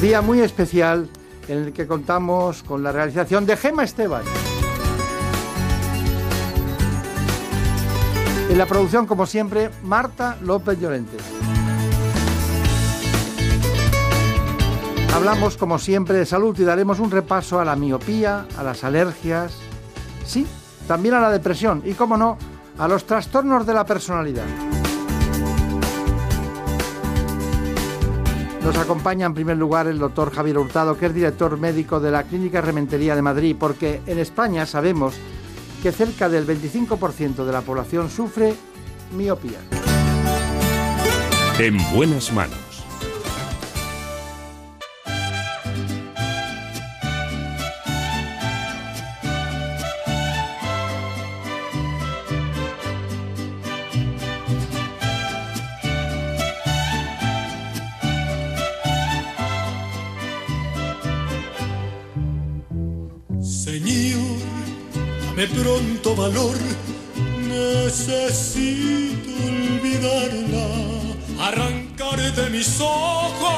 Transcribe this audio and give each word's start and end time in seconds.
Día 0.00 0.22
muy 0.22 0.40
especial 0.40 1.10
en 1.46 1.58
el 1.58 1.72
que 1.74 1.86
contamos 1.86 2.62
con 2.62 2.82
la 2.82 2.90
realización 2.90 3.44
de 3.44 3.54
Gema 3.54 3.84
Esteban. 3.84 4.22
En 8.48 8.56
la 8.56 8.64
producción, 8.64 9.04
como 9.06 9.26
siempre, 9.26 9.70
Marta 9.82 10.38
López 10.40 10.80
Llorente. 10.80 11.18
Hablamos, 15.14 15.58
como 15.58 15.78
siempre, 15.78 16.16
de 16.16 16.24
salud 16.24 16.58
y 16.58 16.64
daremos 16.64 16.98
un 16.98 17.10
repaso 17.10 17.60
a 17.60 17.64
la 17.66 17.76
miopía, 17.76 18.46
a 18.56 18.62
las 18.62 18.84
alergias, 18.84 19.52
sí, 20.24 20.46
también 20.88 21.14
a 21.14 21.20
la 21.20 21.30
depresión 21.30 21.82
y, 21.84 21.92
como 21.92 22.16
no, 22.16 22.38
a 22.78 22.88
los 22.88 23.04
trastornos 23.04 23.66
de 23.66 23.74
la 23.74 23.84
personalidad. 23.84 24.46
Nos 28.70 28.78
acompaña 28.78 29.26
en 29.26 29.34
primer 29.34 29.56
lugar 29.56 29.88
el 29.88 29.98
doctor 29.98 30.32
Javier 30.32 30.56
Hurtado, 30.56 30.96
que 30.96 31.06
es 31.06 31.12
director 31.12 31.58
médico 31.58 31.98
de 31.98 32.12
la 32.12 32.22
Clínica 32.22 32.60
Rementería 32.60 33.16
de 33.16 33.20
Madrid, 33.20 33.56
porque 33.58 34.00
en 34.06 34.20
España 34.20 34.64
sabemos 34.64 35.16
que 35.82 35.90
cerca 35.90 36.28
del 36.28 36.46
25% 36.46 37.44
de 37.44 37.52
la 37.52 37.62
población 37.62 38.08
sufre 38.08 38.54
miopía. 39.16 39.58
En 41.58 41.78
buenas 41.92 42.32
manos. 42.32 42.69
Pronto 65.62 66.16
valor, 66.16 66.56
necesito 67.48 69.30
olvidarla, 69.46 70.66
arrancar 71.38 72.18
de 72.34 72.50
mis 72.50 72.80
ojos 72.80 73.48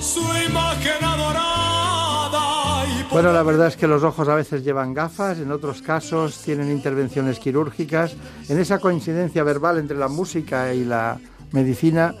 su 0.00 0.20
imagen 0.48 1.02
adorada. 1.02 2.84
Bueno, 3.10 3.32
la 3.32 3.42
verdad 3.42 3.66
es 3.68 3.76
que 3.76 3.86
los 3.86 4.02
ojos 4.02 4.28
a 4.28 4.34
veces 4.34 4.64
llevan 4.64 4.94
gafas, 4.94 5.38
en 5.38 5.50
otros 5.50 5.82
casos 5.82 6.38
tienen 6.42 6.70
intervenciones 6.70 7.38
quirúrgicas. 7.38 8.16
En 8.48 8.58
esa 8.58 8.78
coincidencia 8.78 9.42
verbal 9.42 9.78
entre 9.78 9.96
la 9.96 10.08
música 10.08 10.74
y 10.74 10.84
la 10.84 11.18
medicina, 11.52 12.14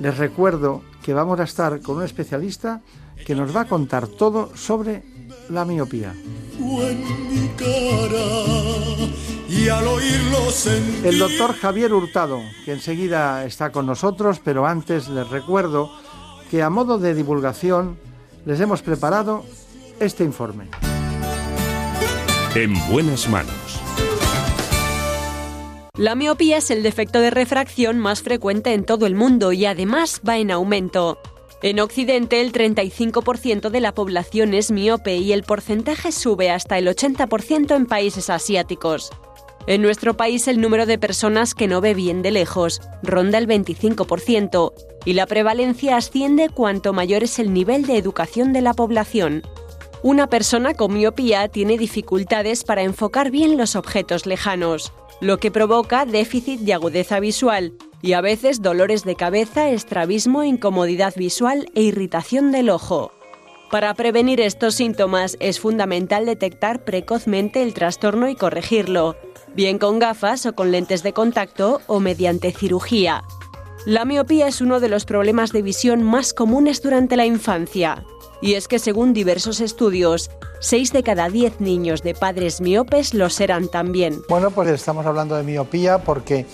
les 0.00 0.16
recuerdo 0.16 0.82
que 1.02 1.14
vamos 1.14 1.40
a 1.40 1.44
estar 1.44 1.80
con 1.80 1.96
un 1.96 2.04
especialista 2.04 2.82
que 3.24 3.34
nos 3.34 3.54
va 3.54 3.62
a 3.62 3.68
contar 3.68 4.06
todo 4.06 4.54
sobre 4.56 5.15
la 5.48 5.64
miopía. 5.64 6.14
El 11.04 11.18
doctor 11.18 11.54
Javier 11.54 11.92
Hurtado, 11.92 12.40
que 12.64 12.72
enseguida 12.72 13.44
está 13.44 13.70
con 13.70 13.86
nosotros, 13.86 14.40
pero 14.44 14.66
antes 14.66 15.08
les 15.08 15.28
recuerdo 15.28 15.90
que 16.50 16.62
a 16.62 16.70
modo 16.70 16.98
de 16.98 17.14
divulgación 17.14 17.98
les 18.44 18.60
hemos 18.60 18.82
preparado 18.82 19.44
este 20.00 20.24
informe. 20.24 20.68
En 22.54 22.74
buenas 22.90 23.28
manos. 23.28 23.54
La 25.96 26.14
miopía 26.14 26.58
es 26.58 26.70
el 26.70 26.82
defecto 26.82 27.20
de 27.20 27.30
refracción 27.30 27.98
más 27.98 28.22
frecuente 28.22 28.74
en 28.74 28.84
todo 28.84 29.06
el 29.06 29.14
mundo 29.14 29.52
y 29.52 29.64
además 29.64 30.20
va 30.26 30.36
en 30.36 30.50
aumento. 30.50 31.18
En 31.66 31.80
Occidente 31.80 32.40
el 32.42 32.52
35% 32.52 33.70
de 33.70 33.80
la 33.80 33.92
población 33.92 34.54
es 34.54 34.70
miope 34.70 35.16
y 35.16 35.32
el 35.32 35.42
porcentaje 35.42 36.12
sube 36.12 36.48
hasta 36.48 36.78
el 36.78 36.86
80% 36.86 37.74
en 37.74 37.86
países 37.86 38.30
asiáticos. 38.30 39.10
En 39.66 39.82
nuestro 39.82 40.16
país 40.16 40.46
el 40.46 40.60
número 40.60 40.86
de 40.86 40.96
personas 40.96 41.56
que 41.56 41.66
no 41.66 41.80
ve 41.80 41.92
bien 41.94 42.22
de 42.22 42.30
lejos 42.30 42.80
ronda 43.02 43.38
el 43.38 43.48
25% 43.48 44.74
y 45.04 45.14
la 45.14 45.26
prevalencia 45.26 45.96
asciende 45.96 46.50
cuanto 46.50 46.92
mayor 46.92 47.24
es 47.24 47.40
el 47.40 47.52
nivel 47.52 47.84
de 47.84 47.96
educación 47.96 48.52
de 48.52 48.60
la 48.60 48.72
población. 48.72 49.42
Una 50.04 50.28
persona 50.28 50.72
con 50.72 50.94
miopía 50.94 51.48
tiene 51.48 51.78
dificultades 51.78 52.62
para 52.62 52.82
enfocar 52.82 53.32
bien 53.32 53.56
los 53.56 53.74
objetos 53.74 54.24
lejanos, 54.24 54.92
lo 55.20 55.38
que 55.38 55.50
provoca 55.50 56.06
déficit 56.06 56.60
de 56.60 56.74
agudeza 56.74 57.18
visual 57.18 57.72
y 58.06 58.12
a 58.12 58.20
veces 58.20 58.62
dolores 58.62 59.02
de 59.02 59.16
cabeza, 59.16 59.68
estrabismo, 59.68 60.44
incomodidad 60.44 61.12
visual 61.16 61.68
e 61.74 61.82
irritación 61.82 62.52
del 62.52 62.70
ojo. 62.70 63.10
Para 63.68 63.92
prevenir 63.94 64.40
estos 64.40 64.76
síntomas 64.76 65.36
es 65.40 65.58
fundamental 65.58 66.24
detectar 66.24 66.84
precozmente 66.84 67.64
el 67.64 67.74
trastorno 67.74 68.28
y 68.28 68.36
corregirlo, 68.36 69.16
bien 69.56 69.78
con 69.78 69.98
gafas 69.98 70.46
o 70.46 70.54
con 70.54 70.70
lentes 70.70 71.02
de 71.02 71.12
contacto 71.12 71.80
o 71.88 71.98
mediante 71.98 72.52
cirugía. 72.52 73.24
La 73.86 74.04
miopía 74.04 74.46
es 74.46 74.60
uno 74.60 74.78
de 74.78 74.88
los 74.88 75.04
problemas 75.04 75.50
de 75.50 75.62
visión 75.62 76.04
más 76.04 76.32
comunes 76.32 76.82
durante 76.82 77.16
la 77.16 77.26
infancia. 77.26 78.04
Y 78.40 78.54
es 78.54 78.68
que 78.68 78.78
según 78.78 79.14
diversos 79.14 79.60
estudios, 79.60 80.30
6 80.60 80.92
de 80.92 81.02
cada 81.02 81.28
10 81.28 81.60
niños 81.60 82.02
de 82.02 82.14
padres 82.14 82.60
miopes 82.60 83.14
lo 83.14 83.30
serán 83.30 83.68
también. 83.68 84.20
Bueno, 84.28 84.52
pues 84.52 84.68
estamos 84.68 85.06
hablando 85.06 85.36
de 85.36 85.42
miopía 85.42 85.98
porque 85.98 86.46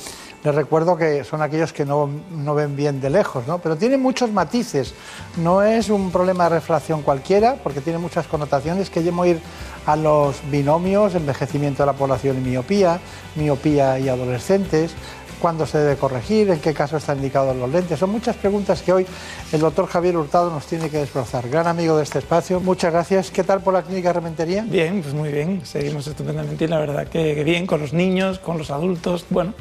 les 0.44 0.54
recuerdo 0.54 0.96
que 0.96 1.24
son 1.24 1.40
aquellos 1.40 1.72
que 1.72 1.84
no, 1.84 2.08
no 2.30 2.54
ven 2.54 2.74
bien 2.74 3.00
de 3.00 3.10
lejos, 3.10 3.46
¿no? 3.46 3.58
Pero 3.58 3.76
tiene 3.76 3.96
muchos 3.96 4.30
matices. 4.32 4.94
No 5.36 5.62
es 5.62 5.88
un 5.88 6.10
problema 6.10 6.44
de 6.44 6.56
refracción 6.56 7.02
cualquiera, 7.02 7.56
porque 7.62 7.80
tiene 7.80 7.98
muchas 7.98 8.26
connotaciones 8.26 8.90
que 8.90 9.02
llevo 9.02 9.22
a 9.22 9.28
ir 9.28 9.40
a 9.86 9.96
los 9.96 10.36
binomios, 10.50 11.14
envejecimiento 11.14 11.82
de 11.82 11.86
la 11.86 11.92
población 11.92 12.38
y 12.38 12.50
miopía, 12.50 13.00
miopía 13.36 13.98
y 13.98 14.08
adolescentes, 14.08 14.94
cuándo 15.40 15.66
se 15.66 15.78
debe 15.78 15.96
corregir, 15.96 16.50
en 16.50 16.60
qué 16.60 16.72
caso 16.72 16.96
están 16.96 17.16
indicados 17.18 17.56
los 17.56 17.68
lentes. 17.68 17.98
Son 17.98 18.10
muchas 18.10 18.36
preguntas 18.36 18.80
que 18.80 18.92
hoy 18.92 19.06
el 19.52 19.60
doctor 19.60 19.86
Javier 19.88 20.16
Hurtado 20.16 20.50
nos 20.50 20.66
tiene 20.66 20.88
que 20.88 20.98
desbrozar. 20.98 21.48
Gran 21.48 21.66
amigo 21.66 21.96
de 21.96 22.04
este 22.04 22.20
espacio, 22.20 22.60
muchas 22.60 22.92
gracias. 22.92 23.30
¿Qué 23.30 23.42
tal 23.42 23.60
por 23.60 23.74
la 23.74 23.82
clínica 23.82 24.12
Rementería? 24.12 24.64
Bien, 24.66 25.02
pues 25.02 25.14
muy 25.14 25.32
bien, 25.32 25.66
seguimos 25.66 26.06
estupendamente 26.06 26.64
y 26.64 26.68
la 26.68 26.78
verdad 26.78 27.08
que, 27.08 27.42
bien 27.42 27.66
con 27.66 27.80
los 27.80 27.92
niños, 27.92 28.38
con 28.38 28.56
los 28.56 28.70
adultos, 28.70 29.26
bueno, 29.30 29.52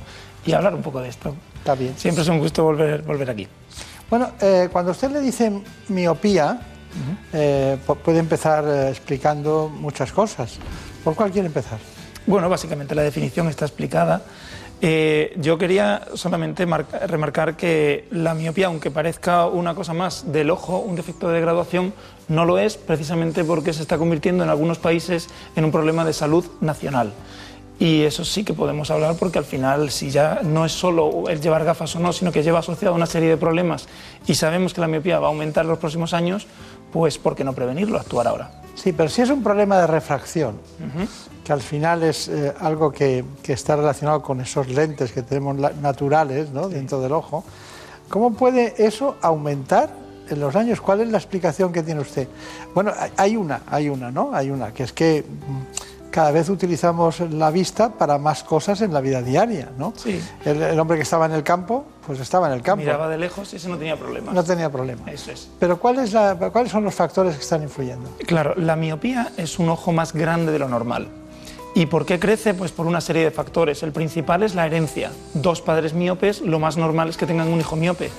y 0.46 0.54
hablar 0.54 0.74
un 0.76 0.82
poco 0.82 1.00
de 1.02 1.10
esto. 1.10 1.36
Está 1.58 1.76
bien. 1.76 1.94
Siempre 1.98 2.24
es 2.24 2.30
un 2.30 2.40
gusto 2.40 2.64
volver, 2.64 3.02
volver 3.04 3.30
aquí. 3.30 3.48
Bueno, 4.10 4.32
eh, 4.42 4.70
cuando 4.72 4.92
usted 4.92 5.12
le 5.12 5.22
dice 5.22 5.52
miopía, 5.90 6.60
eh, 7.34 7.78
pu- 7.88 7.98
puede 7.98 8.20
empezar 8.20 8.66
eh, 8.68 8.90
explicando 8.90 9.70
muchas 9.74 10.12
cosas. 10.12 10.58
¿Por 11.04 11.16
cuál 11.16 11.32
quiere 11.32 11.48
empezar? 11.48 11.80
Bueno, 12.28 12.50
básicamente 12.50 12.94
la 12.96 13.04
definición 13.04 13.48
está 13.48 13.66
explicada. 13.66 14.22
Eh, 14.84 15.34
yo 15.38 15.58
quería 15.60 16.02
solamente 16.16 16.66
marca- 16.66 17.06
remarcar 17.06 17.56
que 17.56 18.08
la 18.12 18.34
miopía, 18.34 18.66
aunque 18.68 18.90
parezca 18.90 19.46
una 19.46 19.76
cosa 19.76 19.94
más 19.94 20.32
del 20.32 20.50
ojo, 20.50 20.80
un 20.80 20.96
defecto 20.96 21.30
de 21.30 21.40
graduación, 21.40 21.94
no 22.28 22.46
lo 22.46 22.58
es 22.58 22.78
precisamente 22.78 23.44
porque 23.44 23.74
se 23.74 23.84
está 23.84 23.98
convirtiendo 24.00 24.44
en 24.44 24.50
algunos 24.50 24.80
países 24.80 25.30
en 25.56 25.66
un 25.66 25.72
problema 25.72 26.04
de 26.04 26.14
salud 26.14 26.46
nacional. 26.62 27.14
Y 27.82 28.04
eso 28.04 28.24
sí 28.24 28.44
que 28.44 28.54
podemos 28.54 28.92
hablar 28.92 29.16
porque 29.18 29.40
al 29.40 29.46
final, 29.46 29.90
si 29.90 30.12
ya 30.12 30.42
no 30.44 30.66
es 30.66 30.72
solo 30.72 31.28
el 31.30 31.42
llevar 31.42 31.66
gafas 31.66 31.96
o 31.96 32.00
no, 32.00 32.14
sino 32.14 32.32
que 32.32 32.44
lleva 32.44 32.60
asociado 32.60 32.94
una 32.94 33.08
serie 33.08 33.28
de 33.30 33.38
problemas 33.38 33.88
y 34.28 34.36
sabemos 34.36 34.74
que 34.76 34.82
la 34.82 34.88
miopía 34.88 35.20
va 35.20 35.26
a 35.28 35.30
aumentar 35.32 35.64
en 35.66 35.70
los 35.72 35.80
próximos 35.80 36.14
años, 36.14 36.46
pues 36.94 37.18
¿por 37.18 37.36
qué 37.36 37.44
no 37.44 37.54
prevenirlo, 37.54 38.00
actuar 38.00 38.28
ahora? 38.28 38.52
Sí, 38.76 38.94
pero 38.94 39.10
si 39.10 39.24
es 39.24 39.32
un 39.32 39.42
problema 39.42 39.80
de 39.80 39.88
refracción, 39.88 40.58
que 41.44 41.52
al 41.54 41.62
final 41.62 42.04
es 42.04 42.28
eh, 42.28 42.54
algo 42.60 42.92
que, 42.92 43.26
que 43.42 43.54
está 43.54 43.76
relacionado 43.76 44.22
con 44.22 44.42
esos 44.42 44.68
lentes 44.68 45.12
que 45.12 45.24
tenemos 45.24 45.56
naturales 45.82 46.52
¿no? 46.52 46.70
dentro 46.70 47.02
del 47.02 47.14
ojo, 47.14 47.44
¿cómo 48.10 48.34
puede 48.34 48.76
eso 48.86 49.16
aumentar 49.24 49.90
en 50.30 50.40
los 50.40 50.56
años? 50.56 50.82
¿Cuál 50.82 51.02
es 51.02 51.10
la 51.10 51.18
explicación 51.18 51.74
que 51.74 51.82
tiene 51.82 52.02
usted? 52.02 52.28
Bueno, 52.76 52.94
hay- 52.96 53.12
hay 53.18 53.36
una, 53.38 53.62
hay 53.68 53.90
una, 53.90 54.12
¿no? 54.12 54.30
Hay 54.34 54.52
una, 54.52 54.72
que 54.72 54.84
es 54.84 54.94
que 54.94 55.24
mm, 55.26 55.91
cada 56.12 56.32
vez 56.32 56.50
utilizamos 56.50 57.20
la 57.22 57.50
vista 57.50 57.90
para 57.94 58.18
más 58.18 58.44
cosas 58.44 58.82
en 58.82 58.94
la 58.94 59.02
vida 59.02 59.22
diaria, 59.22 59.70
¿no? 59.78 59.94
Sí. 59.96 60.22
El, 60.46 60.62
el 60.62 60.80
hombre 60.80 60.98
que 60.98 61.04
estaba 61.04 61.26
en 61.26 61.32
el 61.32 61.44
campo 61.44 61.86
pues 62.06 62.20
estaba 62.20 62.48
en 62.48 62.54
el 62.54 62.62
campo. 62.62 62.84
Miraba 62.84 63.08
de 63.08 63.18
lejos 63.18 63.54
y 63.54 63.56
ese 63.56 63.70
no 63.70 63.78
tenía 63.78 63.96
problema. 63.98 64.32
No 64.34 64.44
tenía 64.44 64.70
problema. 64.72 65.10
Eso 65.12 65.32
es. 65.32 65.50
Pero 65.60 65.80
¿cuál 65.80 66.00
es 66.00 66.14
la- 66.14 66.36
¿cuáles 66.52 66.72
son 66.72 66.84
los 66.84 66.94
factores 66.94 67.36
que 67.36 67.42
están 67.42 67.64
influyendo? 67.64 68.10
Claro, 68.28 68.54
la 68.58 68.76
miopía 68.76 69.32
es 69.38 69.58
un 69.60 69.70
ojo 69.70 69.92
más 69.92 70.14
grande 70.14 70.52
de 70.52 70.60
lo 70.60 70.68
normal. 70.68 71.08
¿Y 71.74 71.86
por 71.86 72.06
qué 72.06 72.20
crece? 72.20 72.54
Pues 72.54 72.72
por 72.74 72.86
una 72.86 73.00
serie 73.00 73.24
de 73.24 73.32
factores. 73.32 73.82
El 73.84 73.94
principal 73.94 74.44
es 74.44 74.56
la 74.56 74.66
herencia. 74.66 75.12
Dos 75.34 75.62
padres 75.62 75.94
miopes, 75.94 76.42
lo 76.42 76.60
más 76.60 76.76
normal 76.76 77.08
es 77.10 77.16
que 77.18 77.26
tengan 77.26 77.48
un 77.48 77.60
hijo 77.62 77.78
miope. 77.78 78.10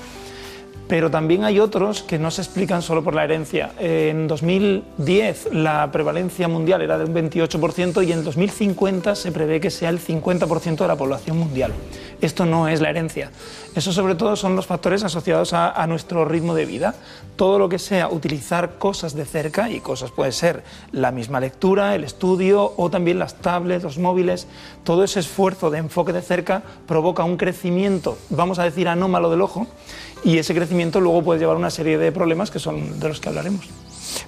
Pero 0.88 1.11
también 1.11 1.44
hay 1.44 1.58
otros 1.58 2.02
que 2.02 2.19
no 2.19 2.31
se 2.31 2.43
explican 2.43 2.82
solo 2.82 3.02
por 3.02 3.14
la 3.14 3.25
herencia. 3.25 3.70
En 3.79 4.29
2010 4.29 5.49
la 5.52 5.90
prevalencia 5.90 6.49
mundial 6.49 6.82
era 6.82 6.99
de 6.99 7.05
un 7.05 7.14
28% 7.14 8.06
y 8.06 8.12
en 8.12 8.25
2050 8.25 9.14
se 9.14 9.32
prevé 9.32 9.61
que 9.61 9.70
sea 9.70 9.88
el 9.88 10.00
50% 10.00 10.76
de 10.76 10.88
la 10.88 10.96
población 10.96 11.38
mundial. 11.38 11.73
Esto 12.20 12.46
no 12.46 12.69
es 12.69 12.81
la 12.81 12.90
herencia. 12.90 13.31
Eso 13.75 13.93
sobre 13.93 14.14
todo 14.14 14.37
son 14.37 14.55
los 14.55 14.67
factores 14.67 15.02
asociados 15.02 15.52
a, 15.52 15.70
a 15.70 15.87
nuestro 15.87 16.25
ritmo 16.25 16.55
de 16.55 16.67
vida. 16.67 16.94
Todo 17.37 17.58
lo 17.58 17.69
que 17.69 17.79
sea 17.79 18.08
utilizar 18.08 18.75
cosas 18.79 19.14
de 19.14 19.25
cerca, 19.25 19.70
y 19.70 19.81
cosas 19.81 20.11
puede 20.11 20.32
ser 20.32 20.62
la 20.93 21.11
misma 21.11 21.40
lectura, 21.40 21.94
el 21.94 22.05
estudio 22.05 22.75
o 22.76 22.90
también 22.90 23.19
las 23.19 23.34
tablets, 23.34 23.82
los 23.82 23.99
móviles, 23.99 24.46
todo 24.84 25.05
ese 25.05 25.20
esfuerzo 25.20 25.70
de 25.70 25.79
enfoque 25.79 26.12
de 26.12 26.23
cerca 26.23 26.62
provoca 26.87 27.25
un 27.25 27.37
crecimiento, 27.37 28.19
vamos 28.31 28.58
a 28.58 28.64
decir, 28.64 28.88
anómalo 28.88 29.31
del 29.31 29.43
ojo 29.43 29.67
y 30.24 30.38
ese 30.38 30.54
crecimiento 30.54 31.00
luego 31.00 31.22
puede 31.22 31.40
llevar 31.40 31.56
a 31.56 31.58
una 31.58 31.70
serie 31.70 31.98
de 31.98 32.12
problemas 32.12 32.50
que 32.50 32.58
son 32.58 32.98
de 33.00 33.08
los 33.08 33.20
que 33.20 33.28
hablaremos. 33.28 33.69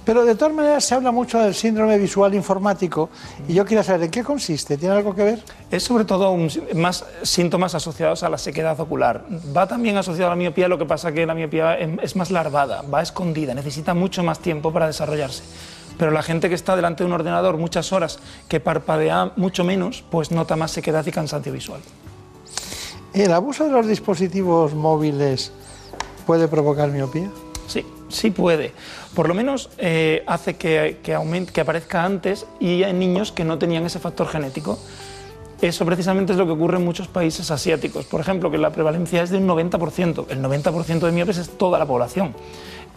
Pero 0.05 0.25
de 0.25 0.35
todas 0.35 0.55
maneras 0.55 0.85
se 0.85 0.95
habla 0.95 1.13
mucho 1.13 1.39
del 1.39 1.55
síndrome 1.55 1.99
visual 1.99 2.35
informático 2.35 3.11
y 3.47 3.55
yo 3.55 3.65
quiero 3.67 3.83
saber 3.83 4.05
en 4.05 4.11
qué 4.11 4.23
consiste. 4.25 4.77
¿Tiene 4.79 4.95
algo 4.95 5.15
que 5.15 5.23
ver? 5.25 5.43
Es 5.71 5.83
sobre 5.83 6.05
todo 6.05 6.31
un- 6.31 6.51
más 6.75 7.05
síntomas 7.23 7.75
asociados 7.75 8.23
a 8.23 8.29
la 8.31 8.39
sequedad 8.39 8.79
ocular. 8.81 9.25
Va 9.55 9.67
también 9.67 9.97
asociado 9.97 10.29
a 10.29 10.31
la 10.31 10.37
miopía, 10.37 10.69
lo 10.69 10.79
que 10.79 10.87
pasa 10.87 11.13
que 11.13 11.27
la 11.27 11.35
miopía 11.35 11.77
es 11.79 12.17
más 12.17 12.31
larvada, 12.31 12.83
va 12.83 13.03
escondida, 13.03 13.53
necesita 13.55 13.93
mucho 13.95 14.23
más 14.23 14.39
tiempo 14.39 14.73
para 14.73 14.87
desarrollarse. 14.87 15.43
Pero 15.99 16.11
la 16.11 16.23
gente 16.23 16.49
que 16.49 16.55
está 16.55 16.75
delante 16.77 17.05
de 17.05 17.09
un 17.09 17.13
ordenador 17.13 17.57
muchas 17.59 17.93
horas, 17.93 18.19
que 18.49 18.61
parpadea 18.61 19.33
mucho 19.37 19.65
menos, 19.65 20.03
pues 20.11 20.31
nota 20.31 20.57
más 20.57 20.71
sequedad 20.73 21.07
y 21.07 21.13
cansancio 21.13 21.53
visual. 21.53 21.81
¿El 23.13 23.33
abuso 23.33 23.65
de 23.65 23.71
los 23.71 23.87
dispositivos 23.87 24.75
móviles 24.75 25.53
puede 26.27 26.49
provocar 26.49 26.91
miopía? 26.91 27.31
Sí, 27.67 27.85
sí 28.09 28.31
puede. 28.31 28.73
Por 29.15 29.29
lo 29.29 29.35
menos 29.35 29.71
eh, 29.79 30.23
hace 30.27 30.55
que, 30.57 30.99
que, 31.03 31.15
aumente- 31.15 31.53
que 31.53 31.61
aparezca 31.61 32.05
antes 32.05 32.47
y 32.61 32.83
en 32.83 32.99
niños 32.99 33.33
que 33.33 33.45
no 33.45 33.59
tenían 33.59 33.85
ese 33.87 33.99
factor 33.99 34.29
genético. 34.29 34.79
Eso 35.63 35.87
precisamente 35.87 36.33
es 36.33 36.39
lo 36.39 36.45
que 36.47 36.53
ocurre 36.53 36.77
en 36.77 36.85
muchos 36.85 37.09
países 37.09 37.51
asiáticos. 37.51 38.05
Por 38.07 38.21
ejemplo, 38.21 38.51
que 38.51 38.59
la 38.59 38.71
prevalencia 38.71 39.23
es 39.23 39.31
de 39.31 39.39
un 39.39 39.47
90%. 39.49 40.27
El 40.29 40.43
90% 40.43 40.99
de 41.01 41.13
miopes 41.13 41.39
es 41.39 41.49
toda 41.57 41.79
la 41.79 41.87
población. 41.87 42.35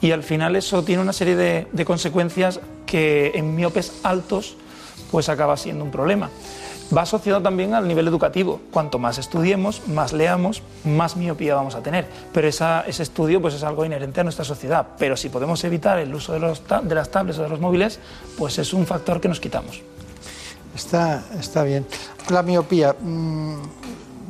Y 0.02 0.12
al 0.12 0.22
final 0.24 0.56
eso 0.56 0.84
tiene 0.84 1.02
una 1.02 1.14
serie 1.14 1.36
de, 1.36 1.68
de 1.72 1.86
consecuencias 1.86 2.60
que 2.86 3.32
en 3.36 3.56
miopes 3.56 3.94
altos 4.04 4.58
pues 5.12 5.30
acaba 5.30 5.56
siendo 5.56 5.86
un 5.86 5.92
problema. 5.92 6.30
Va 6.96 7.02
asociado 7.02 7.42
también 7.42 7.74
al 7.74 7.88
nivel 7.88 8.08
educativo. 8.08 8.62
Cuanto 8.72 8.98
más 9.00 9.18
estudiemos, 9.18 9.82
más 9.88 10.14
leamos, 10.14 10.62
más 10.86 11.18
miopía 11.18 11.56
vamos 11.56 11.76
a 11.76 11.82
tener. 11.84 12.08
Pero 12.32 12.48
esa- 12.48 12.82
ese 12.88 13.04
estudio 13.04 13.42
pues, 13.42 13.54
es 13.56 13.64
algo 13.64 13.84
inherente 13.84 14.22
a 14.22 14.24
nuestra 14.24 14.46
sociedad. 14.46 14.88
Pero 14.98 15.18
si 15.18 15.28
podemos 15.30 15.62
evitar 15.66 16.00
el 16.00 16.14
uso 16.16 16.32
de, 16.34 16.40
los 16.40 16.62
ta- 16.62 16.82
de 16.82 16.96
las 16.96 17.10
tablets 17.10 17.40
o 17.40 17.44
de 17.44 17.50
los 17.50 17.60
móviles, 17.60 18.00
pues 18.38 18.58
es 18.60 18.74
un 18.74 18.86
factor 18.86 19.20
que 19.20 19.28
nos 19.28 19.40
quitamos. 19.40 19.82
Está, 20.76 21.24
está 21.40 21.64
bien. 21.64 21.86
La 22.30 22.44
miopía. 22.44 22.96
mm, 23.00 23.56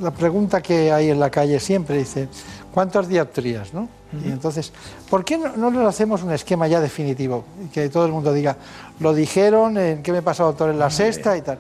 la 0.02 0.12
pregunta 0.12 0.62
que 0.62 0.92
hay 0.92 1.10
en 1.10 1.20
la 1.20 1.30
calle 1.30 1.60
siempre 1.60 1.98
dice, 1.98 2.28
¿cuántas 2.74 3.08
dioptrías? 3.08 3.74
¿no? 3.74 3.90
Y 4.26 4.30
entonces, 4.32 4.72
¿por 5.10 5.26
qué 5.26 5.38
no, 5.38 5.58
no 5.58 5.70
nos 5.70 5.86
hacemos 5.86 6.24
un 6.24 6.32
esquema 6.32 6.68
ya 6.68 6.80
definitivo? 6.80 7.44
Que 7.74 7.90
todo 7.90 8.06
el 8.06 8.12
mundo 8.14 8.32
diga, 8.32 8.56
lo 9.02 9.14
dijeron, 9.14 9.78
en 9.78 10.02
qué 10.02 10.12
me 10.14 10.22
pasa, 10.22 10.44
doctor, 10.44 10.70
en 10.70 10.80
la 10.80 10.90
sexta 10.90 11.36
y 11.36 11.42
tal. 11.42 11.58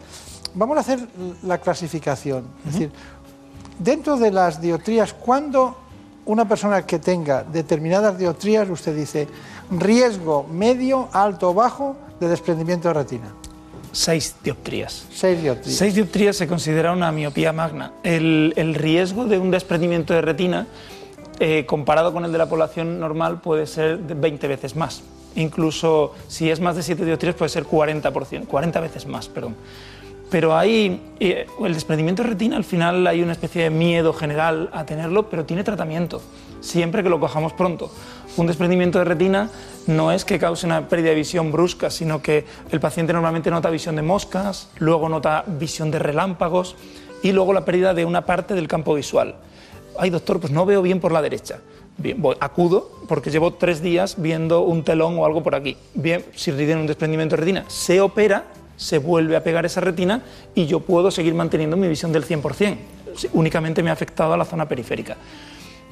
Vamos 0.57 0.77
a 0.77 0.80
hacer 0.80 1.00
la 1.44 1.59
clasificación. 1.59 2.45
Es 2.65 2.74
decir, 2.74 2.92
dentro 3.77 4.18
de 4.18 4.31
las 4.31 4.59
dioptrías, 4.59 5.13
¿cuándo 5.13 5.77
una 6.25 6.48
persona 6.48 6.83
que 6.83 6.98
tenga 6.98 7.44
determinadas 7.44 8.18
dioptrías, 8.18 8.68
usted 8.68 8.95
dice, 8.95 9.27
riesgo 9.69 10.48
medio, 10.51 11.09
alto 11.13 11.51
o 11.51 11.54
bajo 11.54 11.95
de 12.19 12.27
desprendimiento 12.27 12.88
de 12.88 12.95
retina? 12.95 13.36
Seis 13.92 14.36
dioptrías. 14.44 15.06
Seis 15.13 15.39
dioptrías. 15.44 15.77
Seis 15.77 15.94
dioptrías 15.94 16.36
se 16.36 16.48
considera 16.48 16.92
una 16.92 17.12
miopía 17.12 17.54
magna. 17.54 17.92
El, 18.01 18.54
el 18.56 18.74
riesgo 18.74 19.25
de 19.25 19.38
un 19.38 19.51
desprendimiento 19.51 20.15
de 20.15 20.21
retina, 20.21 20.65
eh, 21.39 21.68
comparado 21.68 22.12
con 22.12 22.25
el 22.25 22.31
de 22.31 22.38
la 22.39 22.50
población 22.50 23.00
normal, 23.00 23.42
puede 23.42 23.68
ser 23.68 24.00
de 24.00 24.15
20 24.15 24.48
veces 24.48 24.75
más. 24.75 25.04
Incluso 25.36 26.15
si 26.27 26.50
es 26.50 26.59
más 26.59 26.75
de 26.75 26.81
7 26.81 27.06
dioptrías, 27.06 27.36
puede 27.36 27.50
ser 27.50 27.63
40%, 27.63 28.48
40 28.48 28.80
veces 28.80 29.06
más, 29.06 29.27
perdón. 29.27 29.56
Pero 30.29 30.57
hay 30.57 31.01
eh, 31.19 31.47
el 31.63 31.74
desprendimiento 31.74 32.24
de 32.24 32.29
retina, 32.29 32.57
al 32.57 32.65
final 32.65 33.07
hay 33.07 33.21
una 33.21 33.31
especie 33.31 33.63
de 33.63 33.69
miedo 33.69 34.12
general 34.12 34.69
a 34.74 34.85
tenerlo, 34.85 35.29
pero 35.29 35.45
tiene 35.45 35.63
tratamiento, 35.63 36.21
siempre 36.59 37.01
que 37.01 37.09
lo 37.09 37.19
cojamos 37.19 37.53
pronto. 37.53 37.89
Un 38.35 38.47
desprendimiento 38.47 39.00
de 39.00 39.06
retina 39.06 39.50
no 39.88 40.12
es 40.12 40.25
que 40.25 40.38
cause 40.38 40.65
una 40.65 40.89
pérdida 40.89 41.09
de 41.09 41.15
visión 41.15 41.51
brusca, 41.51 41.89
sino 41.89 42.21
que 42.21 42.45
el 42.71 42.79
paciente 42.79 43.13
normalmente 43.13 43.50
nota 43.50 43.69
visión 43.69 43.95
de 43.95 44.01
moscas, 44.01 44.69
luego 44.79 45.07
nota 45.07 45.45
visión 45.47 45.91
de 45.91 46.00
relámpagos 46.00 46.75
y 47.23 47.31
luego 47.31 47.53
la 47.53 47.63
pérdida 47.63 47.94
de 47.94 48.03
una 48.03 48.25
parte 48.25 48.53
del 48.53 48.68
campo 48.68 48.94
visual. 48.94 49.35
Ay, 49.97 50.09
doctor, 50.09 50.39
pues 50.39 50.51
no 50.51 50.65
veo 50.65 50.81
bien 50.81 51.00
por 51.00 51.12
la 51.12 51.21
derecha. 51.21 51.59
Bien, 51.97 52.21
voy, 52.21 52.35
acudo 52.39 52.91
porque 53.07 53.31
llevo 53.31 53.53
tres 53.53 53.81
días 53.81 54.21
viendo 54.21 54.62
un 54.62 54.83
telón 54.83 55.18
o 55.18 55.25
algo 55.25 55.41
por 55.41 55.56
aquí. 55.56 55.77
Bien, 55.95 56.23
si 56.35 56.51
tiene 56.51 56.75
un 56.75 56.85
desprendimiento 56.85 57.35
de 57.35 57.39
retina, 57.39 57.65
se 57.68 58.01
opera, 58.01 58.45
se 58.77 59.00
vuelve 59.00 59.35
a 59.35 59.44
pegar 59.44 59.65
esa 59.65 59.81
retina 59.81 60.21
y 60.56 60.68
yo 60.68 60.80
puedo 60.80 61.11
seguir 61.11 61.33
manteniendo 61.33 61.75
mi 61.75 61.87
visión 61.87 62.13
del 62.13 62.25
100%. 62.25 62.78
Sí, 63.16 63.28
Únicamente 63.33 63.83
me 63.83 63.90
ha 63.90 63.94
afectado 63.94 64.33
a 64.33 64.37
la 64.37 64.45
zona 64.45 64.68
periférica. 64.68 65.18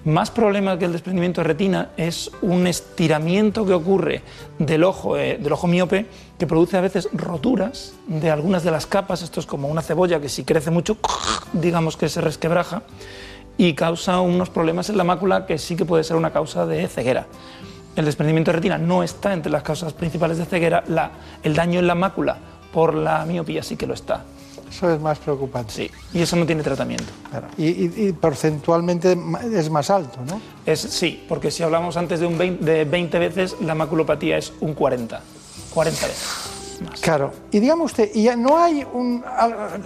Más 0.05 0.29
problema 0.29 0.77
que 0.77 0.85
el 0.85 0.91
desprendimiento 0.91 1.41
de 1.41 1.47
retina 1.47 1.89
es 1.97 2.29
un 2.43 2.67
estiramiento 2.67 3.65
que 3.65 3.73
ocurre 3.73 4.21
del 4.59 4.83
ojo, 4.83 5.17
eh, 5.17 5.39
del 5.41 5.51
ojo 5.51 5.65
miope 5.65 6.05
que 6.37 6.45
produce 6.45 6.77
a 6.77 6.81
veces 6.81 7.09
roturas 7.11 7.93
de 8.05 8.29
algunas 8.29 8.63
de 8.63 8.69
las 8.69 8.85
capas. 8.85 9.23
Esto 9.23 9.39
es 9.39 9.47
como 9.47 9.67
una 9.67 9.81
cebolla 9.81 10.21
que 10.21 10.29
si 10.29 10.43
crece 10.43 10.69
mucho, 10.69 10.97
digamos 11.53 11.97
que 11.97 12.07
se 12.07 12.21
resquebraja 12.21 12.83
y 13.57 13.73
causa 13.73 14.19
unos 14.19 14.51
problemas 14.51 14.91
en 14.91 14.97
la 14.97 15.03
mácula 15.03 15.47
que 15.47 15.57
sí 15.57 15.75
que 15.75 15.85
puede 15.85 16.03
ser 16.03 16.17
una 16.17 16.31
causa 16.31 16.67
de 16.67 16.87
ceguera. 16.87 17.25
El 17.95 18.05
desprendimiento 18.05 18.51
de 18.51 18.57
retina 18.57 18.77
no 18.77 19.01
está 19.01 19.33
entre 19.33 19.51
las 19.51 19.63
causas 19.63 19.93
principales 19.93 20.37
de 20.37 20.45
ceguera, 20.45 20.83
el 21.41 21.55
daño 21.55 21.79
en 21.79 21.87
la 21.87 21.95
mácula 21.95 22.37
por 22.75 22.93
la 22.93 23.25
miopía 23.25 23.63
sí 23.63 23.75
que 23.77 23.87
lo 23.87 23.93
está. 23.95 24.23
Eso 24.69 24.91
es 24.93 24.99
más 24.99 25.17
preocupante. 25.19 25.71
Sí, 25.73 25.91
y 26.13 26.21
eso 26.21 26.35
no 26.35 26.45
tiene 26.45 26.61
tratamiento. 26.61 27.05
Claro. 27.29 27.47
Y, 27.57 27.67
y- 27.67 27.93
y 28.07 28.11
porcentualmente 28.11 29.17
es 29.53 29.69
más 29.69 29.89
alto, 29.89 30.19
¿no? 30.27 30.41
Es, 30.65 30.81
sí, 30.81 31.23
porque 31.29 31.49
si 31.51 31.63
hablamos 31.63 31.95
antes 31.95 32.19
de, 32.19 32.25
un 32.25 32.37
20, 32.37 32.65
de 32.65 32.83
20 32.83 33.17
veces, 33.19 33.55
la 33.61 33.73
maculopatía 33.75 34.37
es 34.37 34.51
un 34.59 34.73
40. 34.73 35.21
40 35.73 36.07
veces. 36.07 36.81
Más. 36.89 36.99
Claro. 36.99 37.31
Y 37.51 37.59
digamos 37.61 37.91
usted, 37.91 38.11
¿y 38.13 38.27
no 38.37 38.57
hay 38.57 38.83
un, 38.93 39.23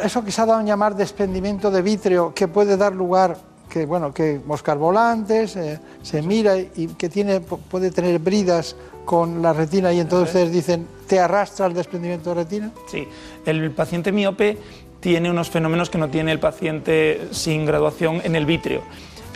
eso 0.04 0.24
que 0.24 0.32
se 0.32 0.42
ha 0.42 0.48
dado 0.48 0.60
en 0.60 0.66
llamar 0.66 0.96
desprendimiento 0.96 1.70
de 1.70 1.84
vítreo 1.84 2.34
que 2.34 2.48
puede 2.48 2.76
dar 2.76 2.94
lugar, 2.96 3.38
que 3.70 3.86
bueno, 3.86 4.14
que 4.14 4.40
moscas 4.46 4.78
volantes, 4.78 5.56
eh, 5.56 5.80
se 6.02 6.22
mira 6.22 6.58
y 6.58 6.88
que 6.98 7.10
tiene, 7.10 7.42
pu- 7.42 7.60
puede 7.70 7.92
tener 7.92 8.20
bridas 8.20 8.76
con 9.06 9.42
la 9.42 9.54
retina 9.54 9.92
y 9.94 10.00
entonces 10.00 10.30
ustedes 10.30 10.52
dicen, 10.52 10.88
¿te 11.08 11.20
arrastra 11.20 11.66
el 11.68 11.74
desprendimiento 11.74 12.30
de 12.30 12.36
retina? 12.44 12.72
Sí, 12.92 13.08
el 13.46 13.72
paciente 13.72 14.12
miope 14.12 14.58
tiene 15.00 15.30
unos 15.32 15.50
fenómenos 15.50 15.90
que 15.90 15.98
no 15.98 16.10
tiene 16.10 16.32
el 16.32 16.40
paciente 16.40 17.28
sin 17.32 17.66
graduación 17.66 18.22
en 18.24 18.36
el 18.36 18.46
vítreo. 18.46 18.82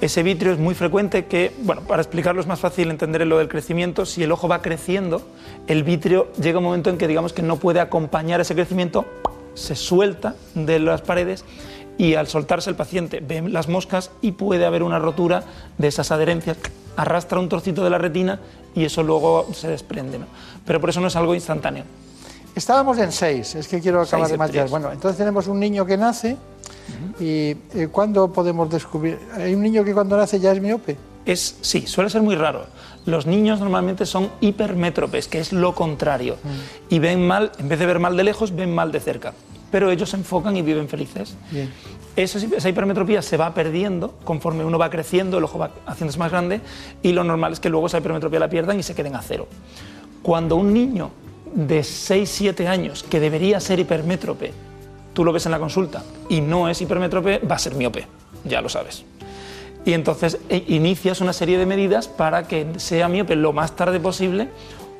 Ese 0.01 0.21
vítreo 0.21 0.51
es 0.51 0.59
muy 0.59 0.75
frecuente 0.75 1.25
que, 1.25 1.53
bueno, 1.63 1.81
para 1.83 2.01
explicarlo 2.01 2.41
es 2.41 2.47
más 2.47 2.59
fácil 2.59 2.91
entender 2.91 3.25
lo 3.25 3.37
del 3.37 3.47
crecimiento, 3.47 4.05
si 4.05 4.21
el 4.23 4.31
ojo 4.33 4.49
va 4.49 4.61
creciendo, 4.61 5.21
el 5.67 5.83
vítreo 5.83 6.27
llega 6.33 6.57
un 6.57 6.65
momento 6.65 6.89
en 6.89 6.97
que 6.97 7.07
digamos 7.07 7.31
que 7.31 7.41
no 7.41 7.55
puede 7.55 7.79
acompañar 7.79 8.41
ese 8.41 8.53
crecimiento, 8.53 9.05
se 9.53 9.75
suelta 9.75 10.35
de 10.55 10.79
las 10.79 11.01
paredes 11.01 11.45
y 11.97 12.15
al 12.15 12.27
soltarse 12.27 12.69
el 12.69 12.75
paciente 12.75 13.19
ve 13.19 13.41
las 13.41 13.67
moscas 13.67 14.11
y 14.21 14.31
puede 14.31 14.65
haber 14.65 14.83
una 14.83 14.99
rotura 14.99 15.43
de 15.77 15.87
esas 15.87 16.11
adherencias, 16.11 16.57
arrastra 16.95 17.39
un 17.39 17.49
trocito 17.49 17.83
de 17.83 17.89
la 17.89 17.97
retina 17.97 18.39
y 18.75 18.85
eso 18.85 19.03
luego 19.03 19.47
se 19.53 19.67
desprende. 19.67 20.19
¿no? 20.19 20.25
Pero 20.65 20.79
por 20.79 20.89
eso 20.89 21.01
no 21.01 21.07
es 21.07 21.15
algo 21.15 21.35
instantáneo. 21.35 21.83
Estábamos 22.55 22.97
en 22.99 23.11
seis, 23.11 23.55
es 23.55 23.67
que 23.67 23.79
quiero 23.79 24.01
acabar 24.01 24.27
de 24.27 24.37
dioptrías. 24.37 24.69
Bueno, 24.69 24.91
entonces 24.91 25.17
tenemos 25.17 25.47
un 25.47 25.59
niño 25.59 25.85
que 25.85 25.97
nace 25.97 26.37
y 27.19 27.55
eh, 27.73 27.87
¿cuándo 27.91 28.31
podemos 28.31 28.69
descubrir? 28.69 29.17
Hay 29.35 29.55
un 29.55 29.61
niño 29.61 29.83
que 29.83 29.93
cuando 29.93 30.17
nace 30.17 30.39
ya 30.39 30.51
es 30.51 30.61
miope. 30.61 30.97
Es, 31.25 31.57
sí, 31.61 31.87
suele 31.87 32.09
ser 32.09 32.21
muy 32.21 32.35
raro. 32.35 32.65
Los 33.05 33.25
niños 33.25 33.59
normalmente 33.59 34.05
son 34.05 34.29
hipermétropes, 34.39 35.27
que 35.27 35.39
es 35.39 35.51
lo 35.51 35.73
contrario. 35.73 36.37
Y 36.89 36.99
ven 36.99 37.25
mal, 37.25 37.51
en 37.57 37.69
vez 37.69 37.79
de 37.79 37.85
ver 37.85 37.99
mal 37.99 38.15
de 38.17 38.23
lejos, 38.23 38.55
ven 38.55 38.73
mal 38.73 38.91
de 38.91 38.99
cerca. 38.99 39.33
Pero 39.73 39.89
ellos 39.89 40.11
se 40.11 40.17
enfocan 40.17 40.55
y 40.55 40.61
viven 40.61 40.87
felices. 40.87 41.35
esa 42.15 42.69
hipermetropía 42.69 43.23
se 43.23 43.37
va 43.37 43.55
perdiendo 43.55 44.13
conforme 44.23 44.63
uno 44.63 44.77
va 44.77 44.91
creciendo, 44.91 45.39
el 45.39 45.45
ojo 45.45 45.57
va 45.57 45.71
haciéndose 45.87 46.19
más 46.19 46.29
grande 46.29 46.61
y 47.01 47.11
lo 47.11 47.23
normal 47.23 47.53
es 47.53 47.59
que 47.59 47.69
luego 47.69 47.87
esa 47.87 47.97
hipermetropía 47.97 48.39
la 48.39 48.49
pierdan 48.49 48.79
y 48.79 48.83
se 48.83 48.93
queden 48.93 49.15
a 49.15 49.23
cero. 49.23 49.47
Cuando 50.21 50.57
un 50.57 50.75
niño 50.75 51.09
de 51.55 51.79
6-7 51.79 52.67
años, 52.67 53.01
que 53.01 53.19
debería 53.19 53.59
ser 53.59 53.79
hipermétrope, 53.79 54.53
tú 55.11 55.25
lo 55.25 55.33
ves 55.33 55.47
en 55.47 55.53
la 55.53 55.59
consulta 55.59 56.03
y 56.29 56.39
no 56.39 56.69
es 56.69 56.79
hipermétrope, 56.79 57.39
va 57.39 57.55
a 57.55 57.59
ser 57.59 57.73
miope, 57.73 58.05
ya 58.43 58.61
lo 58.61 58.69
sabes. 58.69 59.05
Y 59.85 59.93
entonces 59.93 60.37
eh, 60.49 60.63
inicias 60.67 61.19
una 61.19 61.33
serie 61.33 61.57
de 61.57 61.65
medidas 61.65 62.07
para 62.07 62.47
que 62.47 62.67
sea 62.77 63.07
miope 63.07 63.35
lo 63.35 63.53
más 63.53 63.75
tarde 63.75 63.99
posible 63.99 64.49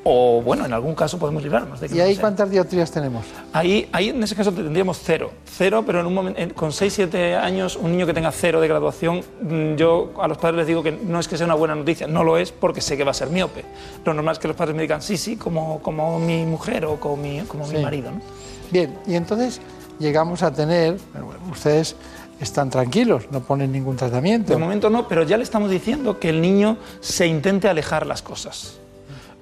o 0.04 0.42
bueno, 0.42 0.66
en 0.66 0.72
algún 0.74 0.94
caso 0.94 1.18
podemos 1.18 1.42
librarnos 1.42 1.80
de 1.80 1.88
que 1.88 1.96
¿Y 1.96 2.00
ahí 2.00 2.16
cuántas 2.16 2.50
dioptrías 2.50 2.90
tenemos? 2.90 3.24
Ahí, 3.54 3.88
ahí 3.90 4.10
en 4.10 4.22
ese 4.22 4.36
caso 4.36 4.52
tendríamos 4.52 5.00
cero, 5.02 5.32
cero, 5.46 5.82
pero 5.86 6.00
en 6.00 6.06
un 6.06 6.14
momento, 6.14 6.54
con 6.54 6.70
6-7 6.70 7.38
años, 7.38 7.76
un 7.76 7.92
niño 7.92 8.06
que 8.06 8.12
tenga 8.12 8.30
cero 8.30 8.60
de 8.60 8.68
graduación, 8.68 9.22
mm, 9.40 9.76
yo 9.76 10.12
a 10.20 10.28
los 10.28 10.36
padres 10.36 10.58
les 10.58 10.66
digo 10.66 10.82
que 10.82 10.92
no 10.92 11.18
es 11.18 11.26
que 11.26 11.38
sea 11.38 11.46
una 11.46 11.54
buena 11.54 11.74
noticia, 11.74 12.06
no 12.06 12.22
lo 12.22 12.36
es 12.36 12.52
porque 12.52 12.82
sé 12.82 12.98
que 12.98 13.04
va 13.04 13.12
a 13.12 13.14
ser 13.14 13.30
miope. 13.30 13.64
Lo 14.04 14.12
normal 14.12 14.34
es 14.34 14.38
que 14.38 14.48
los 14.48 14.56
padres 14.56 14.76
me 14.76 14.82
digan 14.82 15.00
sí, 15.00 15.16
sí, 15.16 15.36
como, 15.36 15.80
como 15.80 16.18
mi 16.18 16.44
mujer 16.44 16.84
o 16.84 17.00
como 17.00 17.16
mi, 17.16 17.40
como 17.40 17.66
mi 17.66 17.80
marido. 17.80 18.10
¿no? 18.10 18.20
Bien, 18.70 18.94
y 19.06 19.14
entonces 19.14 19.62
llegamos 19.98 20.42
a 20.42 20.52
tener, 20.52 20.98
ustedes 21.50 21.96
están 22.40 22.68
tranquilos, 22.68 23.30
no 23.30 23.40
ponen 23.40 23.72
ningún 23.72 23.96
tratamiento. 23.96 24.52
De 24.52 24.58
momento 24.58 24.90
no, 24.90 25.08
pero 25.08 25.22
ya 25.22 25.38
le 25.38 25.44
estamos 25.44 25.70
diciendo 25.70 26.18
que 26.18 26.28
el 26.28 26.42
niño 26.42 26.76
se 27.00 27.26
intente 27.26 27.68
alejar 27.68 28.06
las 28.06 28.20
cosas 28.20 28.80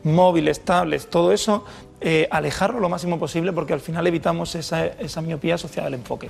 móviles, 0.04 0.60
tablets, 0.60 1.06
todo 1.08 1.32
eso, 1.32 1.64
eh, 2.00 2.26
alejarlo 2.30 2.80
lo 2.80 2.88
máximo 2.88 3.18
posible 3.18 3.52
porque 3.52 3.72
al 3.72 3.80
final 3.80 4.06
evitamos 4.06 4.54
esa, 4.54 4.90
miopía 5.22 5.54
asociada 5.54 5.88
al 5.88 5.94
enfoque. 5.94 6.28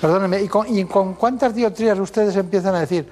Perdóneme, 0.00 0.42
¿y 0.42 0.84
con, 0.84 1.14
cuántas 1.14 1.54
dioptrías 1.54 1.98
ustedes 1.98 2.36
empiezan 2.36 2.74
a 2.74 2.80
decir? 2.80 3.06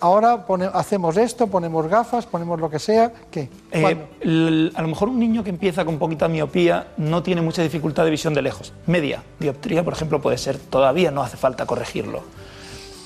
Ahora 0.00 0.44
hacemos 0.74 1.16
esto, 1.16 1.46
ponemos 1.46 1.86
gafas, 1.88 2.26
ponemos 2.26 2.60
lo 2.60 2.68
que 2.68 2.78
sea, 2.78 3.10
¿qué? 3.30 3.48
Eh, 3.72 4.70
a 4.74 4.82
lo 4.82 4.88
mejor 4.88 5.08
un 5.08 5.18
niño 5.18 5.42
que 5.42 5.48
empieza 5.48 5.84
con 5.86 5.98
poquita 5.98 6.28
miopía 6.28 6.88
no 6.98 7.22
tiene 7.22 7.40
mucha 7.40 7.62
dificultad 7.62 8.04
de 8.04 8.10
visión 8.10 8.34
de 8.34 8.42
lejos. 8.42 8.74
Media 8.86 9.22
dioptría, 9.38 9.82
por 9.82 9.94
ejemplo, 9.94 10.20
puede 10.20 10.36
ser, 10.36 10.58
todavía 10.58 11.10
no 11.10 11.22
hace 11.22 11.38
falta 11.38 11.64
corregirlo 11.64 12.22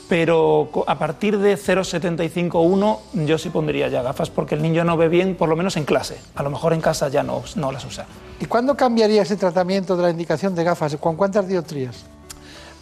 pero 0.08 0.70
a 0.86 0.98
partir 0.98 1.38
de 1.38 1.56
0,75-1 1.56 2.98
yo 3.26 3.38
sí 3.38 3.50
pondría 3.50 3.88
ya 3.88 4.02
gafas 4.02 4.30
porque 4.30 4.54
el 4.54 4.62
niño 4.62 4.82
no 4.84 4.96
ve 4.96 5.08
bien, 5.08 5.34
por 5.36 5.48
lo 5.48 5.56
menos 5.56 5.76
en 5.76 5.84
clase. 5.84 6.18
A 6.34 6.42
lo 6.42 6.50
mejor 6.50 6.72
en 6.72 6.80
casa 6.80 7.08
ya 7.08 7.22
no, 7.22 7.42
no 7.56 7.72
las 7.72 7.84
usa. 7.84 8.06
¿Y 8.40 8.46
cuándo 8.46 8.76
cambiaría 8.76 9.22
ese 9.22 9.36
tratamiento 9.36 9.96
de 9.96 10.02
la 10.04 10.10
indicación 10.10 10.54
de 10.54 10.64
gafas? 10.64 10.96
¿Con 10.96 11.16
cuántas 11.16 11.46
dioptrías? 11.46 12.06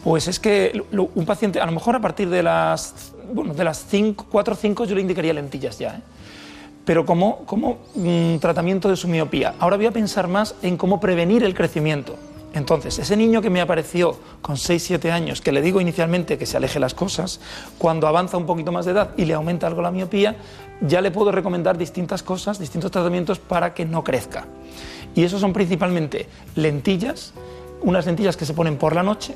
Pues 0.04 0.28
es 0.28 0.38
que 0.38 0.85
un 0.92 1.26
paciente, 1.26 1.61
a 1.61 1.66
lo 1.66 1.73
mejor 1.73 1.97
a 1.97 2.00
partir 2.00 2.30
de 2.30 2.42
las, 2.42 3.12
bueno, 3.33 3.54
de 3.54 3.64
las 3.64 3.85
4 4.30 4.54
o 4.54 4.56
5 4.56 4.85
yo 4.85 4.95
le 4.95 5.00
indicaría 5.00 5.33
lentillas 5.33 5.80
ya. 5.80 5.97
¿eh? 5.97 6.00
Pero 6.85 7.04
como, 7.04 7.38
como 7.38 7.78
mm, 7.97 8.37
tratamiento 8.37 8.88
de 8.88 8.95
su 8.95 9.09
miopía. 9.09 9.56
Ahora 9.59 9.76
voy 9.76 9.87
a 9.87 9.90
pensar 9.90 10.28
más 10.28 10.54
en 10.62 10.76
cómo 10.76 11.00
prevenir 11.00 11.42
el 11.42 11.54
crecimiento. 11.54 12.14
Entonces, 12.56 12.98
ese 12.98 13.18
niño 13.18 13.42
que 13.42 13.50
me 13.50 13.60
apareció 13.60 14.16
con 14.40 14.56
6-7 14.56 15.10
años, 15.10 15.42
que 15.42 15.52
le 15.52 15.60
digo 15.60 15.78
inicialmente 15.78 16.38
que 16.38 16.46
se 16.46 16.56
aleje 16.56 16.80
las 16.80 16.94
cosas, 16.94 17.38
cuando 17.76 18.06
avanza 18.06 18.38
un 18.38 18.46
poquito 18.46 18.72
más 18.72 18.86
de 18.86 18.92
edad 18.92 19.10
y 19.18 19.26
le 19.26 19.34
aumenta 19.34 19.66
algo 19.66 19.82
la 19.82 19.90
miopía, 19.90 20.36
ya 20.80 21.02
le 21.02 21.10
puedo 21.10 21.30
recomendar 21.32 21.76
distintas 21.76 22.22
cosas, 22.22 22.58
distintos 22.58 22.90
tratamientos 22.90 23.38
para 23.38 23.75
que 23.75 23.84
no 23.84 24.02
crezca. 24.02 24.46
Y 25.14 25.22
esos 25.22 25.42
son 25.42 25.52
principalmente 25.52 26.28
lentillas, 26.54 27.34
unas 27.82 28.06
lentillas 28.06 28.38
que 28.38 28.46
se 28.46 28.54
ponen 28.54 28.78
por 28.78 28.94
la 28.94 29.02
noche, 29.02 29.34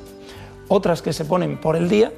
otras 0.68 1.02
que 1.02 1.12
se 1.12 1.26
ponen 1.26 1.58
por 1.58 1.76
el 1.76 1.90
día 1.90 2.14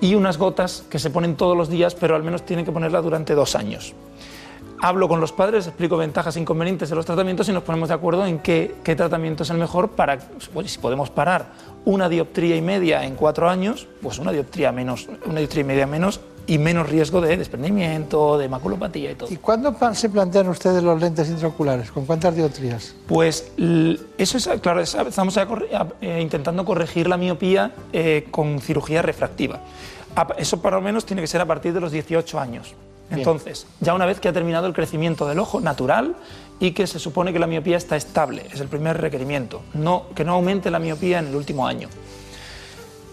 y 0.00 0.14
unas 0.14 0.38
gotas 0.38 0.84
que 0.88 0.98
se 0.98 1.10
ponen 1.10 1.36
todos 1.36 1.54
los 1.54 1.68
días, 1.68 1.94
pero 1.94 2.16
al 2.16 2.22
menos 2.22 2.46
tienen 2.46 2.64
que 2.64 2.72
ponerla 2.72 3.02
durante 3.02 3.34
dos 3.34 3.54
años 3.56 3.94
hablo 4.82 5.08
con 5.08 5.20
los 5.20 5.32
padres, 5.32 5.66
explico 5.66 5.96
ventajas 5.96 6.36
e 6.36 6.40
inconvenientes 6.40 6.88
de 6.88 6.96
los 6.96 7.06
tratamientos 7.06 7.48
y 7.48 7.52
nos 7.52 7.62
ponemos 7.62 7.88
de 7.88 7.94
acuerdo 7.94 8.26
en 8.26 8.38
qué, 8.38 8.74
tratamiento 8.96 9.42
es 9.42 9.50
el 9.50 9.58
mejor 9.58 9.90
para, 9.90 10.18
si 10.20 10.78
podemos 10.78 11.10
parar 11.10 11.46
una 11.84 12.08
dioptría 12.08 12.56
y 12.56 12.62
media 12.62 13.04
en 13.04 13.14
cuatro 13.14 13.48
años, 13.48 13.86
pues 14.02 14.18
una 14.18 14.32
dioptría 14.32 14.72
menos, 14.72 15.08
una 15.26 15.38
dioptría 15.38 15.62
y 15.62 15.66
media 15.66 15.86
menos 15.86 16.20
y 16.46 16.58
menos 16.58 16.88
riesgo 16.88 17.20
de 17.20 17.36
desprendimiento, 17.36 18.36
de 18.36 18.48
maculopatía 18.48 19.12
y 19.12 19.14
todo. 19.14 19.32
¿Y 19.32 19.36
cuándo 19.36 19.76
se 19.94 20.10
plantean 20.10 20.48
ustedes 20.48 20.82
los 20.82 21.00
lentes 21.00 21.28
intraoculares? 21.28 21.92
¿Con 21.92 22.06
cuántas 22.06 22.34
dioptrías? 22.34 22.94
Pues 23.06 23.52
eso 24.18 24.38
es, 24.38 24.48
claro, 24.60 24.80
estamos 24.80 25.36
eh, 26.00 26.20
intentando 26.20 26.64
corregir 26.64 27.08
la 27.08 27.16
miopía 27.16 27.72
eh, 27.92 28.26
con 28.30 28.60
cirugía 28.60 29.00
refractiva. 29.00 29.60
Eso 30.36 30.60
por 30.60 30.72
lo 30.72 30.80
menos 30.80 31.06
tiene 31.06 31.22
que 31.22 31.28
ser 31.28 31.40
a 31.40 31.46
partir 31.46 31.72
de 31.72 31.80
los 31.80 31.92
18 31.92 32.40
años. 32.40 32.74
Entonces, 33.10 33.66
ya 33.80 33.94
una 33.94 34.06
vez 34.06 34.20
que 34.20 34.28
ha 34.28 34.32
terminado 34.32 34.66
el 34.66 34.72
crecimiento 34.72 35.26
del 35.26 35.38
ojo 35.38 35.60
natural 35.60 36.14
y 36.60 36.72
que 36.72 36.86
se 36.86 36.98
supone 36.98 37.32
que 37.32 37.38
la 37.38 37.46
miopía 37.46 37.76
está 37.76 37.96
estable, 37.96 38.46
es 38.52 38.60
el 38.60 38.68
primer 38.68 39.00
requerimiento, 39.00 39.62
que 40.14 40.24
no 40.24 40.32
aumente 40.32 40.70
la 40.70 40.78
miopía 40.78 41.18
en 41.18 41.28
el 41.28 41.36
último 41.36 41.66
año. 41.66 41.88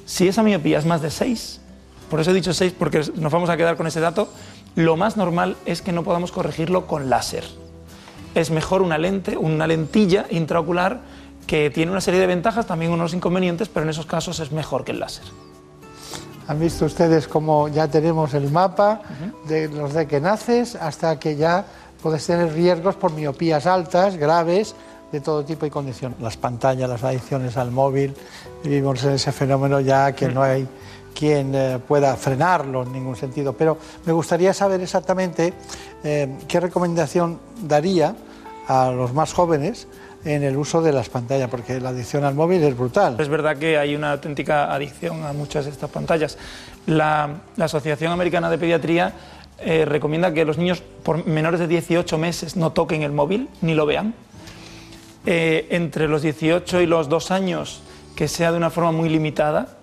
Si 0.06 0.28
esa 0.28 0.44
miopía 0.44 0.80
es 0.80 0.86
más 0.86 1.02
de 1.02 1.10
6, 1.10 1.62
por 2.10 2.20
eso 2.20 2.32
he 2.32 2.34
dicho 2.34 2.54
6 2.54 2.74
porque 2.78 3.02
nos 3.16 3.32
vamos 3.32 3.50
a 3.50 3.58
quedar 3.58 3.76
con 3.76 3.88
ese 3.88 4.00
dato, 4.00 4.30
lo 4.76 4.96
más 4.96 5.18
normal 5.18 5.58
es 5.66 5.82
que 5.82 5.92
no 5.92 6.04
podamos 6.04 6.32
corregirlo 6.32 6.86
con 6.86 7.10
láser. 7.10 7.44
Es 8.36 8.52
mejor 8.52 8.82
una 8.82 8.98
lente, 8.98 9.36
una 9.36 9.66
lentilla 9.66 10.28
intraocular 10.30 11.02
que 11.48 11.70
tiene 11.70 11.92
una 11.92 12.02
serie 12.02 12.20
de 12.20 12.28
ventajas, 12.28 12.68
también 12.68 12.92
unos 12.92 13.14
inconvenientes, 13.14 13.70
pero 13.70 13.86
en 13.86 13.90
esos 13.90 14.06
casos 14.06 14.40
es 14.40 14.52
mejor 14.52 14.84
que 14.84 14.92
el 14.92 15.00
láser. 15.00 15.26
Han 16.48 16.60
visto 16.60 16.86
ustedes 16.86 17.28
cómo 17.28 17.68
ya 17.68 17.88
tenemos 17.88 18.34
el 18.34 18.50
mapa 18.52 19.02
de 19.48 19.68
los 19.68 19.94
de 19.94 20.08
que 20.08 20.22
naces 20.22 20.76
hasta 20.76 21.20
que 21.20 21.36
ya 21.36 21.66
puedes 22.02 22.26
tener 22.26 22.54
riesgos 22.54 22.96
por 22.96 23.12
miopías 23.12 23.66
altas, 23.66 24.16
graves, 24.16 24.74
de 25.12 25.22
todo 25.22 25.44
tipo 25.44 25.66
y 25.66 25.70
condición. 25.70 26.16
Las 26.20 26.38
pantallas, 26.38 26.90
las 26.90 27.04
adicciones 27.04 27.58
al 27.58 27.72
móvil, 27.72 28.14
vivimos 28.64 29.04
en 29.04 29.14
ese 29.14 29.32
fenómeno 29.32 29.80
ya 29.80 30.14
que 30.14 30.28
no 30.28 30.42
hay 30.42 30.68
quien 31.14 31.56
eh, 31.56 31.80
pueda 31.86 32.16
frenarlo 32.16 32.84
en 32.84 32.94
ningún 32.94 33.16
sentido. 33.16 33.54
Pero 33.54 33.78
me 34.06 34.14
gustaría 34.14 34.54
saber 34.54 34.82
exactamente 34.82 35.54
eh, 36.04 36.38
qué 36.48 36.60
recomendación 36.60 37.40
daría 37.64 38.16
a 38.68 38.92
los 38.92 39.14
más 39.14 39.34
jóvenes 39.34 39.88
en 40.28 40.44
el 40.44 40.58
uso 40.58 40.82
de 40.82 40.92
las 40.92 41.10
pantallas, 41.10 41.50
porque 41.50 41.80
la 41.80 41.90
adicción 41.90 42.24
al 42.24 42.36
móvil 42.36 42.62
es 42.64 42.78
brutal. 42.78 43.16
Es 43.20 43.30
verdad 43.30 43.58
que 43.58 43.78
hay 43.78 43.96
una 43.96 44.12
auténtica 44.12 44.74
adicción 44.74 45.24
a 45.24 45.34
muchas 45.34 45.66
de 45.66 45.72
estas 45.72 45.90
pantallas. 45.90 46.38
La, 46.86 47.30
Asociación 47.58 48.12
Americana 48.12 48.50
de 48.50 48.58
Pediatría 48.58 49.14
eh, 49.60 49.86
recomienda 49.86 50.34
que 50.34 50.46
los 50.46 50.58
niños 50.58 50.84
por 51.04 51.26
menores 51.26 51.60
de 51.60 51.68
18 51.68 52.18
meses 52.18 52.56
no 52.56 52.72
toquen 52.72 53.02
el 53.04 53.12
móvil 53.12 53.50
ni 53.62 53.74
lo 53.74 53.86
vean. 53.86 54.14
Eh, 55.26 55.68
entre 55.72 56.08
los 56.08 56.22
18 56.22 56.82
y 56.82 56.86
los 56.86 57.10
2 57.10 57.32
años, 57.32 57.82
que 58.16 58.28
sea 58.28 58.52
de 58.52 58.58
una 58.58 58.70
forma 58.70 58.92
muy 58.92 59.10
limitada. 59.10 59.78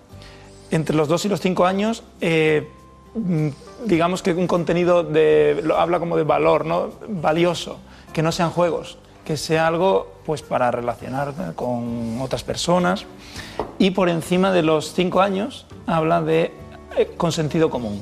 Entre 0.71 0.95
los 0.95 1.07
2 1.07 1.25
y 1.25 1.29
los 1.29 1.41
5 1.41 1.65
años, 1.65 2.03
eh, 2.21 2.67
mm, 3.15 3.49
digamos 3.85 4.21
que 4.21 4.33
un 4.33 4.47
contenido 4.47 5.03
de, 5.03 5.63
habla 5.75 5.99
como 5.99 6.17
de 6.17 6.23
valor, 6.23 6.65
¿no? 6.65 6.91
valioso, 7.07 7.79
que 8.13 8.21
no 8.21 8.31
sean 8.31 8.51
juegos 8.51 8.97
que 9.25 9.37
sea 9.37 9.67
algo 9.67 10.14
pues 10.25 10.41
para 10.41 10.71
relacionar 10.71 11.33
con 11.55 12.19
otras 12.21 12.43
personas 12.43 13.05
y 13.77 13.91
por 13.91 14.09
encima 14.09 14.51
de 14.51 14.63
los 14.63 14.93
cinco 14.93 15.21
años 15.21 15.65
habla 15.85 16.21
de 16.21 16.51
eh, 16.97 17.11
con 17.17 17.31
sentido 17.31 17.69
común. 17.69 18.01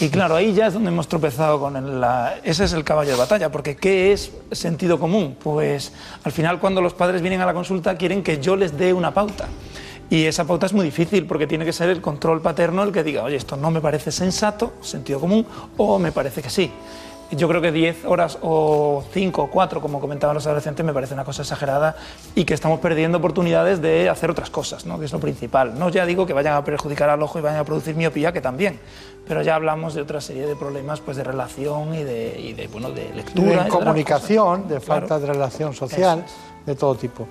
Y 0.00 0.10
claro, 0.10 0.36
ahí 0.36 0.52
ya 0.52 0.66
es 0.66 0.74
donde 0.74 0.90
hemos 0.90 1.08
tropezado 1.08 1.58
con 1.58 2.00
la... 2.00 2.36
Ese 2.44 2.64
es 2.64 2.72
el 2.74 2.84
caballo 2.84 3.12
de 3.12 3.16
batalla, 3.16 3.50
porque 3.50 3.76
¿qué 3.76 4.12
es 4.12 4.30
sentido 4.52 4.98
común? 4.98 5.36
Pues 5.42 5.92
al 6.24 6.32
final 6.32 6.60
cuando 6.60 6.82
los 6.82 6.92
padres 6.92 7.22
vienen 7.22 7.40
a 7.40 7.46
la 7.46 7.54
consulta 7.54 7.96
quieren 7.96 8.22
que 8.22 8.38
yo 8.38 8.54
les 8.54 8.76
dé 8.76 8.92
una 8.92 9.14
pauta. 9.14 9.48
Y 10.10 10.24
esa 10.24 10.46
pauta 10.46 10.66
es 10.66 10.72
muy 10.72 10.84
difícil 10.84 11.26
porque 11.26 11.46
tiene 11.46 11.64
que 11.64 11.72
ser 11.72 11.88
el 11.88 12.00
control 12.00 12.42
paterno 12.42 12.82
el 12.82 12.92
que 12.92 13.02
diga, 13.02 13.22
oye, 13.22 13.36
esto 13.36 13.56
no 13.56 13.70
me 13.70 13.80
parece 13.80 14.12
sensato, 14.12 14.74
sentido 14.82 15.20
común, 15.20 15.46
o 15.76 15.98
me 15.98 16.12
parece 16.12 16.42
que 16.42 16.50
sí 16.50 16.70
yo 17.30 17.48
creo 17.48 17.60
que 17.60 17.72
10 17.72 18.04
horas 18.06 18.38
o 18.40 19.04
5 19.12 19.42
o 19.42 19.50
4, 19.50 19.80
como 19.80 20.00
comentaban 20.00 20.34
los 20.34 20.46
adolescentes, 20.46 20.84
me 20.84 20.92
parece 20.92 21.14
una 21.14 21.24
cosa 21.24 21.42
exagerada 21.42 21.96
y 22.34 22.44
que 22.44 22.54
estamos 22.54 22.80
perdiendo 22.80 23.18
oportunidades 23.18 23.82
de 23.82 24.08
hacer 24.08 24.30
otras 24.30 24.50
cosas, 24.50 24.86
¿no? 24.86 24.98
que 24.98 25.04
es 25.04 25.12
lo 25.12 25.20
principal. 25.20 25.78
No 25.78 25.88
ya 25.90 26.06
digo 26.06 26.26
que 26.26 26.32
vayan 26.32 26.54
a 26.54 26.64
perjudicar 26.64 27.10
al 27.10 27.22
ojo 27.22 27.38
y 27.38 27.42
vayan 27.42 27.60
a 27.60 27.64
producir 27.64 27.94
miopía, 27.96 28.32
que 28.32 28.40
también, 28.40 28.80
pero 29.26 29.42
ya 29.42 29.54
hablamos 29.54 29.94
de 29.94 30.02
otra 30.02 30.20
serie 30.20 30.46
de 30.46 30.56
problemas 30.56 31.00
pues, 31.00 31.16
de 31.16 31.24
relación 31.24 31.94
y 31.94 32.02
de, 32.02 32.54
de, 32.56 32.68
bueno, 32.68 32.90
de 32.90 33.12
lectura. 33.14 33.64
De 33.64 33.70
comunicación, 33.70 34.68
de 34.68 34.80
falta 34.80 35.18
de 35.18 35.26
relación 35.26 35.74
social. 35.74 36.24
De 36.64 36.74
todo 36.74 36.94
tipo. 36.94 37.26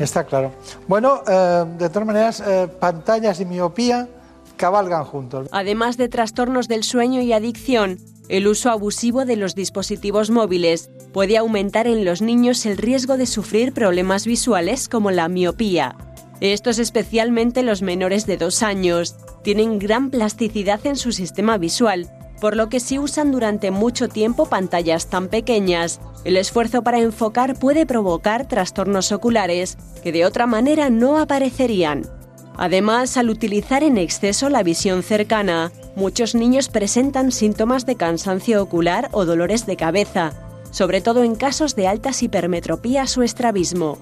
Está 0.00 0.24
claro. 0.24 0.50
Bueno, 0.88 1.22
eh, 1.28 1.64
de 1.78 1.88
todas 1.90 2.06
maneras, 2.06 2.42
eh, 2.44 2.66
pantallas 2.80 3.38
y 3.40 3.44
miopía 3.44 4.08
cabalgan 4.56 5.04
juntos. 5.04 5.48
Además 5.52 5.96
de 5.96 6.08
trastornos 6.08 6.66
del 6.66 6.82
sueño 6.82 7.20
y 7.20 7.32
adicción, 7.32 7.98
el 8.30 8.46
uso 8.46 8.70
abusivo 8.70 9.24
de 9.24 9.34
los 9.34 9.56
dispositivos 9.56 10.30
móviles 10.30 10.88
puede 11.12 11.36
aumentar 11.36 11.88
en 11.88 12.04
los 12.04 12.22
niños 12.22 12.64
el 12.64 12.76
riesgo 12.76 13.16
de 13.16 13.26
sufrir 13.26 13.72
problemas 13.72 14.24
visuales 14.24 14.88
como 14.88 15.10
la 15.10 15.28
miopía. 15.28 15.96
Estos 16.40 16.78
especialmente 16.78 17.64
los 17.64 17.82
menores 17.82 18.26
de 18.26 18.36
dos 18.36 18.62
años 18.62 19.16
tienen 19.42 19.80
gran 19.80 20.10
plasticidad 20.10 20.80
en 20.86 20.94
su 20.94 21.10
sistema 21.10 21.58
visual, 21.58 22.08
por 22.40 22.56
lo 22.56 22.68
que 22.68 22.78
si 22.78 23.00
usan 23.00 23.32
durante 23.32 23.72
mucho 23.72 24.08
tiempo 24.08 24.46
pantallas 24.46 25.10
tan 25.10 25.26
pequeñas, 25.26 26.00
el 26.24 26.36
esfuerzo 26.36 26.82
para 26.82 27.00
enfocar 27.00 27.58
puede 27.58 27.84
provocar 27.84 28.46
trastornos 28.46 29.10
oculares 29.10 29.76
que 30.04 30.12
de 30.12 30.24
otra 30.24 30.46
manera 30.46 30.88
no 30.88 31.18
aparecerían. 31.18 32.19
Además, 32.60 33.16
al 33.16 33.30
utilizar 33.30 33.82
en 33.82 33.96
exceso 33.96 34.50
la 34.50 34.62
visión 34.62 35.02
cercana, 35.02 35.72
muchos 35.96 36.34
niños 36.34 36.68
presentan 36.68 37.32
síntomas 37.32 37.86
de 37.86 37.96
cansancio 37.96 38.62
ocular 38.62 39.08
o 39.12 39.24
dolores 39.24 39.64
de 39.64 39.78
cabeza, 39.78 40.34
sobre 40.70 41.00
todo 41.00 41.24
en 41.24 41.36
casos 41.36 41.74
de 41.74 41.88
altas 41.88 42.22
hipermetropías 42.22 43.16
o 43.16 43.22
estrabismo. 43.22 43.96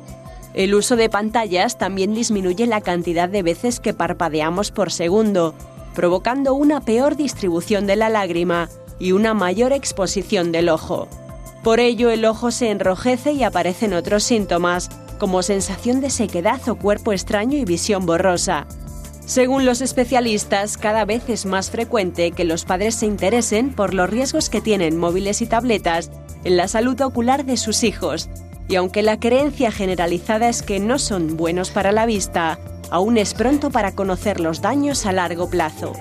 El 0.54 0.74
uso 0.74 0.96
de 0.96 1.08
pantallas 1.08 1.78
también 1.78 2.14
disminuye 2.14 2.66
la 2.66 2.80
cantidad 2.80 3.28
de 3.28 3.44
veces 3.44 3.78
que 3.78 3.94
parpadeamos 3.94 4.72
por 4.72 4.90
segundo, 4.90 5.54
provocando 5.94 6.54
una 6.54 6.80
peor 6.80 7.14
distribución 7.14 7.86
de 7.86 7.94
la 7.94 8.08
lágrima 8.08 8.68
y 8.98 9.12
una 9.12 9.34
mayor 9.34 9.72
exposición 9.72 10.50
del 10.50 10.68
ojo. 10.68 11.06
Por 11.62 11.78
ello, 11.78 12.10
el 12.10 12.24
ojo 12.24 12.50
se 12.50 12.72
enrojece 12.72 13.30
y 13.30 13.44
aparecen 13.44 13.94
otros 13.94 14.24
síntomas, 14.24 14.90
como 15.18 15.42
sensación 15.42 16.00
de 16.00 16.10
sequedad 16.10 16.66
o 16.68 16.76
cuerpo 16.76 17.12
extraño 17.12 17.58
y 17.58 17.64
visión 17.64 18.06
borrosa. 18.06 18.66
Según 19.26 19.66
los 19.66 19.82
especialistas, 19.82 20.78
cada 20.78 21.04
vez 21.04 21.28
es 21.28 21.44
más 21.44 21.70
frecuente 21.70 22.30
que 22.30 22.44
los 22.44 22.64
padres 22.64 22.94
se 22.94 23.04
interesen 23.04 23.74
por 23.74 23.92
los 23.92 24.08
riesgos 24.08 24.48
que 24.48 24.62
tienen 24.62 24.96
móviles 24.96 25.42
y 25.42 25.46
tabletas 25.46 26.10
en 26.44 26.56
la 26.56 26.66
salud 26.66 26.98
ocular 27.02 27.44
de 27.44 27.58
sus 27.58 27.84
hijos, 27.84 28.30
y 28.68 28.76
aunque 28.76 29.02
la 29.02 29.20
creencia 29.20 29.70
generalizada 29.70 30.48
es 30.48 30.62
que 30.62 30.80
no 30.80 30.98
son 30.98 31.36
buenos 31.36 31.70
para 31.70 31.92
la 31.92 32.06
vista, 32.06 32.58
aún 32.90 33.18
es 33.18 33.34
pronto 33.34 33.70
para 33.70 33.94
conocer 33.94 34.40
los 34.40 34.62
daños 34.62 35.04
a 35.04 35.12
largo 35.12 35.50
plazo. 35.50 35.92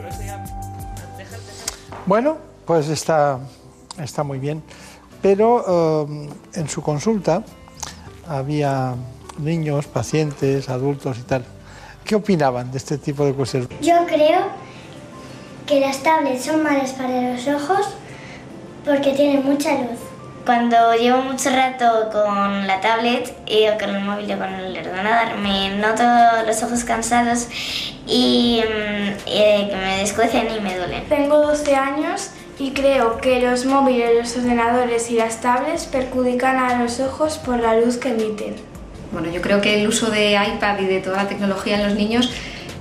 Bueno, 2.05 2.37
pues 2.65 2.87
está, 2.87 3.39
está 4.01 4.23
muy 4.23 4.39
bien, 4.39 4.63
pero 5.21 6.05
eh, 6.07 6.29
en 6.53 6.69
su 6.69 6.81
consulta 6.81 7.43
había 8.27 8.95
niños, 9.37 9.85
pacientes, 9.87 10.69
adultos 10.69 11.17
y 11.19 11.23
tal. 11.23 11.45
¿Qué 12.03 12.15
opinaban 12.15 12.71
de 12.71 12.77
este 12.77 12.97
tipo 12.97 13.25
de 13.25 13.33
cuestiones? 13.33 13.69
Yo 13.81 14.05
creo 14.07 14.47
que 15.65 15.79
las 15.79 16.01
tablets 16.03 16.45
son 16.45 16.63
malas 16.63 16.91
para 16.91 17.33
los 17.33 17.47
ojos 17.47 17.87
porque 18.85 19.11
tienen 19.13 19.45
mucha 19.45 19.73
luz. 19.73 19.99
Cuando 20.45 20.93
llevo 20.95 21.23
mucho 21.23 21.49
rato 21.49 22.09
con 22.09 22.65
la 22.65 22.79
tablet 22.79 23.35
o 23.45 23.77
con 23.77 23.89
el 23.89 24.01
móvil 24.05 24.31
o 24.31 24.37
con 24.37 24.53
el 24.53 24.77
ordenador, 24.77 25.37
me 25.39 25.75
noto 25.75 26.03
los 26.45 26.63
ojos 26.63 26.85
cansados 26.85 27.49
y 28.07 28.61
mm, 28.63 29.09
eh, 29.25 29.67
que 29.69 29.75
me 29.75 29.97
descuecen 29.97 30.47
y 30.55 30.61
me 30.61 30.77
duelen. 30.77 31.03
Tengo 31.09 31.39
12 31.39 31.75
años 31.75 32.29
y 32.59 32.71
creo 32.71 33.17
que 33.17 33.39
los 33.41 33.65
móviles, 33.65 34.09
los 34.17 34.37
ordenadores 34.37 35.09
y 35.11 35.15
las 35.15 35.41
tablets 35.41 35.85
perjudican 35.85 36.57
a 36.57 36.81
los 36.81 36.99
ojos 36.99 37.37
por 37.37 37.59
la 37.59 37.79
luz 37.79 37.97
que 37.97 38.09
emiten. 38.09 38.55
Bueno, 39.11 39.29
yo 39.31 39.41
creo 39.41 39.61
que 39.61 39.79
el 39.81 39.87
uso 39.87 40.09
de 40.09 40.31
iPad 40.33 40.79
y 40.79 40.85
de 40.85 40.99
toda 40.99 41.23
la 41.23 41.29
tecnología 41.29 41.75
en 41.79 41.83
los 41.87 41.93
niños 41.95 42.31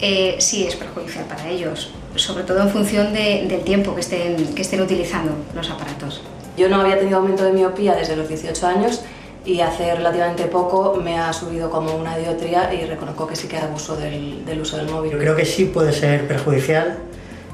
eh, 0.01 0.37
sí 0.39 0.67
es 0.67 0.77
perjudicial 0.77 1.25
para 1.27 1.49
ellos, 1.49 1.91
sobre 2.17 2.45
todo 2.45 2.61
en 2.63 2.71
función 2.71 3.13
de- 3.13 3.47
del 3.49 3.61
tiempo 3.63 3.95
que 3.95 4.01
estén, 4.01 4.55
que 4.55 4.63
estén 4.63 4.81
utilizando 4.81 5.33
los 5.55 5.71
aparatos. 5.71 6.23
Yo 6.57 6.69
no 6.69 6.81
había 6.81 6.99
tenido 6.99 7.19
aumento 7.19 7.45
de 7.45 7.53
miopía 7.53 7.95
desde 7.95 8.17
los 8.17 8.29
18 8.29 8.67
años 8.67 9.03
y 9.45 9.61
hace 9.61 9.95
relativamente 9.95 10.45
poco 10.47 10.99
me 11.03 11.19
ha 11.19 11.33
subido 11.33 11.71
como 11.71 11.95
una 11.95 12.17
dioptría 12.19 12.73
y 12.75 12.85
reconozco 12.87 13.27
que 13.27 13.37
sí 13.37 13.47
que 13.47 13.59
abuso 13.59 13.95
del, 13.97 14.45
del 14.45 14.61
uso 14.63 14.77
del 14.79 14.89
móvil. 14.89 15.13
Yo 15.13 15.19
creo 15.19 15.37
que 15.37 15.45
sí 15.45 15.67
puede 15.67 15.93
ser 15.93 16.27
perjudicial, 16.27 16.99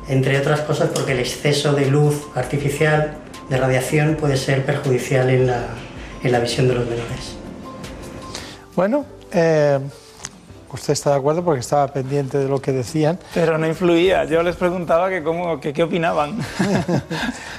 entre 0.09 0.39
otras 0.39 0.61
cosas 0.61 0.91
porque 0.95 1.13
el 1.13 1.21
exceso 1.21 1.73
de 1.73 1.87
luz 1.87 2.27
artificial, 2.35 3.17
de 3.49 3.57
radiación, 3.57 4.17
puede 4.17 4.37
ser 4.37 4.65
perjudicial 4.65 5.31
en 5.31 5.47
la, 5.47 5.67
en 6.23 6.33
la 6.33 6.41
visión 6.41 6.69
de 6.69 6.75
los 6.75 6.85
menores. 6.85 7.37
Bueno, 8.75 9.05
eh, 9.33 9.79
usted 10.73 10.93
está 10.95 11.11
de 11.11 11.17
acuerdo 11.17 11.45
porque 11.45 11.61
estaba 11.61 11.87
pendiente 11.89 12.39
de 12.39 12.49
lo 12.49 12.61
que 12.61 12.73
decían. 12.73 13.19
Pero 13.35 13.59
no 13.59 13.67
influía. 13.67 14.25
Yo 14.25 14.43
les 14.43 14.57
preguntaba 14.57 15.11
que 15.11 15.23
cómo, 15.23 15.61
que 15.61 15.73
qué 15.73 15.83
opinaban. 15.83 16.39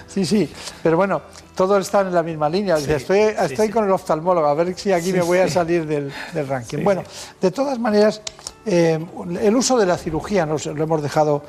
Sí, 0.06 0.27
sí, 0.27 0.53
pero 0.84 0.95
bueno, 0.95 1.23
todos 1.56 1.82
están 1.82 2.06
en 2.06 2.13
la 2.13 2.21
misma 2.21 2.47
línea. 2.47 2.77
Estoy 2.77 3.19
estoy 3.19 3.69
con 3.69 3.84
el 3.84 3.89
oftalmólogo, 3.89 4.45
a 4.45 4.53
ver 4.53 4.77
si 4.77 4.91
aquí 4.91 5.08
Sí, 5.08 5.13
me 5.13 5.21
voy 5.21 5.39
a 5.39 5.49
salir 5.49 5.88
del, 5.88 6.13
del 6.36 6.47
ranking. 6.47 6.77
Sí, 6.77 6.84
bueno, 6.84 7.03
de 7.41 7.49
todas 7.49 7.79
maneras, 7.79 8.21
eh, 8.65 8.99
el 9.41 9.56
uso 9.56 9.78
de 9.78 9.86
la 9.86 9.97
cirugía 9.97 10.45
nos 10.45 10.65
lo 10.65 10.84
hemos 10.84 11.02
dejado 11.02 11.43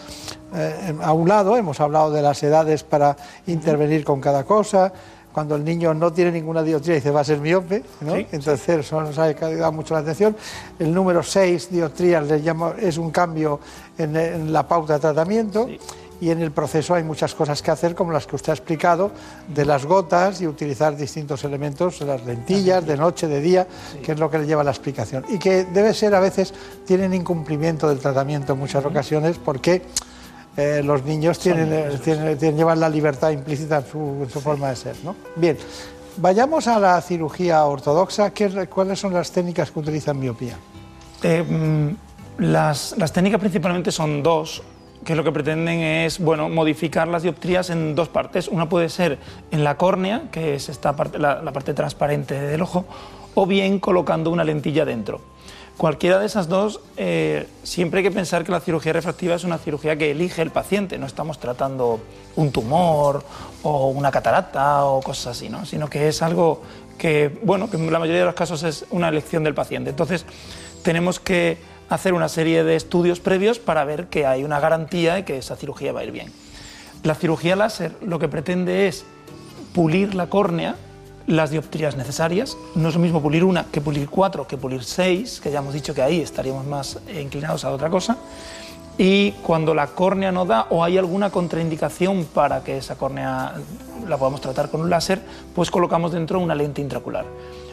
eh, 0.54 0.94
a 1.02 1.12
un 1.12 1.28
lado, 1.28 1.56
hemos 1.56 1.80
hablado 1.80 2.10
de 2.10 2.22
las 2.22 2.42
edades 2.42 2.82
para 2.84 3.16
intervenir 3.46 4.04
con 4.04 4.20
cada 4.20 4.44
cosa. 4.44 4.92
Cuando 5.32 5.56
el 5.56 5.64
niño 5.64 5.92
no 5.94 6.12
tiene 6.12 6.30
ninguna 6.30 6.62
dioptría, 6.62 6.94
dice 6.94 7.10
va 7.10 7.22
a 7.22 7.24
ser 7.24 7.40
miope, 7.40 7.82
¿no? 8.02 8.14
Sí, 8.14 8.26
entonces 8.30 8.68
eso 8.68 9.00
nos 9.00 9.18
ha 9.18 9.32
llamado 9.32 9.72
mucho 9.72 9.92
la 9.94 10.00
atención. 10.00 10.36
El 10.78 10.94
número 10.94 11.24
6, 11.24 11.70
dioptrías, 11.72 12.24
le 12.28 12.38
llamo- 12.38 12.72
es 12.78 12.98
un 12.98 13.10
cambio 13.10 13.58
en, 13.98 14.14
en 14.16 14.52
la 14.52 14.68
pauta 14.68 14.92
de 14.94 15.00
tratamiento. 15.00 15.66
Y 16.20 16.30
en 16.30 16.40
el 16.40 16.52
proceso 16.52 16.94
hay 16.94 17.02
muchas 17.02 17.34
cosas 17.34 17.60
que 17.60 17.70
hacer, 17.70 17.94
como 17.94 18.12
las 18.12 18.26
que 18.26 18.36
usted 18.36 18.50
ha 18.50 18.54
explicado, 18.54 19.10
de 19.48 19.64
las 19.64 19.84
gotas 19.84 20.40
y 20.40 20.46
utilizar 20.46 20.96
distintos 20.96 21.44
elementos, 21.44 22.00
las 22.02 22.24
lentillas, 22.24 22.86
de 22.86 22.96
noche, 22.96 23.26
de 23.28 23.40
día, 23.40 23.66
que 24.02 24.12
es 24.12 24.18
lo 24.18 24.30
que 24.30 24.38
le 24.38 24.46
lleva 24.46 24.62
a 24.62 24.64
la 24.64 24.70
explicación. 24.70 25.24
Y 25.28 25.38
que 25.38 25.64
debe 25.64 25.92
ser, 25.92 26.14
a 26.14 26.20
veces, 26.20 26.54
tienen 26.86 27.12
incumplimiento 27.14 27.88
del 27.88 27.98
tratamiento 27.98 28.52
en 28.54 28.58
muchas 28.60 28.84
ocasiones, 28.84 29.38
porque 29.44 29.82
eh, 30.56 30.82
los 30.84 31.04
niños 31.04 31.38
tienen, 31.40 31.98
tienen- 32.00 32.38
tienen- 32.38 32.56
llevan 32.56 32.78
la 32.80 32.88
libertad 32.88 33.30
implícita 33.30 33.78
en 33.78 33.86
su, 33.86 33.98
en 34.22 34.30
su 34.30 34.40
forma 34.40 34.70
de 34.70 34.76
ser. 34.76 34.94
¿no? 35.02 35.16
Bien, 35.34 35.58
vayamos 36.16 36.68
a 36.68 36.78
la 36.78 37.00
cirugía 37.02 37.64
ortodoxa. 37.64 38.30
¿Qué- 38.30 38.68
¿Cuáles 38.68 39.00
son 39.00 39.12
las 39.12 39.32
técnicas 39.32 39.72
que 39.72 39.80
utilizan 39.80 40.18
miopía? 40.18 40.56
Eh, 41.24 41.42
mm, 41.42 42.42
las, 42.44 42.94
las 42.98 43.12
técnicas 43.12 43.40
principalmente 43.40 43.90
son 43.90 44.22
dos, 44.22 44.62
que 45.04 45.14
lo 45.14 45.22
que 45.22 45.32
pretenden 45.32 45.80
es 45.80 46.18
bueno, 46.18 46.48
modificar 46.48 47.08
las 47.08 47.22
dioptrías 47.22 47.70
en 47.70 47.94
dos 47.94 48.08
partes. 48.08 48.48
Una 48.48 48.68
puede 48.68 48.88
ser 48.88 49.18
en 49.50 49.62
la 49.62 49.76
córnea, 49.76 50.24
que 50.32 50.54
es 50.54 50.68
esta 50.68 50.96
parte, 50.96 51.18
la, 51.18 51.42
parte 51.52 51.74
transparente 51.74 52.40
del 52.40 52.62
ojo, 52.62 52.86
o 53.34 53.46
bien 53.46 53.78
colocando 53.78 54.30
una 54.30 54.44
lentilla 54.44 54.84
dentro. 54.84 55.20
Cualquiera 55.76 56.20
de 56.20 56.26
esas 56.26 56.48
dos, 56.48 56.80
eh, 56.96 57.48
siempre 57.64 57.98
hay 57.98 58.04
que 58.04 58.12
pensar 58.12 58.44
que 58.44 58.52
la 58.52 58.60
cirugía 58.60 58.92
refractiva 58.92 59.34
es 59.34 59.42
una 59.42 59.58
cirugía 59.58 59.96
que 59.96 60.12
elige 60.12 60.40
el 60.40 60.50
paciente, 60.50 60.98
no 60.98 61.06
estamos 61.06 61.40
tratando 61.40 61.98
un 62.36 62.52
tumor 62.52 63.24
o 63.64 63.88
una 63.88 64.12
catarata 64.12 64.84
o 64.84 65.02
cosas 65.02 65.36
así, 65.36 65.48
¿no? 65.48 65.66
sino 65.66 65.90
que 65.90 66.06
es 66.06 66.22
algo 66.22 66.62
que, 66.96 67.40
bueno, 67.42 67.68
que 67.68 67.76
en 67.76 67.92
la 67.92 67.98
mayoría 67.98 68.20
de 68.20 68.26
los 68.26 68.36
casos 68.36 68.62
es 68.62 68.86
una 68.90 69.08
elección 69.08 69.42
del 69.42 69.54
paciente. 69.54 69.90
Entonces, 69.90 70.24
tenemos 70.84 71.18
que 71.18 71.58
hacer 71.88 72.14
una 72.14 72.28
serie 72.28 72.64
de 72.64 72.76
estudios 72.76 73.20
previos 73.20 73.58
para 73.58 73.84
ver 73.84 74.06
que 74.06 74.26
hay 74.26 74.44
una 74.44 74.60
garantía 74.60 75.14
de 75.14 75.24
que 75.24 75.38
esa 75.38 75.56
cirugía 75.56 75.92
va 75.92 76.00
a 76.00 76.04
ir 76.04 76.12
bien. 76.12 76.32
La 77.02 77.14
cirugía 77.14 77.56
láser 77.56 77.92
lo 78.00 78.18
que 78.18 78.28
pretende 78.28 78.88
es 78.88 79.04
pulir 79.74 80.14
la 80.14 80.28
córnea, 80.28 80.76
las 81.26 81.50
dioptrías 81.50 81.96
necesarias. 81.96 82.56
No 82.74 82.88
es 82.88 82.94
lo 82.94 83.00
mismo 83.00 83.20
pulir 83.20 83.44
una 83.44 83.64
que 83.64 83.80
pulir 83.80 84.08
cuatro, 84.08 84.46
que 84.46 84.56
pulir 84.56 84.84
seis, 84.84 85.40
que 85.40 85.50
ya 85.50 85.58
hemos 85.58 85.74
dicho 85.74 85.94
que 85.94 86.02
ahí 86.02 86.20
estaríamos 86.20 86.66
más 86.66 86.98
eh, 87.08 87.20
inclinados 87.20 87.64
a 87.64 87.70
otra 87.70 87.90
cosa. 87.90 88.16
Y 88.96 89.32
cuando 89.42 89.74
la 89.74 89.88
córnea 89.88 90.30
no 90.30 90.44
da 90.44 90.68
o 90.70 90.84
hay 90.84 90.98
alguna 90.98 91.30
contraindicación 91.30 92.26
para 92.26 92.62
que 92.62 92.78
esa 92.78 92.96
córnea 92.96 93.54
la 94.06 94.16
podamos 94.16 94.40
tratar 94.40 94.70
con 94.70 94.82
un 94.82 94.90
láser, 94.90 95.20
pues 95.54 95.70
colocamos 95.70 96.12
dentro 96.12 96.38
una 96.38 96.54
lente 96.54 96.80
intraocular. 96.80 97.24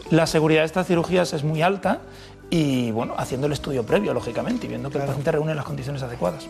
La 0.10 0.28
seguridad 0.28 0.62
de 0.62 0.66
estas 0.66 0.88
cirugías 0.88 1.32
es 1.34 1.44
muy 1.44 1.62
alta 1.62 2.00
y, 2.52 2.92
bueno, 2.92 3.16
haciendo 3.18 3.48
el 3.48 3.54
estudio 3.54 3.84
previo, 3.84 4.14
lógicamente, 4.14 4.68
y 4.68 4.70
viendo 4.70 4.92
que 4.92 4.98
el 4.98 5.06
paciente 5.06 5.32
reúne 5.32 5.56
las 5.56 5.66
condiciones 5.66 6.04
adecuadas. 6.04 6.46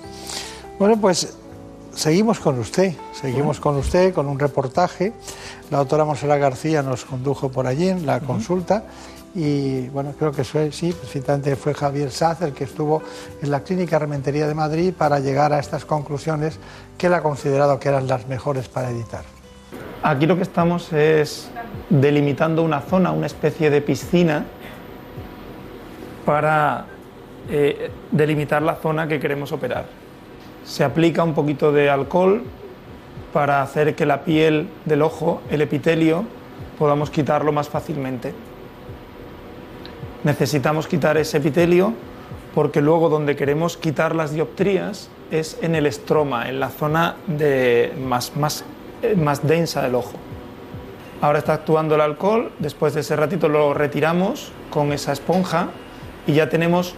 Bueno, 0.80 1.00
pues 1.00 1.38
seguimos 1.94 2.40
con 2.40 2.58
usted, 2.58 2.96
seguimos 3.14 3.60
con 3.60 3.78
usted 3.78 4.14
con 4.14 4.28
un 4.28 4.40
reportaje. 4.40 5.14
La 5.70 5.78
doctora 5.78 6.04
Monserrat 6.04 6.40
García 6.40 6.82
nos 6.82 7.06
condujo 7.06 7.50
por 7.50 7.68
allí 7.68 7.88
en 7.88 8.06
la 8.08 8.20
consulta 8.20 8.84
y 9.34 9.88
bueno, 9.90 10.14
creo 10.18 10.32
que 10.32 10.44
fue, 10.44 10.72
sí, 10.72 10.92
precisamente 10.92 11.56
fue 11.56 11.74
Javier 11.74 12.12
Saz 12.12 12.42
el 12.42 12.54
que 12.54 12.66
estuvo 12.66 13.02
en 13.42 13.52
la 13.52 13.62
Clínica 13.62 13.98
Rementería 14.00 14.48
de 14.48 14.54
Madrid 14.54 14.94
para 14.98 15.20
llegar 15.20 15.54
a 15.54 15.60
estas 15.60 15.86
conclusiones 15.86 16.58
que 16.98 17.08
él 17.08 17.14
ha 17.14 17.22
considerado 17.22 17.80
que 17.80 17.90
eran 17.90 18.08
las 18.08 18.28
mejores 18.28 18.68
para 18.68 18.90
editar. 18.90 19.24
Aquí 20.04 20.26
lo 20.26 20.36
que 20.36 20.44
estamos 20.44 20.92
es 20.92 21.50
delimitando 21.90 22.64
una 22.64 22.82
zona, 22.82 23.12
una 23.12 23.28
especie 23.28 23.70
de 23.70 23.82
piscina, 23.82 24.46
para 26.26 26.86
eh, 27.50 27.92
delimitar 28.12 28.62
la 28.62 28.76
zona 28.76 29.08
que 29.08 29.20
queremos 29.20 29.52
operar. 29.52 29.86
Se 30.64 30.84
aplica 30.84 31.24
un 31.24 31.34
poquito 31.34 31.72
de 31.72 31.90
alcohol 31.90 32.44
para 33.34 33.62
hacer 33.62 33.96
que 33.96 34.06
la 34.06 34.24
piel 34.24 34.68
del 34.86 35.02
ojo, 35.02 35.42
el 35.50 35.62
epitelio, 35.62 36.26
podamos 36.78 37.10
quitarlo 37.10 37.52
más 37.52 37.70
fácilmente. 37.70 38.34
Necesitamos 40.24 40.88
quitar 40.88 41.18
ese 41.18 41.38
epitelio 41.38 41.94
porque 42.54 42.82
luego 42.82 43.10
donde 43.10 43.36
queremos 43.36 43.78
quitar 43.78 44.16
las 44.16 44.34
dioptrías 44.34 45.10
es 45.32 45.58
en 45.62 45.76
el 45.76 45.86
estroma, 45.86 46.50
en 46.50 46.60
la 46.60 46.70
zona 46.70 47.16
de 47.26 47.94
más, 48.08 48.36
más, 48.36 48.66
eh, 49.02 49.16
más 49.16 49.48
densa 49.48 49.82
del 49.82 49.96
ojo. 49.96 50.14
Ahora 51.22 51.40
está 51.40 51.54
actuando 51.54 51.96
el 51.96 52.02
alcohol, 52.02 52.52
después 52.60 52.94
de 52.94 53.02
ese 53.02 53.16
ratito 53.16 53.48
lo 53.48 53.74
retiramos 53.74 54.52
con 54.70 54.92
esa 54.92 55.14
esponja 55.14 55.70
y 56.28 56.34
ya 56.34 56.50
tenemos 56.50 56.96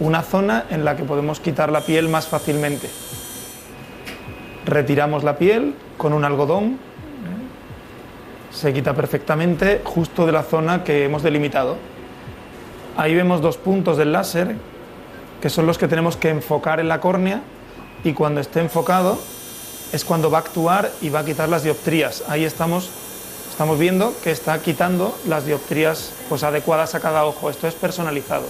una 0.00 0.22
zona 0.22 0.64
en 0.70 0.84
la 0.84 0.96
que 0.96 1.04
podemos 1.04 1.40
quitar 1.40 1.70
la 1.70 1.80
piel 1.80 2.08
más 2.08 2.26
fácilmente. 2.26 2.90
Retiramos 4.66 5.24
la 5.24 5.36
piel 5.36 5.74
con 5.96 6.12
un 6.12 6.24
algodón, 6.24 6.64
¿eh? 6.64 6.76
se 8.50 8.72
quita 8.72 8.94
perfectamente 8.94 9.82
justo 9.84 10.26
de 10.26 10.32
la 10.32 10.42
zona 10.42 10.84
que 10.84 11.04
hemos 11.04 11.22
delimitado. 11.22 11.76
Ahí 12.96 13.14
vemos 13.14 13.40
dos 13.40 13.56
puntos 13.56 13.96
del 13.96 14.12
láser 14.12 14.56
que 15.40 15.50
son 15.50 15.66
los 15.66 15.76
que 15.76 15.88
tenemos 15.88 16.16
que 16.16 16.30
enfocar 16.30 16.80
en 16.80 16.88
la 16.88 17.00
córnea 17.00 17.42
y 18.02 18.14
cuando 18.14 18.40
esté 18.40 18.60
enfocado 18.60 19.18
es 19.92 20.04
cuando 20.04 20.30
va 20.30 20.38
a 20.38 20.40
actuar 20.40 20.90
y 21.02 21.10
va 21.10 21.20
a 21.20 21.24
quitar 21.24 21.50
las 21.50 21.64
dioptrías. 21.64 22.24
Ahí 22.28 22.44
estamos, 22.44 22.90
estamos 23.54 23.78
viendo 23.78 24.12
que 24.24 24.32
está 24.32 24.58
quitando 24.60 25.16
las 25.28 25.46
dioptrías 25.46 26.12
pues, 26.28 26.42
adecuadas 26.42 26.96
a 26.96 27.00
cada 27.00 27.24
ojo. 27.24 27.50
Esto 27.50 27.68
es 27.68 27.74
personalizado. 27.74 28.46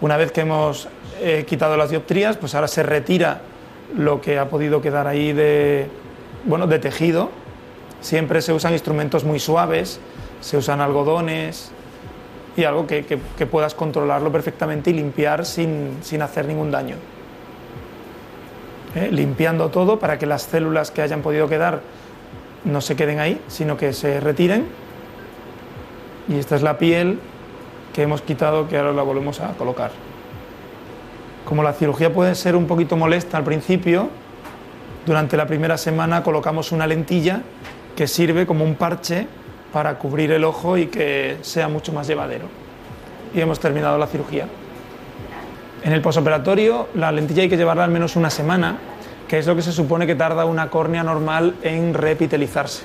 Una 0.00 0.16
vez 0.16 0.32
que 0.32 0.40
hemos 0.40 0.88
eh, 1.20 1.44
quitado 1.46 1.76
las 1.76 1.90
dioptrías, 1.90 2.38
pues 2.38 2.54
ahora 2.54 2.68
se 2.68 2.82
retira 2.82 3.42
lo 3.94 4.22
que 4.22 4.38
ha 4.38 4.48
podido 4.48 4.80
quedar 4.80 5.06
ahí 5.06 5.34
de, 5.34 5.88
bueno, 6.46 6.66
de 6.66 6.78
tejido. 6.78 7.28
Siempre 8.00 8.40
se 8.40 8.54
usan 8.54 8.72
instrumentos 8.72 9.24
muy 9.24 9.38
suaves, 9.38 10.00
se 10.40 10.56
usan 10.56 10.80
algodones 10.80 11.70
y 12.56 12.64
algo 12.64 12.86
que, 12.86 13.04
que- 13.04 13.46
puedas 13.46 13.74
controlarlo 13.74 14.32
perfectamente 14.32 14.88
y 14.88 14.94
limpiar 14.94 15.44
sin, 15.44 15.98
sin 16.00 16.22
hacer 16.22 16.46
ningún 16.46 16.70
daño. 16.70 16.96
¿Eh? 18.94 19.10
Limpiando 19.12 19.68
todo 19.68 19.98
para 19.98 20.18
que 20.18 20.24
las 20.24 20.44
células 20.44 20.90
que 20.90 21.02
hayan 21.02 21.20
podido 21.20 21.46
quedar 21.46 21.82
no 22.64 22.80
se 22.80 22.96
queden 22.96 23.20
ahí, 23.20 23.40
sino 23.48 23.76
que 23.76 23.92
se 23.92 24.20
retiren. 24.20 24.66
Y 26.28 26.38
esta 26.38 26.56
es 26.56 26.62
la 26.62 26.78
piel 26.78 27.18
que 27.92 28.02
hemos 28.02 28.22
quitado, 28.22 28.68
que 28.68 28.76
ahora 28.78 28.92
la 28.92 29.02
volvemos 29.02 29.40
a 29.40 29.52
colocar. 29.54 29.90
Como 31.44 31.62
la 31.62 31.72
cirugía 31.72 32.12
puede 32.12 32.34
ser 32.34 32.54
un 32.54 32.66
poquito 32.66 32.96
molesta 32.96 33.36
al 33.36 33.44
principio, 33.44 34.08
durante 35.06 35.36
la 35.36 35.46
primera 35.46 35.78
semana 35.78 36.22
colocamos 36.22 36.72
una 36.72 36.86
lentilla 36.86 37.40
que 37.96 38.06
sirve 38.06 38.46
como 38.46 38.64
un 38.64 38.74
parche 38.74 39.26
para 39.72 39.98
cubrir 39.98 40.30
el 40.32 40.44
ojo 40.44 40.76
y 40.76 40.86
que 40.86 41.38
sea 41.40 41.68
mucho 41.68 41.92
más 41.92 42.06
llevadero. 42.06 42.46
Y 43.34 43.40
hemos 43.40 43.58
terminado 43.58 43.96
la 43.98 44.06
cirugía. 44.06 44.46
En 45.82 45.92
el 45.92 46.02
posoperatorio, 46.02 46.88
la 46.94 47.10
lentilla 47.10 47.42
hay 47.42 47.48
que 47.48 47.56
llevarla 47.56 47.84
al 47.84 47.90
menos 47.90 48.14
una 48.16 48.28
semana, 48.28 48.78
que 49.30 49.38
es 49.38 49.46
lo 49.46 49.54
que 49.54 49.62
se 49.62 49.70
supone 49.70 50.08
que 50.08 50.16
tarda 50.16 50.44
una 50.44 50.70
córnea 50.70 51.04
normal 51.04 51.54
en 51.62 51.94
repitelizarse. 51.94 52.82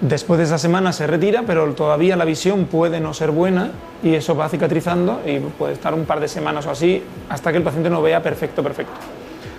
Después 0.00 0.38
de 0.38 0.44
esa 0.44 0.56
semana 0.56 0.90
se 0.94 1.06
retira, 1.06 1.42
pero 1.46 1.70
todavía 1.74 2.16
la 2.16 2.24
visión 2.24 2.64
puede 2.64 2.98
no 2.98 3.12
ser 3.12 3.30
buena 3.30 3.72
y 4.02 4.14
eso 4.14 4.34
va 4.34 4.48
cicatrizando 4.48 5.20
y 5.26 5.38
puede 5.40 5.74
estar 5.74 5.92
un 5.92 6.06
par 6.06 6.20
de 6.20 6.28
semanas 6.28 6.64
o 6.64 6.70
así 6.70 7.02
hasta 7.28 7.50
que 7.50 7.58
el 7.58 7.62
paciente 7.62 7.90
no 7.90 8.00
vea 8.00 8.22
perfecto, 8.22 8.62
perfecto. 8.62 8.94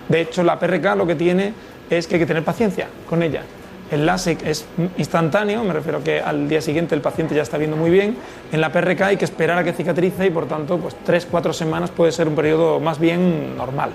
De 0.08 0.22
hecho, 0.22 0.42
la 0.42 0.58
PRK 0.58 0.96
lo 0.96 1.06
que 1.06 1.14
tiene 1.14 1.54
es 1.88 2.08
que 2.08 2.16
hay 2.16 2.22
que 2.22 2.26
tener 2.26 2.44
paciencia 2.44 2.88
con 3.08 3.22
ella. 3.22 3.44
El 3.92 4.08
LASIK 4.08 4.48
es 4.48 4.66
instantáneo, 4.98 5.64
me 5.64 5.74
refiero 5.74 6.00
a 6.00 6.04
que 6.04 6.20
al 6.20 6.50
día 6.50 6.62
siguiente 6.62 6.96
el 6.96 7.02
paciente 7.02 7.36
ya 7.36 7.44
está 7.44 7.60
viendo 7.60 7.78
muy 7.78 7.92
bien. 7.92 8.18
En 8.52 8.60
la 8.60 8.72
PRK 8.72 9.02
hay 9.02 9.18
que 9.18 9.26
esperar 9.26 9.60
a 9.60 9.64
que 9.64 9.74
cicatrice 9.74 10.26
y 10.26 10.30
por 10.32 10.48
tanto, 10.48 10.80
pues 10.80 10.96
tres, 11.06 11.28
cuatro 11.30 11.54
semanas 11.54 11.92
puede 11.92 12.12
ser 12.12 12.28
un 12.28 12.34
periodo 12.34 12.80
más 12.80 12.98
bien 12.98 13.56
normal. 13.56 13.92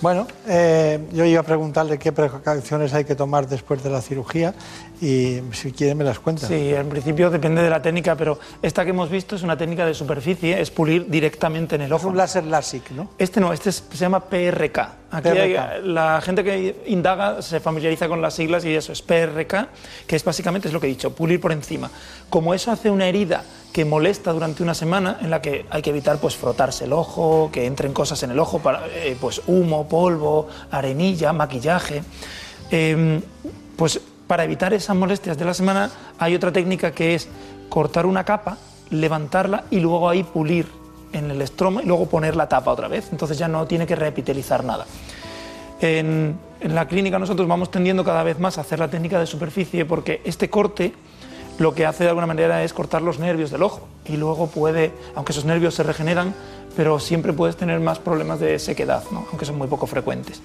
Bueno, 0.00 0.26
eh, 0.48 0.98
yo 1.12 1.24
iba 1.26 1.40
a 1.40 1.44
preguntarle 1.44 1.98
qué 1.98 2.10
precauciones 2.10 2.94
hay 2.94 3.04
que 3.04 3.14
tomar 3.14 3.46
después 3.46 3.82
de 3.82 3.90
la 3.90 4.00
cirugía 4.00 4.54
y 5.00 5.40
si 5.52 5.72
quiere 5.72 5.94
me 5.94 6.04
las 6.04 6.18
cuenta. 6.18 6.46
Sí, 6.46 6.72
en 6.74 6.88
principio 6.88 7.28
depende 7.28 7.62
de 7.62 7.68
la 7.68 7.82
técnica, 7.82 8.16
pero 8.16 8.38
esta 8.62 8.82
que 8.84 8.90
hemos 8.90 9.10
visto 9.10 9.36
es 9.36 9.42
una 9.42 9.58
técnica 9.58 9.84
de 9.84 9.92
superficie, 9.92 10.58
es 10.60 10.70
pulir 10.70 11.06
directamente 11.10 11.74
en 11.74 11.82
el 11.82 11.92
ojo. 11.92 12.06
Es 12.06 12.10
un 12.12 12.16
láser 12.16 12.44
LASIK, 12.44 12.90
¿no? 12.92 13.10
Este 13.18 13.40
no, 13.40 13.52
este 13.52 13.68
es- 13.70 13.84
se 13.90 13.96
llama 13.98 14.20
PRK. 14.24 14.99
Aquí 15.12 15.28
hay- 15.28 15.56
la 15.82 16.20
gente 16.20 16.44
que 16.44 16.82
indaga 16.86 17.42
se 17.42 17.58
familiariza 17.58 18.08
con 18.08 18.22
las 18.22 18.34
siglas 18.34 18.64
y 18.64 18.74
eso 18.74 18.92
es 18.92 19.02
PRK, 19.02 19.68
que 20.06 20.14
es 20.16 20.24
básicamente 20.24 20.68
es 20.68 20.74
lo 20.74 20.80
que 20.80 20.86
he 20.86 20.90
dicho, 20.90 21.12
pulir 21.12 21.40
por 21.40 21.50
encima. 21.52 21.90
Como 22.28 22.54
eso 22.54 22.70
hace 22.70 22.90
una 22.90 23.08
herida 23.08 23.42
que 23.72 23.84
molesta 23.84 24.32
durante 24.32 24.62
una 24.62 24.74
semana, 24.74 25.18
en 25.20 25.30
la 25.30 25.42
que 25.42 25.66
hay 25.70 25.82
que 25.82 25.90
evitar 25.90 26.18
pues 26.18 26.36
frotarse 26.36 26.84
el 26.84 26.92
ojo, 26.92 27.50
que 27.52 27.66
entren 27.66 27.92
cosas 27.92 28.22
en 28.22 28.30
el 28.30 28.38
ojo, 28.38 28.60
para, 28.60 28.86
eh, 28.88 29.16
pues 29.20 29.42
humo, 29.46 29.88
polvo, 29.88 30.48
arenilla, 30.70 31.32
maquillaje. 31.32 32.02
Eh, 32.70 33.20
pues 33.76 34.00
para 34.26 34.44
evitar 34.44 34.72
esas 34.74 34.94
molestias 34.94 35.36
de 35.36 35.44
la 35.44 35.54
semana 35.54 35.90
hay 36.20 36.36
otra 36.36 36.52
técnica 36.52 36.92
que 36.92 37.14
es 37.16 37.28
cortar 37.68 38.06
una 38.06 38.24
capa, 38.24 38.58
levantarla 38.90 39.64
y 39.70 39.80
luego 39.80 40.08
ahí 40.08 40.22
pulir 40.22 40.66
en 41.12 41.30
el 41.30 41.42
estroma 41.42 41.82
y 41.82 41.86
luego 41.86 42.06
poner 42.06 42.36
la 42.36 42.48
tapa 42.48 42.70
otra 42.70 42.88
vez. 42.88 43.08
Entonces 43.12 43.38
ya 43.38 43.48
no 43.48 43.66
tiene 43.66 43.86
que 43.86 43.96
repitelizar 43.96 44.64
nada. 44.64 44.86
En, 45.80 46.38
la 46.62 46.86
clínica 46.86 47.18
nosotros 47.18 47.48
vamos 47.48 47.70
tendiendo 47.70 48.04
cada 48.04 48.22
vez 48.22 48.38
más 48.38 48.58
a 48.58 48.60
hacer 48.60 48.78
la 48.78 48.88
técnica 48.88 49.18
de 49.18 49.26
superficie 49.26 49.86
porque 49.86 50.20
este 50.24 50.50
corte 50.50 50.92
lo 51.58 51.74
que 51.74 51.86
hace 51.86 52.04
de 52.04 52.10
alguna 52.10 52.26
manera 52.26 52.62
es 52.62 52.74
cortar 52.74 53.00
los 53.00 53.18
nervios 53.18 53.50
del 53.50 53.62
ojo 53.62 53.88
y 54.04 54.16
luego 54.16 54.46
puede, 54.46 54.92
aunque 55.14 55.32
esos 55.32 55.44
nervios 55.46 55.74
se 55.74 55.82
regeneran, 55.82 56.34
pero 56.76 56.98
siempre 56.98 57.32
puedes 57.32 57.56
tener 57.56 57.80
más 57.80 57.98
problemas 57.98 58.40
de 58.40 58.58
sequedad, 58.58 59.02
¿no? 59.10 59.26
aunque 59.30 59.46
son 59.46 59.56
muy 59.56 59.68
poco 59.68 59.86
frecuentes. 59.86 60.42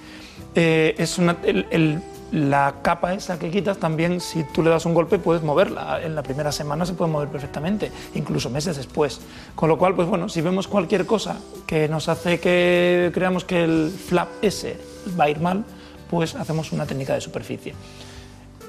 Eh, 0.56 0.95
es 0.97 1.19
el- 1.19 2.01
la 2.32 2.76
capa 2.82 3.14
esa 3.14 3.40
que 3.40 3.52
quitas 3.52 3.78
también, 3.78 4.20
si 4.20 4.44
tú 4.44 4.64
le 4.64 4.70
das 4.70 4.86
un 4.86 4.94
golpe, 4.94 5.20
puedes 5.20 5.44
moverla. 5.44 6.02
En 6.04 6.16
la 6.16 6.24
primera 6.24 6.52
semana 6.52 6.86
se 6.86 6.94
puede 6.94 7.12
mover 7.12 7.30
perfectamente, 7.30 7.92
incluso 8.16 8.50
meses 8.50 8.78
después. 8.78 9.22
Con 9.56 9.70
lo 9.70 9.78
cual, 9.78 9.96
pues 9.96 10.08
bueno, 10.08 10.30
si 10.30 10.42
vemos 10.42 10.68
cualquier 10.68 11.06
cosa 11.06 11.38
que 11.68 11.88
nos 11.88 12.10
hace 12.10 12.40
que 12.40 13.12
creamos 13.14 13.46
que 13.46 13.64
el 13.64 13.92
flap 13.92 14.30
ese 14.42 14.78
va 15.20 15.26
a 15.26 15.30
ir 15.30 15.40
mal, 15.40 15.64
pues 16.10 16.36
hacemos 16.36 16.72
una 16.72 16.86
técnica 16.86 17.14
de 17.14 17.22
superficie. 17.22 17.74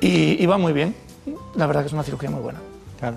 Y, 0.00 0.42
y 0.42 0.46
va 0.46 0.58
muy 0.58 0.72
bien. 0.72 0.94
La 1.54 1.66
verdad 1.66 1.82
que 1.82 1.88
es 1.88 1.92
una 1.92 2.02
cirugía 2.02 2.30
muy 2.30 2.40
buena. 2.40 2.60
Claro. 2.98 3.16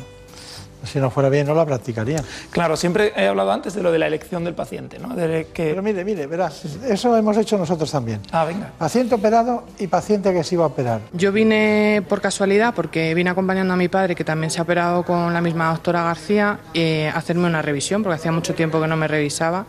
Si 0.83 0.99
no 0.99 1.09
fuera 1.09 1.29
bien, 1.29 1.47
no 1.47 1.53
la 1.53 1.65
practicarían. 1.65 2.23
Claro, 2.51 2.77
siempre 2.77 3.11
he 3.15 3.27
hablado 3.27 3.51
antes 3.51 3.73
de 3.73 3.83
lo 3.83 3.91
de 3.91 3.99
la 3.99 4.07
elección 4.07 4.43
del 4.43 4.53
paciente, 4.53 4.99
¿no? 4.99 5.15
De 5.15 5.47
que... 5.53 5.69
Pero 5.69 5.81
mire, 5.81 6.05
mire, 6.05 6.25
verás, 6.27 6.63
eso 6.87 7.15
hemos 7.15 7.37
hecho 7.37 7.57
nosotros 7.57 7.91
también. 7.91 8.21
Ah, 8.31 8.45
venga. 8.45 8.71
Paciente 8.77 9.15
operado 9.15 9.65
y 9.77 9.87
paciente 9.87 10.33
que 10.33 10.43
se 10.43 10.55
iba 10.55 10.63
a 10.63 10.67
operar. 10.67 11.01
Yo 11.13 11.31
vine 11.31 12.03
por 12.07 12.21
casualidad 12.21 12.73
porque 12.73 13.13
vine 13.13 13.29
acompañando 13.29 13.73
a 13.73 13.77
mi 13.77 13.87
padre, 13.87 14.15
que 14.15 14.23
también 14.23 14.51
se 14.51 14.59
ha 14.59 14.63
operado 14.63 15.03
con 15.03 15.33
la 15.33 15.41
misma 15.41 15.69
doctora 15.71 16.03
García, 16.03 16.59
eh, 16.73 17.11
a 17.13 17.17
hacerme 17.17 17.47
una 17.47 17.61
revisión, 17.61 18.03
porque 18.03 18.15
hacía 18.15 18.31
mucho 18.31 18.55
tiempo 18.55 18.81
que 18.81 18.87
no 18.87 18.95
me 18.95 19.07
revisaba. 19.07 19.65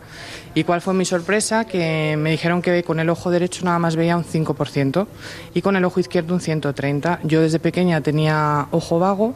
¿Y 0.55 0.65
cuál 0.65 0.81
fue 0.81 0.95
mi 0.95 1.05
sorpresa? 1.05 1.65
Que 1.65 2.17
me 2.19 2.31
dijeron 2.31 2.61
que 2.61 2.83
con 2.83 2.99
el 2.99 3.09
ojo 3.09 3.31
derecho 3.31 3.65
nada 3.65 3.79
más 3.79 3.95
veía 3.95 4.17
un 4.17 4.25
5% 4.25 5.07
y 5.55 5.63
con 5.63 5.77
el 5.77 5.85
ojo 5.85 6.01
izquierdo 6.01 6.35
un 6.35 6.41
130%. 6.41 7.21
Yo 7.23 7.41
desde 7.41 7.59
pequeña 7.61 8.01
tenía 8.01 8.67
ojo 8.71 8.99
vago 8.99 9.35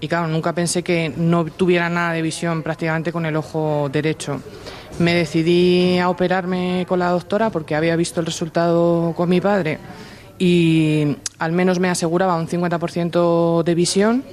y 0.00 0.08
claro, 0.08 0.28
nunca 0.28 0.52
pensé 0.52 0.82
que 0.82 1.12
no 1.16 1.44
tuviera 1.44 1.88
nada 1.88 2.12
de 2.12 2.22
visión 2.22 2.62
prácticamente 2.62 3.12
con 3.12 3.26
el 3.26 3.36
ojo 3.36 3.88
derecho. 3.92 4.40
Me 4.98 5.14
decidí 5.14 5.98
a 5.98 6.08
operarme 6.08 6.84
con 6.88 6.98
la 6.98 7.10
doctora 7.10 7.50
porque 7.50 7.74
había 7.74 7.96
visto 7.96 8.20
el 8.20 8.26
resultado 8.26 9.12
con 9.16 9.28
mi 9.28 9.40
padre 9.40 9.78
y 10.38 11.16
al 11.38 11.52
menos 11.52 11.78
me 11.78 11.88
aseguraba 11.88 12.36
un 12.36 12.48
50% 12.48 13.62
de 13.62 13.74
visión 13.74 14.24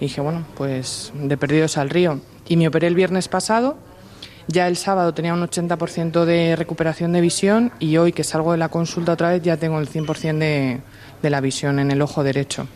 y 0.00 0.06
dije, 0.06 0.20
bueno, 0.20 0.44
pues 0.56 1.12
de 1.14 1.36
perdidos 1.36 1.76
al 1.76 1.90
río. 1.90 2.20
Y 2.48 2.56
me 2.56 2.68
operé 2.68 2.86
el 2.86 2.94
viernes 2.94 3.28
pasado, 3.28 3.76
ya 4.46 4.66
el 4.66 4.76
sábado 4.76 5.12
tenía 5.12 5.34
un 5.34 5.42
80% 5.42 6.24
de 6.24 6.56
recuperación 6.56 7.12
de 7.12 7.20
visión 7.20 7.72
y 7.78 7.96
hoy 7.98 8.12
que 8.12 8.24
salgo 8.24 8.52
de 8.52 8.58
la 8.58 8.70
consulta 8.70 9.12
otra 9.12 9.30
vez 9.30 9.42
ya 9.42 9.56
tengo 9.56 9.78
el 9.78 9.88
100% 9.88 10.38
de, 10.38 10.80
de 11.22 11.30
la 11.30 11.40
visión 11.40 11.78
en 11.78 11.90
el 11.90 12.00
ojo 12.00 12.22
derecho. 12.24 12.66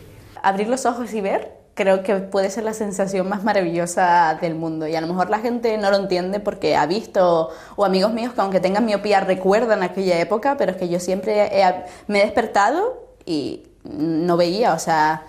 abrir 0.43 0.67
los 0.67 0.85
ojos 0.85 1.13
y 1.13 1.21
ver, 1.21 1.62
creo 1.75 2.03
que 2.03 2.15
puede 2.15 2.49
ser 2.49 2.63
la 2.63 2.73
sensación 2.73 3.27
más 3.27 3.43
maravillosa 3.43 4.37
del 4.41 4.55
mundo. 4.55 4.87
Y 4.87 4.95
a 4.95 5.01
lo 5.01 5.07
mejor 5.07 5.29
la 5.29 5.39
gente 5.39 5.77
no 5.77 5.89
lo 5.89 5.97
entiende 5.97 6.39
porque 6.39 6.75
ha 6.75 6.85
visto, 6.85 7.49
o 7.75 7.85
amigos 7.85 8.13
míos 8.13 8.33
que 8.33 8.41
aunque 8.41 8.59
tengan 8.59 8.85
miopía 8.85 9.19
recuerdan 9.21 9.81
aquella 9.83 10.19
época, 10.19 10.55
pero 10.57 10.71
es 10.71 10.77
que 10.77 10.87
yo 10.89 10.99
siempre 10.99 11.49
he- 11.61 11.85
me 12.07 12.19
he 12.21 12.23
despertado 12.25 13.01
y 13.25 13.63
no 13.83 14.37
veía, 14.37 14.73
o 14.73 14.79
sea, 14.79 15.23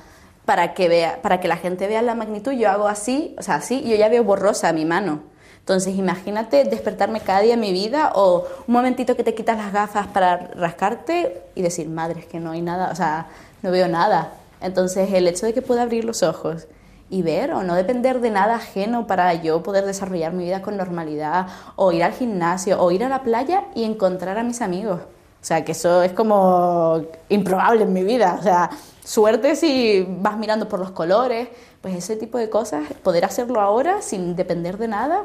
para 0.45 0.75
que, 0.75 0.89
vea, 0.89 1.23
para 1.23 1.41
que 1.41 1.49
la 1.49 1.57
gente 1.57 1.87
vea 1.89 2.03
la 2.03 2.15
magnitud, 2.15 2.53
yo 2.53 2.71
hago 2.71 2.89
así, 2.89 3.35
o 3.39 3.43
sea, 3.43 3.55
así, 3.57 3.81
y 3.85 3.91
yo 3.91 3.97
ya 3.97 4.09
veo 4.11 4.23
borrosa 4.25 4.73
mi 4.73 4.85
mano. 4.85 5.21
Entonces, 5.61 5.97
imagínate 5.97 6.65
despertarme 6.65 7.21
cada 7.21 7.41
día 7.41 7.55
en 7.55 7.61
mi 7.61 7.73
vida 7.73 8.13
o 8.15 8.45
un 8.67 8.75
momentito 8.75 9.17
que 9.17 9.25
te 9.25 9.35
quitas 9.35 9.57
las 9.57 9.73
gafas 9.73 10.07
para 10.09 10.37
rascarte 10.55 11.41
y 11.55 11.63
decir, 11.63 11.89
madre, 11.89 12.21
es 12.21 12.27
que 12.27 12.39
no 12.39 12.51
hay 12.51 12.61
nada, 12.61 12.91
o 12.93 12.95
sea, 12.95 13.29
no 13.63 13.71
veo 13.71 13.89
nada. 13.89 14.33
Entonces, 14.65 15.13
el 15.13 15.29
hecho 15.29 15.45
de 15.45 15.53
que 15.53 15.61
pueda 15.61 15.83
abrir 15.83 16.07
los 16.07 16.23
ojos 16.23 16.67
y 17.11 17.21
ver 17.21 17.53
o 17.53 17.63
no 17.63 17.75
depender 17.75 18.21
de 18.21 18.31
nada 18.31 18.57
ajeno 18.57 19.07
para 19.07 19.35
yo 19.35 19.63
poder 19.63 19.85
desarrollar 19.85 20.33
mi 20.33 20.45
vida 20.45 20.63
con 20.63 20.79
normalidad 20.79 21.49
o 21.77 21.93
ir 21.93 22.03
al 22.03 22.13
gimnasio 22.13 22.81
o 22.83 22.91
ir 22.91 23.05
a 23.05 23.11
la 23.11 23.23
playa 23.23 23.65
y 23.75 23.85
encontrar 23.85 24.39
a 24.39 24.43
mis 24.43 24.63
amigos. 24.63 25.01
O 25.01 25.47
sea, 25.47 25.67
que 25.67 25.73
eso 25.73 26.03
es 26.03 26.13
como 26.13 27.03
improbable 27.29 27.83
en 27.83 27.93
mi 27.93 28.03
vida. 28.05 28.39
O 28.41 28.43
sea, 28.43 28.71
suerte 29.05 29.55
si 29.55 30.07
vas 30.23 30.39
mirando 30.39 30.67
por 30.67 30.81
los 30.81 30.93
colores, 30.93 31.49
pues 31.83 31.95
ese 31.95 32.17
tipo 32.17 32.39
de 32.39 32.49
cosas, 32.49 32.85
poder 33.03 33.27
hacerlo 33.27 33.61
ahora 33.61 34.01
sin 34.01 34.35
depender 34.35 34.79
de 34.79 34.89
nada, 34.89 35.25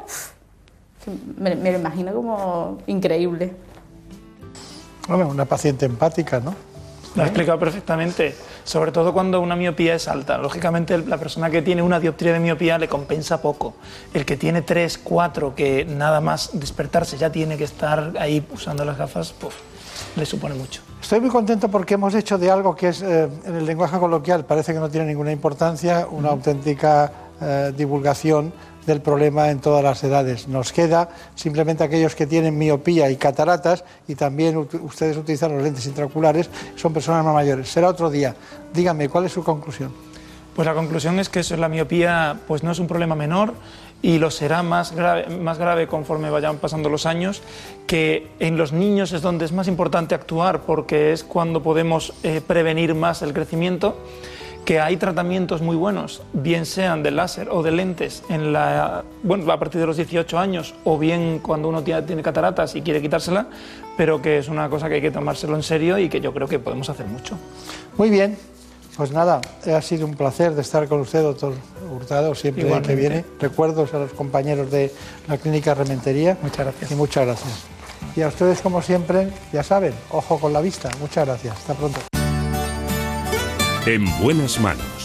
me, 1.38 1.54
me 1.54 1.72
lo 1.72 1.78
imagino 1.78 2.12
como 2.12 2.76
increíble. 2.86 3.54
Bueno, 5.08 5.28
una 5.28 5.46
paciente 5.46 5.86
empática, 5.86 6.40
¿no? 6.40 6.54
Lo 7.16 7.24
ha 7.24 7.26
explicado 7.26 7.58
perfectamente, 7.58 8.34
sobre 8.62 8.92
todo 8.92 9.12
cuando 9.12 9.40
una 9.40 9.56
miopía 9.56 9.94
es 9.94 10.06
alta. 10.06 10.38
Lógicamente, 10.38 10.96
la 10.98 11.18
persona 11.18 11.50
que 11.50 11.60
tiene 11.60 11.82
una 11.82 11.98
dioptría 11.98 12.32
de 12.32 12.38
miopía 12.38 12.78
le 12.78 12.88
compensa 12.88 13.42
poco. 13.42 13.74
El 14.14 14.24
que 14.24 14.36
tiene 14.36 14.62
3, 14.62 14.98
4, 14.98 15.54
que 15.54 15.84
nada 15.84 16.20
más 16.20 16.50
despertarse 16.52 17.18
ya 17.18 17.30
tiene 17.32 17.56
que 17.56 17.64
estar 17.64 18.12
ahí 18.18 18.46
usando 18.52 18.84
las 18.84 18.96
gafas, 18.96 19.34
pues 19.40 19.54
le 20.14 20.24
supone 20.24 20.54
mucho. 20.54 20.82
Estoy 21.02 21.20
muy 21.20 21.30
contento 21.30 21.68
porque 21.68 21.94
hemos 21.94 22.14
hecho 22.14 22.38
de 22.38 22.50
algo 22.50 22.76
que 22.76 22.88
es, 22.88 23.02
eh, 23.02 23.28
en 23.44 23.56
el 23.56 23.66
lenguaje 23.66 23.98
coloquial, 23.98 24.44
parece 24.44 24.72
que 24.72 24.78
no 24.78 24.88
tiene 24.88 25.06
ninguna 25.06 25.32
importancia, 25.32 26.06
una 26.10 26.28
auténtica 26.28 27.10
eh, 27.40 27.72
divulgación 27.76 28.52
del 28.90 29.00
problema 29.00 29.50
en 29.50 29.60
todas 29.60 29.82
las 29.82 30.02
edades. 30.04 30.48
Nos 30.48 30.72
queda 30.72 31.08
simplemente 31.34 31.84
aquellos 31.84 32.14
que 32.14 32.26
tienen 32.26 32.58
miopía 32.58 33.10
y 33.10 33.16
cataratas 33.16 33.84
y 34.08 34.14
también 34.14 34.56
ustedes 34.56 35.16
utilizan 35.16 35.52
los 35.52 35.62
lentes 35.62 35.86
intraoculares, 35.86 36.50
son 36.76 36.92
personas 36.92 37.24
más 37.24 37.34
mayores. 37.34 37.68
Será 37.70 37.88
otro 37.88 38.10
día. 38.10 38.34
Dígame, 38.74 39.08
¿cuál 39.08 39.26
es 39.26 39.32
su 39.32 39.42
conclusión? 39.42 39.92
Pues 40.54 40.66
la 40.66 40.74
conclusión 40.74 41.18
es 41.20 41.28
que 41.28 41.40
eso, 41.40 41.56
la 41.56 41.68
miopía 41.68 42.40
pues 42.46 42.62
no 42.62 42.72
es 42.72 42.78
un 42.80 42.88
problema 42.88 43.14
menor 43.14 43.54
y 44.02 44.18
lo 44.18 44.30
será 44.30 44.62
más 44.62 44.92
grave, 44.92 45.28
más 45.36 45.58
grave 45.58 45.86
conforme 45.86 46.30
vayan 46.30 46.56
pasando 46.56 46.88
los 46.88 47.06
años, 47.06 47.42
que 47.86 48.28
en 48.40 48.56
los 48.56 48.72
niños 48.72 49.12
es 49.12 49.22
donde 49.22 49.44
es 49.44 49.52
más 49.52 49.68
importante 49.68 50.14
actuar 50.14 50.62
porque 50.62 51.12
es 51.12 51.22
cuando 51.22 51.62
podemos 51.62 52.12
eh, 52.22 52.40
prevenir 52.44 52.94
más 52.94 53.22
el 53.22 53.32
crecimiento 53.32 53.96
que 54.64 54.80
hay 54.80 54.96
tratamientos 54.96 55.62
muy 55.62 55.76
buenos, 55.76 56.22
bien 56.32 56.66
sean 56.66 57.02
de 57.02 57.10
láser 57.10 57.48
o 57.50 57.62
de 57.62 57.72
lentes, 57.72 58.22
en 58.28 58.52
la, 58.52 59.04
bueno, 59.22 59.50
a 59.52 59.58
partir 59.58 59.80
de 59.80 59.86
los 59.86 59.96
18 59.96 60.38
años 60.38 60.74
o 60.84 60.98
bien 60.98 61.40
cuando 61.40 61.68
uno 61.68 61.82
tiene, 61.82 62.02
tiene 62.02 62.22
cataratas 62.22 62.74
y 62.76 62.82
quiere 62.82 63.02
quitársela, 63.02 63.46
pero 63.96 64.22
que 64.22 64.38
es 64.38 64.48
una 64.48 64.68
cosa 64.68 64.88
que 64.88 64.96
hay 64.96 65.00
que 65.00 65.10
tomárselo 65.10 65.56
en 65.56 65.62
serio 65.62 65.98
y 65.98 66.08
que 66.08 66.20
yo 66.20 66.32
creo 66.32 66.46
que 66.46 66.58
podemos 66.58 66.88
hacer 66.88 67.06
mucho. 67.06 67.36
Muy 67.96 68.10
bien, 68.10 68.36
pues 68.96 69.12
nada, 69.12 69.40
ha 69.66 69.82
sido 69.82 70.06
un 70.06 70.14
placer 70.14 70.54
de 70.54 70.60
estar 70.60 70.86
con 70.86 71.00
usted, 71.00 71.22
doctor 71.22 71.54
Hurtado, 71.90 72.34
siempre 72.34 72.82
que 72.82 72.94
viene. 72.94 73.24
Recuerdos 73.40 73.94
a 73.94 73.98
los 73.98 74.12
compañeros 74.12 74.70
de 74.70 74.92
la 75.26 75.38
Clínica 75.38 75.74
Rementería. 75.74 76.36
Muchas 76.42 76.66
gracias. 76.66 76.90
Y 76.90 76.94
muchas 76.94 77.26
gracias. 77.26 77.64
Y 78.14 78.22
a 78.22 78.28
ustedes, 78.28 78.60
como 78.60 78.82
siempre, 78.82 79.28
ya 79.52 79.62
saben, 79.62 79.94
ojo 80.10 80.38
con 80.38 80.52
la 80.52 80.60
vista. 80.60 80.90
Muchas 81.00 81.26
gracias. 81.26 81.56
Hasta 81.56 81.74
pronto. 81.74 82.09
En 83.86 84.04
buenas 84.20 84.60
manos. 84.60 84.99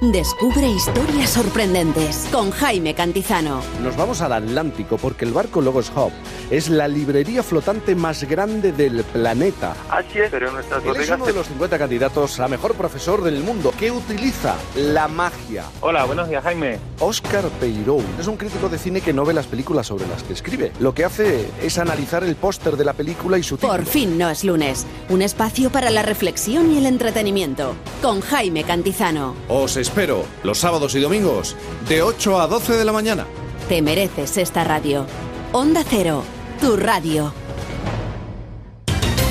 Descubre 0.00 0.66
historias 0.66 1.28
sorprendentes 1.28 2.26
con 2.32 2.50
Jaime 2.52 2.94
Cantizano. 2.94 3.60
Nos 3.82 3.98
vamos 3.98 4.22
al 4.22 4.32
Atlántico 4.32 4.96
porque 4.96 5.26
el 5.26 5.32
barco 5.32 5.60
Logos 5.60 5.92
Hub 5.94 6.10
es 6.50 6.70
la 6.70 6.88
librería 6.88 7.42
flotante 7.42 7.94
más 7.94 8.24
grande 8.24 8.72
del 8.72 9.04
planeta. 9.04 9.76
Así 9.90 10.18
es, 10.18 10.30
pero 10.30 10.52
nuestras 10.52 10.82
Él 10.86 10.96
es 10.96 11.10
uno 11.10 11.26
de 11.26 11.34
los 11.34 11.48
50 11.48 11.78
candidatos 11.78 12.40
a 12.40 12.48
mejor 12.48 12.76
profesor 12.76 13.22
del 13.22 13.42
mundo 13.42 13.74
que 13.78 13.90
utiliza 13.90 14.56
la 14.74 15.06
magia. 15.06 15.64
Hola, 15.82 16.06
buenos 16.06 16.30
días, 16.30 16.42
Jaime. 16.44 16.78
Oscar 17.00 17.44
Peirou 17.60 18.02
es 18.18 18.26
un 18.26 18.38
crítico 18.38 18.70
de 18.70 18.78
cine 18.78 19.02
que 19.02 19.12
no 19.12 19.26
ve 19.26 19.34
las 19.34 19.48
películas 19.48 19.86
sobre 19.86 20.08
las 20.08 20.22
que 20.22 20.32
escribe. 20.32 20.72
Lo 20.80 20.94
que 20.94 21.04
hace 21.04 21.50
es 21.60 21.76
analizar 21.76 22.24
el 22.24 22.36
póster 22.36 22.78
de 22.78 22.86
la 22.86 22.94
película 22.94 23.36
y 23.36 23.42
su 23.42 23.56
título. 23.56 23.74
Por 23.74 23.84
fin 23.84 24.16
no 24.16 24.30
es 24.30 24.44
lunes. 24.44 24.86
Un 25.10 25.20
espacio 25.20 25.68
para 25.68 25.90
la 25.90 26.00
reflexión 26.00 26.72
y 26.72 26.78
el 26.78 26.86
entretenimiento. 26.86 27.74
Con 28.00 28.22
Jaime 28.22 28.64
Cantizano. 28.64 29.34
Os 29.48 29.76
espero 29.90 30.24
los 30.44 30.58
sábados 30.58 30.94
y 30.94 31.00
domingos 31.00 31.56
de 31.88 32.02
8 32.02 32.40
a 32.40 32.46
12 32.46 32.74
de 32.74 32.84
la 32.84 32.92
mañana. 32.92 33.26
Te 33.68 33.82
mereces 33.82 34.36
esta 34.36 34.62
radio. 34.62 35.04
Onda 35.50 35.82
Cero, 35.84 36.22
tu 36.60 36.76
radio. 36.76 37.34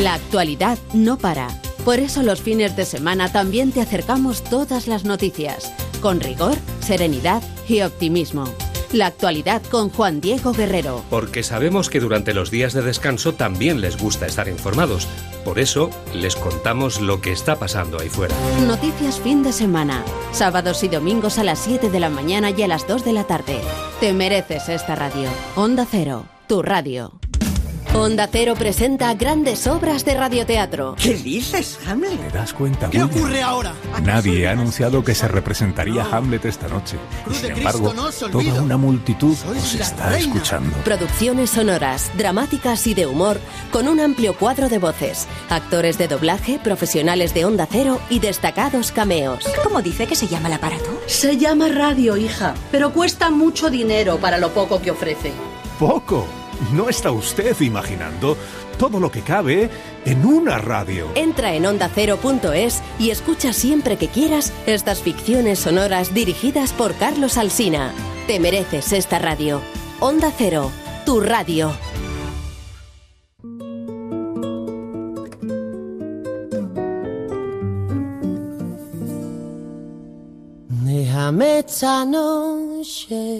La 0.02 0.16
actualidad 0.16 0.78
no 0.94 1.18
para. 1.18 1.48
Por 1.86 2.00
eso 2.00 2.24
los 2.24 2.42
fines 2.42 2.76
de 2.76 2.84
semana 2.84 3.32
también 3.32 3.72
te 3.72 3.80
acercamos 3.80 4.44
todas 4.44 4.88
las 4.88 5.06
noticias, 5.06 5.72
con 6.02 6.20
rigor, 6.20 6.58
serenidad 6.82 7.42
y 7.70 7.82
optimismo. 7.82 8.44
La 8.92 9.06
actualidad 9.06 9.62
con 9.70 9.90
Juan 9.90 10.20
Diego 10.20 10.52
Guerrero. 10.52 11.04
Porque 11.10 11.44
sabemos 11.44 11.90
que 11.90 12.00
durante 12.00 12.34
los 12.34 12.50
días 12.50 12.74
de 12.74 12.82
descanso 12.82 13.34
también 13.34 13.82
les 13.82 13.98
gusta 13.98 14.26
estar 14.26 14.48
informados. 14.48 15.08
Por 15.46 15.60
eso 15.60 15.92
les 16.14 16.36
contamos 16.36 17.00
lo 17.00 17.22
que 17.22 17.32
está 17.32 17.58
pasando 17.58 18.00
ahí 18.00 18.10
fuera. 18.10 18.36
Noticias 18.66 19.20
fin 19.20 19.44
de 19.44 19.54
semana. 19.54 20.04
Sábados 20.32 20.84
y 20.84 20.88
domingos 20.88 21.38
a 21.38 21.44
las 21.44 21.60
7 21.60 21.90
de 21.90 22.00
la 22.00 22.10
mañana 22.10 22.50
y 22.50 22.64
a 22.64 22.68
las 22.68 22.88
2 22.88 23.06
de 23.06 23.14
la 23.14 23.26
tarde. 23.26 23.60
Te 24.00 24.12
mereces 24.14 24.70
esta 24.70 24.96
radio. 24.96 25.30
Onda 25.56 25.86
Cero, 25.90 26.26
tu 26.48 26.62
radio. 26.64 27.20
Onda 27.94 28.30
Cero 28.32 28.54
presenta 28.58 29.14
grandes 29.16 29.66
obras 29.68 30.06
de 30.06 30.14
radioteatro. 30.14 30.96
¿Qué 31.02 31.16
dices, 31.16 31.78
Hamlet? 31.88 32.18
¿Te 32.32 32.38
das 32.38 32.54
cuenta? 32.54 32.90
¿Qué 32.90 33.00
William? 33.04 33.18
ocurre 33.18 33.42
ahora? 33.42 33.74
Nadie 34.04 34.48
ha 34.48 34.52
anunciado 34.52 35.04
que 35.04 35.16
se 35.16 35.28
representaría 35.28 36.04
Hamlet 36.06 36.46
esta 36.46 36.68
noche. 36.68 36.98
Y 37.22 37.24
Cruz 37.26 37.38
sin 37.38 37.52
embargo, 37.52 37.94
no 37.94 38.10
toda 38.12 38.62
una 38.62 38.78
multitud 38.78 39.36
os 39.50 39.74
está 39.74 40.10
reina. 40.12 40.20
escuchando. 40.34 40.78
Producciones 40.86 41.50
sonoras, 41.50 42.12
dramáticas 42.16 42.86
y 42.88 42.94
de 42.94 43.08
humor, 43.08 43.40
con 43.72 43.88
un 43.88 44.00
amplio 44.00 44.36
cuadro 44.38 44.70
de 44.70 44.78
voces, 44.78 45.28
actores 45.50 45.98
de 45.98 46.08
doblaje, 46.08 46.60
profesionales 46.64 47.34
de 47.34 47.46
Onda 47.46 47.68
Cero 47.70 48.00
y 48.10 48.20
destacados 48.20 48.92
cameos. 48.92 49.44
¿Cómo 49.64 49.82
dice 49.82 50.06
que 50.08 50.16
se 50.16 50.28
llama 50.28 50.48
el 50.48 50.54
aparato? 50.54 51.02
Se 51.08 51.38
llama 51.38 51.68
radio, 51.70 52.16
hija, 52.18 52.54
pero 52.72 52.94
cuesta 52.94 53.30
mucho 53.32 53.70
dinero 53.70 54.18
para 54.20 54.38
lo 54.38 54.50
poco 54.52 54.80
que 54.80 54.92
ofrece. 54.92 55.34
¡Poco! 55.80 56.26
¿No 56.74 56.90
está 56.90 57.12
usted 57.12 57.60
imaginando 57.62 58.36
todo 58.78 59.00
lo 59.00 59.10
que 59.12 59.22
cabe 59.22 59.70
en 60.06 60.26
una 60.26 60.58
radio? 60.58 61.08
Entra 61.16 61.54
en 61.54 61.66
ondacero.es 61.66 62.82
y 63.00 63.12
escucha 63.12 63.54
siempre 63.54 63.98
que 63.98 64.10
quieras 64.10 64.52
estas 64.66 65.02
ficciones 65.02 65.60
sonoras 65.60 66.14
dirigidas 66.14 66.74
por 66.74 66.94
Carlos 66.96 67.38
Alsina. 67.38 67.94
Te 68.28 68.40
mereces 68.40 68.92
esta 68.92 69.20
radio. 69.20 69.62
Onda 70.00 70.32
Cero, 70.38 70.70
tu 71.06 71.22
radio. 71.22 71.72
Déjame 80.84 81.60
esta 81.60 82.06
noche 82.06 83.40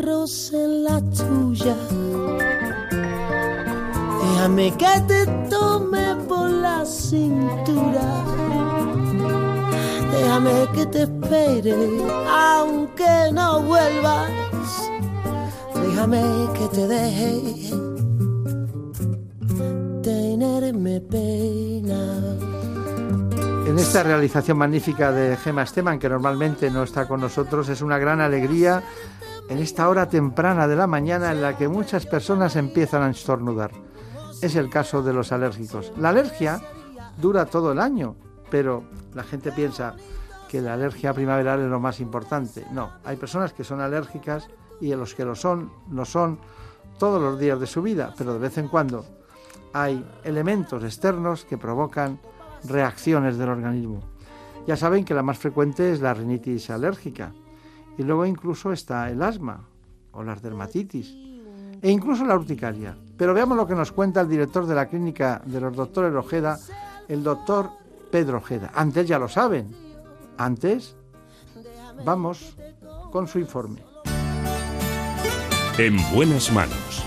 rocen 0.00 0.84
la 0.84 1.00
tuya. 1.00 1.76
Déjame 4.22 4.76
que 4.76 5.00
te 5.06 5.26
tome 5.48 6.16
por 6.28 6.48
la 6.48 6.84
cintura. 6.84 8.24
Déjame 10.12 10.68
que 10.74 10.86
te 10.86 11.02
espere 11.02 11.76
aunque 12.28 13.30
no 13.32 13.62
vuelvas. 13.62 14.30
Déjame 15.74 16.22
que 16.54 16.68
te 16.68 16.86
deje 16.86 17.70
tenerme 20.02 21.00
pena. 21.00 22.36
En 23.66 23.78
esta 23.78 24.02
realización 24.02 24.58
magnífica 24.58 25.12
de 25.12 25.36
Gema 25.36 25.62
Esteban, 25.62 25.98
que 25.98 26.08
normalmente 26.08 26.70
no 26.70 26.82
está 26.82 27.06
con 27.06 27.20
nosotros, 27.20 27.68
es 27.68 27.82
una 27.82 27.98
gran 27.98 28.20
alegría 28.20 28.82
en 29.50 29.58
esta 29.58 29.88
hora 29.90 30.08
temprana 30.08 30.66
de 30.66 30.76
la 30.76 30.86
mañana 30.86 31.32
en 31.32 31.42
la 31.42 31.58
que 31.58 31.68
muchas 31.68 32.06
personas 32.06 32.56
empiezan 32.56 33.02
a 33.02 33.10
estornudar. 33.10 33.72
Es 34.40 34.56
el 34.56 34.70
caso 34.70 35.02
de 35.02 35.12
los 35.12 35.32
alérgicos. 35.32 35.92
La 35.98 36.08
alergia 36.08 36.62
dura 37.18 37.44
todo 37.44 37.72
el 37.72 37.80
año 37.80 38.16
pero 38.50 38.82
la 39.14 39.22
gente 39.22 39.52
piensa 39.52 39.94
que 40.48 40.60
la 40.60 40.74
alergia 40.74 41.14
primaveral 41.14 41.60
es 41.60 41.70
lo 41.70 41.80
más 41.80 42.00
importante. 42.00 42.66
No, 42.72 42.90
hay 43.04 43.16
personas 43.16 43.52
que 43.52 43.64
son 43.64 43.80
alérgicas 43.80 44.48
y 44.80 44.92
a 44.92 44.96
los 44.96 45.14
que 45.14 45.24
lo 45.24 45.36
son, 45.36 45.70
lo 45.90 46.04
son 46.04 46.38
todos 46.98 47.22
los 47.22 47.38
días 47.38 47.60
de 47.60 47.66
su 47.66 47.80
vida, 47.80 48.12
pero 48.18 48.34
de 48.34 48.40
vez 48.40 48.58
en 48.58 48.68
cuando 48.68 49.04
hay 49.72 50.04
elementos 50.24 50.82
externos 50.82 51.44
que 51.44 51.56
provocan 51.56 52.18
reacciones 52.64 53.38
del 53.38 53.50
organismo. 53.50 54.00
Ya 54.66 54.76
saben 54.76 55.04
que 55.04 55.14
la 55.14 55.22
más 55.22 55.38
frecuente 55.38 55.92
es 55.92 56.00
la 56.00 56.12
rinitis 56.12 56.68
alérgica 56.70 57.32
y 58.00 58.02
luego 58.02 58.24
incluso 58.24 58.72
está 58.72 59.10
el 59.10 59.22
asma 59.22 59.68
o 60.12 60.22
las 60.22 60.40
dermatitis 60.40 61.14
e 61.82 61.90
incluso 61.90 62.24
la 62.24 62.34
urticaria. 62.34 62.96
Pero 63.18 63.34
veamos 63.34 63.58
lo 63.58 63.66
que 63.66 63.74
nos 63.74 63.92
cuenta 63.92 64.22
el 64.22 64.28
director 64.30 64.66
de 64.66 64.74
la 64.74 64.86
clínica 64.88 65.42
de 65.44 65.60
los 65.60 65.76
doctores 65.76 66.14
Ojeda, 66.14 66.58
el 67.08 67.22
doctor 67.22 67.68
Pedro 68.10 68.38
Ojeda. 68.38 68.70
Antes 68.74 69.06
ya 69.06 69.18
lo 69.18 69.28
saben. 69.28 69.70
Antes, 70.38 70.96
vamos 72.02 72.56
con 73.12 73.28
su 73.28 73.38
informe. 73.38 73.82
En 75.76 75.98
buenas 76.14 76.50
manos. 76.52 77.04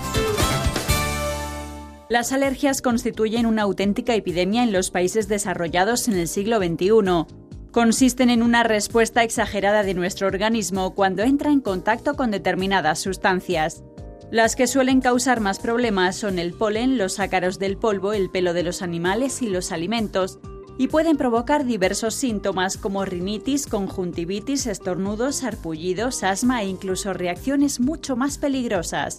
Las 2.08 2.32
alergias 2.32 2.82
constituyen 2.82 3.46
una 3.46 3.62
auténtica 3.62 4.14
epidemia 4.14 4.62
en 4.62 4.72
los 4.72 4.92
países 4.92 5.26
desarrollados 5.26 6.06
en 6.06 6.14
el 6.14 6.28
siglo 6.28 6.58
XXI. 6.58 7.26
Consisten 7.74 8.30
en 8.30 8.44
una 8.44 8.62
respuesta 8.62 9.24
exagerada 9.24 9.82
de 9.82 9.94
nuestro 9.94 10.28
organismo 10.28 10.94
cuando 10.94 11.24
entra 11.24 11.50
en 11.50 11.60
contacto 11.60 12.14
con 12.14 12.30
determinadas 12.30 13.00
sustancias. 13.00 13.82
Las 14.30 14.54
que 14.54 14.68
suelen 14.68 15.00
causar 15.00 15.40
más 15.40 15.58
problemas 15.58 16.14
son 16.14 16.38
el 16.38 16.52
polen, 16.52 16.98
los 16.98 17.18
ácaros 17.18 17.58
del 17.58 17.76
polvo, 17.76 18.12
el 18.12 18.30
pelo 18.30 18.52
de 18.52 18.62
los 18.62 18.80
animales 18.80 19.42
y 19.42 19.48
los 19.48 19.72
alimentos, 19.72 20.38
y 20.78 20.86
pueden 20.86 21.16
provocar 21.16 21.64
diversos 21.64 22.14
síntomas 22.14 22.76
como 22.76 23.04
rinitis, 23.04 23.66
conjuntivitis, 23.66 24.68
estornudos, 24.68 25.34
sarpullidos, 25.34 26.22
asma 26.22 26.62
e 26.62 26.66
incluso 26.66 27.12
reacciones 27.12 27.80
mucho 27.80 28.14
más 28.14 28.38
peligrosas. 28.38 29.18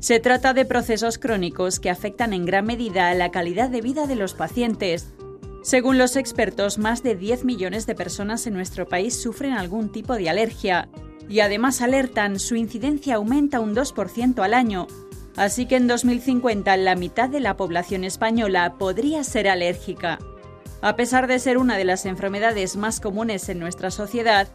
Se 0.00 0.20
trata 0.20 0.52
de 0.52 0.66
procesos 0.66 1.16
crónicos 1.16 1.80
que 1.80 1.88
afectan 1.88 2.34
en 2.34 2.44
gran 2.44 2.66
medida 2.66 3.08
a 3.08 3.14
la 3.14 3.30
calidad 3.30 3.70
de 3.70 3.80
vida 3.80 4.06
de 4.06 4.16
los 4.16 4.34
pacientes. 4.34 5.14
Según 5.66 5.98
los 5.98 6.14
expertos, 6.14 6.78
más 6.78 7.02
de 7.02 7.16
10 7.16 7.44
millones 7.44 7.86
de 7.86 7.96
personas 7.96 8.46
en 8.46 8.54
nuestro 8.54 8.86
país 8.86 9.20
sufren 9.20 9.52
algún 9.52 9.90
tipo 9.90 10.14
de 10.14 10.30
alergia 10.30 10.88
y 11.28 11.40
además 11.40 11.82
alertan 11.82 12.38
su 12.38 12.54
incidencia 12.54 13.16
aumenta 13.16 13.58
un 13.58 13.74
2% 13.74 14.44
al 14.44 14.54
año, 14.54 14.86
así 15.34 15.66
que 15.66 15.74
en 15.74 15.88
2050 15.88 16.76
la 16.76 16.94
mitad 16.94 17.28
de 17.28 17.40
la 17.40 17.56
población 17.56 18.04
española 18.04 18.74
podría 18.78 19.24
ser 19.24 19.48
alérgica. 19.48 20.20
A 20.82 20.94
pesar 20.94 21.26
de 21.26 21.40
ser 21.40 21.58
una 21.58 21.76
de 21.76 21.84
las 21.84 22.06
enfermedades 22.06 22.76
más 22.76 23.00
comunes 23.00 23.48
en 23.48 23.58
nuestra 23.58 23.90
sociedad, 23.90 24.46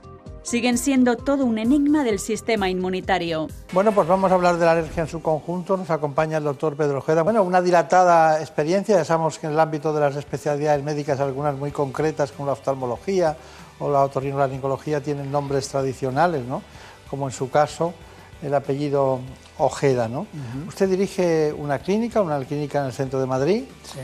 siguen 0.44 0.78
siendo 0.78 1.16
todo 1.18 1.46
un 1.46 1.58
enigma 1.58 2.04
del 2.04 2.20
sistema 2.20 2.70
inmunitario. 2.70 3.48
Bueno, 3.74 3.92
pues 3.92 4.08
vamos 4.08 4.32
a 4.32 4.36
hablar 4.36 4.58
de 4.58 4.66
la 4.66 4.72
alergia 4.72 5.04
en 5.04 5.10
su 5.10 5.22
conjunto. 5.22 5.78
Nos 5.78 5.90
acompaña 5.90 6.38
el 6.38 6.44
doctor 6.44 6.76
Pedro 6.76 7.00
Ojeda. 7.00 7.22
Bueno, 7.24 7.44
una 7.44 7.62
dilatada 7.62 8.40
experiencia. 8.40 8.98
Ya 8.98 9.06
sabemos 9.06 9.38
que 9.40 9.48
en 9.48 9.54
el 9.54 9.60
ámbito 9.60 9.94
de 9.94 10.00
las 10.00 10.16
especialidades 10.16 10.84
médicas, 10.84 11.20
algunas 11.20 11.56
muy 11.56 11.72
concretas, 11.72 12.32
como 12.32 12.48
la 12.48 12.54
oftalmología 12.54 13.38
o 13.80 13.90
la 13.90 14.04
otorrinolaringología, 14.04 15.02
tienen 15.02 15.32
nombres 15.32 15.68
tradicionales, 15.68 16.46
¿no? 16.46 16.62
Como 17.10 17.28
en 17.28 17.34
su 17.34 17.50
caso, 17.50 17.94
el 18.42 18.54
apellido 18.54 19.20
Ojeda, 19.58 20.08
¿no? 20.08 20.26
Usted 20.68 20.90
dirige 20.90 21.54
una 21.54 21.80
clínica, 21.80 22.22
una 22.22 22.44
clínica 22.44 22.80
en 22.80 22.88
el 22.88 22.94
centro 22.94 23.20
de 23.20 23.28
Madrid, 23.28 23.64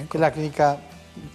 que 0.10 0.18
es 0.18 0.22
la 0.22 0.32
clínica 0.32 0.78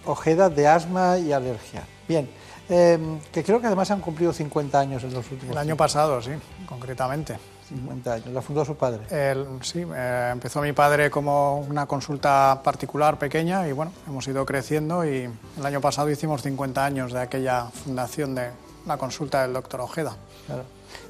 Ojeda 0.07 0.49
de 0.49 0.69
asma 0.69 1.19
y 1.19 1.33
alergia. 1.33 1.83
Bien, 2.07 2.29
eh, 2.73 2.99
que 3.31 3.45
creo 3.45 3.61
que 3.61 3.67
además 3.67 3.91
han 3.91 4.01
cumplido 4.01 4.33
50 4.33 4.81
años 4.81 5.05
en 5.05 5.13
los 5.13 5.31
últimos 5.31 5.53
El 5.53 5.59
año 5.59 5.77
pasado, 5.77 6.21
sí, 6.23 6.31
concretamente. 6.67 7.37
50 7.69 8.13
años. 8.15 8.27
¿La 8.29 8.43
fundó 8.43 8.65
su 8.65 8.75
padre? 8.77 9.01
El- 9.11 9.47
sí, 9.63 9.85
eh, 9.95 10.31
empezó 10.33 10.61
mi 10.61 10.73
padre 10.73 11.11
como 11.11 11.59
una 11.59 11.87
consulta 11.87 12.61
particular 12.63 13.19
pequeña 13.19 13.67
y 13.69 13.73
bueno, 13.73 13.93
hemos 14.07 14.27
ido 14.27 14.45
creciendo 14.45 15.05
y 15.05 15.29
el 15.59 15.67
año 15.67 15.81
pasado 15.81 16.11
hicimos 16.11 16.43
50 16.43 16.85
años 16.85 17.13
de 17.13 17.21
aquella 17.21 17.67
fundación 17.85 18.35
de 18.35 18.51
la 18.87 18.97
consulta 18.97 19.43
del 19.43 19.53
doctor 19.53 19.81
Ojeda. 19.83 20.17
Claro. 20.47 20.65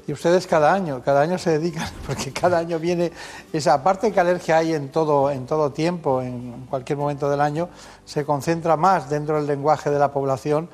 Y 0.07 0.13
ustedes 0.13 0.47
cada 0.47 0.73
año, 0.73 1.01
cada 1.03 1.21
año 1.21 1.37
se 1.37 1.51
dedican, 1.59 1.89
porque 2.07 2.31
cada 2.31 2.57
año 2.59 2.79
viene 2.79 3.11
esa 3.51 3.83
parte 3.83 4.11
que 4.11 4.19
alergia 4.19 4.57
hay 4.57 4.73
en 4.73 4.89
todo, 4.89 5.31
en 5.31 5.45
todo 5.45 5.71
tiempo, 5.71 6.21
en 6.21 6.65
cualquier 6.69 6.97
momento 6.97 7.29
del 7.29 7.41
año, 7.41 7.69
se 8.05 8.25
concentra 8.25 8.77
más 8.77 9.09
dentro 9.09 9.35
del 9.37 9.47
lenguaje 9.47 9.89
de 9.89 9.99
la 9.99 10.11
población 10.11 10.69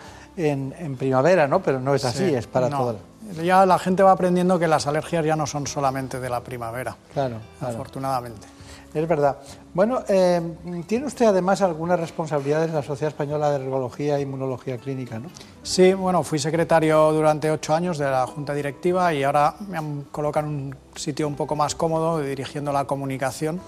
en, 0.45 0.73
en 0.77 0.95
primavera, 0.97 1.47
¿no? 1.47 1.61
Pero 1.61 1.79
no 1.79 1.93
es 1.95 2.05
así, 2.05 2.29
Sí, 2.29 2.35
es 2.35 2.47
para 2.47 2.69
no. 2.69 2.77
toda 2.77 2.93
la... 2.93 3.43
Ya 3.43 3.65
la 3.65 3.77
gente 3.77 4.01
va 4.03 4.11
aprendiendo 4.11 4.57
que 4.57 4.67
las 4.67 4.87
alergias 4.87 5.23
ya 5.25 5.35
no 5.35 5.45
son 5.45 5.67
solamente 5.67 6.19
de 6.19 6.29
la 6.29 6.41
primavera, 6.41 6.95
Claro, 7.13 7.37
claro. 7.59 7.73
afortunadamente. 7.73 8.47
Es 8.91 9.07
verdad. 9.07 9.37
Bueno, 9.75 9.99
eh, 10.07 10.41
tiene 10.87 11.05
usted 11.05 11.27
además 11.27 11.61
algunas 11.61 11.99
responsabilidades 11.99 12.69
en 12.69 12.75
la 12.75 12.81
Sociedad 12.81 13.09
Española 13.13 13.51
de 13.51 13.57
Alergología 13.57 14.17
e 14.17 14.21
Inmunología 14.21 14.77
Clínica, 14.79 15.19
¿no? 15.19 15.29
Sí, 15.61 15.93
bueno, 15.93 16.23
fui 16.23 16.39
secretario 16.39 17.11
durante 17.11 17.51
ocho 17.51 17.75
años 17.75 17.99
de 17.99 18.05
la 18.09 18.25
Junta 18.25 18.55
Directiva 18.55 19.13
y 19.13 19.21
ahora 19.23 19.53
me 19.67 19.77
han 19.77 20.01
colocado 20.11 20.47
en 20.47 20.53
un 20.53 20.75
sitio 20.95 21.27
un 21.27 21.35
poco 21.35 21.55
más 21.55 21.75
cómodo 21.75 22.19
dirigiendo 22.19 22.71
la 22.71 22.85
comunicación. 22.85 23.61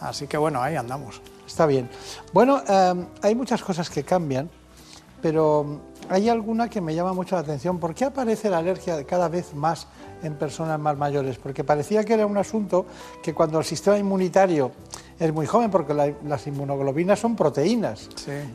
Así 0.00 0.26
que 0.26 0.38
bueno, 0.38 0.62
ahí 0.62 0.76
andamos. 0.76 1.20
Está 1.46 1.66
bien. 1.66 1.90
Bueno, 2.32 2.62
eh, 2.66 2.94
hay 3.20 3.34
muchas 3.34 3.62
cosas 3.62 3.90
que 3.90 4.02
cambian, 4.02 4.48
pero 5.20 5.80
hay 6.10 6.28
alguna 6.28 6.68
que 6.68 6.80
me 6.80 6.94
llama 6.94 7.12
mucho 7.12 7.34
la 7.36 7.42
atención. 7.42 7.78
¿Por 7.78 7.94
qué 7.94 8.06
aparece 8.06 8.48
la 8.50 8.58
alergia 8.58 9.02
cada 9.04 9.28
vez 9.28 9.54
más 9.54 9.86
en 10.22 10.34
personas 10.34 10.78
más 10.80 10.96
mayores? 10.96 11.38
Porque 11.38 11.64
parecía 11.64 12.04
que 12.04 12.14
era 12.14 12.26
un 12.26 12.36
asunto 12.36 12.86
que 13.22 13.34
cuando 13.34 13.58
el 13.58 13.64
sistema 13.64 13.98
inmunitario 13.98 14.72
es 15.18 15.32
muy 15.32 15.46
joven, 15.46 15.70
porque 15.70 15.92
la- 15.94 16.12
las 16.26 16.46
inmunoglobinas 16.46 17.18
son 17.18 17.34
proteínas, 17.34 18.08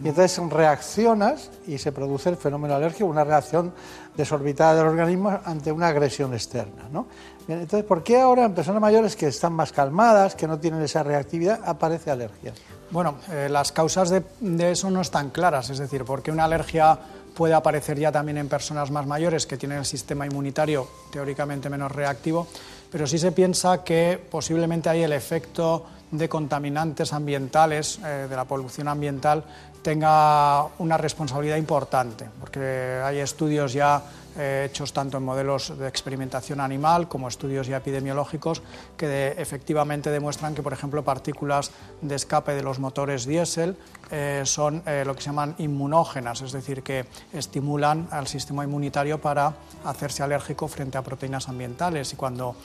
y 0.03 0.07
entonces 0.07 0.39
reaccionas 0.49 1.51
y 1.67 1.77
se 1.77 1.91
produce 1.91 2.29
el 2.29 2.37
fenómeno 2.37 2.73
alérgico, 2.75 3.05
una 3.05 3.23
reacción 3.25 3.73
desorbitada 4.15 4.75
del 4.75 4.87
organismo 4.87 5.37
ante 5.43 5.71
una 5.71 5.87
agresión 5.89 6.33
externa. 6.33 6.83
¿no? 6.91 7.07
Bien, 7.47 7.59
entonces, 7.59 7.85
¿por 7.85 8.01
qué 8.03 8.19
ahora 8.21 8.45
en 8.45 8.53
personas 8.53 8.81
mayores 8.81 9.15
que 9.17 9.27
están 9.27 9.51
más 9.53 9.73
calmadas, 9.73 10.35
que 10.35 10.47
no 10.47 10.57
tienen 10.59 10.81
esa 10.81 11.03
reactividad, 11.03 11.59
aparece 11.65 12.09
alergia? 12.11 12.53
Bueno, 12.91 13.15
eh, 13.31 13.47
las 13.49 13.71
causas 13.71 14.09
de, 14.09 14.23
de 14.39 14.71
eso 14.71 14.89
no 14.89 15.01
están 15.01 15.31
claras, 15.31 15.69
es 15.69 15.79
decir, 15.79 16.05
porque 16.05 16.31
una 16.31 16.45
alergia 16.45 16.97
puede 17.35 17.53
aparecer 17.53 17.99
ya 17.99 18.11
también 18.11 18.37
en 18.37 18.47
personas 18.47 18.91
más 18.91 19.05
mayores 19.05 19.45
que 19.45 19.57
tienen 19.57 19.79
el 19.79 19.85
sistema 19.85 20.25
inmunitario 20.25 20.87
teóricamente 21.11 21.69
menos 21.69 21.91
reactivo, 21.91 22.47
pero 22.91 23.07
sí 23.07 23.17
se 23.17 23.31
piensa 23.31 23.83
que 23.83 24.19
posiblemente 24.29 24.89
hay 24.89 25.03
el 25.03 25.13
efecto 25.13 25.85
de 26.11 26.29
contaminantes 26.29 27.11
ambientales, 27.11 27.99
eh, 28.05 28.27
de 28.29 28.35
la 28.35 28.45
polución 28.45 28.87
ambiental, 28.87 29.43
tenga 29.83 30.65
una 30.79 30.97
responsabilidad 30.97 31.57
importante, 31.57 32.27
porque 32.39 33.01
hay 33.03 33.19
estudios 33.19 33.73
ya 33.73 34.01
eh, 34.35 34.67
hechos 34.67 34.93
tanto 34.93 35.17
en 35.17 35.23
modelos 35.23 35.77
de 35.77 35.87
experimentación 35.87 36.59
animal 36.59 37.07
como 37.07 37.27
estudios 37.27 37.67
ya 37.67 37.77
epidemiológicos 37.77 38.63
que 38.97 39.35
efectivamente 39.37 40.09
demuestran 40.09 40.55
que, 40.55 40.63
por 40.63 40.73
ejemplo, 40.73 41.03
partículas 41.03 41.69
de 42.01 42.15
escape 42.15 42.55
de 42.55 42.63
los 42.63 42.79
motores 42.79 43.27
diésel 43.27 43.77
eh, 44.09 44.41
son 44.45 44.81
eh, 44.87 45.03
lo 45.05 45.13
que 45.13 45.21
se 45.21 45.27
llaman 45.27 45.53
inmunógenas, 45.59 46.41
es 46.41 46.51
decir, 46.51 46.81
que 46.81 47.05
estimulan 47.31 48.07
al 48.09 48.25
sistema 48.25 48.63
inmunitario 48.63 49.21
para 49.21 49.53
hacerse 49.85 50.23
alérgico 50.23 50.67
frente 50.67 50.97
a 50.97 51.03
proteínas 51.03 51.47
ambientales. 51.47 52.13
Y 52.13 52.15
cuando, 52.15 52.55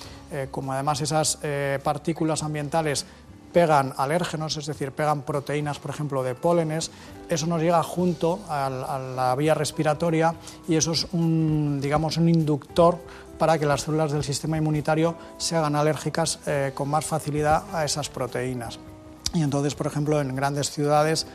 como 0.51 0.73
además 0.73 1.01
esas 1.01 1.39
partículas 1.83 2.43
ambientales 2.43 3.07
pegan 3.53 3.95
alérgenos, 3.97 4.57
es 4.57 4.67
decir, 4.67 4.93
pegan 4.93 5.23
proteínas, 5.23 5.79
por 5.79 5.91
ejemplo, 5.91 6.23
de 6.23 6.35
pólenes, 6.35 6.91
eso 7.29 7.47
nos 7.47 7.61
llega 7.61 7.83
junto 7.83 8.41
a, 8.49 8.69
la 8.71 9.35
vía 9.35 9.55
respiratoria 9.55 10.35
y 10.67 10.77
eso 10.77 10.93
es 10.93 11.07
un, 11.13 11.81
digamos, 11.81 12.17
un 12.17 12.29
inductor 12.29 12.99
para 13.39 13.59
que 13.59 13.67
las 13.67 13.83
células 13.83 14.13
del 14.13 14.25
sistema 14.25 14.57
inmunitario 14.57 15.15
se 15.39 15.57
hagan 15.57 15.77
alérgicas 15.77 16.41
eh, 16.47 16.73
con 16.75 16.89
más 16.89 17.05
facilidad 17.05 17.65
a 17.73 17.85
esas 17.85 18.09
proteínas. 18.09 18.79
Y 19.35 19.43
entonces, 19.43 19.75
por 19.75 19.87
ejemplo, 19.87 20.21
en 20.21 20.35
grandes 20.35 20.71
ciudades 20.71 21.27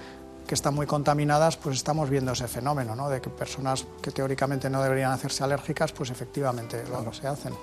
que 0.47 0.55
están 0.55 0.76
muy 0.76 0.86
contaminadas, 0.86 1.55
pues 1.57 1.78
estamos 1.78 2.09
viendo 2.09 2.34
ese 2.34 2.47
fenómeno, 2.47 2.95
¿no? 2.95 3.09
de 3.09 3.22
que 3.22 3.30
personas 3.30 3.86
que 4.01 4.11
teóricamente 4.11 4.70
no 4.70 4.82
deberían 4.84 5.11
hacerse 5.11 5.43
alérgicas, 5.43 5.93
pues 5.93 6.09
efectivamente 6.09 6.84
lo 6.89 7.14
se 7.14 7.28
hacen. 7.28 7.53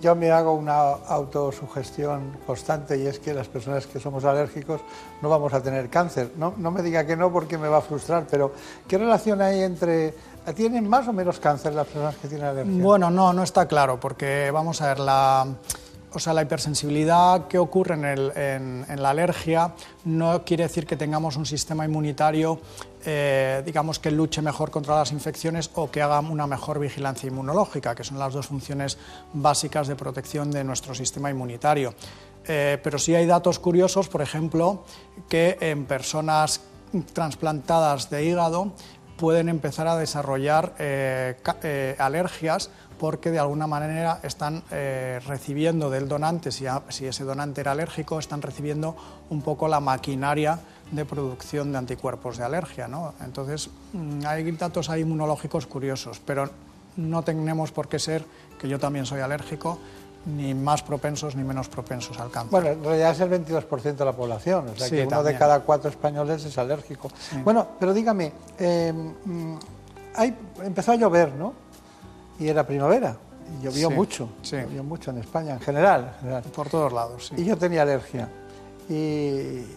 Yo 0.00 0.14
me 0.14 0.30
hago 0.30 0.52
una 0.54 0.78
autosugestión 0.78 2.36
constante 2.46 2.96
y 2.96 3.06
es 3.06 3.18
que 3.18 3.34
las 3.34 3.48
personas 3.48 3.86
que 3.86 3.98
somos 3.98 4.24
alérgicos 4.24 4.80
no 5.20 5.28
vamos 5.28 5.52
a 5.52 5.60
tener 5.60 5.88
cáncer. 5.88 6.32
No, 6.36 6.54
no 6.56 6.70
me 6.70 6.82
diga 6.82 7.04
que 7.04 7.16
no 7.16 7.32
porque 7.32 7.58
me 7.58 7.68
va 7.68 7.78
a 7.78 7.82
frustrar, 7.82 8.26
pero 8.30 8.52
¿qué 8.86 8.96
relación 8.96 9.40
hay 9.40 9.62
entre... 9.62 10.14
¿Tienen 10.54 10.88
más 10.88 11.06
o 11.08 11.12
menos 11.12 11.40
cáncer 11.40 11.74
las 11.74 11.86
personas 11.86 12.16
que 12.16 12.28
tienen 12.28 12.46
alergia? 12.46 12.82
Bueno, 12.82 13.10
no, 13.10 13.32
no 13.32 13.42
está 13.42 13.66
claro, 13.66 14.00
porque 14.00 14.50
vamos 14.50 14.80
a 14.80 14.88
ver, 14.88 15.00
la, 15.00 15.46
o 16.18 16.20
sea, 16.20 16.32
la 16.32 16.42
hipersensibilidad 16.42 17.46
que 17.46 17.58
ocurre 17.58 17.94
en, 17.94 18.84
la 19.00 19.10
alergia 19.10 19.72
no 20.04 20.44
quiere 20.44 20.64
decir 20.64 20.84
que 20.84 20.96
tengamos 20.96 21.36
un 21.36 21.46
sistema 21.46 21.84
inmunitario, 21.84 22.58
eh, 23.04 23.62
digamos, 23.64 24.00
que 24.00 24.10
luche 24.10 24.42
mejor 24.42 24.72
contra 24.72 24.96
las 24.96 25.12
infecciones 25.12 25.70
o 25.76 25.92
que 25.92 26.02
haga 26.02 26.18
una 26.18 26.48
mejor 26.48 26.80
vigilancia 26.80 27.28
inmunológica, 27.28 27.94
que 27.94 28.02
son 28.02 28.18
las 28.18 28.32
dos 28.32 28.48
funciones 28.48 28.98
básicas 29.32 29.86
de 29.86 29.94
protección 29.94 30.50
de 30.50 30.64
nuestro 30.64 30.92
sistema 30.92 31.30
inmunitario. 31.30 31.94
Eh, 32.48 32.80
pero 32.82 32.98
sí 32.98 33.14
hay 33.14 33.26
datos 33.26 33.60
curiosos, 33.60 34.08
por 34.08 34.20
ejemplo, 34.20 34.82
que 35.28 35.56
en 35.60 35.86
personas 35.86 36.62
trasplantadas 37.12 38.10
de 38.10 38.24
hígado 38.24 38.72
pueden 39.16 39.48
empezar 39.48 39.86
a 39.86 39.96
desarrollar 39.96 40.74
eh, 40.80 41.94
alergias 41.96 42.70
porque 42.98 43.30
de 43.30 43.38
alguna 43.38 43.66
manera 43.66 44.20
están 44.22 44.62
eh, 44.70 45.20
recibiendo 45.26 45.88
del 45.90 46.08
donante, 46.08 46.50
si, 46.50 46.66
ese 46.66 47.24
donante 47.24 47.60
era 47.60 47.72
alérgico, 47.72 48.18
están 48.18 48.42
recibiendo 48.42 48.96
un 49.30 49.42
poco 49.42 49.68
la 49.68 49.80
maquinaria 49.80 50.58
de 50.90 51.04
producción 51.04 51.70
de 51.72 51.78
anticuerpos 51.78 52.36
de 52.38 52.44
alergia. 52.44 52.88
¿no? 52.88 53.14
Entonces, 53.24 53.70
mm, 53.92 54.26
hay 54.26 54.50
datos 54.52 54.90
ahí 54.90 55.02
inmunológicos 55.02 55.66
curiosos, 55.66 56.20
pero 56.24 56.48
no 56.96 57.22
tenemos 57.22 57.70
por 57.72 57.88
qué 57.88 57.98
ser, 57.98 58.24
que 58.60 58.68
yo 58.68 58.78
también 58.78 59.06
soy 59.06 59.20
alérgico, 59.20 59.78
ni 60.26 60.52
más 60.52 60.82
propensos 60.82 61.36
ni 61.36 61.44
menos 61.44 61.68
propensos 61.68 62.18
al 62.18 62.30
cáncer. 62.30 62.50
Bueno, 62.50 62.68
en 62.68 62.84
realidad 62.84 63.12
es 63.12 63.20
el 63.20 63.30
22% 63.30 63.94
de 63.96 64.04
la 64.04 64.12
población, 64.12 64.68
o 64.68 64.76
sea 64.76 64.88
Sí, 64.88 64.96
que 64.96 65.02
uno 65.02 65.10
también. 65.10 65.34
de 65.34 65.38
cada 65.38 65.60
cuatro 65.60 65.88
españoles 65.88 66.44
es 66.44 66.58
alérgico. 66.58 67.08
Bueno, 67.44 67.66
pero 67.78 67.94
dígame, 67.94 68.32
eh, 68.58 68.92
mm, 68.92 69.54
hay- 70.16 70.36
empezó 70.64 70.92
a 70.92 70.96
llover, 70.96 71.32
¿no? 71.34 71.54
Y 72.38 72.48
era 72.48 72.66
primavera, 72.66 73.16
y 73.58 73.64
llovió 73.64 73.88
Sí, 73.88 73.94
mucho, 73.94 74.28
sí. 74.42 74.56
llovió 74.56 74.84
mucho 74.84 75.10
en 75.10 75.18
España, 75.18 75.54
en 75.54 75.60
general. 75.60 76.12
en 76.14 76.20
general. 76.20 76.42
Por 76.54 76.68
todos 76.68 76.92
lados, 76.92 77.26
sí. 77.28 77.34
Y 77.38 77.44
yo 77.44 77.56
tenía 77.56 77.82
alergia. 77.82 78.28
Y, 78.88 78.94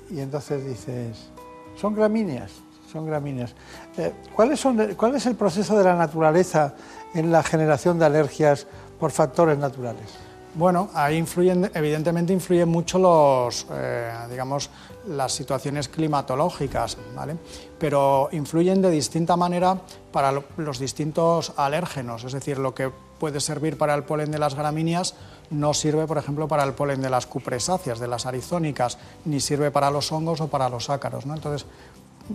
y 0.10 0.20
entonces 0.20 0.66
dices, 0.66 1.30
son 1.76 1.94
gramíneas, 1.96 2.52
son 2.92 3.06
gramíneas. 3.06 3.54
Eh, 3.98 4.14
¿cuáles 4.36 4.60
son, 4.60 4.96
¿Cuál 4.96 5.16
es 5.16 5.26
el 5.26 5.36
proceso 5.36 5.78
de 5.78 5.84
la 5.84 5.96
naturaleza 5.96 6.74
en 7.14 7.32
la 7.32 7.44
generación 7.44 8.00
de 8.00 8.06
alergias 8.06 8.68
por 9.00 9.12
factores 9.12 9.58
naturales? 9.58 10.06
Bueno, 10.54 10.90
ahí 10.94 11.16
influyen, 11.16 11.72
evidentemente 11.74 12.34
influyen 12.34 12.68
mucho 12.68 13.00
los, 13.00 13.66
eh, 13.72 14.12
digamos, 14.30 14.70
las 15.08 15.32
situaciones 15.32 15.88
climatológicas, 15.88 16.98
¿vale? 17.16 17.38
Pero 17.80 18.28
influyen 18.34 18.82
de 18.82 18.90
distinta 18.92 19.38
manera 19.38 19.78
para 20.12 20.32
lo- 20.34 20.44
los 20.58 20.78
distintos 20.78 21.54
alérgenos, 21.56 22.26
es 22.26 22.34
decir, 22.34 22.58
lo 22.58 22.76
que 22.76 22.92
puede 23.18 23.40
servir 23.40 23.78
para 23.78 23.94
el 23.96 24.04
polen 24.04 24.30
de 24.30 24.40
las 24.40 24.56
gramíneas 24.56 25.16
no 25.52 25.74
sirve, 25.74 26.06
por 26.06 26.18
ejemplo, 26.18 26.50
para 26.50 26.64
el 26.66 26.74
polen 26.74 27.02
de 27.02 27.10
las 27.10 27.28
cupresáceas, 27.28 28.00
de 28.00 28.08
las 28.10 28.26
arizónicas, 28.26 28.98
ni 29.24 29.40
sirve 29.40 29.72
para 29.72 29.90
los 29.90 30.12
hongos 30.12 30.42
o 30.42 30.48
para 30.50 30.68
los 30.68 30.90
ácaros, 30.90 31.26
¿no? 31.26 31.34
Entonces, 31.34 31.66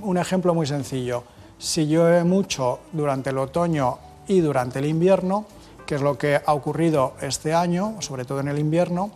un 0.01 0.17
ejemplo 0.17 0.55
muy 0.55 0.67
sencillo, 0.67 1.23
si 1.59 1.87
llueve 1.87 2.25
mucho 2.25 2.79
durante 2.93 3.29
el 3.31 3.39
otoño 3.39 3.99
y 4.27 4.41
durante 4.41 4.79
el 4.79 4.87
invierno, 4.87 5.45
que 5.87 5.95
es 5.95 6.03
lo 6.03 6.19
que 6.19 6.41
ha 6.45 6.53
ocurrido 6.53 7.15
este 7.21 7.55
año, 7.55 7.97
sobre 8.01 8.25
todo 8.25 8.41
en 8.41 8.49
el 8.49 8.59
invierno. 8.59 9.13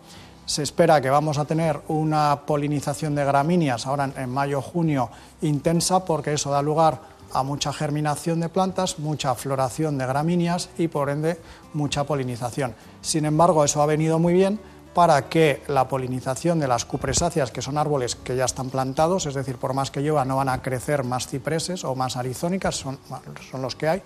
Se 0.47 0.63
espera 0.63 1.01
que 1.01 1.11
vamos 1.11 1.39
a 1.39 1.45
tener 1.45 1.81
una 1.89 2.43
polinización 2.47 3.15
de 3.15 3.25
gramíneas 3.25 3.87
ahora 3.87 4.11
en, 4.17 4.31
mayo-junio 4.31 5.11
intensa 5.43 6.05
porque 6.05 6.33
eso 6.33 6.51
da 6.51 6.63
lugar 6.63 7.01
a 7.33 7.43
mucha 7.43 7.73
germinación 7.73 8.41
de 8.41 8.49
plantas, 8.49 8.99
mucha 8.99 9.35
floración 9.35 9.99
de 9.99 10.07
gramíneas 10.07 10.71
y 10.79 10.89
por 10.89 11.11
ende 11.11 11.39
mucha 11.75 12.05
polinización. 12.05 12.75
Sin 13.01 13.25
embargo, 13.25 13.65
eso 13.65 13.83
ha 13.83 13.87
venido 13.87 14.19
muy 14.19 14.33
bien 14.33 14.59
para 14.95 15.29
que 15.29 15.63
la 15.69 15.87
polinización 15.87 16.59
de 16.59 16.67
las 16.69 16.85
cupresáceas, 16.85 17.51
que 17.51 17.63
son 17.63 17.79
árboles 17.79 18.17
que 18.17 18.37
ya 18.37 18.45
están 18.45 18.71
plantados, 18.71 19.27
es 19.27 19.35
decir, 19.35 19.57
por 19.57 19.73
más 19.73 19.91
que 19.91 20.01
llueva 20.01 20.25
no 20.25 20.37
van 20.37 20.49
a 20.49 20.63
crecer 20.63 21.05
más 21.05 21.29
cipreses 21.29 21.85
o 21.85 21.95
más 21.95 22.17
arizónicas, 22.17 22.77
son, 22.77 22.99
son 23.51 23.63
los 23.63 23.77
que 23.77 23.89
hay, 23.89 24.03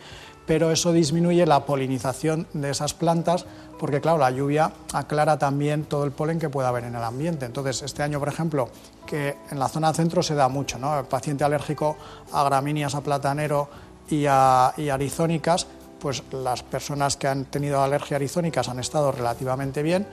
pero 0.46 0.70
eso 0.70 0.92
disminuye 0.92 1.46
la 1.46 1.64
polinización 1.64 2.46
de 2.52 2.70
esas 2.70 2.92
plantas 2.92 3.46
porque, 3.78 4.00
claro, 4.00 4.18
la 4.18 4.30
lluvia 4.30 4.72
aclara 4.92 5.38
también 5.38 5.84
todo 5.84 6.04
el 6.04 6.12
polen 6.12 6.38
que 6.38 6.48
pueda 6.48 6.68
haber 6.68 6.84
en 6.84 6.94
el 6.94 7.02
ambiente. 7.02 7.46
Entonces, 7.46 7.82
este 7.82 8.02
año, 8.02 8.18
por 8.18 8.28
ejemplo, 8.28 8.68
que 9.06 9.36
en 9.50 9.58
la 9.58 9.68
zona 9.68 9.92
centro 9.94 10.22
se 10.22 10.34
da 10.34 10.48
mucho, 10.48 10.78
¿no? 10.78 10.98
El 10.98 11.06
paciente 11.06 11.44
alérgico 11.44 11.96
a 12.32 12.44
gramíneas, 12.44 12.94
a 12.94 13.00
platanero 13.00 13.68
y 14.08 14.26
a, 14.26 14.68
arizónicas, 14.68 15.66
pues 15.98 16.22
las 16.32 16.62
personas 16.62 17.16
que 17.16 17.26
han 17.26 17.46
tenido 17.46 17.82
alergia 17.82 18.16
arizónicas 18.16 18.68
han 18.68 18.78
estado 18.78 19.12
relativamente 19.12 19.82
bien 19.82 20.06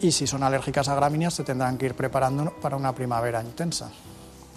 y 0.00 0.12
si 0.12 0.26
son 0.26 0.42
alérgicas 0.42 0.88
a 0.88 0.94
gramíneas 0.94 1.34
se 1.34 1.44
tendrán 1.44 1.78
que 1.78 1.86
ir 1.86 1.94
preparando 1.94 2.52
para 2.60 2.76
una 2.76 2.94
primavera 2.94 3.42
intensa. 3.42 3.90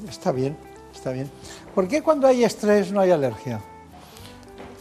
Está 0.08 0.32
bien, 0.32 0.58
está 0.94 1.12
bien. 1.12 1.30
¿Por 1.74 1.88
qué 1.88 2.02
cuando 2.02 2.28
hay 2.28 2.44
estrés 2.44 2.92
no 2.92 3.02
hay 3.02 3.12
alergia? 3.12 3.60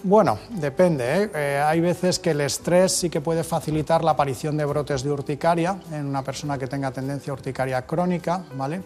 Bueno, 0.04 0.38
depende. 0.50 1.04
¿eh? 1.04 1.30
Eh, 1.34 1.64
hay 1.64 1.80
veces 1.80 2.20
que 2.20 2.30
el 2.30 2.40
estrés 2.40 2.92
sí 2.92 3.10
que 3.10 3.20
puede 3.20 3.42
facilitar 3.42 4.04
la 4.04 4.12
aparición 4.12 4.56
de 4.56 4.64
brotes 4.64 5.02
de 5.02 5.10
urticaria 5.10 5.76
en 5.92 6.06
una 6.06 6.22
persona 6.22 6.56
que 6.56 6.68
tenga 6.68 6.92
tendencia 6.92 7.32
a 7.32 7.34
urticaria 7.34 7.82
crónica, 7.84 8.44
¿vale? 8.54 8.82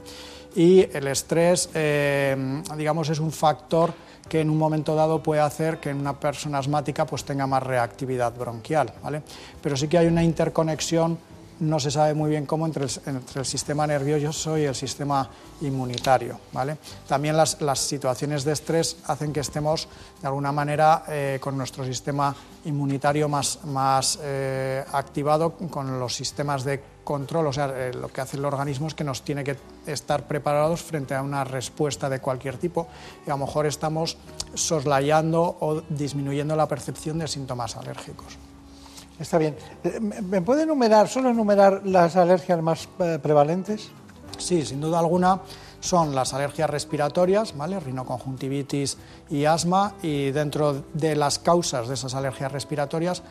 Y 0.54 0.80
el 0.96 1.06
estrés, 1.08 1.68
eh, 1.74 2.62
digamos, 2.76 3.10
es 3.10 3.18
un 3.18 3.30
factor 3.30 3.92
que 4.28 4.40
en 4.40 4.48
un 4.48 4.56
momento 4.56 4.94
dado 4.94 5.22
puede 5.22 5.42
hacer 5.42 5.78
que 5.78 5.90
en 5.90 6.00
una 6.00 6.18
persona 6.18 6.58
asmática 6.58 7.04
pues 7.04 7.24
tenga 7.24 7.46
más 7.46 7.62
reactividad 7.62 8.32
bronquial, 8.34 8.92
¿vale? 9.02 9.22
Pero 9.60 9.76
sí 9.76 9.88
que 9.88 9.98
hay 9.98 10.06
una 10.06 10.22
interconexión 10.22 11.18
no 11.62 11.78
se 11.78 11.90
sabe 11.90 12.12
muy 12.14 12.28
bien 12.28 12.44
cómo 12.44 12.66
entre 12.66 12.84
el, 12.84 13.44
sistema 13.44 13.86
nervioso 13.86 14.58
y 14.58 14.64
el 14.64 14.74
sistema 14.74 15.28
inmunitario. 15.60 16.38
¿vale? 16.52 16.76
También 17.06 17.36
las, 17.36 17.56
situaciones 17.78 18.44
de 18.44 18.52
estrés 18.52 18.96
hacen 19.06 19.32
que 19.32 19.40
estemos 19.40 19.88
de 20.20 20.26
alguna 20.26 20.50
manera 20.52 21.04
eh, 21.08 21.38
con 21.40 21.56
nuestro 21.56 21.84
sistema 21.84 22.34
inmunitario 22.64 23.28
más, 23.28 23.64
más 23.64 24.18
eh, 24.22 24.84
activado 24.92 25.52
con 25.52 25.98
los 25.98 26.14
sistemas 26.14 26.64
de 26.64 26.82
control, 27.04 27.48
o 27.48 27.52
sea, 27.52 27.72
eh, 27.74 27.92
lo 27.94 28.08
que 28.08 28.20
hace 28.20 28.36
el 28.36 28.44
organismo 28.44 28.86
es 28.86 28.94
que 28.94 29.04
nos 29.04 29.22
tiene 29.22 29.42
que 29.44 29.56
estar 29.86 30.26
preparados 30.26 30.82
frente 30.82 31.14
a 31.14 31.22
una 31.22 31.44
respuesta 31.44 32.08
de 32.08 32.20
cualquier 32.20 32.58
tipo 32.58 32.86
y 33.26 33.30
a 33.30 33.34
lo 33.34 33.46
mejor 33.46 33.66
estamos 33.66 34.16
soslayando 34.54 35.56
o 35.60 35.82
disminuyendo 35.88 36.54
la 36.54 36.68
percepción 36.68 37.18
de 37.18 37.28
síntomas 37.28 37.76
alérgicos. 37.76 38.38
Está 39.22 39.38
bien. 39.38 39.54
Eh, 39.84 40.00
¿Me 40.00 40.42
puede 40.42 40.64
enumerar, 40.64 41.08
solo 41.08 41.30
enumerar 41.30 41.82
las 41.84 42.16
alergias 42.16 42.60
más 42.60 42.88
eh, 42.98 43.20
prevalentes? 43.22 43.92
Sí, 44.36 44.66
sin 44.66 44.80
duda 44.80 44.98
alguna 44.98 45.40
son 45.82 46.14
las 46.14 46.32
alergias 46.32 46.70
respiratorias, 46.70 47.56
¿vale? 47.56 47.78
rinoconjuntivitis 47.80 48.96
y 49.30 49.44
asma, 49.44 49.94
y 50.00 50.30
dentro 50.30 50.84
de 50.94 51.16
las 51.16 51.40
causas 51.40 51.88
de 51.88 51.94
esas 51.94 52.14
alergias 52.14 52.52
respiratorias 52.52 53.22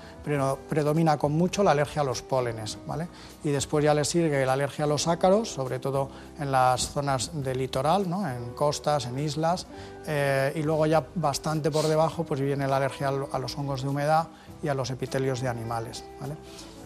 predomina 0.69 1.17
con 1.17 1.31
mucho 1.31 1.63
la 1.63 1.71
alergia 1.71 2.01
a 2.01 2.05
los 2.05 2.21
pólenes, 2.21 2.77
¿vale? 2.85 3.07
y 3.45 3.49
después 3.51 3.85
ya 3.85 3.93
le 3.93 4.03
sigue 4.03 4.45
la 4.45 4.53
alergia 4.53 4.83
a 4.83 4.87
los 4.87 5.07
ácaros, 5.07 5.49
sobre 5.49 5.79
todo 5.79 6.09
en 6.39 6.51
las 6.51 6.89
zonas 6.89 7.31
del 7.33 7.57
litoral, 7.57 8.09
¿no? 8.09 8.29
en 8.29 8.51
costas, 8.53 9.05
en 9.05 9.19
islas, 9.19 9.65
eh, 10.05 10.51
y 10.55 10.63
luego 10.63 10.85
ya 10.85 11.05
bastante 11.15 11.71
por 11.71 11.87
debajo 11.87 12.25
pues 12.25 12.41
viene 12.41 12.67
la 12.67 12.77
alergia 12.77 13.13
a 13.31 13.39
los 13.39 13.57
hongos 13.57 13.81
de 13.81 13.87
humedad 13.87 14.27
y 14.63 14.67
a 14.67 14.73
los 14.73 14.89
epitelios 14.89 15.41
de 15.41 15.47
animales. 15.47 16.03
¿vale? 16.19 16.35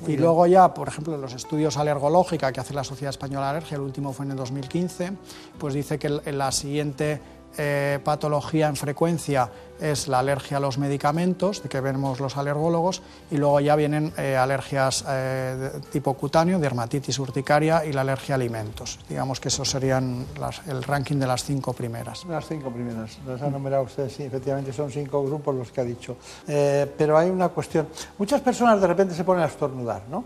Y 0.03 0.07
bien. 0.07 0.21
luego 0.21 0.45
ya, 0.47 0.73
por 0.73 0.88
ejemplo, 0.88 1.17
los 1.17 1.34
estudios 1.34 1.78
alergológica 1.78 2.51
que 2.51 2.59
hace 2.59 2.73
la 2.73 2.84
Sociedad 2.84 3.09
Española 3.09 3.45
de 3.45 3.51
Alergia, 3.51 3.76
el 3.76 3.82
último 3.82 4.13
fue 4.13 4.26
en 4.26 4.32
el 4.32 4.38
2015, 4.38 5.13
pues 5.57 5.73
dice 5.73 5.97
que 5.97 6.09
la 6.09 6.51
siguiente 6.51 7.21
eh, 7.58 7.99
patología 8.03 8.68
en 8.68 8.76
frecuencia 8.76 9.49
es 9.80 10.08
la 10.08 10.20
alergia 10.20 10.56
a 10.56 10.60
los 10.62 10.78
medicamentos, 10.78 11.62
de 11.62 11.68
que 11.68 11.82
vemos 11.82 12.22
los 12.22 12.38
alergólogos, 12.38 13.01
y 13.30 13.36
luego 13.36 13.60
ya 13.60 13.76
vienen 13.76 14.14
eh, 14.18 14.38
alergias 14.38 15.03
eh, 15.06 15.72
de 15.74 15.80
tipo 15.91 16.14
cutáneo, 16.14 16.60
dermatitis 16.60 17.20
urticaria 17.20 17.84
y 17.86 17.91
la 17.91 18.01
alergia 18.01 18.36
a 18.36 18.38
alimentos. 18.38 18.99
Digamos 19.10 19.41
que 19.41 19.49
esos 19.49 19.70
serían 19.70 20.26
las- 20.39 20.66
el 20.68 20.82
ranking 20.82 21.18
de 21.18 21.28
las 21.28 21.43
cinco 21.43 21.74
primeras. 21.74 22.24
Las 22.24 22.47
cinco 22.47 22.72
primeras, 22.72 23.18
las 23.28 23.41
ha 23.41 23.49
numerado 23.49 23.84
usted, 23.84 24.10
sí, 24.10 24.24
efectivamente 24.24 24.72
son 24.72 24.89
cinco 24.91 25.26
grupos 25.26 25.53
los 25.53 25.72
que 25.74 25.82
ha 25.82 25.86
dicho. 25.86 26.16
Eh, 26.47 26.89
pero 26.97 27.18
hay 27.18 27.30
una 27.30 27.49
cuestión. 27.49 27.88
Muchas 28.18 28.39
personas 28.39 28.80
de 28.80 28.88
repente 28.88 29.14
se 29.14 29.26
ponen 29.26 29.43
a 29.43 29.47
estornudar, 29.47 30.03
¿no? 30.10 30.24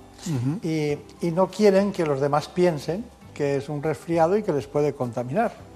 y, 0.62 0.92
y 1.22 1.32
no 1.32 1.48
quieren 1.48 1.92
que 1.92 2.06
los 2.06 2.20
demás 2.22 2.48
piensen 2.50 3.04
que 3.34 3.56
es 3.56 3.68
un 3.70 3.82
resfriado 3.82 4.38
y 4.38 4.44
que 4.44 4.52
les 4.52 4.68
puede 4.68 4.94
contaminar. 4.94 5.69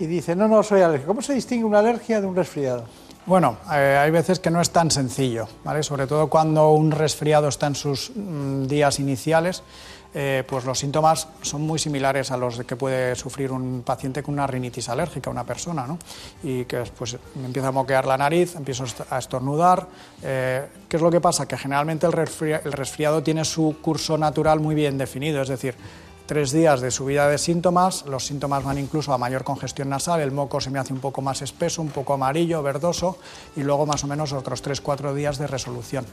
Y 0.00 0.06
dicen, 0.06 0.38
no, 0.38 0.48
no, 0.48 0.62
soy 0.62 0.80
alérgico. 0.80 1.08
¿Cómo 1.08 1.22
se 1.22 1.34
distingue 1.34 1.64
una 1.64 1.80
alergia 1.80 2.22
de 2.22 2.26
un 2.26 2.34
resfriado? 2.34 2.84
Bueno, 3.26 3.58
eh, 3.70 3.98
hay 4.00 4.10
veces 4.10 4.40
que 4.40 4.50
no 4.50 4.62
es 4.62 4.70
tan 4.70 4.90
sencillo, 4.90 5.46
¿vale? 5.62 5.82
Sobre 5.82 6.06
todo 6.06 6.28
cuando 6.28 6.70
un 6.70 6.90
resfriado 6.90 7.48
está 7.48 7.66
en 7.66 7.74
sus 7.74 8.10
mm, 8.16 8.64
días 8.64 8.98
iniciales, 8.98 9.62
eh, 10.14 10.42
pues 10.48 10.64
los 10.64 10.78
síntomas 10.78 11.28
son 11.42 11.60
muy 11.60 11.78
similares 11.78 12.30
a 12.30 12.38
los 12.38 12.58
que 12.60 12.76
puede 12.76 13.14
sufrir 13.14 13.52
un 13.52 13.82
paciente 13.82 14.22
con 14.22 14.34
una 14.34 14.46
rinitis 14.46 14.88
alérgica, 14.88 15.28
una 15.28 15.44
persona, 15.44 15.86
¿no? 15.86 15.98
Y 16.42 16.64
que 16.64 16.82
pues 16.96 17.18
empieza 17.36 17.68
a 17.68 17.72
moquear 17.72 18.06
la 18.06 18.16
nariz, 18.16 18.56
empiezo 18.56 18.84
a 19.10 19.18
estornudar. 19.18 19.86
Eh, 20.22 20.66
¿Qué 20.88 20.96
es 20.96 21.02
lo 21.02 21.10
que 21.10 21.20
pasa? 21.20 21.46
Que 21.46 21.58
generalmente 21.58 22.06
el 22.06 22.12
resfriado 22.12 23.22
tiene 23.22 23.44
su 23.44 23.76
curso 23.82 24.16
natural 24.16 24.60
muy 24.60 24.74
bien 24.74 24.96
definido, 24.96 25.42
es 25.42 25.48
decir, 25.48 25.76
tres 26.30 26.52
días 26.52 26.80
de 26.80 26.92
subida 26.92 27.26
de 27.26 27.38
síntomas, 27.38 28.06
los 28.06 28.24
síntomas 28.24 28.62
van 28.62 28.78
incluso 28.78 29.12
a 29.12 29.18
mayor 29.18 29.42
congestión 29.42 29.88
nasal, 29.88 30.20
el 30.20 30.30
moco 30.30 30.60
se 30.60 30.70
me 30.70 30.78
hace 30.78 30.92
un 30.92 31.00
poco 31.00 31.22
más 31.22 31.42
espeso, 31.42 31.82
un 31.82 31.88
poco 31.88 32.14
amarillo, 32.14 32.62
verdoso, 32.62 33.18
y 33.56 33.64
luego 33.64 33.84
más 33.84 34.04
o 34.04 34.06
menos 34.06 34.32
otros 34.32 34.62
tres, 34.62 34.80
cuatro 34.80 35.12
días 35.12 35.38
de 35.38 35.48
resolución. 35.48 36.06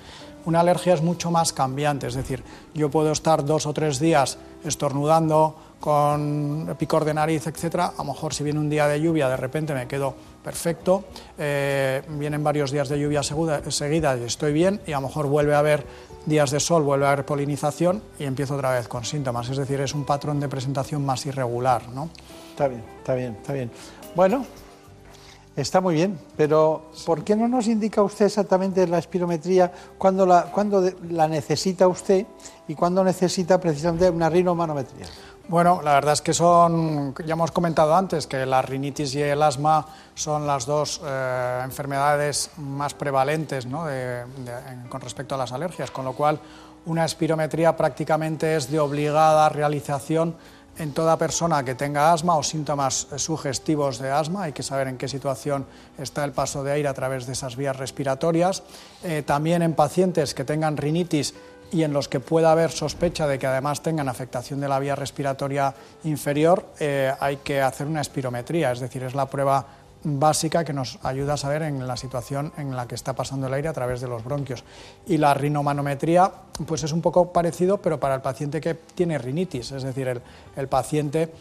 Una 0.46 0.62
alergia 0.62 0.96
es 0.96 1.04
mucho 1.04 1.30
más 1.30 1.54
cambiante, 1.54 2.08
es 2.08 2.16
decir, 2.16 2.44
yo 2.74 2.90
puedo 2.90 3.12
estar 3.12 3.46
dos 3.46 3.68
o 3.68 3.74
tres 3.74 4.00
días 4.00 4.40
estornudando, 4.64 5.56
con 5.80 6.76
picor 6.78 7.06
de 7.06 7.14
nariz, 7.14 7.48
etcétera. 7.48 7.94
A 7.98 7.98
lo 8.00 8.06
mejor 8.06 8.34
si 8.34 8.44
viene 8.44 8.60
un 8.60 8.70
día 8.70 8.88
de 8.88 9.00
lluvia, 9.02 9.30
de 9.30 9.38
repente 9.38 9.74
me 9.74 9.88
quedo 9.88 10.14
perfecto. 10.44 11.06
Eh, 11.38 12.02
vienen 12.10 12.44
varios 12.44 12.72
días 12.72 12.90
de 12.90 13.00
lluvia 13.00 13.22
seguida 13.24 14.18
y 14.18 14.24
estoy 14.24 14.54
bien. 14.54 14.82
Y 14.88 14.94
a 14.94 15.00
lo 15.00 15.08
mejor 15.08 15.28
vuelve 15.28 15.56
a 15.56 15.60
haber 15.60 15.86
días 16.26 16.52
de 16.52 16.60
sol, 16.60 16.84
vuelve 16.84 17.06
a 17.06 17.12
haber 17.12 17.26
polinización 17.26 18.02
y 18.20 18.26
empiezo 18.26 18.56
otra 18.56 18.72
vez 18.72 18.88
con 18.88 19.06
síntomas. 19.06 19.50
Es 19.50 19.58
decir, 19.58 19.80
es 19.82 19.94
un 19.94 20.06
patrón 20.06 20.40
de 20.40 20.50
presentación 20.50 21.06
más 21.06 21.26
irregular. 21.26 21.88
¿no? 21.90 22.10
Está 22.50 22.68
bien, 22.68 22.84
está 23.00 23.16
bien, 23.16 23.38
está 23.40 23.54
bien. 23.54 23.72
Bueno, 24.16 24.46
Está 25.58 25.82
muy 25.82 25.96
bien, 25.96 26.20
pero 26.38 26.92
¿por 27.04 27.24
qué 27.24 27.36
no 27.36 27.48
nos 27.48 27.66
indica 27.66 28.04
usted 28.04 28.28
exactamente 28.28 28.86
la 28.86 29.00
espirometría 29.00 29.72
cuando 29.98 30.24
la, 30.24 30.52
cuando 30.52 30.88
la 31.10 31.28
necesita 31.28 31.88
usted 31.88 32.28
y 32.68 32.76
cuando 32.76 33.04
necesita 33.04 33.60
precisamente 33.60 34.08
una 34.08 34.30
rinomanometría? 34.30 35.08
Bueno, 35.50 35.80
la 35.82 35.94
verdad 35.94 36.12
es 36.12 36.22
que 36.22 36.34
son, 36.34 37.16
ya 37.26 37.32
hemos 37.32 37.52
comentado 37.52 37.96
antes, 37.96 38.28
que 38.28 38.46
la 38.46 38.62
rinitis 38.62 39.16
y 39.16 39.22
el 39.22 39.42
asma 39.42 39.86
son 40.14 40.46
las 40.46 40.66
dos 40.66 41.00
eh, 41.06 41.62
enfermedades 41.64 42.52
más 42.58 42.94
prevalentes 42.94 43.66
con 44.90 45.00
respecto 45.00 45.36
a 45.36 45.38
las 45.38 45.54
alergias, 45.54 45.90
con 45.90 46.04
lo 46.04 46.12
cual 46.12 46.38
una 46.86 47.06
espirometría 47.06 47.78
prácticamente 47.78 48.58
es 48.58 48.70
de 48.70 48.78
obligada 48.82 49.48
realización 49.48 50.36
en 50.80 50.94
toda 50.94 51.18
persona 51.18 51.64
que 51.64 51.76
tenga 51.76 52.12
asma 52.12 52.36
o 52.36 52.44
síntomas 52.44 53.08
sugestivos 53.16 54.00
de 54.00 54.12
asma. 54.12 54.44
Hay 54.44 54.54
que 54.54 54.64
saber 54.64 54.88
en 54.88 54.98
qué 54.98 55.08
situación 55.08 55.66
está 55.98 56.26
el 56.26 56.34
paso 56.34 56.64
de 56.64 56.74
aire 56.74 56.90
a 56.90 56.94
través 56.94 57.26
de 57.26 57.34
esas 57.34 57.56
vías 57.56 57.76
respiratorias. 57.76 58.64
Eh, 59.02 59.24
también 59.26 59.62
en 59.62 59.74
pacientes 59.74 60.34
que 60.34 60.44
tengan 60.44 60.76
rinitis 60.76 61.34
y 61.72 61.84
en 61.84 61.94
los 61.94 62.08
que 62.08 62.20
pueda 62.20 62.52
haber 62.52 62.72
sospecha 62.72 63.28
de 63.28 63.40
que 63.40 63.48
además 63.48 63.82
tengan 63.82 64.10
afectación 64.10 64.60
de 64.60 64.68
la 64.68 64.80
vía 64.80 64.96
respiratoria 64.96 65.74
inferior, 66.04 66.66
eh, 66.80 67.14
hay 67.20 67.38
que 67.38 67.62
hacer 67.62 67.88
una 67.88 68.02
espirometría, 68.02 68.72
es 68.72 68.80
decir, 68.80 69.04
es 69.04 69.16
la 69.16 69.26
prueba 69.26 69.66
básica 70.04 70.64
que 70.64 70.74
nos 70.74 71.00
ayuda 71.04 71.34
a 71.34 71.38
saber 71.38 71.64
en 71.64 71.86
la 71.86 71.98
situación 71.98 72.54
en 72.58 72.76
la 72.76 72.88
que 72.88 72.96
está 72.96 73.14
pasando 73.14 73.48
el 73.48 73.54
aire 73.54 73.68
a 73.68 73.74
través 73.74 74.00
de 74.00 74.08
los 74.08 74.24
bronquios. 74.24 74.64
Y 75.06 75.18
la 75.18 75.34
rinomanometría, 75.34 76.32
pues 76.66 76.84
es 76.84 76.94
un 76.94 77.02
poco 77.02 77.34
parecido, 77.34 77.80
pero 77.80 78.00
para 78.00 78.16
el 78.16 78.22
paciente 78.22 78.62
que 78.62 78.76
tiene 78.76 79.18
rinitis, 79.18 79.72
es 79.72 79.84
decir, 79.84 80.08
el, 80.08 80.22
el 80.56 80.68
paciente 80.68 81.32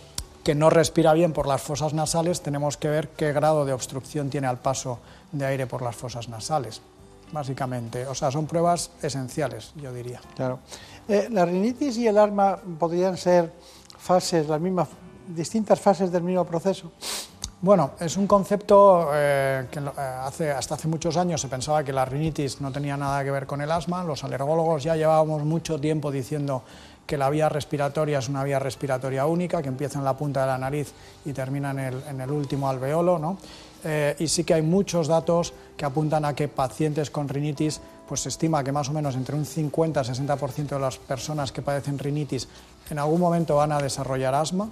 que 0.43 0.55
no 0.55 0.71
respira 0.71 1.13
bien 1.13 1.33
por 1.33 1.47
las 1.47 1.63
fosas 1.63 1.93
nasales, 1.93 2.41
tenemos 2.41 2.77
que 2.77 2.89
ver 2.89 3.09
qué 3.11 3.33
grado 3.33 3.65
de 3.65 3.73
obstrucción 3.73 4.31
tiene 4.31 4.47
al 4.47 4.59
paso 4.59 4.99
de 5.33 5.45
aire 5.45 5.67
por 5.67 5.83
las 5.83 5.97
fosas 5.97 6.29
nasales 6.29 6.81
básicamente. 7.33 8.07
O 8.07 8.15
sea, 8.15 8.31
son 8.31 8.47
pruebas 8.47 8.91
esenciales, 9.03 9.73
yo 9.77 9.93
diría. 9.93 10.21
Claro. 10.35 10.61
Eh, 11.09 11.29
¿La 11.31 11.45
rinitis 11.45 11.97
y 11.99 12.07
el 12.07 12.19
asma 12.19 12.59
podrían 12.79 13.17
ser 13.17 13.53
fases, 13.99 14.49
las 14.49 14.61
mismas, 14.61 14.89
distintas 15.29 15.81
fases 15.81 16.11
del 16.11 16.23
mismo 16.23 16.45
proceso? 16.45 16.93
Bueno, 17.63 17.93
es 18.01 18.17
un 18.17 18.27
concepto 18.27 19.11
eh, 19.15 19.67
que 19.71 19.79
eh, 19.79 19.91
hace, 19.99 20.51
hasta 20.51 20.75
hace 20.75 20.89
muchos 20.89 21.17
años 21.17 21.41
se 21.41 21.49
pensaba 21.49 21.83
que 21.83 21.93
la 21.93 22.05
rinitis 22.05 22.61
no 22.61 22.71
tenía 22.71 22.97
nada 22.97 23.25
que 23.25 23.31
ver 23.31 23.47
con 23.47 23.61
el 23.61 23.71
asma. 23.71 24.05
Los 24.05 24.25
alergólogos 24.25 24.83
ya 24.83 24.95
llevábamos 24.95 25.43
mucho 25.45 25.81
tiempo 25.81 26.11
diciendo 26.11 26.63
que 27.07 27.17
la 27.17 27.31
vía 27.31 27.49
respiratoria 27.49 28.19
es 28.19 28.29
una 28.29 28.45
vía 28.45 28.59
respiratoria 28.59 29.27
única, 29.27 29.63
que 29.63 29.69
empieza 29.69 29.99
en 29.99 30.05
la 30.05 30.17
punta 30.17 30.43
de 30.43 30.47
la 30.49 30.59
nariz 30.59 30.93
y 31.25 31.33
termina 31.33 31.71
en 31.71 31.79
el, 31.79 32.03
en 32.09 32.21
el 32.21 32.31
último 32.31 32.69
alveolo, 32.69 33.19
¿no? 33.19 33.39
Eh, 33.89 34.17
y 34.19 34.27
sí 34.27 34.43
que 34.43 34.55
hay 34.55 34.63
muchos 34.63 35.07
datos 35.07 35.55
que 35.77 35.85
apuntan 35.85 36.25
a 36.25 36.35
que 36.35 36.49
pacientes 36.49 37.09
con 37.09 37.29
rinitis, 37.29 37.81
pues 38.09 38.23
se 38.23 38.31
estima 38.31 38.65
que 38.65 38.73
más 38.73 38.89
o 38.89 38.93
menos 38.93 39.15
entre 39.15 39.37
un 39.37 39.47
50 39.47 40.01
y 40.01 40.05
60% 40.05 40.67
de 40.67 40.81
las 40.81 40.99
personas 40.99 41.53
que 41.53 41.63
padecen 41.63 41.97
rinitis 41.97 42.49
en 42.91 42.99
algún 42.99 43.21
momento 43.21 43.55
van 43.55 43.71
a 43.71 43.79
desarrollar 43.79 44.35
asma 44.35 44.69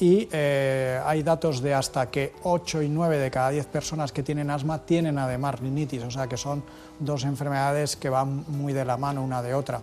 y 0.00 0.28
eh, 0.32 0.98
hay 1.04 1.22
datos 1.22 1.60
de 1.60 1.74
hasta 1.74 2.10
que 2.10 2.32
8 2.42 2.82
y 2.82 2.88
9 2.88 3.18
de 3.18 3.30
cada 3.30 3.50
10 3.50 3.66
personas 3.66 4.12
que 4.12 4.22
tienen 4.22 4.50
asma 4.50 4.78
tienen 4.78 5.18
además 5.18 5.60
rinitis, 5.60 6.02
o 6.02 6.10
sea 6.10 6.26
que 6.26 6.38
son 6.38 6.64
dos 6.98 7.24
enfermedades 7.24 7.96
que 7.96 8.08
van 8.08 8.44
muy 8.48 8.72
de 8.72 8.86
la 8.86 8.96
mano 8.96 9.22
una 9.22 9.42
de 9.42 9.52
otra. 9.52 9.82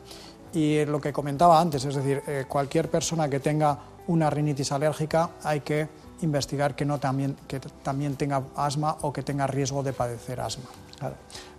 Y 0.54 0.84
lo 0.86 1.00
que 1.00 1.14
comentaba 1.14 1.62
antes, 1.62 1.86
es 1.86 1.96
decir, 1.96 2.24
eh, 2.28 2.46
cualquier 2.48 2.90
persona 2.90 3.30
que 3.30 3.40
tenga 3.40 3.78
una 4.08 4.30
rinitis 4.30 4.72
alérgica 4.72 5.30
hay 5.44 5.62
que 5.62 5.88
investigar 6.22 6.76
que, 6.76 6.86
no 6.86 7.00
también, 7.00 7.36
que 7.48 7.60
también 7.60 8.16
tenga 8.16 8.44
asma 8.56 8.98
o 9.02 9.12
que 9.12 9.24
tenga 9.24 9.48
riesgo 9.48 9.84
de 9.84 9.94
padecer 9.94 10.40
asma. 10.40 10.66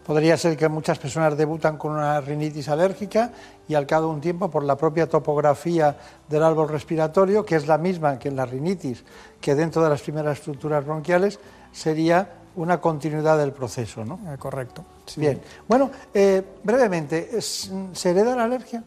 Podría 0.04 0.36
ser 0.36 0.56
que 0.56 0.68
muchas 0.68 0.98
personas 0.98 1.36
debutan 1.36 1.76
con 1.76 1.92
una 1.92 2.20
rinitis 2.20 2.68
alérgica 2.68 3.30
y 3.68 3.74
al 3.74 3.86
cabo 3.86 4.08
de 4.08 4.14
un 4.14 4.20
tiempo, 4.20 4.50
por 4.50 4.64
la 4.64 4.76
propia 4.76 5.08
topografía 5.08 5.96
del 6.28 6.42
árbol 6.42 6.68
respiratorio, 6.68 7.44
que 7.44 7.54
es 7.54 7.68
la 7.68 7.78
misma 7.78 8.18
que 8.18 8.28
en 8.28 8.36
la 8.36 8.44
rinitis, 8.44 9.04
que 9.40 9.54
dentro 9.54 9.82
de 9.82 9.90
las 9.90 10.02
primeras 10.02 10.38
estructuras 10.38 10.84
bronquiales, 10.84 11.38
sería 11.70 12.28
una 12.56 12.80
continuidad 12.80 13.38
del 13.38 13.52
proceso, 13.52 14.04
¿no? 14.04 14.18
Eh, 14.32 14.36
correcto. 14.38 14.84
Bien. 15.16 15.40
Bueno, 15.68 15.90
eh, 16.12 16.42
brevemente, 16.62 17.40
¿se 17.40 18.10
hereda 18.10 18.36
la 18.36 18.44
alergia? 18.44 18.84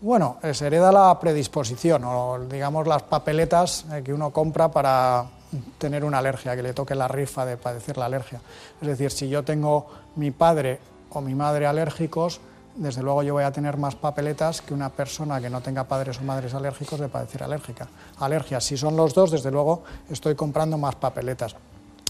Bueno, 0.00 0.36
eh, 0.44 0.54
se 0.54 0.68
hereda 0.68 0.92
la 0.92 1.18
predisposición 1.18 2.04
o 2.04 2.38
digamos 2.48 2.86
las 2.86 3.02
papeletas 3.02 3.84
eh, 3.92 4.00
que 4.04 4.14
uno 4.14 4.30
compra 4.30 4.70
para 4.70 5.26
tener 5.76 6.04
una 6.04 6.18
alergia, 6.18 6.54
que 6.54 6.62
le 6.62 6.72
toque 6.72 6.94
la 6.94 7.08
rifa 7.08 7.44
de 7.44 7.56
padecer 7.56 7.98
la 7.98 8.04
alergia. 8.04 8.40
Es 8.80 8.86
decir, 8.86 9.10
si 9.10 9.28
yo 9.28 9.42
tengo 9.42 9.88
mi 10.14 10.30
padre 10.30 10.78
o 11.10 11.20
mi 11.20 11.34
madre 11.34 11.66
alérgicos, 11.66 12.40
desde 12.76 13.02
luego 13.02 13.24
yo 13.24 13.34
voy 13.34 13.42
a 13.42 13.50
tener 13.50 13.76
más 13.76 13.96
papeletas 13.96 14.62
que 14.62 14.72
una 14.72 14.88
persona 14.88 15.40
que 15.40 15.50
no 15.50 15.62
tenga 15.62 15.82
padres 15.82 16.20
o 16.20 16.22
madres 16.22 16.54
alérgicos 16.54 17.00
de 17.00 17.08
padecer 17.08 17.42
alérgica. 17.42 17.88
Alergia, 18.20 18.60
si 18.60 18.76
son 18.76 18.96
los 18.96 19.14
dos, 19.14 19.32
desde 19.32 19.50
luego 19.50 19.82
estoy 20.08 20.36
comprando 20.36 20.78
más 20.78 20.94
papeletas. 20.94 21.56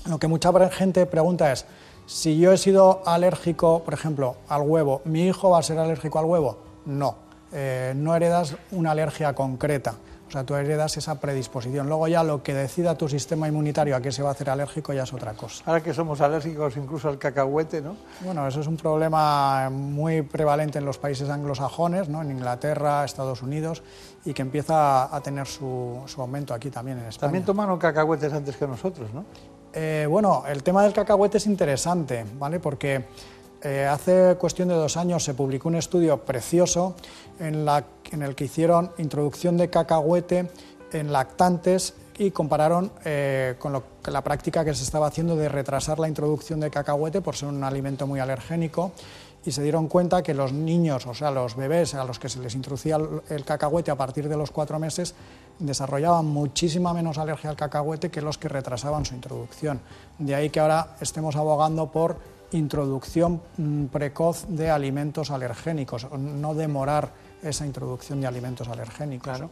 Lo 0.05 0.19
que 0.19 0.29
mucha 0.29 0.53
gente 0.69 1.07
pregunta 1.07 1.51
es, 1.53 1.65
si 2.05 2.39
yo 2.39 2.53
he 2.53 2.59
sido 2.59 3.01
alérgico, 3.07 3.83
por 3.83 3.95
ejemplo, 3.95 4.37
al 4.47 4.61
huevo, 4.61 5.01
¿mi 5.07 5.27
hijo 5.27 5.49
va 5.49 5.61
a 5.61 5.63
ser 5.63 5.79
alérgico 5.79 6.19
al 6.19 6.27
huevo? 6.27 6.59
No 6.85 7.28
eh, 7.53 7.93
no 7.97 8.15
heredas 8.15 8.57
una 8.71 8.91
alergia 8.93 9.35
concreta. 9.35 9.95
O 10.29 10.31
sea, 10.31 10.45
tú 10.45 10.55
heredas 10.55 10.95
esa 10.99 11.19
predisposición. 11.19 11.89
Luego 11.89 12.07
ya 12.07 12.23
lo 12.23 12.43
que 12.43 12.53
decida 12.53 12.97
tu 12.97 13.09
sistema 13.09 13.49
inmunitario 13.49 13.97
a 13.97 14.03
qué 14.03 14.13
se 14.13 14.23
va 14.23 14.29
a 14.29 14.33
hacer 14.33 14.51
alérgico 14.51 14.93
ya 14.93 15.05
es 15.05 15.13
otra 15.15 15.33
cosa. 15.33 15.65
Ahora 15.65 15.83
que 15.83 15.95
somos 15.95 16.21
alérgicos 16.21 16.77
incluso 16.77 17.09
al 17.09 17.17
cacahuete, 17.17 17.81
¿no? 17.81 17.97
Bueno, 18.21 18.47
eso 18.47 18.61
es 18.61 18.67
un 18.67 18.77
problema 18.77 19.71
muy 19.71 20.21
prevalente 20.21 20.79
en 20.79 20.85
los 20.85 20.99
países 20.99 21.31
anglosajones, 21.31 22.11
¿no? 22.11 22.21
en 22.21 22.31
Inglaterra, 22.31 23.07
Estados 23.07 23.41
Unidos, 23.41 23.83
y 24.27 24.35
que 24.35 24.43
empieza 24.43 25.15
a 25.15 25.21
tener 25.23 25.47
su, 25.47 26.05
aumento 26.19 26.53
aquí 26.53 26.69
también 26.69 26.99
en 26.99 27.07
España. 27.07 27.29
También 27.29 27.47
tomaron 27.47 27.79
cacahuetes 27.79 28.31
antes 28.31 28.55
que 28.57 28.67
nosotros, 28.67 29.15
¿no? 29.15 29.25
Eh, 29.73 30.07
bueno, 30.11 30.45
el 30.47 30.63
tema 30.63 30.83
del 30.83 30.93
cacahuete 30.93 31.39
es 31.39 31.47
interesante, 31.47 32.27
¿vale? 32.39 32.61
Porque 32.61 33.07
eh, 33.63 33.87
hace 33.87 34.37
cuestión 34.37 34.69
de 34.69 34.75
dos 34.75 34.97
años 34.97 35.25
se 35.25 35.35
publicó 35.35 35.69
un 35.69 35.75
estudio 35.75 36.25
precioso 36.25 36.95
en, 37.41 37.67
el 38.23 38.35
que 38.35 38.45
hicieron 38.45 38.93
introducción 38.99 39.57
de 39.57 39.69
cacahuete 39.69 40.49
en 40.93 41.13
lactantes 41.13 41.95
y 42.19 42.31
compararon 42.31 42.93
eh, 43.05 43.57
con 43.59 43.83
la 44.07 44.23
práctica 44.23 44.65
que 44.65 44.75
se 44.75 44.85
estaba 44.85 45.09
haciendo 45.09 45.37
de 45.37 45.49
retrasar 45.49 45.99
la 45.99 46.09
introducción 46.09 46.61
de 46.61 46.71
cacahuete 46.71 47.21
por 47.21 47.37
ser 47.37 47.49
un 47.49 47.65
alimento 47.65 48.07
muy 48.07 48.21
alergénico 48.21 48.93
y 49.45 49.53
se 49.53 49.63
dieron 49.63 49.89
cuenta 49.89 50.23
que 50.23 50.35
los 50.35 50.53
niños, 50.53 51.07
o 51.07 51.15
sea, 51.15 51.31
los 51.31 51.57
bebés 51.57 51.95
a 51.95 52.05
los 52.05 52.19
que 52.19 52.29
se 52.29 52.41
les 52.41 52.55
introducía 52.55 52.99
el 53.29 53.45
cacahuete 53.45 53.91
a 53.91 53.97
partir 53.97 54.29
de 54.29 54.37
los 54.37 54.51
cuatro 54.51 54.79
meses, 54.79 55.15
desarrollaban 55.59 56.27
muchísima 56.27 56.93
menos 56.93 57.19
alergia 57.19 57.51
al 57.51 57.57
cacahuete 57.57 58.11
que 58.11 58.21
los 58.21 58.39
que 58.39 58.49
retrasaban 58.49 59.05
su 59.05 59.15
introducción. 59.15 59.81
De 60.19 60.35
ahí 60.35 60.51
que 60.51 60.61
ahora 60.61 60.97
estemos 61.01 61.35
abogando 61.37 61.91
por 61.91 62.17
introducción 62.53 63.41
mm, 63.57 63.87
precoz 63.87 64.47
de 64.49 64.71
alimentos 64.71 65.31
alergénicos, 65.31 66.07
no 66.13 66.55
demorar 66.55 67.11
esa 67.43 67.65
introducción 67.65 68.21
de 68.21 68.27
alimentos 68.27 68.69
alergénicos. 68.69 69.43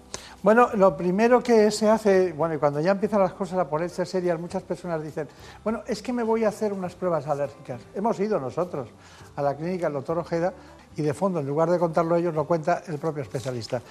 Bueno, 0.42 0.70
lo 0.74 0.96
primero 0.96 1.42
que 1.42 1.70
se 1.70 1.88
hace, 1.88 2.32
bueno, 2.32 2.54
y 2.54 2.58
cuando 2.58 2.80
ya 2.80 2.92
empiezan 2.92 3.20
las 3.20 3.32
cosas 3.32 3.58
a 3.58 3.68
ponerse 3.68 4.04
serias, 4.04 4.38
muchas 4.40 4.62
personas 4.62 5.02
dicen, 5.02 5.28
bueno, 5.62 5.82
es 5.86 6.02
que 6.02 6.12
me 6.12 6.22
voy 6.22 6.44
a 6.44 6.48
hacer 6.48 6.72
unas 6.72 6.94
pruebas 6.94 7.26
alérgicas. 7.26 7.80
Hemos 7.94 8.18
ido 8.18 8.40
nosotros 8.40 8.88
a 9.36 9.42
la 9.42 9.54
clínica 9.54 9.86
del 9.86 9.94
doctor 9.94 10.18
Ojeda 10.18 10.52
y 10.96 11.02
de 11.02 11.12
fondo, 11.12 11.40
en 11.40 11.46
lugar 11.46 11.70
de 11.70 11.78
contarlo 11.78 12.16
ellos, 12.16 12.34
lo 12.34 12.46
cuenta 12.46 12.82
el 12.86 12.98
propio 12.98 13.22
especialista. 13.22 13.82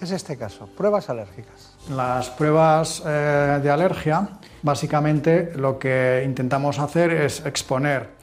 Es 0.00 0.10
este 0.10 0.36
caso, 0.36 0.66
pruebas 0.66 1.10
alérgicas. 1.10 1.76
Las 1.90 2.30
pruebas 2.30 3.02
eh, 3.04 3.60
de 3.62 3.70
alergia, 3.70 4.28
básicamente 4.62 5.52
lo 5.56 5.78
que 5.78 6.22
intentamos 6.24 6.78
hacer 6.78 7.12
es 7.12 7.44
exponer 7.44 8.13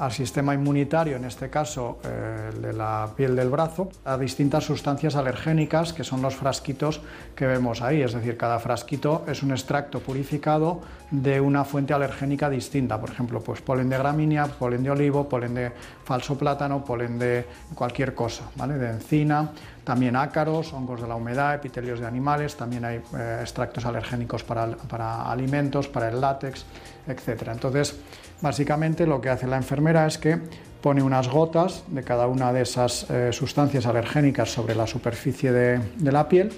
al 0.00 0.12
sistema 0.12 0.54
inmunitario, 0.54 1.16
en 1.16 1.26
este 1.26 1.50
caso 1.50 1.98
eh, 2.04 2.50
de 2.58 2.72
la 2.72 3.10
piel 3.14 3.36
del 3.36 3.50
brazo, 3.50 3.90
a 4.06 4.16
distintas 4.16 4.64
sustancias 4.64 5.14
alergénicas 5.14 5.92
que 5.92 6.04
son 6.04 6.22
los 6.22 6.34
frasquitos 6.36 7.02
que 7.36 7.46
vemos 7.46 7.82
ahí. 7.82 8.00
Es 8.00 8.14
decir, 8.14 8.38
cada 8.38 8.58
frasquito 8.58 9.24
es 9.28 9.42
un 9.42 9.50
extracto 9.50 10.00
purificado 10.00 10.80
de 11.10 11.38
una 11.38 11.64
fuente 11.64 11.92
alergénica 11.92 12.48
distinta. 12.48 12.98
Por 12.98 13.10
ejemplo, 13.10 13.40
pues 13.42 13.60
polen 13.60 13.90
de 13.90 13.98
gramínea, 13.98 14.46
polen 14.46 14.82
de 14.82 14.90
olivo, 14.90 15.28
polen 15.28 15.54
de 15.54 15.72
falso 16.04 16.38
plátano, 16.38 16.82
polen 16.82 17.18
de 17.18 17.44
cualquier 17.74 18.14
cosa, 18.14 18.44
¿vale? 18.56 18.78
de 18.78 18.88
encina, 18.88 19.50
también 19.84 20.16
ácaros, 20.16 20.72
hongos 20.72 21.02
de 21.02 21.08
la 21.08 21.14
humedad, 21.14 21.54
epitelios 21.54 22.00
de 22.00 22.06
animales, 22.06 22.56
también 22.56 22.86
hay 22.86 23.02
eh, 23.18 23.38
extractos 23.42 23.84
alergénicos 23.84 24.44
para, 24.44 24.66
para 24.68 25.30
alimentos, 25.30 25.88
para 25.88 26.08
el 26.08 26.20
látex, 26.22 26.64
etc. 27.06 27.48
Entonces, 27.52 27.96
Básicamente 28.40 29.06
lo 29.06 29.20
que 29.20 29.28
hace 29.28 29.46
la 29.46 29.56
enfermera 29.56 30.06
es 30.06 30.16
que 30.16 30.38
pone 30.80 31.02
unas 31.02 31.28
gotas 31.28 31.84
de 31.88 32.02
cada 32.02 32.26
una 32.26 32.52
de 32.52 32.62
esas 32.62 33.06
eh, 33.10 33.32
sustancias 33.32 33.86
alergénicas 33.86 34.50
sobre 34.50 34.74
la 34.74 34.86
superficie 34.86 35.52
de, 35.52 35.80
la 36.10 36.28
piel, 36.28 36.50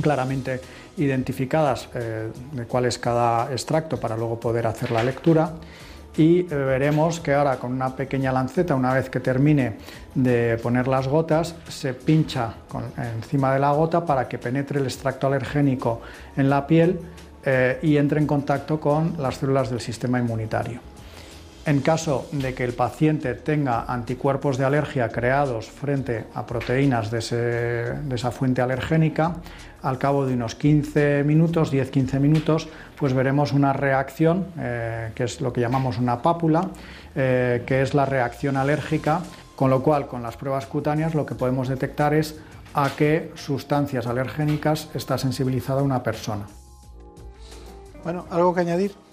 claramente 0.00 0.60
identificadas 0.96 1.88
eh, 1.94 2.30
de 2.52 2.64
cuál 2.66 2.86
es 2.86 2.98
cada 2.98 3.52
extracto 3.52 3.98
para 3.98 4.16
luego 4.16 4.40
poder 4.40 4.66
hacer 4.66 4.90
la 4.90 5.04
lectura. 5.04 5.52
Y 6.16 6.40
eh, 6.40 6.46
veremos 6.48 7.20
que 7.20 7.34
ahora 7.34 7.58
con 7.58 7.72
una 7.72 7.94
pequeña 7.94 8.32
lanceta, 8.32 8.74
una 8.74 8.92
vez 8.92 9.08
que 9.08 9.20
termine 9.20 9.76
de 10.14 10.58
poner 10.62 10.88
las 10.88 11.06
gotas, 11.06 11.54
se 11.68 11.94
pincha 11.94 12.54
encima 13.16 13.52
de 13.54 13.60
la 13.60 13.72
gota 13.72 14.04
para 14.04 14.28
que 14.28 14.38
penetre 14.38 14.80
el 14.80 14.86
extracto 14.86 15.28
alergénico 15.28 16.00
en 16.36 16.50
la 16.50 16.66
piel 16.66 17.00
y 17.82 17.98
entre 17.98 18.20
en 18.20 18.26
contacto 18.26 18.80
con 18.80 19.16
las 19.18 19.36
células 19.36 19.68
del 19.68 19.80
sistema 19.80 20.18
inmunitario. 20.18 20.93
En 21.66 21.80
caso 21.80 22.26
de 22.30 22.52
que 22.52 22.62
el 22.62 22.74
paciente 22.74 23.34
tenga 23.34 23.84
anticuerpos 23.84 24.58
de 24.58 24.66
alergia 24.66 25.08
creados 25.08 25.70
frente 25.70 26.26
a 26.34 26.44
proteínas 26.44 27.10
de, 27.10 27.18
esa 28.14 28.30
fuente 28.30 28.60
alergénica, 28.60 29.36
al 29.80 29.96
cabo 29.96 30.26
de 30.26 30.34
unos 30.34 30.56
15 30.56 31.24
minutos, 31.24 31.72
10-15 31.72 32.20
minutos, 32.20 32.68
pues 32.98 33.14
veremos 33.14 33.52
una 33.52 33.72
reacción, 33.72 34.46
eh, 34.58 35.12
que 35.14 35.24
es 35.24 35.40
lo 35.40 35.54
que 35.54 35.62
llamamos 35.62 35.96
una 35.96 36.20
pápula, 36.20 36.68
eh, 37.14 37.62
que 37.66 37.80
es 37.80 37.94
la 37.94 38.04
reacción 38.04 38.58
alérgica, 38.58 39.22
con 39.56 39.70
lo 39.70 39.82
cual 39.82 40.06
con 40.06 40.22
las 40.22 40.36
pruebas 40.36 40.66
cutáneas 40.66 41.14
lo 41.14 41.24
que 41.24 41.34
podemos 41.34 41.68
detectar 41.68 42.12
es 42.12 42.38
a 42.74 42.90
qué 42.94 43.32
sustancias 43.36 44.06
alergénicas 44.06 44.90
está 44.92 45.16
sensibilizada 45.16 45.82
una 45.82 46.02
persona. 46.02 46.44
Bueno, 48.02 48.26
¿algo 48.30 48.54
que 48.54 48.60
añadir? 48.60 49.03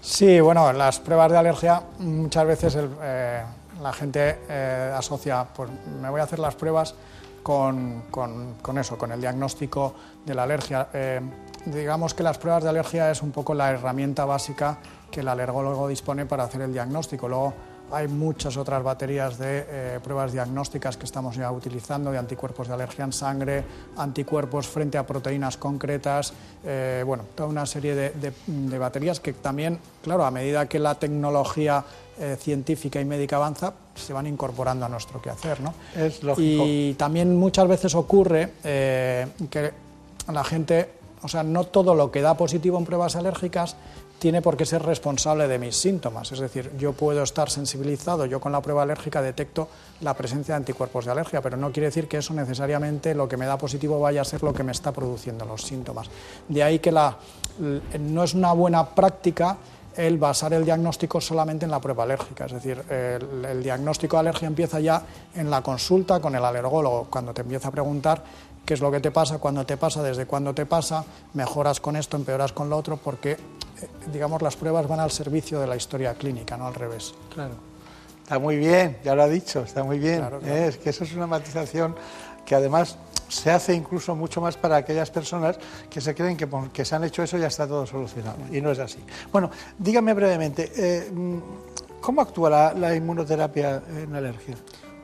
Sí, 0.00 0.40
bueno, 0.40 0.72
las 0.72 1.00
pruebas 1.00 1.30
de 1.32 1.38
alergia 1.38 1.82
muchas 1.98 2.46
veces 2.46 2.78
eh, 3.02 3.42
la 3.82 3.92
gente 3.92 4.40
eh, 4.48 4.92
asocia, 4.96 5.44
pues 5.54 5.70
me 6.00 6.08
voy 6.08 6.20
a 6.20 6.24
hacer 6.24 6.38
las 6.38 6.54
pruebas 6.54 6.94
con, 7.42 8.02
eso, 8.76 8.98
con 8.98 9.12
el 9.12 9.20
diagnóstico 9.20 9.94
de 10.24 10.34
la 10.34 10.42
alergia. 10.42 10.88
Eh, 10.92 11.20
digamos 11.66 12.14
que 12.14 12.22
las 12.22 12.38
pruebas 12.38 12.64
de 12.64 12.70
alergia 12.70 13.10
es 13.10 13.22
un 13.22 13.30
poco 13.30 13.54
la 13.54 13.70
herramienta 13.70 14.24
básica 14.24 14.78
que 15.10 15.20
el 15.20 15.28
alergólogo 15.28 15.86
dispone 15.86 16.26
para 16.26 16.44
hacer 16.44 16.62
el 16.62 16.72
diagnóstico. 16.72 17.28
Luego, 17.28 17.54
hay 17.92 18.08
muchas 18.08 18.56
otras 18.56 18.82
baterías 18.82 19.38
de 19.38 19.64
eh, 19.68 20.00
pruebas 20.02 20.32
diagnósticas 20.32 20.96
que 20.96 21.04
estamos 21.04 21.36
ya 21.36 21.50
utilizando, 21.52 22.10
de 22.10 22.18
anticuerpos 22.18 22.68
de 22.68 22.74
alergia 22.74 23.04
en 23.04 23.12
sangre, 23.12 23.64
anticuerpos 23.96 24.66
frente 24.66 24.98
a 24.98 25.06
proteínas 25.06 25.56
concretas, 25.56 26.32
eh, 26.64 27.02
bueno, 27.06 27.24
toda 27.34 27.48
una 27.48 27.66
serie 27.66 27.94
de, 27.94 28.78
baterías 28.78 29.20
que 29.20 29.32
también, 29.32 29.78
claro, 30.02 30.24
a 30.24 30.30
medida 30.30 30.66
que 30.66 30.78
la 30.78 30.96
tecnología 30.96 31.84
eh, 32.18 32.36
científica 32.40 33.00
y 33.00 33.04
médica 33.04 33.36
avanza, 33.36 33.72
se 33.94 34.12
van 34.12 34.26
incorporando 34.26 34.86
a 34.86 34.88
nuestro 34.88 35.22
quehacer. 35.22 35.60
¿no? 35.60 35.74
Es 35.94 36.22
lógico. 36.22 36.64
Y 36.66 36.94
también 36.94 37.36
muchas 37.36 37.68
veces 37.68 37.94
ocurre 37.94 38.52
que 38.62 39.72
la 40.32 40.44
gente, 40.44 40.90
o 41.22 41.28
sea, 41.28 41.42
no 41.42 41.64
todo 41.64 41.94
lo 41.94 42.10
que 42.10 42.20
da 42.20 42.36
positivo 42.36 42.78
en 42.78 42.84
pruebas 42.84 43.16
alérgicas 43.16 43.76
tiene 44.18 44.42
por 44.42 44.56
qué 44.56 44.64
ser 44.64 44.82
responsable 44.82 45.48
de 45.48 45.58
mis 45.58 45.76
síntomas. 45.76 46.32
Es 46.32 46.40
decir, 46.40 46.72
yo 46.78 46.92
puedo 46.92 47.22
estar 47.22 47.50
sensibilizado, 47.50 48.26
yo 48.26 48.40
con 48.40 48.52
la 48.52 48.62
prueba 48.62 48.82
alérgica 48.82 49.20
detecto 49.20 49.68
la 50.00 50.14
presencia 50.14 50.54
de 50.54 50.58
anticuerpos 50.58 51.04
de 51.04 51.12
alergia, 51.12 51.42
pero 51.42 51.56
no 51.56 51.72
quiere 51.72 51.86
decir 51.86 52.08
que 52.08 52.18
eso 52.18 52.34
necesariamente 52.34 53.14
lo 53.14 53.28
que 53.28 53.36
me 53.36 53.46
da 53.46 53.58
positivo 53.58 54.00
vaya 54.00 54.22
a 54.22 54.24
ser 54.24 54.42
lo 54.42 54.54
que 54.54 54.62
me 54.62 54.72
está 54.72 54.92
produciendo 54.92 55.44
los 55.44 55.62
síntomas. 55.62 56.08
De 56.48 56.62
ahí 56.62 56.78
que 56.78 56.92
la, 56.92 57.16
no 57.98 58.24
es 58.24 58.34
una 58.34 58.52
buena 58.52 58.94
práctica 58.94 59.58
el 59.96 60.18
basar 60.18 60.52
el 60.52 60.64
diagnóstico 60.64 61.20
solamente 61.20 61.64
en 61.64 61.70
la 61.70 61.80
prueba 61.80 62.04
alérgica. 62.04 62.44
Es 62.44 62.52
decir, 62.52 62.82
el, 62.90 63.44
el, 63.44 63.62
diagnóstico 63.62 64.16
de 64.16 64.20
alergia 64.20 64.46
empieza 64.46 64.78
ya 64.78 65.02
en 65.34 65.50
la 65.50 65.62
consulta 65.62 66.20
con 66.20 66.34
el 66.34 66.44
alergólogo, 66.44 67.06
cuando 67.10 67.32
te 67.32 67.40
empieza 67.40 67.68
a 67.68 67.70
preguntar 67.70 68.22
qué 68.66 68.74
es 68.74 68.80
lo 68.80 68.90
que 68.90 69.00
te 69.00 69.10
pasa, 69.10 69.38
cuándo 69.38 69.64
te 69.64 69.76
pasa, 69.76 70.02
desde 70.02 70.26
cuándo 70.26 70.52
te 70.52 70.66
pasa, 70.66 71.04
mejoras 71.32 71.80
con 71.80 71.96
esto, 71.96 72.16
empeoras 72.16 72.52
con 72.52 72.68
lo 72.68 72.76
otro, 72.76 72.96
porque, 72.98 73.38
digamos, 74.12 74.42
las 74.42 74.56
pruebas 74.56 74.86
van 74.88 75.00
al 75.00 75.10
servicio 75.10 75.60
de 75.60 75.66
la 75.66 75.76
historia 75.76 76.14
clínica, 76.14 76.56
no 76.56 76.66
al 76.66 76.74
revés. 76.74 77.14
Claro. 77.32 77.54
Está 78.22 78.38
muy 78.38 78.56
bien, 78.56 78.98
ya 79.04 79.14
lo 79.14 79.22
ha 79.22 79.28
dicho, 79.28 79.62
está 79.62 79.84
muy 79.84 79.98
bien. 79.98 80.24
¿eh? 80.44 80.66
Es 80.68 80.78
que 80.78 80.90
eso 80.90 81.04
es 81.04 81.14
una 81.14 81.26
matización 81.26 81.94
que 82.44 82.54
además 82.54 82.98
se 83.28 83.50
hace 83.50 83.74
incluso 83.74 84.14
mucho 84.14 84.40
más 84.40 84.56
para 84.56 84.76
aquellas 84.76 85.10
personas 85.10 85.58
que 85.90 86.00
se 86.00 86.14
creen 86.14 86.36
que, 86.36 86.48
que 86.72 86.84
se 86.84 86.94
han 86.94 87.04
hecho 87.04 87.22
eso 87.22 87.38
ya 87.38 87.48
está 87.48 87.66
todo 87.66 87.86
solucionado. 87.86 88.38
Y 88.50 88.60
no 88.60 88.70
es 88.70 88.78
así. 88.78 88.98
Bueno, 89.30 89.50
dígame 89.78 90.14
brevemente, 90.14 90.72
eh, 90.76 91.10
¿cómo 92.00 92.20
actúa 92.20 92.72
la 92.74 92.94
inmunoterapia 92.94 93.82
en 93.88 94.14
alergia? 94.14 94.56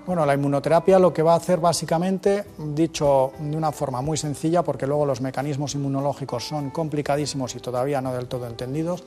Bueno, 0.04 0.26
la 0.26 0.34
inmunoterapia 0.34 0.98
lo 0.98 1.12
que 1.12 1.22
va 1.22 1.34
a 1.34 1.36
hacer 1.36 1.60
básicamente, 1.60 2.44
dicho 2.58 3.32
de 3.38 3.56
una 3.56 3.70
forma 3.70 4.02
muy 4.02 4.16
sencilla, 4.16 4.64
porque 4.64 4.84
luego 4.84 5.06
los 5.06 5.20
mecanismos 5.20 5.76
inmunológicos 5.76 6.48
son 6.48 6.70
complicadísimos 6.70 7.54
y 7.54 7.60
todavía 7.60 8.00
no 8.00 8.12
del 8.12 8.26
todo 8.26 8.48
entendidos, 8.48 9.04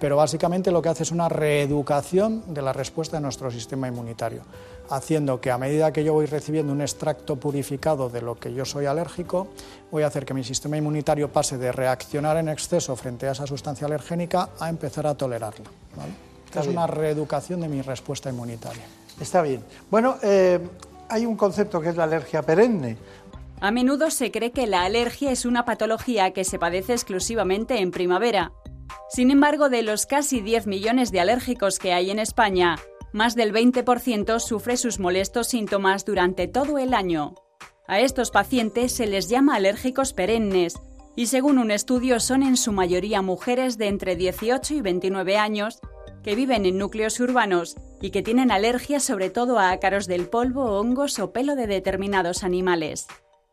pero 0.00 0.16
básicamente 0.16 0.72
lo 0.72 0.82
que 0.82 0.88
hace 0.88 1.04
es 1.04 1.12
una 1.12 1.28
reeducación 1.28 2.42
de 2.52 2.62
la 2.62 2.72
respuesta 2.72 3.18
de 3.18 3.22
nuestro 3.22 3.48
sistema 3.52 3.86
inmunitario, 3.86 4.42
haciendo 4.90 5.40
que 5.40 5.52
a 5.52 5.56
medida 5.56 5.92
que 5.92 6.02
yo 6.02 6.14
voy 6.14 6.26
recibiendo 6.26 6.72
un 6.72 6.80
extracto 6.80 7.36
purificado 7.36 8.10
de 8.10 8.20
lo 8.20 8.34
que 8.34 8.52
yo 8.52 8.64
soy 8.64 8.86
alérgico, 8.86 9.46
voy 9.92 10.02
a 10.02 10.08
hacer 10.08 10.26
que 10.26 10.34
mi 10.34 10.42
sistema 10.42 10.76
inmunitario 10.76 11.32
pase 11.32 11.58
de 11.58 11.70
reaccionar 11.70 12.38
en 12.38 12.48
exceso 12.48 12.96
frente 12.96 13.28
a 13.28 13.32
esa 13.32 13.46
sustancia 13.46 13.86
alergénica 13.86 14.48
a 14.58 14.68
empezar 14.68 15.06
a 15.06 15.14
tolerarla. 15.14 15.70
es 16.60 16.66
una 16.66 16.88
reeducación 16.88 17.60
de 17.60 17.68
mi 17.68 17.82
respuesta 17.82 18.30
inmunitaria. 18.30 18.84
Está 19.20 19.42
bien. 19.42 19.64
Bueno, 19.90 20.16
eh, 20.22 20.60
hay 21.08 21.26
un 21.26 21.36
concepto 21.36 21.80
que 21.80 21.90
es 21.90 21.96
la 21.96 22.04
alergia 22.04 22.42
perenne. 22.42 22.96
A 23.60 23.70
menudo 23.70 24.10
se 24.10 24.30
cree 24.30 24.52
que 24.52 24.66
la 24.66 24.84
alergia 24.84 25.30
es 25.30 25.44
una 25.44 25.64
patología 25.64 26.32
que 26.32 26.44
se 26.44 26.58
padece 26.58 26.92
exclusivamente 26.92 27.80
en 27.80 27.90
primavera. 27.90 28.52
Sin 29.08 29.30
embargo, 29.30 29.68
de 29.68 29.82
los 29.82 30.06
casi 30.06 30.40
10 30.40 30.66
millones 30.66 31.12
de 31.12 31.20
alérgicos 31.20 31.78
que 31.78 31.92
hay 31.92 32.10
en 32.10 32.18
España, 32.18 32.76
más 33.12 33.36
del 33.36 33.52
20% 33.52 34.40
sufre 34.40 34.76
sus 34.76 34.98
molestos 34.98 35.46
síntomas 35.46 36.04
durante 36.04 36.48
todo 36.48 36.78
el 36.78 36.92
año. 36.92 37.34
A 37.86 38.00
estos 38.00 38.30
pacientes 38.30 38.92
se 38.92 39.06
les 39.06 39.28
llama 39.28 39.54
alérgicos 39.54 40.12
perennes 40.12 40.74
y 41.16 41.26
según 41.26 41.58
un 41.58 41.70
estudio 41.70 42.18
son 42.18 42.42
en 42.42 42.56
su 42.56 42.72
mayoría 42.72 43.22
mujeres 43.22 43.78
de 43.78 43.86
entre 43.86 44.16
18 44.16 44.74
y 44.74 44.80
29 44.80 45.36
años 45.36 45.80
que 46.24 46.34
viven 46.34 46.66
en 46.66 46.78
núcleos 46.78 47.20
urbanos 47.20 47.76
y 48.00 48.10
que 48.10 48.22
tienen 48.22 48.50
alergia 48.50 48.98
sobre 48.98 49.30
todo 49.30 49.58
a 49.58 49.70
ácaros 49.70 50.06
del 50.06 50.28
polvo, 50.28 50.80
hongos 50.80 51.18
o 51.18 51.32
pelo 51.32 51.54
de 51.54 51.66
determinados 51.66 52.42
animales. 52.42 53.06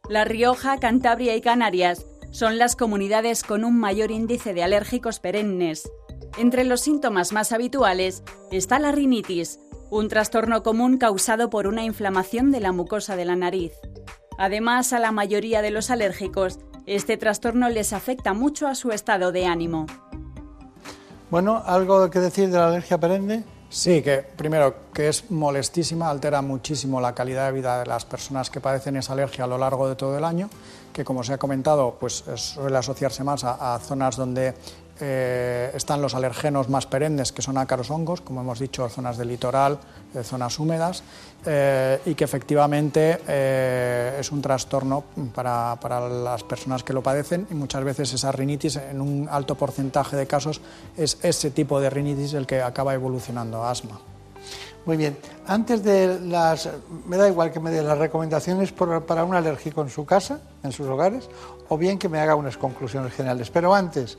La 0.10 0.26
Rioja, 0.26 0.80
Cantabria 0.80 1.36
y 1.36 1.42
Canarias 1.42 2.06
son 2.32 2.58
las 2.58 2.76
comunidades 2.76 3.44
con 3.44 3.66
un 3.66 3.78
mayor 3.78 4.10
índice 4.10 4.54
de 4.54 4.64
alérgicos 4.64 5.20
perennes. 5.20 5.92
Entre 6.38 6.64
los 6.64 6.82
síntomas 6.82 7.34
más 7.34 7.52
habituales 7.52 8.24
está 8.52 8.80
la 8.80 8.94
rinitis, 8.94 9.60
un 9.90 10.08
trastorno 10.08 10.64
común 10.64 10.98
causado 10.98 11.50
por 11.50 11.68
una 11.68 11.84
inflamación 11.84 12.52
de 12.52 12.62
la 12.62 12.72
mucosa 12.72 13.18
de 13.18 13.26
la 13.26 13.36
nariz. 13.36 13.74
Además, 14.38 14.94
a 14.94 15.00
la 15.00 15.12
mayoría 15.12 15.62
de 15.62 15.72
los 15.72 15.92
alérgicos, 15.92 16.60
este 16.86 17.18
trastorno 17.18 17.70
les 17.70 17.92
afecta 17.92 18.34
mucho 18.34 18.68
a 18.68 18.76
su 18.76 18.92
estado 18.92 19.34
de 19.34 19.46
ánimo. 19.46 19.86
Bueno, 21.32 21.64
¿algo 21.66 22.10
que 22.10 22.20
decir 22.20 22.50
de 22.50 22.58
la 22.58 22.68
alergia 22.68 22.98
perenne? 22.98 23.46
Sí, 23.70 24.02
que 24.02 24.18
primero 24.18 24.92
que 24.94 25.08
es 25.08 25.32
molestísima, 25.32 26.10
altera 26.10 26.42
muchísimo 26.42 27.00
la 27.00 27.16
calidad 27.16 27.46
de 27.46 27.54
vida 27.54 27.80
de 27.80 27.86
las 27.86 28.04
personas 28.04 28.50
que 28.50 28.60
padecen 28.60 28.98
esa 28.98 29.14
alergia 29.14 29.46
a 29.46 29.48
lo 29.48 29.58
largo 29.58 29.88
de 29.88 29.96
todo 29.96 30.18
el 30.18 30.26
año, 30.26 30.50
que 30.92 31.06
como 31.06 31.24
se 31.24 31.32
ha 31.32 31.38
comentado, 31.38 31.96
pues 31.98 32.26
suele 32.36 32.78
asociarse 32.78 33.24
más 33.24 33.46
a, 33.46 33.76
a 33.76 33.80
zonas 33.80 34.18
donde 34.18 34.54
eh, 35.02 35.72
están 35.74 36.02
los 36.02 36.14
alergenos 36.14 36.70
más 36.70 36.86
perennes, 36.86 37.32
que 37.32 37.42
son 37.42 37.58
ácaros 37.58 37.90
hongos, 37.90 38.22
como 38.22 38.42
hemos 38.42 38.60
dicho, 38.60 38.88
zonas 38.88 39.18
del 39.18 39.30
litoral, 39.30 39.80
eh, 40.14 40.24
zonas 40.24 40.60
húmedas, 40.60 41.04
eh, 41.44 42.00
y 42.06 42.14
que 42.14 42.24
efectivamente 42.24 43.20
es 44.20 44.32
un 44.32 44.42
trastorno 44.42 45.04
para, 45.34 45.78
las 46.08 46.44
personas 46.44 46.84
que 46.84 46.94
lo 46.94 47.02
padecen 47.02 47.48
y 47.50 47.56
muchas 47.56 47.84
veces 47.84 48.14
esa 48.14 48.32
rinitis, 48.32 48.76
en 48.76 49.02
un 49.02 49.28
alto 49.30 49.56
porcentaje 49.56 50.16
de 50.16 50.28
casos, 50.28 50.62
es 50.96 51.18
ese 51.24 51.50
tipo 51.50 51.82
de 51.82 51.90
rinitis 51.90 52.34
el 52.36 52.46
que 52.46 52.62
acaba 52.62 52.94
evolucionando 52.94 53.64
a 53.64 53.72
asma. 53.72 54.00
Muy 54.86 54.98
bien. 54.98 55.18
Antes 55.46 55.84
de 55.84 56.20
las. 56.22 56.68
Me 57.06 57.18
da 57.18 57.28
igual 57.28 57.52
que 57.52 57.60
me 57.60 57.70
dé 57.70 57.84
las 57.84 57.98
recomendaciones 57.98 58.72
para 58.72 59.24
un 59.24 59.36
alérgico 59.36 59.82
en 59.84 59.90
su 59.90 60.06
casa, 60.06 60.40
en 60.64 60.72
sus 60.72 60.88
hogares, 60.88 61.30
o 61.70 61.78
bien 61.78 62.00
que 62.00 62.10
me 62.10 62.20
haga 62.20 62.36
unas 62.36 62.58
conclusiones 62.58 63.14
generales. 63.14 63.52
Pero 63.52 63.76
antes, 63.76 64.18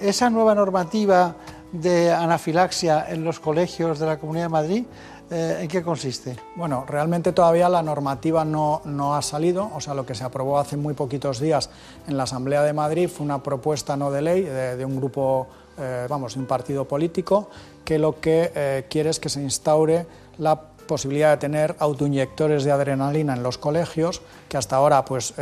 esa 0.00 0.30
nueva 0.30 0.54
normativa 0.54 1.34
de 1.72 2.12
anafilaxia 2.12 3.06
en 3.08 3.24
los 3.24 3.40
colegios 3.40 3.98
de 3.98 4.06
la 4.06 4.18
Comunidad 4.18 4.44
de 4.44 4.50
Madrid, 4.50 4.84
eh, 5.28 5.58
¿en 5.62 5.68
qué 5.68 5.82
consiste? 5.82 6.36
Bueno, 6.54 6.84
realmente 6.88 7.32
todavía 7.32 7.68
la 7.68 7.82
normativa 7.82 8.44
no, 8.44 8.80
ha 9.14 9.22
salido, 9.22 9.70
o 9.74 9.80
sea, 9.80 9.94
lo 9.94 10.06
que 10.06 10.14
se 10.14 10.22
aprobó 10.22 10.58
hace 10.58 10.76
muy 10.76 10.94
poquitos 10.94 11.40
días 11.40 11.68
en 12.06 12.16
la 12.16 12.22
Asamblea 12.22 12.62
de 12.62 12.72
Madrid 12.72 13.08
fue 13.08 13.24
una 13.24 13.42
propuesta 13.42 13.96
no 13.96 14.10
de 14.10 14.22
ley 14.22 14.42
de, 14.42 14.84
un 14.84 14.96
grupo, 14.96 15.48
eh, 15.78 16.06
vamos, 16.08 16.34
de 16.34 16.40
un 16.40 16.46
partido 16.46 16.84
político, 16.86 17.50
que 17.84 17.98
lo 17.98 18.20
que 18.20 18.52
eh, 18.54 18.86
quiere 18.88 19.10
es 19.10 19.18
que 19.18 19.28
se 19.28 19.42
instaure 19.42 20.06
la 20.38 20.60
posibilidad 20.60 21.32
de 21.32 21.38
tener 21.38 21.74
autoinyectores 21.80 22.62
de 22.62 22.70
adrenalina 22.70 23.34
en 23.34 23.42
los 23.42 23.58
colegios, 23.58 24.22
que 24.48 24.56
hasta 24.56 24.76
ahora, 24.76 25.04
pues, 25.04 25.34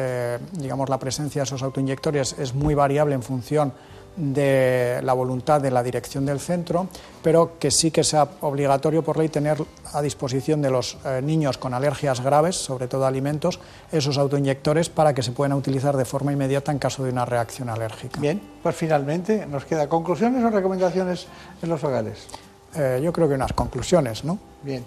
digamos, 0.53 0.89
la 0.89 0.99
presencia 0.99 1.43
de 1.43 1.45
esos 1.45 1.63
autoinyectores 1.63 2.37
es 2.39 2.55
muy 2.55 2.75
variable 2.75 3.15
en 3.15 3.23
función 3.23 3.75
de 4.17 5.01
la 5.03 5.13
voluntad 5.13 5.61
de 5.61 5.71
la 5.71 5.83
dirección 5.83 6.25
del 6.25 6.41
centro, 6.41 6.89
pero 7.23 7.59
que 7.59 7.71
sí 7.71 7.91
que 7.91 8.05
sea 8.05 8.29
obligatorio 8.41 9.03
por 9.03 9.17
ley 9.17 9.29
tener 9.29 9.59
a 9.93 10.03
disposición 10.03 10.63
de 10.63 10.71
los 10.71 10.99
eh, 11.05 11.21
niños 11.23 11.59
con 11.59 11.75
alergias 11.75 12.21
graves, 12.21 12.57
sobre 12.57 12.89
todo 12.89 13.07
alimentos, 13.07 13.61
esos 13.91 14.19
autoinyectores 14.19 14.89
para 14.89 15.15
que 15.15 15.23
se 15.23 15.33
puedan 15.33 15.53
utilizar 15.53 15.97
de 15.97 16.05
forma 16.05 16.33
inmediata 16.33 16.73
en 16.73 16.79
caso 16.79 17.05
de 17.05 17.11
una 17.11 17.25
reacción 17.25 17.69
alérgica. 17.69 18.21
Bien, 18.21 18.41
pues 18.63 18.77
finalmente 18.77 19.47
nos 19.47 19.65
queda 19.65 19.89
conclusiones 19.89 20.45
o 20.45 20.51
recomendaciones 20.51 21.27
en 21.63 21.69
los 21.69 21.83
hogares. 21.83 22.27
Eh, 22.77 23.01
yo 23.03 23.13
creo 23.13 23.29
que 23.29 23.35
unas 23.35 23.53
conclusiones, 23.53 24.25
¿no? 24.25 24.39
Bien. 24.63 24.85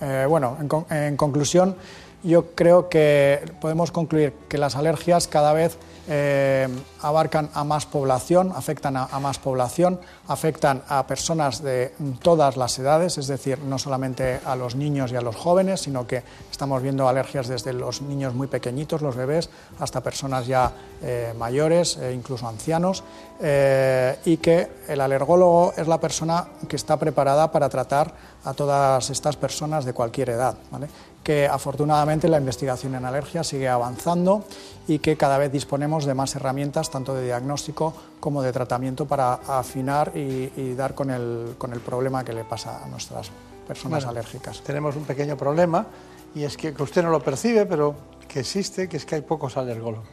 Eh, 0.00 0.26
bueno, 0.28 0.56
en 0.90 1.16
conclusión, 1.16 1.74
yo 2.22 2.54
creo 2.54 2.88
que 2.88 3.52
podemos 3.60 3.92
concluir 3.92 4.32
que 4.48 4.58
las 4.58 4.76
alergias 4.76 5.28
cada 5.28 5.52
vez 5.52 5.78
eh, 6.10 6.66
abarcan 7.02 7.50
a 7.52 7.64
más 7.64 7.84
población, 7.84 8.50
afectan 8.54 8.96
a, 8.96 9.06
más 9.20 9.38
población, 9.38 10.00
afectan 10.26 10.82
a 10.88 11.06
personas 11.06 11.62
de 11.62 11.92
todas 12.22 12.56
las 12.56 12.78
edades, 12.78 13.18
es 13.18 13.26
decir, 13.26 13.58
no 13.58 13.78
solamente 13.78 14.40
a 14.44 14.56
los 14.56 14.74
niños 14.74 15.12
y 15.12 15.16
a 15.16 15.20
los 15.20 15.36
jóvenes, 15.36 15.82
sino 15.82 16.06
que 16.06 16.22
estamos 16.50 16.82
viendo 16.82 17.06
alergias 17.06 17.46
desde 17.46 17.74
los 17.74 18.00
niños 18.00 18.34
muy 18.34 18.46
pequeñitos, 18.46 19.02
los 19.02 19.16
bebés, 19.16 19.50
hasta 19.78 20.02
personas 20.02 20.46
ya 20.46 20.72
eh, 21.02 21.34
mayores, 21.38 21.98
e 21.98 22.14
incluso 22.14 22.48
ancianos, 22.48 23.04
eh, 23.40 24.18
y 24.24 24.38
que 24.38 24.68
el 24.88 25.02
alergólogo 25.02 25.74
es 25.76 25.86
la 25.86 26.00
persona 26.00 26.48
que 26.66 26.76
está 26.76 26.96
preparada 26.96 27.52
para 27.52 27.68
tratar 27.68 28.14
a 28.44 28.54
todas 28.54 29.10
estas 29.10 29.36
personas 29.36 29.84
de 29.84 29.92
cualquier 29.92 30.30
edad. 30.30 30.56
Que 31.28 31.46
afortunadamente 31.46 32.26
la 32.26 32.38
investigación 32.38 32.94
en 32.94 33.04
alergia 33.04 33.44
sigue 33.44 33.68
avanzando 33.68 34.44
y 34.86 34.98
que 34.98 35.18
cada 35.18 35.36
vez 35.36 35.52
disponemos 35.52 36.06
de 36.06 36.14
más 36.14 36.34
herramientas, 36.34 36.90
tanto 36.90 37.14
de 37.14 37.26
diagnóstico 37.26 37.92
como 38.18 38.40
de 38.40 38.50
tratamiento, 38.50 39.04
para 39.04 39.34
afinar 39.34 40.16
y, 40.16 40.72
dar 40.72 40.94
con 40.94 41.10
el, 41.10 41.56
con 41.58 41.74
el, 41.74 41.80
problema 41.80 42.24
que 42.24 42.32
le 42.32 42.44
pasa 42.44 42.82
a 42.82 42.88
nuestras 42.88 43.28
personas 43.66 44.06
alérgicas. 44.06 44.62
Tenemos 44.62 44.96
un 44.96 45.04
pequeño 45.04 45.36
problema 45.36 45.84
y 46.34 46.44
es 46.44 46.56
que, 46.56 46.72
que 46.72 46.82
usted 46.82 47.02
no 47.02 47.10
lo 47.10 47.22
percibe, 47.22 47.66
pero 47.66 47.94
que 48.26 48.40
existe, 48.40 48.88
que 48.88 48.96
es 48.96 49.04
que 49.04 49.16
hay 49.16 49.20
pocos 49.20 49.58
alergólogos. 49.58 50.08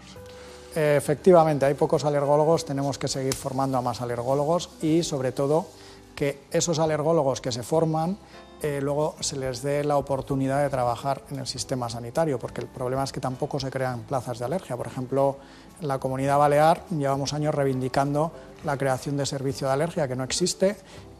Efectivamente, 0.75 1.65
hay 1.65 1.75
pocos 1.75 2.03
alergólogos, 2.03 2.65
tenemos 2.65 2.97
que 2.97 3.07
seguir 3.07 3.35
formando 3.35 3.77
a 3.77 3.81
más 3.81 4.01
alergólogos 4.01 4.69
y 4.81 5.01
sobre 5.03 5.31
todo 5.31 5.65
que 6.13 6.41
esos 6.51 6.79
alergólogos 6.79 7.39
que 7.39 7.53
se 7.53 7.63
forman 7.63 8.17
eh, 8.65 8.81
luego 8.81 9.15
se 9.19 9.37
les 9.37 9.61
dé 9.61 9.83
la 9.83 9.97
oportunidad 9.97 10.63
de 10.63 10.69
trabajar 10.69 11.21
en 11.29 11.39
el 11.39 11.45
sistema 11.45 11.87
sanitario, 11.87 12.39
porque 12.39 12.61
el 12.61 12.67
problema 12.67 13.03
es 13.03 13.11
que 13.11 13.21
tampoco 13.21 13.59
se 13.59 13.69
crean 13.69 14.01
plazas 14.01 14.39
de 14.39 14.45
alergia. 14.45 14.75
Por 14.75 14.87
ejemplo, 14.87 15.37
en 15.79 15.87
la 15.87 15.99
comunidad 15.99 16.39
balear 16.39 16.83
llevamos 16.89 17.33
años 17.33 17.53
reivindicando 17.53 18.31
la 18.63 18.75
creación 18.77 19.17
de 19.17 19.25
servicio 19.27 19.67
de 19.67 19.73
alergia, 19.73 20.07
que 20.07 20.15
no 20.15 20.23
existe, 20.23 20.77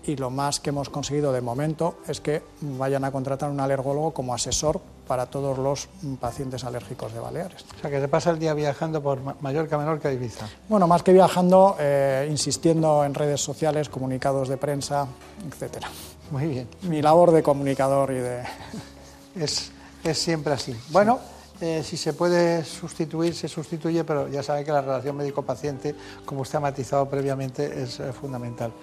y 0.07 0.15
lo 0.15 0.29
más 0.29 0.59
que 0.59 0.69
hemos 0.69 0.89
conseguido 0.89 1.31
de 1.31 1.41
momento 1.41 1.97
es 2.07 2.21
que 2.21 2.41
vayan 2.61 3.03
a 3.03 3.11
contratar 3.11 3.49
un 3.49 3.59
alergólogo 3.59 4.13
como 4.13 4.33
asesor 4.33 4.79
para 5.07 5.27
todos 5.27 5.57
los 5.57 5.87
pacientes 6.19 6.63
alérgicos 6.63 7.13
de 7.13 7.19
Baleares. 7.19 7.65
O 7.77 7.81
sea, 7.81 7.89
que 7.89 7.99
se 7.99 8.07
pasa 8.07 8.31
el 8.31 8.39
día 8.39 8.53
viajando 8.53 9.01
por 9.01 9.19
Mallorca, 9.41 9.77
Menorca 9.77 10.11
y 10.11 10.15
Ibiza. 10.15 10.47
Bueno, 10.67 10.87
más 10.87 11.03
que 11.03 11.13
viajando, 11.13 11.75
eh, 11.79 12.27
insistiendo 12.29 13.03
en 13.03 13.13
redes 13.13 13.41
sociales, 13.41 13.89
comunicados 13.89 14.47
de 14.49 14.57
prensa, 14.57 15.07
etcétera. 15.47 15.89
Muy 16.31 16.47
bien. 16.47 16.67
Mi 16.83 17.01
labor 17.01 17.31
de 17.31 17.43
comunicador 17.43 18.11
y 18.11 18.15
de... 18.17 18.43
Es, 19.35 19.69
es 20.01 20.17
siempre 20.17 20.53
así. 20.53 20.73
Bueno, 20.91 21.19
eh, 21.61 21.83
si 21.85 21.95
se 21.95 22.11
puede 22.11 22.65
sustituir, 22.65 23.33
se 23.33 23.47
sustituye, 23.47 24.03
pero 24.03 24.27
ya 24.27 24.43
sabe 24.43 24.65
que 24.65 24.71
la 24.71 24.81
relación 24.81 25.15
médico-paciente, 25.15 25.95
como 26.25 26.41
usted 26.41 26.57
ha 26.57 26.61
matizado 26.61 27.09
previamente, 27.09 27.83
es 27.83 27.99
eh, 28.01 28.11
fundamental. 28.11 28.73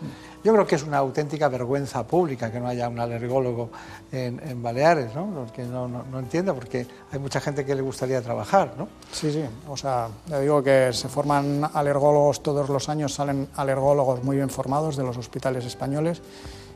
Yo 0.45 0.53
creo 0.53 0.67
que 0.67 0.75
es 0.75 0.83
una 0.83 0.99
auténtica 0.99 1.49
vergüenza 1.49 2.05
pública 2.05 2.51
que 2.51 2.59
no 2.59 2.67
haya 2.67 2.89
un 2.89 2.99
alergólogo 2.99 3.71
en, 4.11 4.63
Baleares, 4.63 5.15
¿no? 5.15 5.27
Porque 5.27 5.63
no, 5.63 5.87
no, 5.87 6.03
no, 6.11 6.19
entiendo, 6.19 6.55
porque 6.55 6.87
hay 7.13 7.19
mucha 7.19 7.41
gente 7.41 7.65
que 7.65 7.75
le 7.75 7.83
gustaría 7.83 8.21
trabajar, 8.21 8.75
¿no? 8.77 8.89
Sí, 9.13 9.33
sí, 9.33 9.45
o 9.69 9.77
sea, 9.77 10.09
le 10.29 10.41
digo 10.41 10.63
que 10.63 10.93
se 10.93 11.09
forman 11.09 11.69
alergólogos 11.73 12.43
todos 12.43 12.69
los 12.69 12.89
años, 12.89 13.15
salen 13.15 13.49
alergólogos 13.55 14.25
muy 14.25 14.37
bien 14.37 14.51
formados 14.51 14.97
de 14.97 15.05
los 15.05 15.17
hospitales 15.17 15.65
españoles 15.65 16.23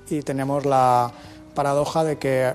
y 0.09 0.23
tenemos 0.23 0.65
la 0.65 1.11
paradoja 1.55 2.05
de 2.05 2.19
que 2.19 2.55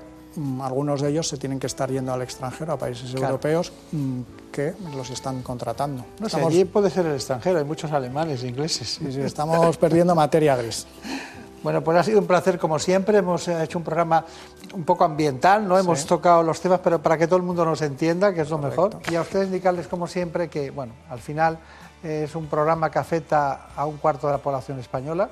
algunos 0.61 1.01
de 1.01 1.09
ellos 1.09 1.27
se 1.27 1.38
tienen 1.38 1.59
que 1.59 1.67
estar 1.67 1.91
yendo 1.91 2.13
al 2.13 2.21
extranjero, 2.21 2.73
a 2.73 2.77
países 2.77 3.13
europeos 3.13 3.71
mm, 3.91 4.21
que 4.51 4.73
los 4.95 5.09
están 5.09 5.41
contratando. 5.41 6.05
No 6.19 6.29
sé, 6.29 6.41
allí 6.41 6.65
puede 6.65 6.89
ser 6.89 7.05
el 7.05 7.15
extranjero, 7.15 7.59
hay 7.59 7.65
muchos 7.65 7.91
alemanes 7.91 8.43
e 8.43 8.47
ingleses. 8.47 8.99
Sí, 8.99 9.11
sí, 9.11 9.21
estamos 9.21 9.77
perdiendo 9.77 10.15
materia 10.15 10.55
gris. 10.55 10.88
Bueno, 11.63 11.84
pues 11.84 11.95
ha 11.95 12.01
sido 12.01 12.17
un 12.17 12.25
placer 12.25 12.57
como 12.57 12.79
siempre. 12.79 13.19
Hemos 13.19 13.47
eh, 13.47 13.63
hecho 13.63 13.77
un 13.77 13.84
programa 13.84 14.25
un 14.73 14.84
poco 14.84 15.03
ambiental, 15.03 15.67
no 15.67 15.77
hemos 15.77 16.07
tocado 16.07 16.41
los 16.41 16.59
temas, 16.59 16.79
pero 16.84 17.03
para 17.03 17.19
que 17.19 17.27
todo 17.27 17.38
el 17.38 17.43
mundo 17.43 17.63
nos 17.63 17.84
entienda, 17.84 18.34
que 18.34 18.41
es 18.41 18.49
lo 18.49 18.57
mejor. 18.57 18.99
Y 19.11 19.13
a 19.13 19.21
ustedes 19.21 19.45
indicarles 19.45 19.88
como 19.88 20.07
siempre 20.07 20.49
que, 20.49 20.71
bueno, 20.71 20.93
al 21.07 21.19
final 21.19 21.59
es 22.01 22.34
un 22.36 22.47
programa 22.47 22.89
que 22.89 22.97
afecta 22.97 23.67
a 23.75 23.86
un 23.86 23.97
cuarto 23.97 24.25
de 24.25 24.34
la 24.34 24.39
población 24.39 24.79
española 24.79 25.29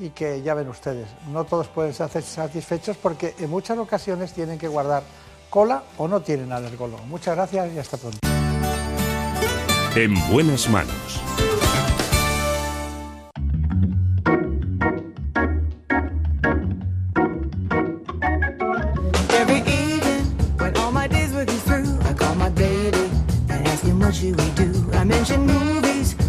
y 0.00 0.10
que 0.10 0.40
ya 0.42 0.54
ven 0.54 0.68
ustedes, 0.68 1.06
no 1.30 1.44
todos 1.44 1.68
pueden 1.68 1.92
ser 1.92 2.22
satisfechos 2.22 2.96
porque 2.96 3.34
en 3.38 3.50
muchas 3.50 3.78
ocasiones 3.78 4.32
tienen 4.32 4.58
que 4.58 4.66
guardar 4.66 5.02
cola 5.50 5.82
o 5.98 6.08
no 6.08 6.22
tienen 6.22 6.50
alergólogo. 6.52 7.04
Muchas 7.04 7.36
gracias 7.36 7.72
y 7.74 7.78
hasta 7.78 7.98
pronto. 7.98 8.18
En 9.94 10.14
buenas 10.30 10.68
manos. 10.70 11.20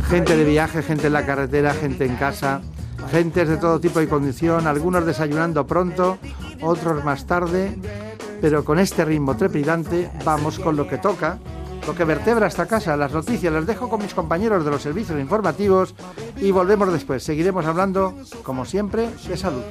Gente 0.09 0.35
de 0.35 0.43
viaje, 0.43 0.83
gente 0.83 1.07
en 1.07 1.13
la 1.13 1.25
carretera, 1.25 1.73
gente 1.73 2.05
en 2.05 2.15
casa 2.17 2.61
gentes 3.09 3.47
de 3.47 3.57
todo 3.57 3.79
tipo 3.79 4.01
y 4.01 4.07
condición, 4.07 4.67
algunos 4.67 5.05
desayunando 5.05 5.65
pronto, 5.65 6.17
otros 6.61 7.03
más 7.03 7.25
tarde, 7.25 7.77
pero 8.41 8.63
con 8.63 8.79
este 8.79 9.05
ritmo 9.05 9.35
trepidante 9.37 10.09
vamos 10.23 10.59
con 10.59 10.75
lo 10.75 10.87
que 10.87 10.97
toca, 10.97 11.39
lo 11.87 11.95
que 11.95 12.03
vertebra 12.03 12.47
esta 12.47 12.67
casa, 12.67 12.95
las 12.95 13.11
noticias, 13.11 13.51
las 13.51 13.65
dejo 13.65 13.89
con 13.89 14.01
mis 14.01 14.13
compañeros 14.13 14.63
de 14.63 14.71
los 14.71 14.81
servicios 14.81 15.19
informativos 15.19 15.95
y 16.37 16.51
volvemos 16.51 16.91
después. 16.91 17.23
Seguiremos 17.23 17.65
hablando, 17.65 18.15
como 18.43 18.65
siempre, 18.65 19.09
de 19.27 19.37
salud. 19.37 19.63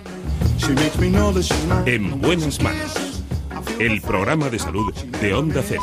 En 1.87 2.21
buenas 2.21 2.61
manos, 2.63 3.25
el 3.79 4.01
programa 4.03 4.49
de 4.51 4.59
salud 4.59 4.93
de 5.21 5.35
Onda 5.35 5.63
Cero. 5.67 5.83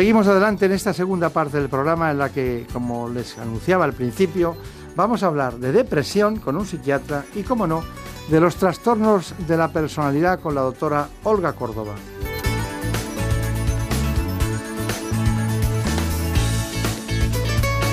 Seguimos 0.00 0.26
adelante 0.28 0.64
en 0.64 0.72
esta 0.72 0.94
segunda 0.94 1.28
parte 1.28 1.58
del 1.58 1.68
programa 1.68 2.10
en 2.10 2.16
la 2.16 2.30
que, 2.30 2.66
como 2.72 3.10
les 3.10 3.36
anunciaba 3.36 3.84
al 3.84 3.92
principio, 3.92 4.56
vamos 4.96 5.22
a 5.22 5.26
hablar 5.26 5.58
de 5.58 5.72
depresión 5.72 6.38
con 6.38 6.56
un 6.56 6.64
psiquiatra 6.64 7.26
y, 7.34 7.42
como 7.42 7.66
no, 7.66 7.84
de 8.30 8.40
los 8.40 8.56
trastornos 8.56 9.34
de 9.46 9.58
la 9.58 9.68
personalidad 9.68 10.40
con 10.40 10.54
la 10.54 10.62
doctora 10.62 11.06
Olga 11.24 11.52
Córdoba. 11.52 11.96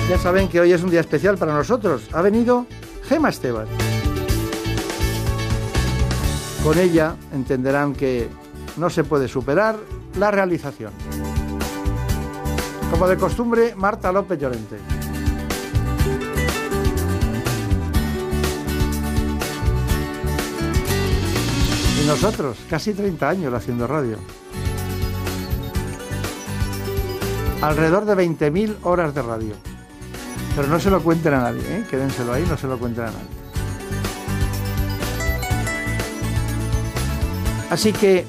Ya 0.08 0.16
saben 0.16 0.48
que 0.48 0.60
hoy 0.60 0.72
es 0.72 0.82
un 0.82 0.88
día 0.88 1.00
especial 1.00 1.36
para 1.36 1.52
nosotros. 1.52 2.08
Ha 2.14 2.22
venido 2.22 2.64
Gema 3.06 3.28
Esteban. 3.28 3.66
Con 6.64 6.78
ella 6.78 7.16
entenderán 7.34 7.92
que 7.92 8.30
no 8.78 8.88
se 8.88 9.04
puede 9.04 9.28
superar 9.28 9.76
la 10.18 10.30
realización. 10.30 10.92
Como 12.90 13.06
de 13.06 13.16
costumbre, 13.16 13.74
Marta 13.76 14.10
López 14.10 14.38
Llorente. 14.38 14.76
Y 22.02 22.06
nosotros, 22.06 22.56
casi 22.68 22.94
30 22.94 23.28
años 23.28 23.54
haciendo 23.54 23.86
radio. 23.86 24.16
Alrededor 27.60 28.04
de 28.04 28.14
20.000 28.14 28.76
horas 28.82 29.14
de 29.14 29.22
radio. 29.22 29.54
Pero 30.56 30.68
no 30.68 30.80
se 30.80 30.90
lo 30.90 31.02
cuenten 31.02 31.34
a 31.34 31.40
nadie, 31.42 31.62
¿eh? 31.68 31.84
quédenselo 31.88 32.32
ahí, 32.32 32.44
no 32.48 32.56
se 32.56 32.66
lo 32.66 32.78
cuenten 32.78 33.04
a 33.04 33.10
nadie. 33.10 33.38
Así 37.70 37.92
que 37.92 38.24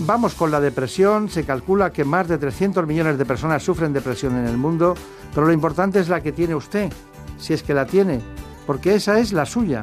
vamos 0.00 0.34
con 0.34 0.50
la 0.50 0.60
depresión. 0.60 1.28
Se 1.28 1.44
calcula 1.44 1.92
que 1.92 2.04
más 2.04 2.28
de 2.28 2.38
300 2.38 2.86
millones 2.86 3.18
de 3.18 3.24
personas 3.24 3.62
sufren 3.62 3.92
depresión 3.92 4.36
en 4.36 4.46
el 4.46 4.56
mundo, 4.56 4.94
pero 5.34 5.46
lo 5.46 5.52
importante 5.52 6.00
es 6.00 6.08
la 6.08 6.22
que 6.22 6.32
tiene 6.32 6.54
usted, 6.54 6.92
si 7.38 7.54
es 7.54 7.62
que 7.62 7.74
la 7.74 7.86
tiene, 7.86 8.20
porque 8.66 8.94
esa 8.94 9.18
es 9.18 9.32
la 9.32 9.46
suya 9.46 9.82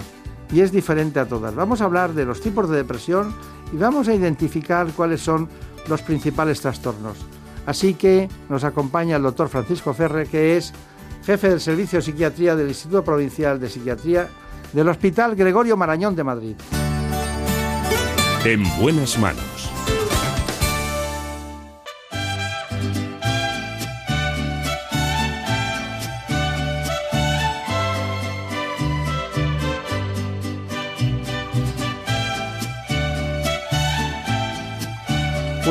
y 0.51 0.61
es 0.61 0.72
diferente 0.72 1.20
a 1.20 1.28
todas. 1.28 1.55
Vamos 1.55 1.82
a 1.82 1.86
hablar 1.86 2.13
de 2.13 2.26
los 2.26 2.41
tipos 2.41 2.70
de 2.70 2.78
depresión 2.78 3.34
y 3.74 3.78
vamos 3.78 4.07
a 4.07 4.13
identificar 4.13 4.88
cuáles 4.95 5.22
son 5.22 5.49
los 5.88 6.01
principales 6.01 6.61
trastornos. 6.61 7.18
Así 7.66 7.95
que 7.95 8.30
nos 8.49 8.63
acompaña 8.63 9.18
el 9.18 9.24
doctor 9.24 9.49
Francisco 9.49 9.93
Ferre, 9.93 10.28
que 10.28 10.57
es 10.57 10.72
jefe 11.26 11.49
del 11.49 11.61
Servicio 11.61 11.97
de 11.97 12.03
Psiquiatría 12.03 12.55
del 12.55 12.68
Instituto 12.68 13.03
Provincial 13.03 13.59
de 13.59 13.70
Psiquiatría 13.70 14.28
del 14.72 14.88
Hospital 14.89 15.36
Gregorio 15.36 15.76
Marañón 15.76 16.16
de 16.16 16.24
Madrid. 16.24 16.55
En 18.43 18.63
buenas 18.80 19.18
manos. 19.18 19.55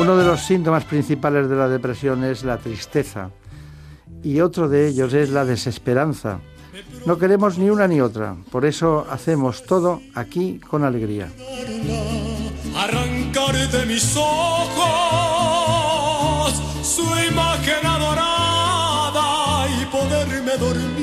Uno 0.05 0.17
de 0.17 0.25
los 0.25 0.41
síntomas 0.41 0.83
principales 0.83 1.49
de 1.49 1.55
la 1.55 1.67
depresión 1.67 2.23
es 2.23 2.43
la 2.43 2.59
tristeza 2.59 3.31
y 4.21 4.39
otro 4.39 4.69
de 4.69 4.87
ellos 4.87 5.11
es 5.15 5.31
la 5.31 5.45
desesperanza. 5.45 6.41
No 7.07 7.17
queremos 7.17 7.57
ni 7.57 7.71
una 7.71 7.87
ni 7.87 8.01
otra, 8.01 8.35
por 8.51 8.65
eso 8.65 9.07
hacemos 9.09 9.63
todo 9.63 10.03
aquí 10.13 10.59
con 10.59 10.83
alegría. 10.83 11.29
Arrancar 12.77 13.55
de 13.55 13.85
mis 13.87 14.15
ojos 14.15 14.85
su 16.83 17.01
imagen 17.01 17.83
adorada 17.83 19.67
y 19.81 19.85
poderme 19.85 20.55
dormir 20.59 20.94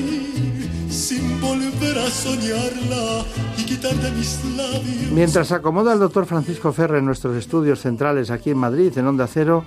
sin 1.03 1.41
volver 1.41 1.99
a 1.99 2.09
soñarla 2.09 3.25
y 3.59 3.65
quitar 3.65 3.95
de 3.97 4.11
mis 4.13 4.39
labios. 4.57 5.11
Mientras 5.11 5.51
acomoda 5.51 5.95
el 5.95 5.99
doctor 5.99 6.27
Francisco 6.27 6.73
Ferre 6.73 6.99
en 6.99 7.07
nuestros 7.07 7.37
estudios 7.37 7.81
centrales 7.81 8.31
aquí 8.31 8.51
en 8.51 8.59
Madrid, 8.59 8.97
en 8.97 9.09
Onda 9.09 9.27
Cero, 9.27 9.65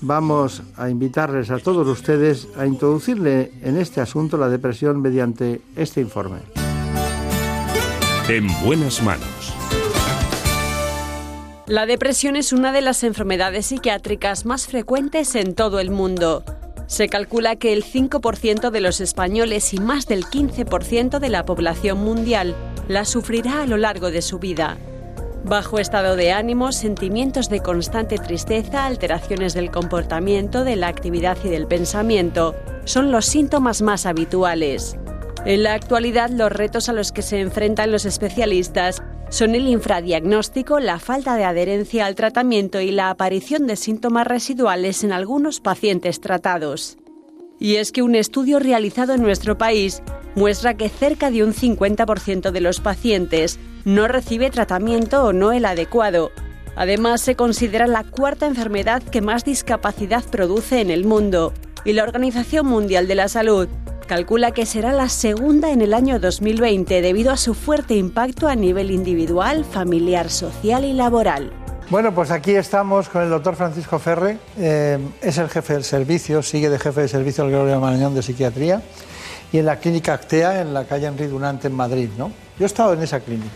vamos 0.00 0.62
a 0.78 0.88
invitarles 0.88 1.50
a 1.50 1.58
todos 1.58 1.86
ustedes 1.86 2.48
a 2.56 2.66
introducirle 2.66 3.52
en 3.62 3.76
este 3.76 4.00
asunto 4.00 4.38
la 4.38 4.48
depresión 4.48 5.02
mediante 5.02 5.60
este 5.76 6.00
informe. 6.00 6.38
En 8.28 8.46
buenas 8.64 9.02
manos. 9.02 9.52
La 11.66 11.84
depresión 11.84 12.34
es 12.34 12.54
una 12.54 12.72
de 12.72 12.80
las 12.80 13.04
enfermedades 13.04 13.66
psiquiátricas 13.66 14.46
más 14.46 14.66
frecuentes 14.66 15.34
en 15.34 15.54
todo 15.54 15.80
el 15.80 15.90
mundo. 15.90 16.44
Se 16.92 17.08
calcula 17.08 17.56
que 17.56 17.72
el 17.72 17.84
5% 17.84 18.70
de 18.70 18.82
los 18.82 19.00
españoles 19.00 19.72
y 19.72 19.78
más 19.78 20.06
del 20.06 20.26
15% 20.26 21.20
de 21.20 21.30
la 21.30 21.46
población 21.46 22.04
mundial 22.04 22.54
la 22.86 23.06
sufrirá 23.06 23.62
a 23.62 23.66
lo 23.66 23.78
largo 23.78 24.10
de 24.10 24.20
su 24.20 24.38
vida. 24.38 24.76
Bajo 25.42 25.78
estado 25.78 26.16
de 26.16 26.32
ánimo, 26.32 26.70
sentimientos 26.70 27.48
de 27.48 27.60
constante 27.60 28.18
tristeza, 28.18 28.84
alteraciones 28.84 29.54
del 29.54 29.70
comportamiento, 29.70 30.64
de 30.64 30.76
la 30.76 30.88
actividad 30.88 31.38
y 31.42 31.48
del 31.48 31.66
pensamiento 31.66 32.54
son 32.84 33.10
los 33.10 33.24
síntomas 33.24 33.80
más 33.80 34.04
habituales. 34.04 34.98
En 35.46 35.62
la 35.62 35.72
actualidad, 35.72 36.28
los 36.28 36.52
retos 36.52 36.90
a 36.90 36.92
los 36.92 37.10
que 37.10 37.22
se 37.22 37.40
enfrentan 37.40 37.90
los 37.90 38.04
especialistas 38.04 39.02
son 39.32 39.54
el 39.54 39.66
infradiagnóstico, 39.66 40.78
la 40.78 40.98
falta 40.98 41.36
de 41.36 41.44
adherencia 41.44 42.04
al 42.04 42.14
tratamiento 42.14 42.82
y 42.82 42.90
la 42.90 43.08
aparición 43.08 43.66
de 43.66 43.76
síntomas 43.76 44.26
residuales 44.26 45.04
en 45.04 45.12
algunos 45.12 45.60
pacientes 45.60 46.20
tratados. 46.20 46.98
Y 47.58 47.76
es 47.76 47.92
que 47.92 48.02
un 48.02 48.14
estudio 48.14 48.58
realizado 48.58 49.14
en 49.14 49.22
nuestro 49.22 49.56
país 49.56 50.02
muestra 50.34 50.74
que 50.74 50.90
cerca 50.90 51.30
de 51.30 51.44
un 51.44 51.54
50% 51.54 52.50
de 52.50 52.60
los 52.60 52.80
pacientes 52.80 53.58
no 53.86 54.06
recibe 54.06 54.50
tratamiento 54.50 55.24
o 55.24 55.32
no 55.32 55.52
el 55.52 55.64
adecuado. 55.64 56.30
Además, 56.76 57.22
se 57.22 57.34
considera 57.34 57.86
la 57.86 58.04
cuarta 58.04 58.46
enfermedad 58.46 59.02
que 59.02 59.22
más 59.22 59.46
discapacidad 59.46 60.24
produce 60.24 60.82
en 60.82 60.90
el 60.90 61.06
mundo 61.06 61.54
y 61.86 61.94
la 61.94 62.02
Organización 62.02 62.66
Mundial 62.66 63.08
de 63.08 63.14
la 63.14 63.28
Salud 63.28 63.66
calcula 64.12 64.50
que 64.50 64.66
será 64.66 64.92
la 64.92 65.08
segunda 65.08 65.70
en 65.70 65.80
el 65.80 65.94
año 65.94 66.20
2020 66.20 67.00
debido 67.00 67.32
a 67.32 67.38
su 67.38 67.54
fuerte 67.54 67.94
impacto 67.94 68.46
a 68.46 68.54
nivel 68.54 68.90
individual, 68.90 69.64
familiar, 69.64 70.28
social 70.28 70.84
y 70.84 70.92
laboral. 70.92 71.50
Bueno, 71.88 72.14
pues 72.14 72.30
aquí 72.30 72.50
estamos 72.50 73.08
con 73.08 73.22
el 73.22 73.30
doctor 73.30 73.56
Francisco 73.56 73.98
Ferre, 73.98 74.36
eh, 74.58 74.98
es 75.22 75.38
el 75.38 75.48
jefe 75.48 75.72
del 75.72 75.84
servicio, 75.84 76.42
sigue 76.42 76.68
de 76.68 76.78
jefe 76.78 77.00
de 77.00 77.08
servicio 77.08 77.44
del 77.44 77.54
Gregorio 77.54 77.80
Marañón 77.80 78.14
de 78.14 78.22
Psiquiatría 78.22 78.82
y 79.50 79.56
en 79.56 79.64
la 79.64 79.78
clínica 79.78 80.12
Actea 80.12 80.60
en 80.60 80.74
la 80.74 80.84
calle 80.84 81.06
Henry 81.06 81.28
Dunant 81.28 81.64
en 81.64 81.72
Madrid, 81.72 82.10
¿no? 82.18 82.30
Yo 82.58 82.64
he 82.64 82.66
estado 82.66 82.92
en 82.92 83.02
esa 83.02 83.20
clínica 83.20 83.48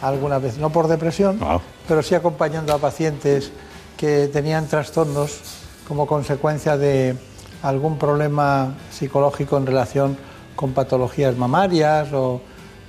alguna 0.00 0.38
vez, 0.38 0.56
no 0.56 0.70
por 0.70 0.88
depresión, 0.88 1.38
pero 1.86 2.02
sí 2.02 2.14
acompañando 2.14 2.72
a 2.72 2.78
pacientes 2.78 3.52
que 3.98 4.30
tenían 4.32 4.68
trastornos 4.68 5.38
como 5.86 6.06
consecuencia 6.06 6.78
de 6.78 7.14
algún 7.62 7.98
problema 7.98 8.74
psicológico 8.90 9.56
en 9.56 9.66
relación 9.66 10.16
con 10.56 10.72
patologías 10.72 11.36
mamarias 11.36 12.12
o 12.12 12.40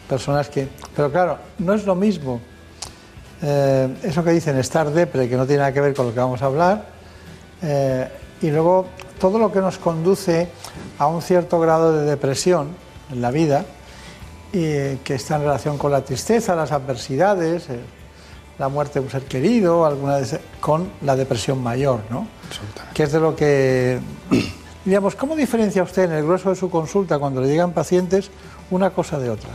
personas 0.08 0.50
que... 0.50 0.68
Pero 0.96 1.12
claro, 1.12 1.38
no 1.60 1.74
es 1.74 1.86
lo 1.86 1.96
mismo 1.96 2.40
eh, 3.46 3.94
eso 4.04 4.24
que 4.24 4.32
dicen 4.32 4.58
estar 4.58 4.90
depre, 4.90 5.28
que 5.28 5.36
no 5.36 5.46
tiene 5.46 5.60
nada 5.60 5.74
que 5.74 5.82
ver 5.82 5.94
con 5.94 6.08
lo 6.08 6.14
que 6.14 6.20
vamos 6.20 6.42
a 6.42 6.46
hablar, 6.46 6.86
eh, 7.62 8.08
y 8.42 8.50
luego 8.50 8.86
todo 9.20 9.38
lo 9.38 9.52
que 9.52 9.60
nos 9.60 9.78
conduce 9.78 10.48
a 10.98 11.08
un 11.08 11.22
cierto 11.22 11.60
grado 11.60 11.92
de 11.92 12.06
depresión 12.06 12.70
en 13.12 13.22
la 13.22 13.32
vida, 13.32 13.66
y 14.54 14.96
que 14.98 15.16
está 15.16 15.36
en 15.36 15.42
relación 15.42 15.78
con 15.78 15.92
la 15.92 16.06
tristeza, 16.06 16.56
las 16.56 16.72
adversidades, 16.72 17.70
eh, 17.70 17.80
la 18.60 18.70
muerte 18.70 19.00
de 19.00 19.06
un 19.06 19.12
ser 19.12 19.24
querido, 19.24 19.86
alguna 19.86 20.18
de 20.18 20.40
con 20.62 20.90
la 21.02 21.18
depresión 21.18 21.62
mayor, 21.62 22.00
¿no? 22.10 22.28
Que 22.94 23.04
es 23.04 23.12
de 23.12 23.20
lo 23.20 23.36
que 23.36 24.00
Digamos, 24.86 25.16
¿cómo 25.16 25.36
diferencia 25.36 25.82
usted 25.82 26.04
en 26.04 26.12
el 26.12 26.24
grueso 26.24 26.50
de 26.50 26.58
su 26.58 26.70
consulta 26.70 27.18
cuando 27.18 27.40
le 27.42 27.48
llegan 27.48 27.72
pacientes 27.72 28.30
una 28.70 28.90
cosa 28.90 29.18
de 29.18 29.30
otra? 29.30 29.50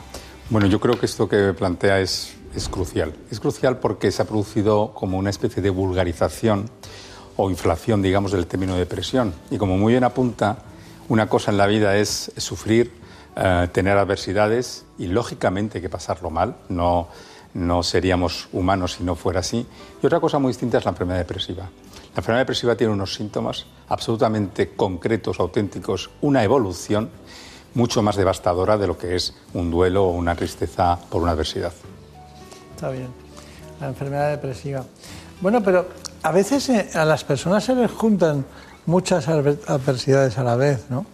Bueno, 0.49 0.67
yo 0.69 0.81
creo 0.81 0.99
que 0.99 1.05
esto 1.05 1.29
que 1.29 1.53
plantea 1.53 2.01
es, 2.01 2.35
es 2.55 2.69
crucial. 2.71 3.13
Es 3.31 3.39
crucial 3.39 3.77
porque 3.77 4.11
se 4.11 4.23
ha 4.23 4.25
producido 4.25 4.95
como 4.95 5.19
una 5.19 5.29
especie 5.29 5.63
de 5.63 5.69
vulgarización 5.69 6.71
o 7.37 7.51
inflación, 7.51 8.01
digamos, 8.01 8.33
del 8.33 8.47
término 8.47 8.75
depresión. 8.77 9.35
Y 9.51 9.59
como 9.59 9.77
muy 9.77 9.93
bien 9.93 10.05
apunta, 10.05 10.59
Una 11.09 11.27
cosa 11.27 11.51
en 11.51 11.57
la 11.57 11.67
vida 11.67 11.97
es 11.97 12.33
sufrir, 12.37 12.93
eh, 13.35 13.69
tener 13.73 13.97
adversidades 13.97 14.85
y 14.99 15.07
lógicamente 15.07 15.79
hay 15.79 15.83
que 15.83 15.89
pasarlo 15.89 16.29
mal. 16.29 16.57
No, 16.69 17.09
no 17.55 17.83
seríamos 17.83 18.49
humanos 18.53 18.93
si 18.99 19.05
no 19.05 19.15
fuera 19.15 19.41
así. 19.41 19.67
Y 20.03 20.07
otra 20.07 20.21
cosa 20.21 20.39
muy 20.39 20.51
distinta 20.51 20.77
es 20.77 20.85
la 20.85 20.91
enfermedad 20.91 21.19
depresiva. 21.19 21.71
La 22.19 22.21
enfermedad 22.21 22.41
depresiva 22.41 22.75
tiene 22.75 22.93
unos 22.93 23.15
síntomas 23.15 23.65
absolutamente 23.91 24.71
concretos, 24.75 25.39
auténticos, 25.39 26.11
una 26.21 26.43
evolución 26.43 27.11
mucho 27.75 28.03
más 28.03 28.17
devastadora 28.17 28.77
de 28.77 28.89
lo 28.89 28.99
que 28.99 29.15
es 29.15 29.35
un 29.55 29.71
duelo 29.71 30.03
o 30.07 30.11
una 30.11 30.35
tristeza 30.35 30.99
por 31.11 31.23
una 31.23 31.31
adversidad. 31.31 31.73
Está 32.75 32.91
bien, 32.91 33.07
la 33.81 33.87
enfermedad 33.87 34.31
depresiva. 34.33 34.85
Bueno, 35.41 35.63
pero 35.63 35.87
a 36.25 36.33
veces 36.33 36.69
eh, 36.71 36.91
a 36.95 37.05
las 37.05 37.23
personas 37.23 37.63
se 37.63 37.77
les 37.77 37.89
juntan 37.93 38.45
muchas 38.87 39.29
adver- 39.29 39.61
adversidades 39.69 40.39
a 40.39 40.43
la 40.43 40.57
vez, 40.57 40.87
¿no? 40.91 41.07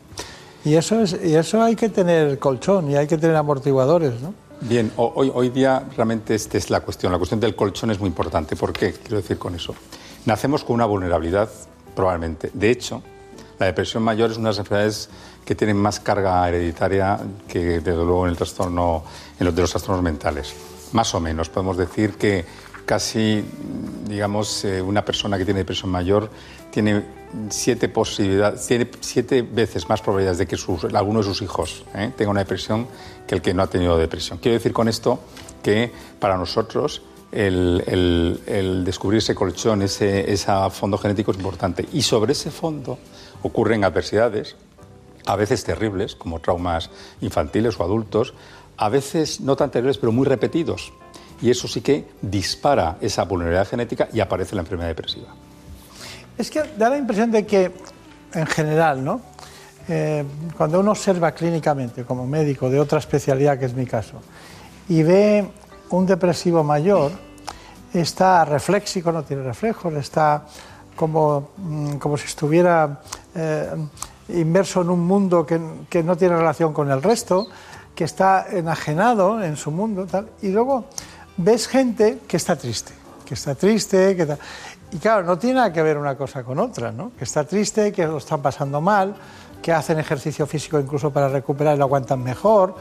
Y 0.64 0.72
eso, 0.76 1.00
es, 1.02 1.18
y 1.22 1.34
eso 1.34 1.62
hay 1.62 1.76
que 1.76 1.90
tener 1.90 2.38
colchón 2.38 2.90
y 2.90 2.96
hay 2.96 3.06
que 3.06 3.18
tener 3.18 3.36
amortiguadores, 3.36 4.22
¿no? 4.22 4.32
Bien, 4.62 4.90
ho- 4.96 5.12
hoy, 5.16 5.30
hoy 5.34 5.50
día 5.50 5.84
realmente 5.94 6.34
esta 6.34 6.56
es 6.56 6.70
la 6.70 6.80
cuestión. 6.80 7.12
La 7.12 7.18
cuestión 7.18 7.40
del 7.40 7.54
colchón 7.54 7.90
es 7.90 8.00
muy 8.00 8.08
importante. 8.08 8.56
¿Por 8.56 8.72
qué? 8.72 8.94
Quiero 8.94 9.18
decir 9.18 9.36
con 9.36 9.54
eso. 9.54 9.74
Nacemos 10.26 10.64
con 10.64 10.74
una 10.74 10.86
vulnerabilidad, 10.86 11.50
probablemente. 11.94 12.50
De 12.54 12.70
hecho, 12.70 13.02
la 13.58 13.66
depresión 13.66 14.02
mayor 14.02 14.30
es 14.30 14.38
una 14.38 14.48
de 14.48 14.52
las 14.52 14.58
enfermedades 14.58 15.10
que 15.44 15.54
tienen 15.54 15.76
más 15.76 16.00
carga 16.00 16.48
hereditaria 16.48 17.20
que, 17.46 17.80
desde 17.80 17.96
luego, 17.96 18.24
en 18.24 18.30
el 18.30 18.36
trastorno, 18.36 19.04
en 19.38 19.46
los 19.46 19.54
de 19.54 19.60
los 19.60 19.70
trastornos 19.70 20.02
mentales. 20.02 20.54
Más 20.92 21.14
o 21.14 21.20
menos. 21.20 21.48
Podemos 21.50 21.76
decir 21.76 22.14
que 22.14 22.44
casi, 22.86 23.44
digamos, 24.08 24.64
eh, 24.64 24.80
una 24.80 25.04
persona 25.04 25.38
que 25.38 25.44
tiene 25.44 25.60
depresión 25.60 25.90
mayor 25.90 26.30
tiene 26.70 27.04
siete 27.50 27.88
posibilidades, 27.88 28.66
tiene 28.66 28.90
siete 29.00 29.42
veces 29.42 29.88
más 29.88 30.00
probabilidades 30.00 30.38
de 30.38 30.46
que 30.46 30.56
alguno 30.96 31.20
de 31.20 31.24
sus 31.24 31.42
hijos 31.42 31.84
¿eh? 31.94 32.12
tenga 32.16 32.30
una 32.30 32.40
depresión 32.40 32.86
que 33.26 33.34
el 33.34 33.42
que 33.42 33.54
no 33.54 33.62
ha 33.62 33.66
tenido 33.66 33.96
depresión. 33.96 34.38
Quiero 34.38 34.54
decir 34.54 34.72
con 34.72 34.88
esto 34.88 35.20
que 35.62 35.92
para 36.18 36.36
nosotros 36.36 37.02
el, 37.34 37.82
el- 37.86 38.40
el 38.46 38.84
descubrir 38.84 39.18
ese 39.18 39.34
colchón, 39.34 39.82
ese, 39.82 40.32
ese 40.32 40.52
fondo 40.70 40.96
genético 40.98 41.32
es 41.32 41.36
importante. 41.38 41.86
Y 41.92 42.02
sobre 42.02 42.32
ese 42.32 42.50
fondo 42.50 42.98
ocurren 43.42 43.84
adversidades, 43.84 44.56
a 45.26 45.36
veces 45.36 45.64
terribles, 45.64 46.14
como 46.14 46.38
traumas 46.40 46.90
infantiles 47.20 47.78
o 47.80 47.82
adultos, 47.84 48.34
a 48.76 48.88
veces 48.88 49.40
no 49.40 49.56
tan 49.56 49.70
terribles, 49.70 49.98
pero 49.98 50.12
muy 50.12 50.26
repetidos. 50.26 50.92
Y 51.42 51.50
eso 51.50 51.66
sí 51.68 51.80
que 51.80 52.04
dispara 52.22 52.96
esa 53.00 53.24
vulnerabilidad 53.24 53.68
genética 53.68 54.08
y 54.12 54.20
aparece 54.20 54.54
la 54.54 54.62
enfermedad 54.62 54.88
depresiva. 54.88 55.28
Es 56.38 56.50
que 56.50 56.62
da 56.78 56.88
la 56.90 56.98
impresión 56.98 57.30
de 57.30 57.44
que, 57.46 57.72
en 58.34 58.46
general, 58.46 59.04
¿no? 59.04 59.20
Eh, 59.88 60.24
cuando 60.56 60.80
uno 60.80 60.92
observa 60.92 61.32
clínicamente, 61.32 62.04
como 62.04 62.26
médico 62.26 62.70
de 62.70 62.80
otra 62.80 62.98
especialidad, 62.98 63.58
que 63.58 63.66
es 63.66 63.74
mi 63.74 63.84
caso, 63.86 64.20
y 64.88 65.02
ve 65.02 65.46
un 65.94 66.06
depresivo 66.06 66.62
mayor, 66.62 67.12
está 67.92 68.44
reflexico, 68.44 69.12
no 69.12 69.22
tiene 69.22 69.42
reflejos, 69.42 69.92
está 69.94 70.44
como, 70.96 71.50
mm, 71.56 71.94
como 71.94 72.16
si 72.16 72.26
estuviera 72.26 73.00
eh, 73.34 73.70
inmerso 74.28 74.82
en 74.82 74.90
un 74.90 75.00
mundo 75.00 75.44
que, 75.44 75.60
que 75.88 76.02
no 76.02 76.16
tiene 76.16 76.36
relación 76.36 76.72
con 76.72 76.90
el 76.90 77.02
resto, 77.02 77.46
que 77.94 78.04
está 78.04 78.46
enajenado 78.50 79.42
en 79.42 79.56
su 79.56 79.70
mundo, 79.70 80.06
tal, 80.06 80.28
y 80.42 80.48
luego 80.48 80.86
ves 81.36 81.68
gente 81.68 82.20
que 82.26 82.36
está 82.36 82.56
triste, 82.56 82.92
que 83.24 83.34
está 83.34 83.54
triste, 83.54 84.16
que 84.16 84.26
tal. 84.26 84.38
Y 84.92 84.98
claro, 84.98 85.24
no 85.24 85.38
tiene 85.38 85.56
nada 85.56 85.72
que 85.72 85.82
ver 85.82 85.98
una 85.98 86.16
cosa 86.16 86.44
con 86.44 86.58
otra, 86.58 86.92
¿no? 86.92 87.12
Que 87.18 87.24
está 87.24 87.44
triste, 87.44 87.92
que 87.92 88.06
lo 88.06 88.18
están 88.18 88.40
pasando 88.42 88.80
mal, 88.80 89.14
que 89.60 89.72
hacen 89.72 89.98
ejercicio 89.98 90.46
físico 90.46 90.78
incluso 90.78 91.10
para 91.10 91.28
recuperar 91.28 91.74
y 91.74 91.78
lo 91.78 91.84
aguantan 91.84 92.22
mejor. 92.22 92.74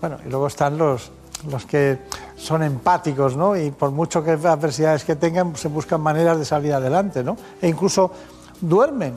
Bueno, 0.00 0.18
y 0.26 0.28
luego 0.28 0.48
están 0.48 0.76
los, 0.76 1.12
los 1.50 1.66
que 1.66 1.98
son 2.36 2.62
empáticos, 2.62 3.36
¿no? 3.36 3.56
Y 3.56 3.70
por 3.70 3.90
mucho 3.90 4.22
que 4.22 4.32
adversidades 4.32 5.04
que 5.04 5.16
tengan, 5.16 5.56
se 5.56 5.68
buscan 5.68 6.00
maneras 6.00 6.38
de 6.38 6.44
salir 6.44 6.72
adelante, 6.72 7.22
¿no? 7.22 7.36
E 7.60 7.68
incluso 7.68 8.12
duermen. 8.60 9.14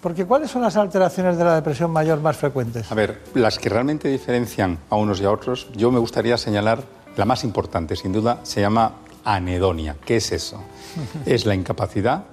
Porque 0.00 0.24
¿cuáles 0.24 0.50
son 0.50 0.62
las 0.62 0.76
alteraciones 0.76 1.36
de 1.36 1.44
la 1.44 1.54
depresión 1.54 1.90
mayor 1.90 2.20
más 2.20 2.36
frecuentes? 2.36 2.90
A 2.90 2.94
ver, 2.94 3.22
las 3.34 3.58
que 3.58 3.68
realmente 3.68 4.08
diferencian 4.08 4.78
a 4.90 4.96
unos 4.96 5.20
y 5.20 5.24
a 5.24 5.30
otros, 5.30 5.68
yo 5.76 5.92
me 5.92 6.00
gustaría 6.00 6.36
señalar 6.36 6.82
la 7.16 7.24
más 7.24 7.44
importante, 7.44 7.94
sin 7.94 8.12
duda, 8.12 8.40
se 8.42 8.60
llama 8.60 8.94
anedonia. 9.24 9.96
¿Qué 10.04 10.16
es 10.16 10.32
eso? 10.32 10.60
es 11.26 11.46
la 11.46 11.54
incapacidad 11.54 12.24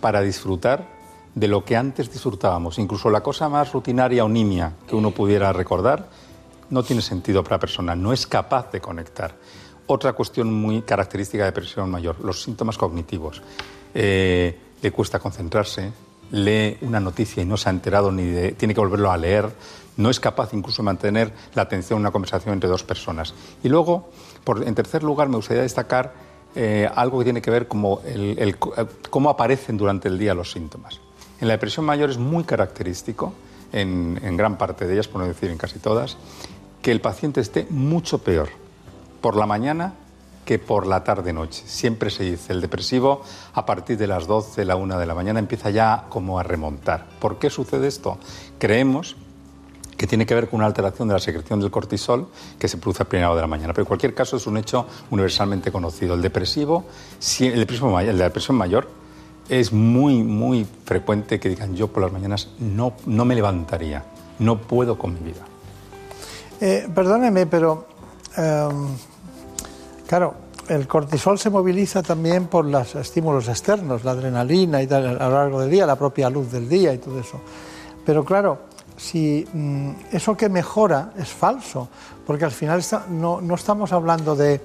para 0.00 0.20
disfrutar 0.20 0.84
de 1.34 1.48
lo 1.48 1.64
que 1.64 1.76
antes 1.76 2.10
disfrutábamos. 2.12 2.78
Incluso 2.78 3.10
la 3.10 3.20
cosa 3.20 3.48
más 3.48 3.72
rutinaria 3.72 4.24
o 4.24 4.28
nimia 4.28 4.72
que 4.86 4.96
uno 4.96 5.10
pudiera 5.10 5.52
recordar 5.52 6.06
no 6.70 6.82
tiene 6.82 7.02
sentido 7.02 7.42
para 7.42 7.56
la 7.56 7.60
persona, 7.60 7.94
no 7.94 8.12
es 8.12 8.26
capaz 8.26 8.70
de 8.72 8.80
conectar. 8.80 9.34
Otra 9.86 10.12
cuestión 10.12 10.52
muy 10.52 10.82
característica 10.82 11.44
de 11.44 11.50
depresión 11.50 11.90
mayor, 11.90 12.16
los 12.22 12.42
síntomas 12.42 12.76
cognitivos. 12.76 13.42
Eh, 13.94 14.58
le 14.82 14.90
cuesta 14.92 15.18
concentrarse, 15.18 15.92
lee 16.30 16.76
una 16.82 17.00
noticia 17.00 17.42
y 17.42 17.46
no 17.46 17.56
se 17.56 17.68
ha 17.68 17.72
enterado 17.72 18.12
ni 18.12 18.52
tiene 18.52 18.74
que 18.74 18.80
volverlo 18.80 19.10
a 19.10 19.16
leer, 19.16 19.48
no 19.96 20.10
es 20.10 20.20
capaz 20.20 20.52
incluso 20.52 20.82
de 20.82 20.86
mantener 20.86 21.32
la 21.54 21.62
atención 21.62 21.96
en 21.96 22.00
una 22.02 22.10
conversación 22.12 22.52
entre 22.54 22.68
dos 22.68 22.84
personas. 22.84 23.34
Y 23.64 23.68
luego, 23.68 24.10
en 24.64 24.74
tercer 24.74 25.02
lugar, 25.02 25.28
me 25.28 25.36
gustaría 25.36 25.62
destacar 25.62 26.28
eh, 26.54 26.88
algo 26.94 27.18
que 27.18 27.24
tiene 27.24 27.42
que 27.42 27.50
ver 27.50 27.66
como 27.68 28.00
el- 28.06 28.38
el 28.38 28.58
co- 28.58 28.74
eh, 28.76 28.86
cómo 29.10 29.28
aparecen 29.30 29.76
durante 29.76 30.08
el 30.08 30.18
día 30.18 30.34
los 30.34 30.50
síntomas. 30.52 30.98
En 31.40 31.46
la 31.48 31.54
depresión 31.54 31.84
mayor 31.86 32.10
es 32.10 32.18
muy 32.18 32.44
característico, 32.44 33.32
en, 33.72 34.18
en 34.22 34.36
gran 34.36 34.56
parte 34.56 34.86
de 34.86 34.94
ellas, 34.94 35.08
por 35.08 35.20
no 35.20 35.28
decir 35.28 35.50
en 35.50 35.58
casi 35.58 35.78
todas, 35.78 36.16
que 36.82 36.90
el 36.92 37.00
paciente 37.00 37.40
esté 37.40 37.66
mucho 37.70 38.18
peor 38.18 38.48
por 39.20 39.36
la 39.36 39.46
mañana 39.46 39.94
que 40.44 40.58
por 40.58 40.86
la 40.86 41.04
tarde-noche. 41.04 41.62
Siempre 41.66 42.08
se 42.10 42.24
dice, 42.24 42.52
el 42.54 42.60
depresivo 42.62 43.22
a 43.52 43.66
partir 43.66 43.98
de 43.98 44.06
las 44.06 44.26
12, 44.26 44.64
la 44.64 44.76
1 44.76 44.98
de 44.98 45.04
la 45.06 45.14
mañana 45.14 45.38
empieza 45.40 45.68
ya 45.70 46.06
como 46.08 46.38
a 46.38 46.42
remontar. 46.42 47.06
¿Por 47.20 47.38
qué 47.38 47.50
sucede 47.50 47.86
esto? 47.86 48.16
Creemos 48.58 49.16
que 49.98 50.06
tiene 50.06 50.24
que 50.24 50.34
ver 50.34 50.48
con 50.48 50.58
una 50.58 50.66
alteración 50.66 51.08
de 51.08 51.14
la 51.14 51.20
secreción 51.20 51.60
del 51.60 51.70
cortisol 51.72 52.28
que 52.58 52.68
se 52.68 52.78
produce 52.78 53.02
a 53.02 53.08
primera 53.08 53.28
hora 53.30 53.36
de 53.36 53.42
la 53.42 53.46
mañana. 53.48 53.72
Pero 53.74 53.82
en 53.82 53.88
cualquier 53.88 54.14
caso 54.14 54.36
es 54.36 54.46
un 54.46 54.56
hecho 54.56 54.86
universalmente 55.10 55.70
conocido. 55.72 56.14
El 56.14 56.22
depresivo, 56.22 56.86
si- 57.18 57.48
el, 57.48 57.66
la 58.16 58.24
depresión 58.24 58.56
mayor, 58.56 58.88
es 59.50 59.72
muy, 59.72 60.22
muy 60.22 60.66
frecuente 60.84 61.40
que 61.40 61.48
digan 61.48 61.74
yo 61.74 61.88
por 61.88 62.02
las 62.04 62.12
mañanas 62.12 62.48
no, 62.60 62.92
no 63.06 63.24
me 63.24 63.34
levantaría, 63.34 64.04
no 64.38 64.58
puedo 64.58 64.96
con 64.98 65.14
mi 65.14 65.20
vida. 65.20 65.44
Eh, 66.60 66.88
perdóneme, 66.92 67.46
pero 67.46 67.86
em, 68.36 68.88
claro, 70.06 70.34
el 70.68 70.88
cortisol 70.88 71.38
se 71.38 71.50
moviliza 71.50 72.02
también 72.02 72.46
por 72.46 72.64
los 72.64 72.96
estímulos 72.96 73.48
externos, 73.48 74.04
la 74.04 74.10
adrenalina 74.12 74.82
y 74.82 74.86
tal, 74.86 75.06
a 75.20 75.28
lo 75.28 75.34
largo 75.34 75.60
del 75.60 75.70
día, 75.70 75.86
la 75.86 75.96
propia 75.96 76.28
luz 76.28 76.50
del 76.50 76.68
día 76.68 76.92
y 76.92 76.98
todo 76.98 77.20
eso. 77.20 77.40
Pero 78.04 78.24
claro, 78.24 78.58
si 78.96 79.46
mm, 79.52 79.90
eso 80.12 80.36
que 80.36 80.48
mejora 80.48 81.12
es 81.16 81.28
falso, 81.28 81.88
porque 82.26 82.44
al 82.44 82.50
final 82.50 82.82
no, 83.10 83.40
estamos 83.54 83.92
hablando 83.92 84.34
de, 84.34 84.60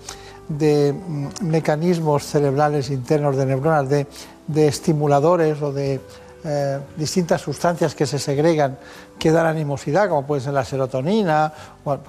mm, 0.49 1.27
mecanismos 1.41 2.25
cerebrales 2.25 2.89
internos 2.89 3.37
de 3.37 3.45
neuronas, 3.45 3.87
de 3.89 4.67
estimuladores 4.67 5.61
o 5.61 5.71
de 5.71 6.01
eh, 6.45 6.79
distintas 6.97 7.41
sustancias 7.41 7.95
que 7.95 8.05
se 8.05 8.19
segregan 8.19 8.77
que 9.17 9.31
dan 9.31 9.45
animosidad, 9.45 10.09
como 10.09 10.25
puede 10.25 10.41
ser 10.41 10.53
la 10.53 10.65
serotonina, 10.65 11.53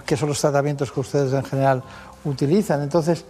que 0.04 0.16
son 0.16 0.28
los 0.30 0.40
tratamientos 0.40 0.90
que 0.90 1.00
ustedes 1.00 1.32
en 1.32 1.44
general 1.44 1.82
utilizan. 2.24 2.82
Entonces, 2.82 3.24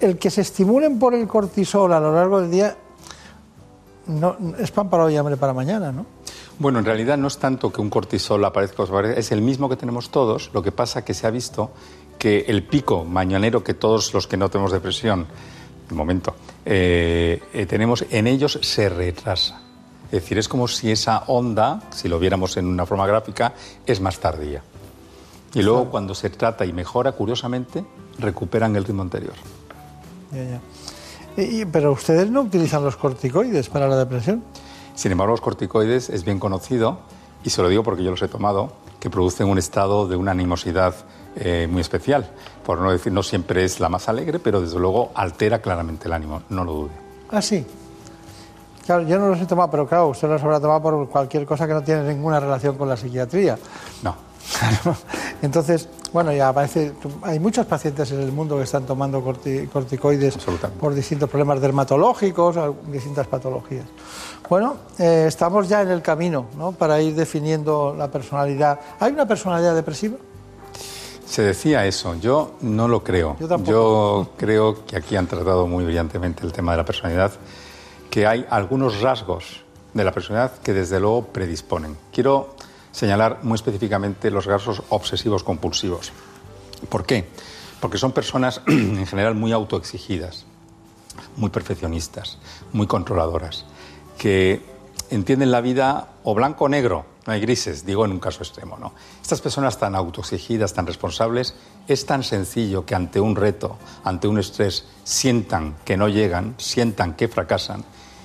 el, 0.00 0.18
que 0.18 0.30
se 0.30 0.42
estimulen 0.42 0.98
por 0.98 1.14
el 1.14 1.26
cortisol 1.26 1.92
a 1.92 2.00
lo 2.00 2.14
largo 2.14 2.40
del 2.40 2.50
día 2.50 2.76
no, 4.06 4.36
es 4.58 4.70
pan 4.70 4.88
para 4.88 5.04
hoy 5.04 5.14
y 5.14 5.16
hambre 5.16 5.36
para 5.36 5.52
mañana, 5.52 5.90
¿no? 5.92 6.06
Bueno, 6.58 6.78
en 6.78 6.84
realidad 6.84 7.16
no 7.16 7.28
es 7.28 7.38
tanto 7.38 7.72
que 7.72 7.80
un 7.80 7.88
cortisol 7.88 8.44
aparezca 8.44 8.84
es 9.16 9.32
el 9.32 9.40
mismo 9.40 9.68
que 9.68 9.76
tenemos 9.76 10.10
todos. 10.10 10.50
Lo 10.52 10.62
que 10.62 10.72
pasa 10.72 11.04
que 11.04 11.14
se 11.14 11.26
ha 11.26 11.30
visto 11.30 11.70
que 12.18 12.44
el 12.48 12.64
pico 12.64 13.04
mañanero 13.04 13.64
que 13.64 13.72
todos 13.74 14.12
los 14.12 14.26
que 14.26 14.36
no 14.36 14.50
tenemos 14.50 14.70
depresión, 14.70 15.26
de 15.88 15.94
momento, 15.94 16.34
eh, 16.66 17.42
eh, 17.54 17.66
tenemos, 17.66 18.04
en 18.10 18.26
ellos 18.26 18.58
se 18.62 18.88
retrasa. 18.90 19.69
Es 20.12 20.22
decir, 20.22 20.38
es 20.38 20.48
como 20.48 20.66
si 20.66 20.90
esa 20.90 21.24
onda, 21.28 21.80
si 21.90 22.08
lo 22.08 22.18
viéramos 22.18 22.56
en 22.56 22.66
una 22.66 22.84
forma 22.84 23.06
gráfica, 23.06 23.52
es 23.86 24.00
más 24.00 24.18
tardía. 24.18 24.62
Y 25.54 25.62
luego 25.62 25.86
cuando 25.90 26.14
se 26.14 26.30
trata 26.30 26.64
y 26.64 26.72
mejora, 26.72 27.12
curiosamente, 27.12 27.84
recuperan 28.18 28.74
el 28.76 28.84
ritmo 28.84 29.02
anterior. 29.02 29.34
Ya, 30.32 30.44
ya. 30.44 30.60
Y- 31.42 31.60
y- 31.62 31.64
pero 31.64 31.92
ustedes 31.92 32.30
no 32.30 32.42
utilizan 32.42 32.84
los 32.84 32.96
corticoides 32.96 33.68
para 33.68 33.88
la 33.88 33.96
depresión. 33.96 34.42
Sin 34.94 35.12
embargo, 35.12 35.32
los 35.32 35.40
corticoides 35.40 36.10
es 36.10 36.24
bien 36.24 36.38
conocido, 36.38 36.98
y 37.44 37.50
se 37.50 37.62
lo 37.62 37.68
digo 37.68 37.82
porque 37.82 38.02
yo 38.04 38.10
los 38.10 38.20
he 38.22 38.28
tomado, 38.28 38.72
que 38.98 39.10
producen 39.10 39.48
un 39.48 39.58
estado 39.58 40.06
de 40.06 40.16
una 40.16 40.32
animosidad 40.32 40.94
eh, 41.36 41.68
muy 41.70 41.80
especial. 41.80 42.28
Por 42.66 42.78
no 42.80 42.90
decir, 42.90 43.12
no 43.12 43.22
siempre 43.22 43.64
es 43.64 43.78
la 43.80 43.88
más 43.88 44.08
alegre, 44.08 44.40
pero 44.40 44.60
desde 44.60 44.78
luego 44.78 45.12
altera 45.14 45.60
claramente 45.62 46.06
el 46.08 46.12
ánimo, 46.12 46.42
no 46.48 46.64
lo 46.64 46.72
dude. 46.74 46.90
Ah, 47.30 47.40
sí. 47.40 47.64
Claro, 48.86 49.02
yo 49.02 49.18
no 49.18 49.28
los 49.28 49.40
he 49.40 49.46
tomado, 49.46 49.70
pero 49.70 49.86
claro, 49.86 50.08
usted 50.08 50.28
los 50.28 50.42
habrá 50.42 50.58
tomado 50.60 50.80
por 50.82 51.08
cualquier 51.08 51.46
cosa 51.46 51.66
que 51.66 51.74
no 51.74 51.82
tiene 51.82 52.02
ninguna 52.12 52.40
relación 52.40 52.76
con 52.76 52.88
la 52.88 52.96
psiquiatría. 52.96 53.58
No. 54.02 54.16
Claro. 54.58 54.96
Entonces, 55.42 55.88
bueno, 56.12 56.32
ya 56.32 56.48
aparece, 56.48 56.92
hay 57.22 57.38
muchos 57.38 57.66
pacientes 57.66 58.10
en 58.10 58.20
el 58.20 58.32
mundo 58.32 58.56
que 58.56 58.64
están 58.64 58.84
tomando 58.84 59.22
corti- 59.24 59.68
corticoides 59.68 60.36
por 60.80 60.92
distintos 60.92 61.30
problemas 61.30 61.60
dermatológicos, 61.60 62.56
distintas 62.88 63.26
patologías. 63.28 63.84
Bueno, 64.48 64.74
eh, 64.98 65.26
estamos 65.28 65.68
ya 65.68 65.82
en 65.82 65.90
el 65.90 66.02
camino 66.02 66.46
¿no? 66.58 66.72
para 66.72 67.00
ir 67.00 67.14
definiendo 67.14 67.94
la 67.96 68.10
personalidad. 68.10 68.80
¿Hay 68.98 69.12
una 69.12 69.26
personalidad 69.28 69.74
depresiva? 69.76 70.16
Se 71.24 71.42
decía 71.42 71.86
eso, 71.86 72.16
yo 72.16 72.54
no 72.62 72.88
lo 72.88 73.04
creo. 73.04 73.36
Yo 73.38 73.46
tampoco. 73.46 73.70
Yo 73.70 74.28
creo 74.36 74.84
que 74.84 74.96
aquí 74.96 75.14
han 75.14 75.28
tratado 75.28 75.68
muy 75.68 75.84
brillantemente 75.84 76.44
el 76.44 76.52
tema 76.52 76.72
de 76.72 76.78
la 76.78 76.84
personalidad, 76.84 77.30
que 78.10 78.26
hay 78.26 78.44
algunos 78.50 79.00
rasgos 79.00 79.62
de 79.94 80.04
la 80.04 80.12
personalidad 80.12 80.58
que 80.58 80.72
desde 80.72 81.00
luego 81.00 81.26
predisponen. 81.26 81.96
Quiero 82.12 82.54
señalar 82.92 83.38
muy 83.42 83.54
específicamente 83.54 84.30
los 84.30 84.46
rasgos 84.46 84.82
obsesivos 84.88 85.44
compulsivos. 85.44 86.12
¿Por 86.88 87.06
qué? 87.06 87.28
Porque 87.80 87.98
son 87.98 88.12
personas 88.12 88.60
en 88.66 89.06
general 89.06 89.34
muy 89.34 89.52
autoexigidas, 89.52 90.44
muy 91.36 91.50
perfeccionistas, 91.50 92.38
muy 92.72 92.86
controladoras, 92.86 93.64
que 94.18 94.62
entienden 95.10 95.50
la 95.50 95.60
vida 95.60 96.08
o 96.24 96.34
blanco 96.34 96.64
o 96.64 96.68
negro, 96.68 97.06
no 97.26 97.32
hay 97.32 97.40
grises, 97.40 97.84
digo 97.84 98.04
en 98.04 98.12
un 98.12 98.20
caso 98.20 98.42
extremo. 98.42 98.76
¿no? 98.78 98.92
Estas 99.20 99.40
personas 99.40 99.78
tan 99.78 99.94
autoexigidas, 99.94 100.72
tan 100.72 100.86
responsables, 100.86 101.54
es 101.86 102.06
tan 102.06 102.22
sencillo 102.22 102.86
que 102.86 102.94
ante 102.94 103.20
un 103.20 103.36
reto, 103.36 103.76
ante 104.04 104.28
un 104.28 104.38
estrés, 104.38 104.86
sientan 105.04 105.76
que 105.84 105.96
no 105.96 106.08
llegan, 106.08 106.54
sientan 106.58 107.14
que 107.14 107.28
fracasan, 107.28 107.84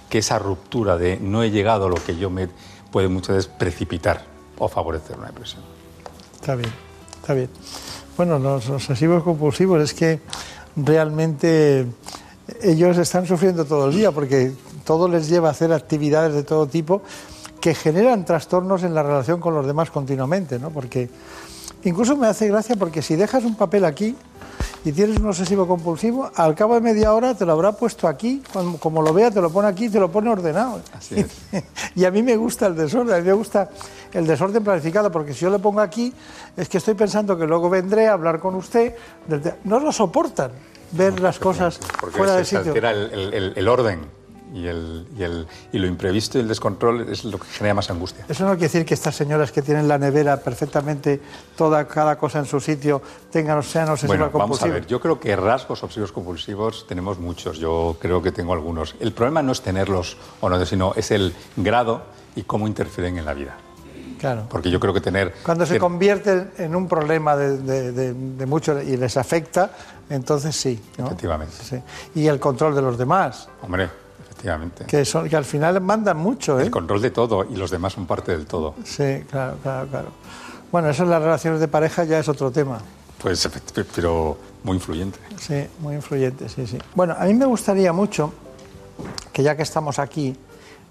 que 0.10 0.20
esa 0.20 0.40
ruptura 0.40 0.98
de 0.98 1.18
no 1.18 1.44
he 1.44 1.52
llegado 1.52 1.86
a 1.86 1.90
lo 1.90 1.96
que 1.96 2.16
yo 2.18 2.30
me 2.30 2.48
puede 2.92 3.08
muchas 3.08 3.36
veces 3.36 3.52
precipitar 3.58 4.24
o 4.58 4.68
favorecer 4.68 5.18
una 5.18 5.28
depresión. 5.28 5.62
Está 6.36 6.56
bien, 6.56 6.72
está 7.22 7.34
bien. 7.34 7.50
Bueno, 8.16 8.40
los 8.40 8.70
obsesivos 8.70 9.24
compulsivos 9.24 9.82
es 9.82 9.94
que 9.94 10.22
realmente 10.76 11.86
ellos 12.62 12.98
están 12.98 13.26
sufriendo 13.26 13.66
todo 13.66 13.90
el 13.90 13.96
día 13.96 14.12
porque 14.12 14.54
todo 14.86 15.08
les 15.08 15.28
lleva 15.28 15.50
a 15.50 15.52
hacer 15.52 15.74
actividades 15.74 16.34
de 16.34 16.44
todo 16.44 16.68
tipo 16.68 17.02
que 17.60 17.74
generan 17.74 18.26
trastornos 18.26 18.84
en 18.84 18.94
la 18.94 19.02
relación 19.02 19.40
con 19.40 19.56
los 19.56 19.66
demás 19.66 19.90
continuamente, 19.90 20.60
¿no? 20.60 20.70
Porque 20.70 21.10
incluso 21.84 22.16
me 22.16 22.28
hace 22.28 22.48
gracia 22.48 22.76
porque 22.76 23.02
si 23.02 23.16
dejas 23.16 23.44
un 23.44 23.56
papel 23.56 23.86
aquí 23.86 24.16
y 24.86 24.92
tienes 24.94 25.20
un 25.20 25.26
obsesivo 25.28 25.68
compulsivo, 25.68 26.30
al 26.36 26.54
cabo 26.56 26.76
de 26.76 26.82
media 26.82 27.12
hora 27.14 27.34
te 27.34 27.44
lo 27.46 27.52
habrá 27.54 27.72
puesto 27.74 28.08
aquí, 28.08 28.42
cuando- 28.54 28.78
como 28.78 29.02
lo 29.02 29.14
vea 29.14 29.32
te 29.32 29.42
lo 29.42 29.50
pone 29.50 29.68
aquí 29.68 29.86
y 29.86 29.90
te 29.90 30.00
lo 30.00 30.10
pone 30.12 30.30
ordenado. 30.30 30.80
Así 30.96 31.16
es. 31.52 31.64
Y 31.96 32.06
a 32.06 32.12
mí 32.12 32.22
me 32.24 32.38
gusta 32.38 32.68
el 32.68 32.76
desorden, 32.76 33.16
a 33.16 33.18
mí 33.18 33.24
me 33.26 33.34
gusta 33.34 33.70
el 34.14 34.26
desorden 34.28 34.64
planificado, 34.64 35.12
porque 35.12 35.34
si 35.34 35.42
yo 35.42 35.50
le 35.50 35.60
pongo 35.60 35.82
aquí, 35.82 36.14
es 36.56 36.70
que 36.70 36.78
estoy 36.78 36.94
pensando 36.94 37.38
que 37.38 37.46
luego 37.46 37.70
vendré 37.70 38.08
a 38.08 38.14
hablar 38.14 38.40
con 38.40 38.56
usted. 38.56 38.94
No 39.64 39.80
lo 39.80 39.92
soportan 39.92 40.52
ver 40.92 41.20
las 41.20 41.40
cosas 41.40 41.80
Porque 42.00 42.18
fuera 42.18 42.34
se, 42.34 42.38
de 42.40 42.46
se 42.46 42.56
sitio. 42.58 42.72
altera 42.72 42.92
el, 42.92 43.12
el- 43.12 43.34
el- 43.34 43.54
el 43.56 43.68
orden 43.68 44.02
y, 44.56 44.68
el, 44.68 45.06
y, 45.18 45.24
el- 45.24 45.48
y 45.74 45.78
lo 45.80 45.86
imprevisto 45.88 46.38
y 46.38 46.42
el 46.42 46.48
descontrol 46.48 47.10
es 47.10 47.26
lo 47.26 47.38
que 47.38 47.46
genera 47.48 47.74
más 47.74 47.90
angustia. 47.90 48.26
Eso 48.30 48.44
no 48.46 48.52
quiere 48.52 48.64
decir 48.68 48.86
que 48.86 48.94
estas 48.94 49.14
señoras 49.16 49.52
que 49.52 49.62
tienen 49.62 49.88
la 49.88 49.98
nevera 49.98 50.38
perfectamente 50.38 51.20
toda 51.58 51.86
cada 51.88 52.18
cosa 52.18 52.40
en 52.40 52.46
su 52.46 52.60
sitio 52.62 53.02
tengan 53.32 53.62
sean 53.64 53.90
obsesivas 53.90 54.18
Bueno, 54.18 54.32
vamos 54.40 54.64
a 54.64 54.68
ver. 54.68 54.88
Yo 54.88 55.02
creo 55.02 55.20
que 55.20 55.36
rasgos 55.36 55.84
obsesivos 55.84 56.12
compulsivos 56.14 56.86
tenemos 56.88 57.20
muchos. 57.20 57.58
Yo 57.58 57.98
creo 58.00 58.22
que 58.24 58.32
tengo 58.32 58.54
algunos. 58.54 58.96
El 59.02 59.12
problema 59.12 59.42
no 59.44 59.52
es 59.52 59.62
tenerlos 59.62 60.16
o 60.40 60.50
no, 60.50 60.66
sino 60.66 60.94
es 60.96 61.12
el 61.12 61.34
grado 61.58 62.04
y 62.36 62.44
cómo 62.44 62.66
interfieren 62.68 63.18
en 63.18 63.26
la 63.26 63.34
vida. 63.34 63.58
Claro. 64.20 64.48
Porque 64.50 64.72
yo 64.72 64.80
creo 64.80 64.94
que 64.94 65.02
tener... 65.02 65.34
Cuando 65.44 65.66
se 65.66 65.78
convierte 65.78 66.48
en 66.58 66.76
un 66.76 66.88
problema 66.88 67.36
de, 67.36 67.58
de, 67.58 67.92
de- 67.92 68.14
de 68.14 68.46
muchos 68.46 68.82
y 68.84 68.96
les 68.96 69.18
afecta, 69.18 69.72
entonces 70.10 70.56
sí. 70.56 70.82
¿no? 70.98 71.08
Efectivamente. 71.08 71.54
Sí. 71.62 71.78
Y 72.16 72.28
el 72.28 72.40
control 72.40 72.74
de 72.74 72.82
los 72.82 72.98
demás, 72.98 73.50
Hombre, 73.62 73.90
efectivamente. 74.36 74.86
que, 74.86 75.06
son, 75.06 75.30
que 75.30 75.36
al 75.36 75.46
final 75.46 75.80
mandan 75.82 76.18
mucho. 76.18 76.60
¿eh? 76.60 76.64
El 76.64 76.72
control 76.72 77.02
de 77.02 77.12
todo 77.12 77.46
y 77.46 77.56
los 77.56 77.72
demás 77.72 77.94
son 77.94 78.06
parte 78.06 78.32
del 78.32 78.46
todo. 78.46 78.76
Sí, 78.84 79.24
claro, 79.30 79.58
claro, 79.64 79.88
claro. 79.88 80.08
Bueno, 80.72 80.90
eso 80.90 81.04
en 81.04 81.10
las 81.10 81.22
relaciones 81.22 81.60
de 81.60 81.68
pareja 81.68 82.04
ya 82.04 82.20
es 82.20 82.28
otro 82.28 82.52
tema. 82.52 82.80
Pues, 83.22 83.50
pero 83.96 84.38
muy 84.64 84.76
influyente. 84.76 85.20
Sí, 85.40 85.66
muy 85.80 85.96
influyente, 85.96 86.50
sí, 86.50 86.68
sí. 86.68 86.78
Bueno, 86.94 87.16
a 87.18 87.26
mí 87.26 87.34
me 87.34 87.46
gustaría 87.46 87.94
mucho 87.94 88.34
que 89.32 89.42
ya 89.42 89.56
que 89.56 89.64
estamos 89.64 90.00
aquí, 90.00 90.36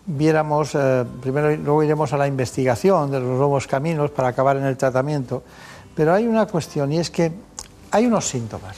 viéramos, 0.06 0.74
eh, 0.74 1.04
primero 1.20 1.54
luego 1.56 1.82
iremos 1.82 2.12
a 2.12 2.16
la 2.16 2.26
investigación 2.26 3.10
de 3.10 3.20
los 3.20 3.28
nuevos 3.28 3.66
caminos 3.66 4.10
para 4.10 4.28
acabar 4.28 4.56
en 4.56 4.64
el 4.64 4.76
tratamiento, 4.76 5.42
pero 5.94 6.12
hay 6.12 6.26
una 6.26 6.46
cuestión 6.46 6.92
y 6.92 6.98
es 6.98 7.10
que 7.10 7.32
hay 7.90 8.06
unos 8.06 8.26
síntomas, 8.26 8.76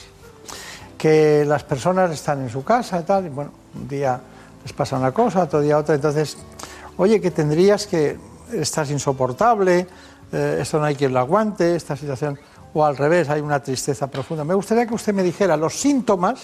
que 0.99 1.45
las 1.47 1.65
personas 1.65 2.11
están 2.11 2.43
en 2.43 2.51
su 2.51 2.63
casa 2.63 3.01
y 3.01 3.05
tal, 3.05 3.27
y 3.27 3.29
bueno, 3.29 3.51
un 3.75 3.89
día 3.89 4.21
les 4.67 4.73
pasa 4.73 4.99
una 4.99 5.13
cosa, 5.13 5.45
otro 5.45 5.61
día 5.61 5.79
otra, 5.79 5.95
entonces, 5.95 6.37
oye, 6.97 7.21
que 7.21 7.31
tendrías 7.31 7.87
que, 7.87 8.19
estás 8.53 8.91
insoportable, 8.91 9.87
eh, 10.33 10.59
esto 10.61 10.81
no 10.81 10.87
hay 10.87 10.97
quien 10.97 11.13
lo 11.13 11.21
aguante, 11.21 11.77
esta 11.77 11.97
situación, 11.97 12.37
o 12.75 12.85
al 12.85 12.97
revés, 12.97 13.29
hay 13.29 13.41
una 13.41 13.61
tristeza 13.61 14.09
profunda. 14.09 14.43
Me 14.43 14.55
gustaría 14.55 14.85
que 14.85 14.95
usted 14.95 15.15
me 15.15 15.23
dijera 15.23 15.57
los 15.57 15.79
síntomas 15.79 16.43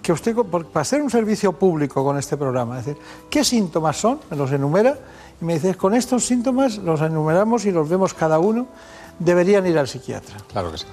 que 0.00 0.10
usted, 0.10 0.34
para 0.34 0.80
hacer 0.80 1.02
un 1.02 1.10
servicio 1.10 1.52
público 1.52 2.02
con 2.02 2.16
este 2.16 2.38
programa, 2.38 2.78
es 2.78 2.86
decir, 2.86 3.02
¿qué 3.28 3.44
síntomas 3.44 3.98
son? 3.98 4.20
Me 4.30 4.38
los 4.38 4.50
enumera 4.52 4.96
y 5.38 5.44
me 5.44 5.54
dice, 5.54 5.74
con 5.74 5.94
estos 5.94 6.24
síntomas 6.24 6.78
los 6.78 7.02
enumeramos 7.02 7.66
y 7.66 7.72
los 7.72 7.86
vemos 7.90 8.14
cada 8.14 8.38
uno, 8.38 8.68
deberían 9.18 9.66
ir 9.66 9.78
al 9.78 9.86
psiquiatra. 9.86 10.38
Claro 10.50 10.72
que 10.72 10.78
sí. 10.78 10.86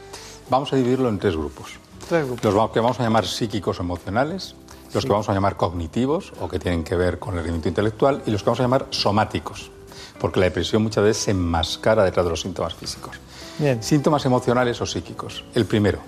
Vamos 0.49 0.73
a 0.73 0.75
dividirlo 0.75 1.07
en 1.07 1.17
tres 1.17 1.37
grupos. 1.37 1.79
Tres 2.09 2.25
grupos. 2.25 2.53
Los 2.53 2.71
que 2.71 2.81
vamos 2.81 2.99
a 2.99 3.03
llamar 3.03 3.25
psíquicos 3.25 3.79
emocionales, 3.79 4.53
los 4.93 5.03
Sí. 5.03 5.07
que 5.07 5.11
vamos 5.13 5.29
a 5.29 5.33
llamar 5.33 5.57
cognitivos 5.57 6.33
o 6.41 6.47
que 6.47 6.59
tienen 6.59 6.83
que 6.83 6.95
ver 6.95 7.19
con 7.19 7.33
el 7.33 7.39
rendimiento 7.39 7.69
intelectual 7.69 8.21
y 8.25 8.31
los 8.31 8.41
que 8.41 8.45
vamos 8.47 8.59
a 8.59 8.63
llamar 8.63 8.87
somáticos, 8.89 9.71
porque 10.19 10.39
la 10.39 10.45
depresión 10.45 10.81
muchas 10.83 11.03
veces 11.03 11.23
se 11.23 11.31
enmascara 11.31 12.03
detrás 12.03 12.25
de 12.25 12.29
los 12.31 12.41
síntomas 12.41 12.73
físicos. 12.75 13.17
Bien. 13.59 13.81
Síntomas 13.81 14.25
emocionales 14.25 14.79
o 14.81 14.85
psíquicos. 14.85 15.43
El 15.55 15.65
primero, 15.65 15.99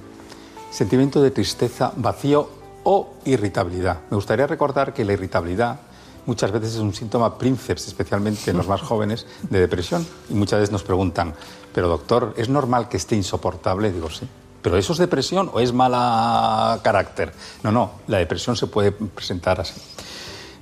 sentimiento 0.71 1.21
de 1.21 1.32
tristeza, 1.32 1.91
vacío 1.95 2.49
o 2.84 3.13
irritabilidad. 3.25 4.01
Me 4.09 4.15
gustaría 4.15 4.47
recordar 4.47 4.93
que 4.93 5.03
la 5.03 5.13
irritabilidad 5.13 5.80
muchas 6.25 6.51
veces 6.51 6.75
es 6.75 6.80
un 6.80 6.93
síntoma 6.93 7.38
princeps, 7.38 7.88
especialmente 7.88 8.51
en 8.51 8.57
los 8.57 8.67
más 8.67 8.82
jóvenes, 8.89 9.25
de 9.49 9.59
depresión. 9.59 10.05
Y 10.30 10.34
muchas 10.34 10.59
veces 10.59 10.71
nos 10.71 10.84
preguntan, 10.84 11.34
pero 11.73 11.88
doctor, 11.89 12.34
¿es 12.38 12.49
normal 12.49 12.88
que 12.88 12.97
esté 12.97 13.15
insoportable? 13.15 13.91
Digo, 13.91 14.09
sí. 14.09 14.27
¿Pero 14.62 14.78
eso 14.78 14.93
es 14.93 14.99
depresión 14.99 15.49
o 15.53 15.60
es 15.60 15.72
mala 15.74 16.80
carácter? 16.84 17.34
No, 17.64 17.72
no, 17.72 17.91
la 18.07 18.18
depresión 18.18 18.56
se 18.56 18.68
puede 18.68 18.91
presentar 18.91 19.60
así. 19.61 19.80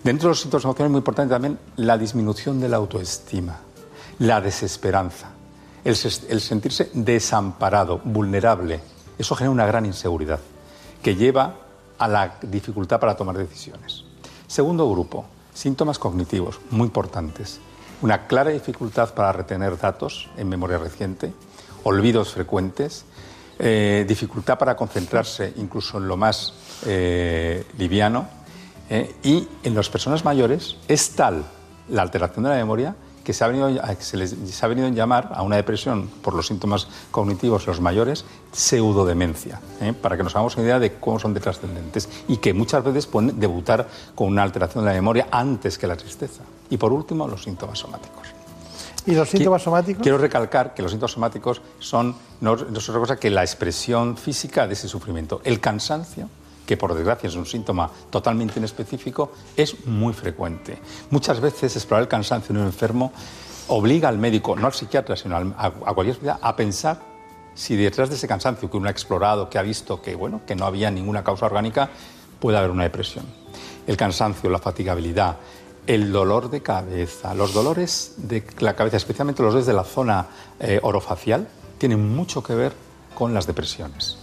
Dentro 0.04 0.28
de 0.28 0.32
los 0.32 0.42
síntomas 0.42 0.64
emocionales 0.66 0.90
es 0.90 0.92
muy 0.92 1.00
importante 1.00 1.34
también 1.34 1.60
la 1.78 1.98
disminución 1.98 2.60
de 2.60 2.70
la 2.70 2.78
autoestima, 2.78 3.58
la 4.20 4.40
desesperanza, 4.42 5.30
el, 5.84 5.96
ses- 5.96 6.26
el 6.30 6.42
sentirse 6.42 6.92
desamparado, 6.94 8.00
vulnerable. 8.04 8.80
Eso 9.18 9.36
genera 9.36 9.52
una 9.52 9.66
gran 9.66 9.86
inseguridad 9.86 10.40
que 11.02 11.16
lleva 11.16 11.56
a 11.98 12.08
la 12.08 12.36
dificultad 12.42 13.00
para 13.00 13.18
tomar 13.18 13.38
decisiones. 13.38 14.04
Segundo 14.46 14.90
grupo, 14.90 15.26
síntomas 15.54 15.98
cognitivos 15.98 16.60
muy 16.70 16.86
importantes. 16.86 17.60
Una 18.04 18.28
clara 18.28 18.52
dificultad 18.52 19.14
para 19.16 19.32
retener 19.32 19.78
datos 19.80 20.30
en 20.38 20.48
memoria 20.48 20.78
reciente, 20.78 21.34
olvidos 21.84 22.34
frecuentes, 22.34 23.06
eh, 23.60 24.06
dificultad 24.08 24.58
para 24.58 24.76
concentrarse 24.76 25.54
incluso 25.58 25.98
en 25.98 26.08
lo 26.08 26.18
más 26.18 26.54
eh, 26.86 27.66
liviano. 27.78 28.28
eh, 28.90 29.16
y 29.24 29.48
en 29.64 29.76
las 29.76 29.90
personas 29.90 30.24
mayores 30.24 30.78
es 30.88 31.12
tal 31.12 31.44
la 31.90 32.02
alteración 32.02 32.44
de 32.44 32.50
la 32.52 32.56
memoria 32.58 32.96
que 33.28 33.34
se 33.34 33.44
ha 33.44 33.48
venido, 33.50 33.70
se 34.00 34.16
les 34.16 34.32
se 34.32 34.66
ha 34.66 34.70
venido 34.70 34.88
a 34.88 34.92
llamar 34.92 35.32
a 35.34 35.44
una 35.44 35.58
depresión 35.58 36.08
por 36.22 36.34
los 36.34 36.48
síntomas 36.48 36.88
cognitivos 37.12 37.66
de 37.66 37.72
los 37.74 37.82
mayores 37.82 38.24
pseudodemencia, 38.54 39.60
¿eh? 39.82 39.92
para 39.92 40.16
que 40.16 40.24
nos 40.24 40.34
hagamos 40.34 40.56
una 40.56 40.64
idea 40.64 40.80
de 40.80 40.94
cómo 40.94 41.20
son 41.20 41.34
de 41.34 41.42
trascendentes 41.42 42.08
y 42.30 42.38
que 42.38 42.54
muchas 42.54 42.86
veces 42.86 43.06
pueden 43.06 43.38
debutar 43.38 43.86
con 44.16 44.30
una 44.30 44.44
alteración 44.44 44.86
de 44.86 44.92
la 44.92 44.96
memoria 44.96 45.28
antes 45.30 45.78
que 45.78 45.88
la 45.88 45.98
tristeza. 45.98 46.44
Y 46.70 46.78
por 46.78 46.94
último, 46.94 47.28
los 47.28 47.44
síntomas 47.44 47.80
somáticos. 47.80 48.17
¿Y 49.08 49.16
los 49.16 49.30
síntomas 49.30 49.64
somáticos? 49.64 50.04
Quiero 50.04 50.18
recalcar 50.18 50.74
que 50.74 50.82
los 50.84 50.92
síntomas 50.92 51.12
somáticos 51.14 51.62
son 51.80 52.16
no, 52.42 52.56
no 52.56 52.78
es 52.78 52.90
otra 52.90 53.00
cosa 53.00 53.16
que 53.16 53.30
la 53.30 53.42
expresión 53.42 54.18
física 54.18 54.68
de 54.68 54.74
ese 54.74 54.88
sufrimiento. 54.88 55.42
El 55.44 55.60
cansancio, 55.60 56.30
que 56.66 56.78
por 56.78 56.94
desgracia 56.94 57.28
es 57.28 57.36
un 57.36 57.46
síntoma 57.46 57.90
totalmente 58.10 58.60
inespecífico, 58.60 59.32
es 59.56 59.86
muy 59.88 60.14
frecuente. 60.14 60.80
Muchas 61.10 61.40
veces 61.40 61.76
explorar 61.76 62.04
el 62.04 62.10
cansancio 62.10 62.54
en 62.54 62.60
un 62.62 62.68
enfermo 62.68 63.12
obliga 63.70 64.10
al 64.10 64.18
médico, 64.18 64.56
no 64.56 64.68
al 64.68 64.74
psiquiatra, 64.74 65.16
sino 65.16 65.36
al- 65.38 65.56
a, 65.58 65.66
a 65.68 65.72
cualquier 65.72 66.10
especialidad, 66.10 66.40
a 66.42 66.56
pensar 66.56 67.00
si 67.56 67.76
detrás 67.76 68.10
de 68.10 68.16
ese 68.16 68.28
cansancio 68.28 68.70
que 68.70 68.78
uno 68.78 68.88
ha 68.88 68.92
explorado, 68.92 69.50
que 69.50 69.58
ha 69.58 69.64
visto 69.64 70.02
que, 70.02 70.16
bueno, 70.16 70.42
que 70.46 70.56
no 70.56 70.66
había 70.66 70.92
ninguna 70.92 71.24
causa 71.24 71.46
orgánica, 71.48 71.90
puede 72.40 72.58
haber 72.58 72.70
una 72.70 72.84
depresión. 72.84 73.26
El 73.88 73.98
cansancio, 73.98 74.50
la 74.50 74.60
fatigabilidad, 74.60 75.38
el 75.88 76.12
dolor 76.12 76.50
de 76.50 76.62
cabeza. 76.62 77.34
Los 77.34 77.54
dolores 77.54 78.14
de 78.18 78.46
la 78.60 78.76
cabeza, 78.76 78.98
especialmente 78.98 79.42
los 79.42 79.66
de 79.66 79.74
la 79.74 79.86
zona 79.86 80.28
eh, 80.60 80.80
orofacial, 80.84 81.48
tienen 81.78 82.16
mucho 82.16 82.44
que 82.44 82.54
ver 82.54 82.74
con 83.16 83.34
las 83.34 83.48
depresiones. 83.48 84.18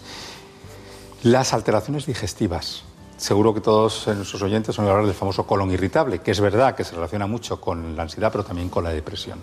Las 1.22 1.54
alteraciones 1.54 2.06
digestivas. 2.06 2.84
Seguro 3.16 3.54
que 3.54 3.60
todos 3.60 4.06
nuestros 4.08 4.42
oyentes 4.42 4.78
han 4.78 4.86
hablar 4.86 5.06
del 5.06 5.14
famoso 5.14 5.46
colon 5.46 5.70
irritable, 5.70 6.20
que 6.20 6.32
es 6.32 6.40
verdad 6.40 6.74
que 6.74 6.84
se 6.84 6.94
relaciona 6.94 7.26
mucho 7.26 7.60
con 7.60 7.96
la 7.96 8.02
ansiedad, 8.02 8.30
pero 8.30 8.44
también 8.44 8.68
con 8.68 8.84
la 8.84 8.90
depresión. 8.90 9.38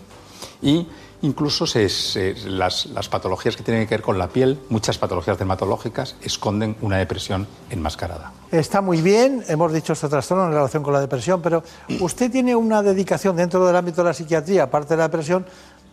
Y 0.62 0.88
incluso 1.24 1.66
se- 1.68 1.88
se- 1.90 2.36
las, 2.46 2.88
las 2.88 3.08
patologías 3.10 3.56
que 3.56 3.64
tienen 3.64 3.88
que 3.88 3.96
ver 3.96 4.02
con 4.02 4.18
la 4.18 4.28
piel, 4.28 4.60
muchas 4.70 4.98
patologías 4.98 5.38
dermatológicas, 5.38 6.16
esconden 6.22 6.76
una 6.82 6.98
depresión 6.98 7.48
enmascarada. 7.70 8.32
Está 8.52 8.82
muy 8.82 9.02
bien, 9.02 9.44
hemos 9.48 9.72
dicho 9.72 9.94
este 9.94 10.08
trastorno 10.10 10.46
en 10.48 10.52
relación 10.54 10.84
con 10.84 10.94
la 10.94 11.00
depresión, 11.02 11.42
pero 11.42 11.64
usted 12.00 12.32
tiene 12.32 12.56
una 12.56 12.82
dedicación 12.82 13.36
dentro 13.36 13.66
del 13.66 13.76
ámbito 13.76 14.02
de 14.02 14.10
la 14.10 14.14
psiquiatría, 14.14 14.64
aparte 14.64 14.94
de 14.96 14.98
la 14.98 15.04
depresión, 15.04 15.46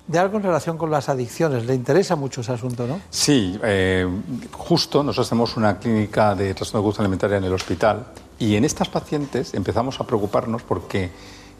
de 0.06 0.18
algo 0.18 0.38
en 0.38 0.42
relación 0.44 0.78
con 0.78 0.90
las 0.90 1.10
adicciones. 1.10 1.66
Le 1.66 1.74
interesa 1.74 2.16
mucho 2.16 2.40
ese 2.40 2.52
asunto, 2.52 2.86
¿no? 2.86 2.98
Sí, 3.10 3.58
eh, 3.62 4.08
justo 4.52 5.02
nosotros 5.02 5.28
tenemos 5.28 5.56
una 5.58 5.78
clínica 5.78 6.34
de 6.34 6.54
trastorno 6.54 6.80
de 6.80 6.82
conducta 6.84 7.02
alimentaria 7.02 7.36
en 7.36 7.44
el 7.44 7.52
hospital 7.52 8.06
y 8.38 8.56
en 8.56 8.64
estas 8.64 8.88
pacientes 8.88 9.52
empezamos 9.52 10.00
a 10.00 10.04
preocuparnos 10.06 10.62
porque 10.62 11.10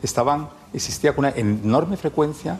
estaban, 0.03 0.49
existía 0.73 1.15
con 1.15 1.27
una 1.27 1.35
enorme 1.37 1.99
frecuencia 1.99 2.59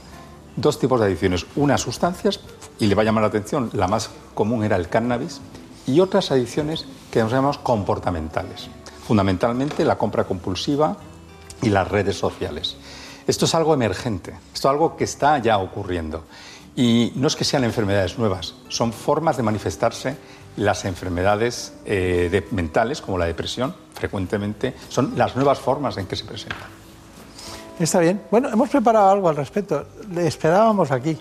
dos 0.61 0.79
tipos 0.79 1.01
de 1.01 1.07
adicciones. 1.07 1.47
Unas 1.57 1.81
sustancias, 1.81 2.41
y 2.79 2.87
le 2.87 2.95
va 2.95 3.03
a 3.03 3.05
llamar 3.05 3.23
la 3.23 3.29
atención, 3.29 3.71
la 3.73 3.89
más 3.89 4.11
común 4.35 4.65
era 4.65 4.77
el 4.77 4.89
cannabis, 4.89 5.41
y 5.87 6.01
otras 6.01 6.31
adicciones 6.31 6.85
que 7.11 7.21
nos 7.21 7.33
llamamos 7.33 7.59
comportamentales. 7.59 8.69
Fundamentalmente 9.07 9.85
la 9.85 9.97
compra 9.97 10.25
compulsiva 10.25 10.97
y 11.63 11.71
las 11.71 11.89
redes 11.89 12.17
sociales. 12.17 12.77
Esto 13.27 13.45
es 13.47 13.55
algo 13.55 13.75
emergente, 13.75 14.33
esto 14.53 14.69
es 14.69 14.73
algo 14.73 14.97
que 14.97 15.05
está 15.05 15.39
ya 15.39 15.59
ocurriendo. 15.59 16.25
Y 16.77 17.13
no 17.17 17.27
es 17.27 17.35
que 17.35 17.45
sean 17.45 17.65
enfermedades 17.65 18.19
nuevas, 18.19 18.55
son 18.69 18.93
formas 18.93 19.37
de 19.37 19.43
manifestarse 19.43 20.17
las 20.57 20.85
enfermedades 20.85 21.73
eh, 21.85 22.47
mentales, 22.51 23.01
como 23.01 23.19
la 23.19 23.27
depresión, 23.27 23.75
frecuentemente, 23.95 24.75
son 24.89 25.15
las 25.17 25.37
nuevas 25.37 25.59
formas 25.59 25.97
en 25.99 26.07
que 26.07 26.17
se 26.17 26.25
presentan. 26.25 26.78
Está 27.79 28.01
bien. 28.01 28.21
Bueno, 28.31 28.49
hemos 28.49 28.69
preparado 28.71 29.11
algo 29.11 29.29
al 29.29 29.37
respecto. 29.37 29.87
Le 30.13 30.27
esperábamos 30.27 30.91
aquí. 30.91 31.17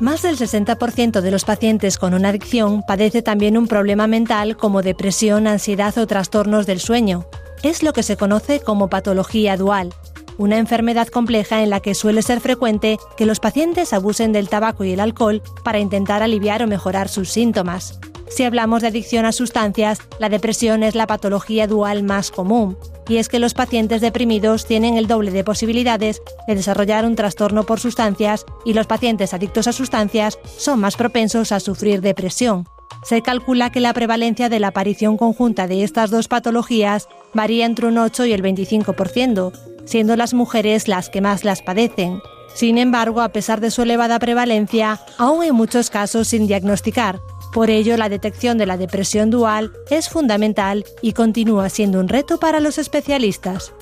Más 0.00 0.22
del 0.22 0.36
60% 0.36 1.20
de 1.20 1.30
los 1.30 1.44
pacientes 1.44 1.98
con 1.98 2.14
una 2.14 2.28
adicción 2.28 2.82
padece 2.86 3.22
también 3.22 3.56
un 3.56 3.68
problema 3.68 4.06
mental 4.06 4.56
como 4.56 4.82
depresión, 4.82 5.46
ansiedad 5.46 5.96
o 5.98 6.06
trastornos 6.06 6.66
del 6.66 6.80
sueño. 6.80 7.24
Es 7.62 7.82
lo 7.82 7.92
que 7.92 8.02
se 8.02 8.16
conoce 8.16 8.60
como 8.60 8.90
patología 8.90 9.56
dual, 9.56 9.94
una 10.36 10.58
enfermedad 10.58 11.08
compleja 11.08 11.62
en 11.62 11.70
la 11.70 11.80
que 11.80 11.94
suele 11.94 12.22
ser 12.22 12.40
frecuente 12.40 12.98
que 13.16 13.26
los 13.26 13.40
pacientes 13.40 13.92
abusen 13.92 14.32
del 14.32 14.48
tabaco 14.48 14.84
y 14.84 14.92
el 14.92 15.00
alcohol 15.00 15.42
para 15.62 15.78
intentar 15.78 16.22
aliviar 16.22 16.62
o 16.62 16.66
mejorar 16.66 17.08
sus 17.08 17.30
síntomas. 17.30 18.00
Si 18.28 18.42
hablamos 18.42 18.82
de 18.82 18.88
adicción 18.88 19.26
a 19.26 19.32
sustancias, 19.32 19.98
la 20.18 20.28
depresión 20.28 20.82
es 20.82 20.94
la 20.94 21.06
patología 21.06 21.66
dual 21.66 22.02
más 22.02 22.30
común, 22.30 22.76
y 23.08 23.18
es 23.18 23.28
que 23.28 23.38
los 23.38 23.54
pacientes 23.54 24.00
deprimidos 24.00 24.66
tienen 24.66 24.96
el 24.96 25.06
doble 25.06 25.30
de 25.30 25.44
posibilidades 25.44 26.22
de 26.46 26.54
desarrollar 26.54 27.04
un 27.04 27.16
trastorno 27.16 27.64
por 27.64 27.80
sustancias 27.80 28.44
y 28.64 28.74
los 28.74 28.86
pacientes 28.86 29.34
adictos 29.34 29.68
a 29.68 29.72
sustancias 29.72 30.38
son 30.56 30.80
más 30.80 30.96
propensos 30.96 31.52
a 31.52 31.60
sufrir 31.60 32.00
depresión. 32.00 32.66
Se 33.04 33.20
calcula 33.20 33.70
que 33.70 33.80
la 33.80 33.92
prevalencia 33.92 34.48
de 34.48 34.60
la 34.60 34.68
aparición 34.68 35.16
conjunta 35.16 35.66
de 35.66 35.84
estas 35.84 36.10
dos 36.10 36.28
patologías 36.28 37.08
varía 37.34 37.66
entre 37.66 37.86
un 37.86 37.98
8 37.98 38.24
y 38.26 38.32
el 38.32 38.42
25%, 38.42 39.52
siendo 39.84 40.16
las 40.16 40.32
mujeres 40.32 40.88
las 40.88 41.10
que 41.10 41.20
más 41.20 41.44
las 41.44 41.60
padecen. 41.60 42.22
Sin 42.54 42.78
embargo, 42.78 43.20
a 43.20 43.30
pesar 43.30 43.60
de 43.60 43.70
su 43.70 43.82
elevada 43.82 44.18
prevalencia, 44.18 45.00
aún 45.18 45.42
hay 45.42 45.52
muchos 45.52 45.90
casos 45.90 46.28
sin 46.28 46.46
diagnosticar. 46.46 47.20
Por 47.54 47.70
ello, 47.70 47.96
la 47.96 48.08
detección 48.08 48.58
de 48.58 48.66
la 48.66 48.76
depresión 48.76 49.30
dual 49.30 49.70
es 49.88 50.08
fundamental 50.08 50.84
y 51.02 51.12
continúa 51.12 51.68
siendo 51.68 52.00
un 52.00 52.08
reto 52.08 52.40
para 52.40 52.58
los 52.58 52.78
especialistas. 52.78 53.72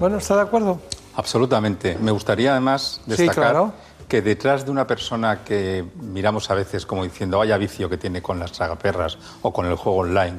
Bueno, 0.00 0.16
¿está 0.16 0.34
de 0.36 0.40
acuerdo? 0.40 0.80
Absolutamente. 1.14 1.98
Me 2.00 2.10
gustaría 2.10 2.52
además 2.52 3.02
Sí, 3.04 3.10
destacar 3.10 3.34
claro. 3.34 3.72
que 4.08 4.22
detrás 4.22 4.64
de 4.64 4.70
una 4.70 4.86
persona 4.86 5.44
que 5.44 5.84
miramos 6.00 6.50
a 6.50 6.54
veces 6.54 6.86
como 6.86 7.04
diciendo 7.04 7.36
vaya 7.36 7.58
vicio 7.58 7.90
que 7.90 7.98
tiene 7.98 8.22
con 8.22 8.38
las 8.38 8.52
tragaperras 8.52 9.18
o 9.42 9.52
con 9.52 9.66
el 9.66 9.74
juego 9.74 9.98
online, 9.98 10.38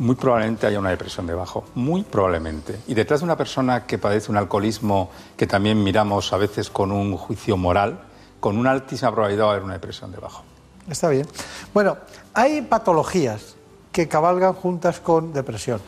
muy 0.00 0.16
probablemente 0.16 0.66
haya 0.66 0.80
una 0.80 0.90
depresión 0.90 1.28
debajo, 1.28 1.66
muy 1.76 2.02
probablemente. 2.02 2.80
Y 2.88 2.94
detrás 2.94 3.20
de 3.20 3.26
una 3.26 3.36
persona 3.36 3.86
que 3.86 3.96
padece 3.98 4.32
un 4.32 4.38
alcoholismo 4.38 5.12
que 5.36 5.46
también 5.46 5.84
miramos 5.84 6.32
a 6.32 6.36
veces 6.36 6.68
con 6.68 6.90
un 6.90 7.16
juicio 7.16 7.56
moral, 7.56 8.00
con 8.40 8.58
una 8.58 8.72
altísima 8.72 9.12
probabilidad 9.12 9.44
va 9.44 9.48
a 9.50 9.52
haber 9.52 9.62
una 9.62 9.74
depresión 9.74 10.10
debajo. 10.10 10.42
Está 10.90 11.08
bien. 11.08 11.26
Bueno, 11.74 11.96
hay 12.34 12.62
patologías 12.62 13.54
que 13.92 14.08
cabalgan 14.08 14.52
juntas 14.54 15.00
con 15.00 15.32
depresión. 15.32 15.80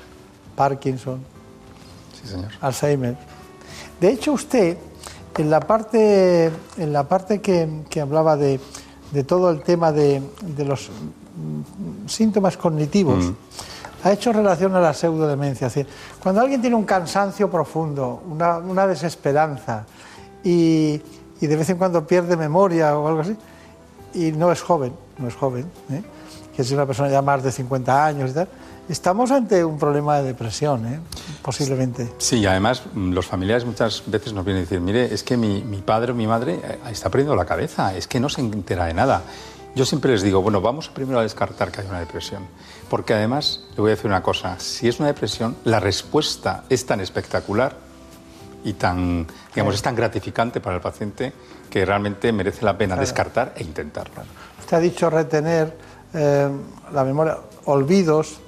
Parkinson, 0.56 1.20
Sí, 2.20 2.28
señor. 2.28 2.50
Alzheimer. 2.60 3.16
De 4.00 4.08
hecho, 4.10 4.32
usted, 4.32 4.76
en 5.36 5.50
la 5.50 5.60
parte, 5.60 6.50
en 6.76 6.92
la 6.92 7.04
parte 7.04 7.40
que, 7.40 7.82
que 7.88 8.00
hablaba 8.00 8.36
de, 8.36 8.58
de 9.12 9.24
todo 9.24 9.50
el 9.50 9.62
tema 9.62 9.92
de, 9.92 10.20
de 10.42 10.64
los 10.64 10.88
mm, 10.90 12.08
síntomas 12.08 12.56
cognitivos, 12.56 13.24
Mm. 13.26 13.34
ha 14.04 14.12
hecho 14.12 14.32
relación 14.32 14.74
a 14.74 14.80
la 14.80 14.92
pseudodemencia. 14.94 15.68
Es 15.68 15.74
decir, 15.74 15.92
cuando 16.20 16.40
alguien 16.40 16.60
tiene 16.60 16.74
un 16.74 16.84
cansancio 16.84 17.48
profundo, 17.50 18.22
una, 18.28 18.58
una 18.58 18.86
desesperanza 18.86 19.84
y, 20.42 21.00
y 21.40 21.46
de 21.46 21.56
vez 21.56 21.70
en 21.70 21.78
cuando 21.78 22.04
pierde 22.06 22.36
memoria 22.36 22.98
o 22.98 23.06
algo 23.06 23.20
así, 23.20 23.36
y 24.14 24.32
no 24.32 24.51
es 24.52 24.62
joven, 24.62 24.93
no 25.18 25.28
es 25.28 25.35
joven, 25.35 25.70
¿eh? 25.90 26.02
que 26.55 26.62
es 26.62 26.70
una 26.72 26.86
persona 26.86 27.09
ya 27.09 27.22
más 27.22 27.43
de 27.43 27.52
50 27.52 28.06
años 28.06 28.30
y 28.30 28.35
tal, 28.35 28.48
estamos 28.89 29.30
ante 29.30 29.64
un 29.64 29.78
problema 29.78 30.18
de 30.18 30.24
depresión, 30.24 30.86
¿eh? 30.86 31.01
posiblemente. 31.43 32.12
Sí, 32.18 32.39
y 32.39 32.47
además 32.47 32.82
mm, 32.93 33.12
los 33.12 33.26
familiares 33.26 33.64
muchas 33.64 34.02
veces 34.06 34.32
nos 34.32 34.44
vienen 34.44 34.62
a 34.62 34.64
decir, 34.64 34.80
mire, 34.80 35.12
es 35.12 35.22
que 35.22 35.36
mi, 35.36 35.62
mi 35.62 35.78
padre 35.78 36.12
o 36.12 36.14
mi 36.14 36.26
madre 36.26 36.60
eh, 36.62 36.78
está 36.90 37.10
perdiendo 37.10 37.36
la 37.36 37.44
cabeza, 37.44 37.94
es 37.97 38.06
que 38.06 38.18
no 38.20 38.28
se 38.28 38.40
entera 38.40 38.86
de 38.86 38.94
nada. 38.94 39.22
Yo 39.74 39.85
siempre 39.85 40.10
les 40.10 40.22
digo, 40.22 40.43
bueno, 40.43 40.60
vamos 40.60 40.89
primero 40.89 41.20
a 41.20 41.22
descartar 41.22 41.70
que 41.70 41.82
hay 41.82 41.86
una 41.86 42.01
depresión, 42.01 42.47
porque 42.89 43.14
además, 43.14 43.64
le 43.76 43.82
voy 43.82 43.90
a 43.90 43.94
decir 43.94 44.06
una 44.06 44.22
cosa, 44.22 44.59
si 44.59 44.89
es 44.89 44.98
una 44.98 45.09
depresión, 45.09 45.56
la 45.64 45.78
respuesta 45.78 46.64
es 46.68 46.85
tan 46.85 47.01
espectacular 47.01 47.76
y 48.64 48.72
tan, 48.72 49.26
digamos, 49.55 49.74
es 49.74 49.82
tan 49.82 49.94
gratificante 49.94 50.60
para 50.60 50.76
el 50.76 50.82
paciente 50.82 51.32
que 51.69 51.85
realmente 51.85 52.32
merece 52.32 52.65
la 52.65 52.77
pena 52.77 52.95
Claro. 52.95 53.01
descartar 53.03 53.53
e 53.57 53.62
intentarlo. 53.62 54.23
Usted 54.61 54.77
ha 54.77 54.81
dicho 54.81 55.09
retener 55.11 55.77
eh, 56.15 56.49
la 56.93 57.05
memoria, 57.05 57.39
olvidos, 57.66 58.40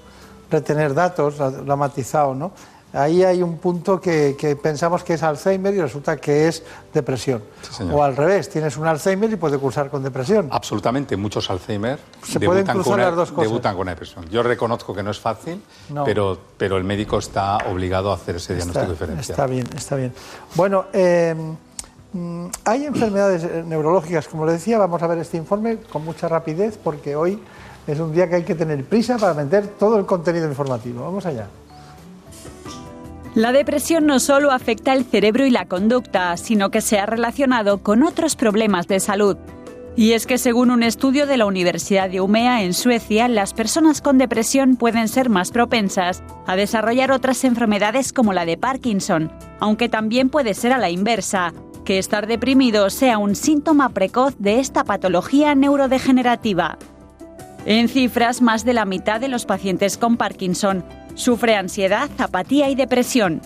retener 0.50 0.94
datos, 0.94 1.38
lo 1.38 1.72
ha- 1.72 1.76
matizado, 1.76 2.34
¿no? 2.34 2.52
Ahí 2.92 3.22
hay 3.22 3.40
un 3.40 3.58
punto 3.58 4.00
que, 4.00 4.34
que 4.36 4.56
pensamos 4.56 5.04
que 5.04 5.14
es 5.14 5.22
Alzheimer 5.22 5.72
y 5.72 5.80
resulta 5.80 6.16
que 6.16 6.48
es 6.48 6.64
depresión. 6.92 7.40
señor. 7.70 7.94
o 7.94 8.02
al 8.02 8.16
revés, 8.16 8.48
tienes 8.48 8.76
un 8.76 8.84
Alzheimer 8.88 9.30
y 9.32 9.36
puede 9.36 9.58
cursar 9.58 9.88
con 9.90 10.02
depresión. 10.02 10.48
Absolutamente, 10.50 11.16
muchos 11.16 11.48
Alzheimer 11.50 12.00
Se 12.26 12.40
debutan, 12.40 12.82
con 12.82 12.94
una, 12.94 13.04
las 13.04 13.14
dos 13.14 13.30
cosas. 13.30 13.44
debutan 13.48 13.74
con 13.74 13.82
una 13.82 13.92
depresión. 13.92 14.28
Yo 14.28 14.42
reconozco 14.42 14.92
que 14.92 15.04
no 15.04 15.12
es 15.12 15.20
fácil, 15.20 15.62
No. 15.90 16.02
pero, 16.04 16.36
pero 16.56 16.78
el 16.78 16.82
médico 16.82 17.18
está 17.18 17.58
obligado 17.70 18.10
a 18.10 18.16
hacer 18.16 18.34
ese 18.36 18.56
diagnóstico 18.56 18.92
Está, 18.92 18.92
diferencial. 19.06 19.30
está 19.30 19.46
bien, 19.46 19.68
está 19.76 19.94
bien. 19.94 20.12
Bueno, 20.56 20.86
eh, 20.92 21.36
hay 22.64 22.86
enfermedades 22.86 23.44
eh, 23.44 23.62
neurológicas, 23.66 24.26
como 24.26 24.44
le 24.44 24.52
decía, 24.52 24.78
vamos 24.78 25.02
a 25.02 25.06
ver 25.06 25.18
este 25.18 25.36
informe 25.36 25.78
con 25.92 26.04
mucha 26.04 26.28
rapidez 26.28 26.78
porque 26.82 27.14
hoy 27.14 27.38
es 27.86 27.98
un 28.00 28.12
día 28.12 28.28
que 28.28 28.36
hay 28.36 28.42
que 28.42 28.54
tener 28.54 28.84
prisa 28.84 29.16
para 29.16 29.34
meter 29.34 29.66
todo 29.66 29.98
el 29.98 30.06
contenido 30.06 30.48
informativo. 30.48 31.04
Vamos 31.04 31.24
allá. 31.26 31.48
La 33.34 33.52
depresión 33.52 34.06
no 34.06 34.18
solo 34.18 34.50
afecta 34.50 34.92
el 34.92 35.04
cerebro 35.04 35.46
y 35.46 35.50
la 35.50 35.66
conducta, 35.66 36.36
sino 36.36 36.70
que 36.70 36.80
se 36.80 36.98
ha 36.98 37.06
relacionado 37.06 37.78
con 37.78 38.02
otros 38.02 38.34
problemas 38.34 38.88
de 38.88 38.98
salud. 38.98 39.36
Y 39.96 40.12
es 40.12 40.26
que 40.26 40.38
según 40.38 40.70
un 40.70 40.82
estudio 40.82 41.26
de 41.26 41.36
la 41.36 41.46
Universidad 41.46 42.10
de 42.10 42.20
Umea 42.20 42.62
en 42.62 42.74
Suecia, 42.74 43.28
las 43.28 43.54
personas 43.54 44.00
con 44.00 44.18
depresión 44.18 44.76
pueden 44.76 45.06
ser 45.06 45.30
más 45.30 45.52
propensas 45.52 46.24
a 46.46 46.56
desarrollar 46.56 47.12
otras 47.12 47.44
enfermedades 47.44 48.12
como 48.12 48.32
la 48.32 48.46
de 48.46 48.56
Parkinson, 48.56 49.30
aunque 49.60 49.88
también 49.88 50.28
puede 50.28 50.54
ser 50.54 50.72
a 50.72 50.78
la 50.78 50.90
inversa, 50.90 51.52
que 51.84 51.98
estar 51.98 52.26
deprimido 52.26 52.90
sea 52.90 53.18
un 53.18 53.34
síntoma 53.34 53.88
precoz 53.90 54.34
de 54.38 54.60
esta 54.60 54.84
patología 54.84 55.54
neurodegenerativa. 55.54 56.78
En 57.66 57.88
cifras, 57.88 58.40
más 58.40 58.64
de 58.64 58.72
la 58.72 58.84
mitad 58.84 59.20
de 59.20 59.28
los 59.28 59.44
pacientes 59.44 59.98
con 59.98 60.16
Parkinson 60.16 60.84
sufre 61.14 61.56
ansiedad, 61.56 62.08
apatía 62.18 62.70
y 62.70 62.74
depresión. 62.74 63.42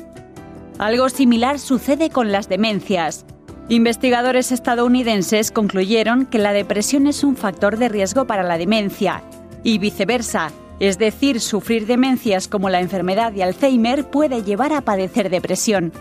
Algo 0.78 1.09
similar 1.09 1.59
sucede 1.59 2.11
con 2.11 2.32
las 2.32 2.48
demencias. 2.48 3.24
Investigadores 3.69 4.52
estadounidenses 4.52 5.51
concluyeron 5.51 6.27
que 6.27 6.39
la 6.39 6.52
depresión 6.52 7.06
es 7.06 7.24
un 7.24 7.36
factor 7.36 7.78
de 7.78 7.89
riesgo 7.89 8.27
para 8.27 8.43
la 8.43 8.59
demencia 8.59 9.23
y 9.62 9.78
viceversa, 9.78 10.52
Es 10.81 10.98
decir, 10.98 11.40
sufrir 11.40 11.86
demencias 11.86 12.48
como 12.48 12.69
la 12.69 12.81
enfermedad 12.81 13.32
de 13.32 13.44
Alzheimer 13.44 14.05
puede 14.11 14.43
llevar 14.43 14.73
a 14.73 14.81
padecer 14.81 15.31
depresión. 15.31 15.93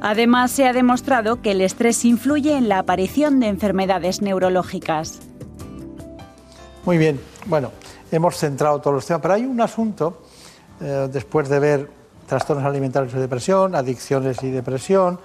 Además, 0.00 0.50
se 0.50 0.66
ha 0.66 0.72
demostrado 0.72 1.40
que 1.42 1.52
el 1.52 1.60
estrés 1.60 2.04
influye 2.04 2.56
en 2.56 2.68
la 2.68 2.78
aparición 2.78 3.40
de 3.40 3.48
enfermedades 3.48 4.22
neurológicas. 4.22 5.20
Muy 6.84 6.98
bien, 6.98 7.20
bueno, 7.46 7.72
hemos 8.12 8.36
centrado 8.36 8.80
todos 8.80 8.94
los 8.94 9.06
temas, 9.06 9.22
pero 9.22 9.34
hay 9.34 9.44
un 9.44 9.60
asunto, 9.60 10.22
eh, 10.80 11.08
después 11.10 11.48
de 11.48 11.58
ver 11.58 11.90
trastornos 12.26 12.64
alimentarios 12.64 13.14
y 13.14 13.18
depresión, 13.18 13.74
adicciones 13.74 14.42
y 14.42 14.50
depresión, 14.50 15.18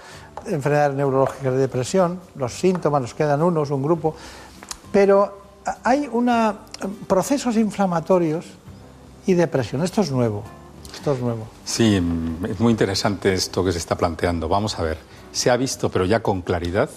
enfermedades 0.46 0.96
neurológicas 0.96 1.54
de 1.54 1.60
depresión, 1.60 2.20
los 2.36 2.54
síntomas, 2.54 3.02
nos 3.02 3.14
quedan 3.14 3.42
unos, 3.42 3.70
un 3.72 3.84
grupo, 3.84 4.16
pero 4.92 5.42
hay 5.84 6.10
una, 6.12 6.56
procesos 7.08 7.58
inflamatorios 7.58 8.46
y 9.26 9.34
depresión. 9.34 9.84
Esto 9.84 10.02
es 10.02 10.12
nuevo. 10.12 10.44
Es. 11.04 11.48
Sí, 11.66 11.96
es 11.96 12.60
muy 12.60 12.72
interesante 12.72 13.34
esto 13.34 13.64
que 13.64 13.72
se 13.72 13.78
está 13.78 13.98
planteando. 13.98 14.48
Vamos 14.48 14.78
a 14.80 14.84
ver, 14.84 14.98
se 15.32 15.50
ha 15.50 15.58
visto, 15.58 15.90
pero 15.90 16.06
ya 16.06 16.22
con 16.22 16.42
claridad, 16.42 16.90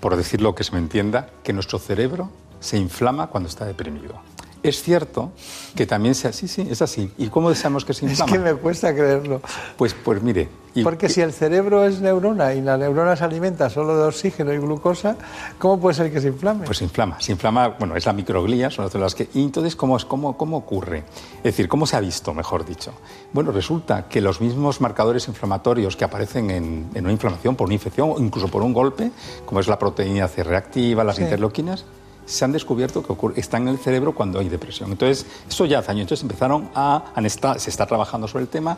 por 0.00 0.16
decirlo 0.16 0.54
que 0.54 0.64
se 0.64 0.72
me 0.72 0.78
entienda, 0.78 1.30
que 1.42 1.52
nuestro 1.52 1.78
cerebro 1.78 2.30
se 2.60 2.76
inflama 2.76 3.28
cuando 3.28 3.48
está 3.48 3.64
deprimido. 3.64 4.20
Es 4.62 4.82
cierto 4.82 5.32
que 5.74 5.86
también 5.86 6.14
sea 6.14 6.30
así, 6.30 6.48
sí, 6.48 6.66
es 6.70 6.82
así. 6.82 7.10
¿Y 7.16 7.28
cómo 7.28 7.48
deseamos 7.50 7.84
que 7.84 7.94
se 7.94 8.06
inflama? 8.06 8.32
Es 8.32 8.32
que 8.32 8.44
me 8.44 8.54
cuesta 8.54 8.92
creerlo. 8.94 9.40
Pues, 9.76 9.94
pues 9.94 10.22
mire. 10.22 10.48
Porque 10.84 11.08
si 11.08 11.20
el 11.20 11.32
cerebro 11.32 11.84
es 11.84 12.00
neurona 12.00 12.54
y 12.54 12.60
la 12.60 12.76
neurona 12.76 13.16
se 13.16 13.24
alimenta 13.24 13.68
solo 13.68 13.96
de 13.96 14.04
oxígeno 14.04 14.52
y 14.52 14.58
glucosa, 14.58 15.16
¿cómo 15.58 15.80
puede 15.80 15.94
ser 15.94 16.12
que 16.12 16.20
se 16.20 16.28
inflame? 16.28 16.64
Pues 16.66 16.78
se 16.78 16.84
inflama. 16.84 17.20
Se 17.20 17.32
inflama, 17.32 17.68
bueno, 17.68 17.96
es 17.96 18.06
la 18.06 18.12
microglía, 18.12 18.70
son 18.70 18.84
las 18.84 18.92
células 18.92 19.14
que. 19.16 19.28
Y 19.34 19.42
entonces, 19.42 19.74
¿cómo, 19.74 19.96
es, 19.96 20.04
cómo, 20.04 20.36
¿cómo 20.36 20.56
ocurre? 20.58 20.98
Es 21.38 21.42
decir, 21.42 21.66
¿cómo 21.68 21.84
se 21.84 21.96
ha 21.96 22.00
visto, 22.00 22.32
mejor 22.32 22.64
dicho? 22.64 22.92
Bueno, 23.32 23.50
resulta 23.50 24.06
que 24.08 24.20
los 24.20 24.40
mismos 24.40 24.80
marcadores 24.80 25.26
inflamatorios 25.26 25.96
que 25.96 26.04
aparecen 26.04 26.50
en, 26.50 26.88
en 26.94 27.04
una 27.04 27.12
inflamación 27.12 27.56
por 27.56 27.64
una 27.66 27.74
infección 27.74 28.12
o 28.14 28.20
incluso 28.20 28.46
por 28.46 28.62
un 28.62 28.72
golpe, 28.72 29.10
como 29.46 29.58
es 29.58 29.66
la 29.66 29.80
proteína 29.80 30.28
C 30.28 30.44
reactiva, 30.44 31.02
las 31.02 31.16
Sí. 31.16 31.22
interleuquinas, 31.22 31.86
se 32.28 32.44
han 32.44 32.52
descubierto 32.52 33.02
que 33.02 33.12
ocurre- 33.12 33.38
están 33.38 33.62
en 33.62 33.68
el 33.68 33.78
cerebro 33.78 34.14
cuando 34.14 34.38
hay 34.38 34.48
depresión. 34.48 34.90
Entonces, 34.92 35.26
eso 35.48 35.64
ya 35.64 35.78
hace 35.80 35.90
años. 35.90 36.02
Entonces 36.02 36.22
empezaron 36.22 36.68
a, 36.74 37.04
se 37.58 37.70
está 37.70 37.86
trabajando 37.86 38.28
sobre 38.28 38.42
el 38.44 38.48
tema 38.48 38.76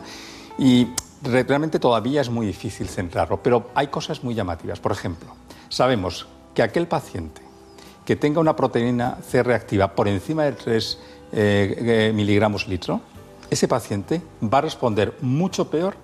y 0.57 0.87
re- 1.23 1.43
realmente 1.43 1.77
todavía 1.79 2.21
es 2.21 2.29
muy 2.29 2.45
difícil 2.47 2.87
centrarlo, 2.87 3.43
pero 3.43 3.69
hay 3.75 3.87
cosas 3.87 4.23
muy 4.23 4.33
llamativas. 4.33 4.79
Por 4.79 4.91
ejemplo, 4.91 5.29
sabemos 5.69 6.27
que 6.55 6.63
aquel 6.63 6.87
paciente 6.87 7.41
que 8.05 8.15
tenga 8.15 8.39
una 8.39 8.55
proteína 8.55 9.17
C 9.29 9.43
reactiva 9.43 9.93
por 9.95 10.07
encima 10.07 10.43
de 10.45 10.51
3 10.53 10.97
miligramos 12.13 12.67
litro, 12.67 13.01
ese 13.49 13.67
paciente 13.67 14.21
va 14.43 14.59
a 14.59 14.61
responder 14.61 15.15
mucho 15.21 15.69
peor 15.69 15.95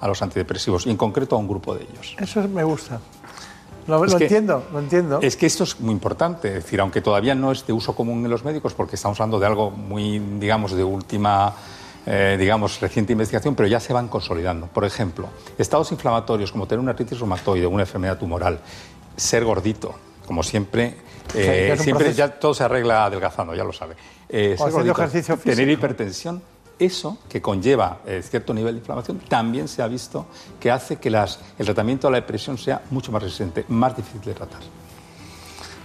a 0.00 0.08
los 0.08 0.22
antidepresivos 0.22 0.86
y 0.86 0.90
en 0.90 0.96
concreto 0.96 1.36
a 1.36 1.38
un 1.38 1.46
grupo 1.46 1.74
de 1.74 1.82
ellos. 1.84 2.16
Eso 2.18 2.46
me 2.48 2.64
gusta. 2.64 3.00
Lo, 3.86 4.04
Es 4.04 4.12
lo 4.12 4.18
que- 4.18 4.24
entiendo, 4.24 4.64
lo 4.72 4.78
entiendo. 4.78 5.18
Es 5.22 5.36
que 5.36 5.46
esto 5.46 5.64
es 5.64 5.80
muy 5.80 5.92
importante, 5.92 6.48
es 6.48 6.54
decir, 6.64 6.80
aunque 6.80 7.00
todavía 7.00 7.34
no 7.34 7.50
es 7.52 7.66
de 7.66 7.72
uso 7.72 7.94
común 7.94 8.24
en 8.24 8.30
los 8.30 8.44
médicos, 8.44 8.74
porque 8.74 8.96
estamos 8.96 9.18
hablando 9.20 9.40
de 9.40 9.46
algo 9.46 9.70
muy, 9.70 10.18
digamos, 10.18 10.72
de 10.72 10.84
última, 10.84 11.52
eh, 12.06 12.36
digamos, 12.38 12.80
reciente 12.80 13.12
investigación, 13.12 13.54
pero 13.54 13.68
ya 13.68 13.80
se 13.80 13.92
van 13.92 14.08
consolidando. 14.08 14.66
Por 14.68 14.84
ejemplo, 14.84 15.28
estados 15.58 15.90
inflamatorios 15.92 16.52
como 16.52 16.66
tener 16.66 16.80
una 16.80 16.92
artritis 16.92 17.18
reumatoide, 17.18 17.66
una 17.66 17.82
enfermedad 17.82 18.18
tumoral, 18.18 18.60
ser 19.16 19.44
gordito, 19.44 19.94
como 20.26 20.42
siempre, 20.42 20.96
eh, 21.34 21.74
siempre 21.78 22.04
proceso. 22.06 22.18
ya 22.18 22.28
todo 22.38 22.54
se 22.54 22.64
arregla 22.64 23.04
adelgazando, 23.06 23.54
ya 23.54 23.64
lo 23.64 23.72
sabe. 23.72 23.96
Eh, 24.28 24.56
O 24.58 24.66
haciendo 24.66 24.92
ejercicio 24.92 25.36
tener 25.36 25.56
físico. 25.56 25.72
hipertensión, 25.72 26.42
eso 26.84 27.18
que 27.28 27.40
conlleva 27.40 27.98
eh, 28.06 28.22
cierto 28.22 28.52
nivel 28.54 28.74
de 28.74 28.78
inflamación, 28.80 29.18
también 29.28 29.68
se 29.68 29.82
ha 29.82 29.88
visto 29.88 30.26
que 30.60 30.70
hace 30.70 30.96
que 30.96 31.10
las- 31.10 31.38
el 31.58 31.66
tratamiento 31.66 32.06
de 32.08 32.12
la 32.12 32.20
depresión 32.20 32.58
sea 32.58 32.82
mucho 32.90 33.12
más 33.12 33.22
resistente, 33.22 33.64
más 33.68 33.96
difícil 33.96 34.20
de 34.22 34.34
tratar. 34.34 34.60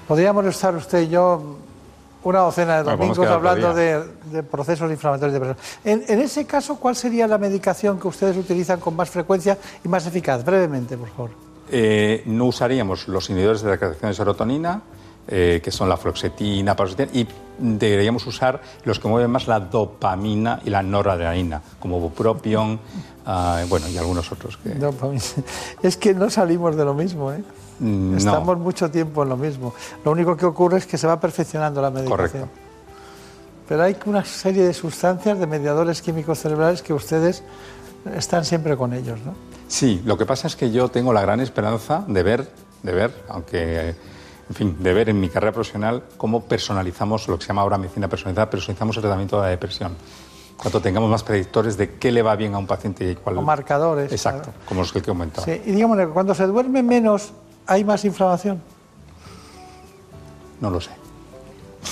Podríamos 0.07 0.45
estar 0.45 0.76
usted 0.76 1.02
y 1.02 1.10
yo 1.10 1.57
una 2.24 2.40
docena 2.40 2.78
de 2.78 2.84
Bueno, 2.84 2.98
domingos 2.98 3.19
otro 3.19 3.34
hablando 3.36 3.74
de, 3.74 4.03
de 4.32 4.44
procesos 4.44 4.90
inflamatorios 4.91 5.34
de 5.34 5.40
depresión. 5.40 5.65
En, 5.84 6.03
en 6.07 6.19
ese 6.22 6.45
caso, 6.45 6.76
¿cuál 6.78 6.95
sería 6.95 7.28
la 7.28 7.38
medicación 7.38 7.99
que 7.99 8.07
ustedes 8.07 8.36
utilizan 8.38 8.80
con 8.80 8.95
más 8.95 9.10
frecuencia 9.10 9.57
y 9.84 9.88
más 9.88 10.06
eficaz? 10.07 10.44
Brevemente, 10.44 10.98
por 10.98 11.10
favor. 11.10 11.30
Eh, 11.69 12.24
no 12.26 12.45
usaríamos 12.45 13.07
los 13.07 13.30
inhibidores 13.30 13.61
de 13.61 13.69
la 13.72 13.78
creación 13.78 14.10
de 14.11 14.15
serotonina, 14.15 14.82
eh, 15.28 15.62
que 15.64 15.72
son 15.72 15.90
la 15.90 15.98
fluoxetina, 15.98 16.76
paroxetina, 16.76 17.10
y 17.14 17.28
deberíamos 17.60 18.26
usar 18.28 18.62
los 18.84 18.99
que 18.99 19.08
mueven 19.08 19.30
más 19.30 19.48
la 19.48 19.60
dopamina 19.60 20.62
y 20.64 20.70
la 20.70 20.84
noradrenalina, 20.84 21.62
como 21.80 21.99
bupropion, 21.99 22.80
ah, 23.26 23.64
bueno, 23.68 23.88
y 23.90 23.98
algunos 23.98 24.32
otros 24.32 24.58
que... 24.58 24.76
Es 25.82 25.98
que 25.98 26.14
no 26.14 26.30
salimos 26.30 26.76
de 26.76 26.86
lo 26.86 26.94
mismo, 26.94 27.32
¿eh? 27.32 27.44
Mm, 27.80 28.12
no. 28.12 28.18
Estamos 28.18 28.58
mucho 28.58 28.90
tiempo 28.90 29.24
en 29.24 29.30
lo 29.30 29.38
mismo. 29.38 29.74
Lo 30.04 30.12
único 30.12 30.36
que 30.36 30.45
ocurre 30.45 30.78
es 30.78 30.86
que 30.86 30.98
se 30.98 31.08
va 31.08 31.20
perfeccionando 31.20 31.82
la 31.82 31.91
medicación. 31.91 32.18
Correcto. 32.18 32.48
Pero 33.68 33.84
hay 33.84 33.98
una 34.06 34.24
serie 34.24 34.64
de 34.64 34.74
sustancias, 34.74 35.38
de 35.38 35.45
mediadores 35.45 36.02
químicos 36.02 36.40
cerebrales 36.40 36.82
que 36.82 36.94
ustedes 36.94 37.44
están 38.16 38.45
siempre 38.45 38.78
con 38.78 38.94
ellos, 38.94 39.20
¿no? 39.26 39.36
Sí, 39.68 40.02
lo 40.06 40.18
que 40.18 40.26
pasa 40.26 40.48
es 40.48 40.56
que 40.56 40.72
yo 40.72 40.88
tengo 40.88 41.12
la 41.12 41.22
gran 41.22 41.41
esperanza 41.41 42.06
de 42.08 42.24
ver, 42.24 42.49
de 42.84 42.94
ver, 42.94 43.14
aunque, 43.28 43.95
en 44.49 44.56
fin, 44.56 44.78
de 44.80 44.94
ver 44.94 45.10
en 45.10 45.19
mi 45.19 45.30
carrera 45.30 45.52
profesional 45.52 46.03
cómo 46.15 46.44
personalizamos 46.44 47.28
lo 47.28 47.38
que 47.38 47.44
se 47.44 47.49
llama 47.49 47.61
ahora 47.61 47.78
medicina 47.78 48.07
personalizada, 48.07 48.49
personalizamos 48.49 48.95
el 48.95 49.02
tratamiento 49.02 49.38
de 49.38 49.44
la 49.44 49.49
depresión. 49.49 49.95
Cuando 50.56 50.82
tengamos 50.82 51.10
más 51.10 51.24
predictores 51.24 51.78
de 51.78 51.95
qué 51.95 52.11
le 52.11 52.22
va 52.22 52.36
bien 52.36 52.56
a 52.56 52.57
un 52.57 52.65
paciente 52.65 53.11
y 53.11 53.15
cuál. 53.15 53.38
O 53.38 53.41
marcadores. 53.41 54.11
Exacto, 54.11 54.52
como 54.68 54.82
los 54.82 54.91
que 54.91 54.99
he 54.99 55.03
comentado. 55.03 55.45
Sí, 55.45 55.61
y 55.65 55.72
digamos, 55.72 55.99
cuando 56.14 56.34
se 56.34 56.48
duerme 56.48 56.82
menos, 56.82 57.32
hay 57.68 57.84
más 57.84 58.03
inflamación. 58.06 58.61
No 60.60 60.72
lo 60.72 60.82
sé. 60.82 60.91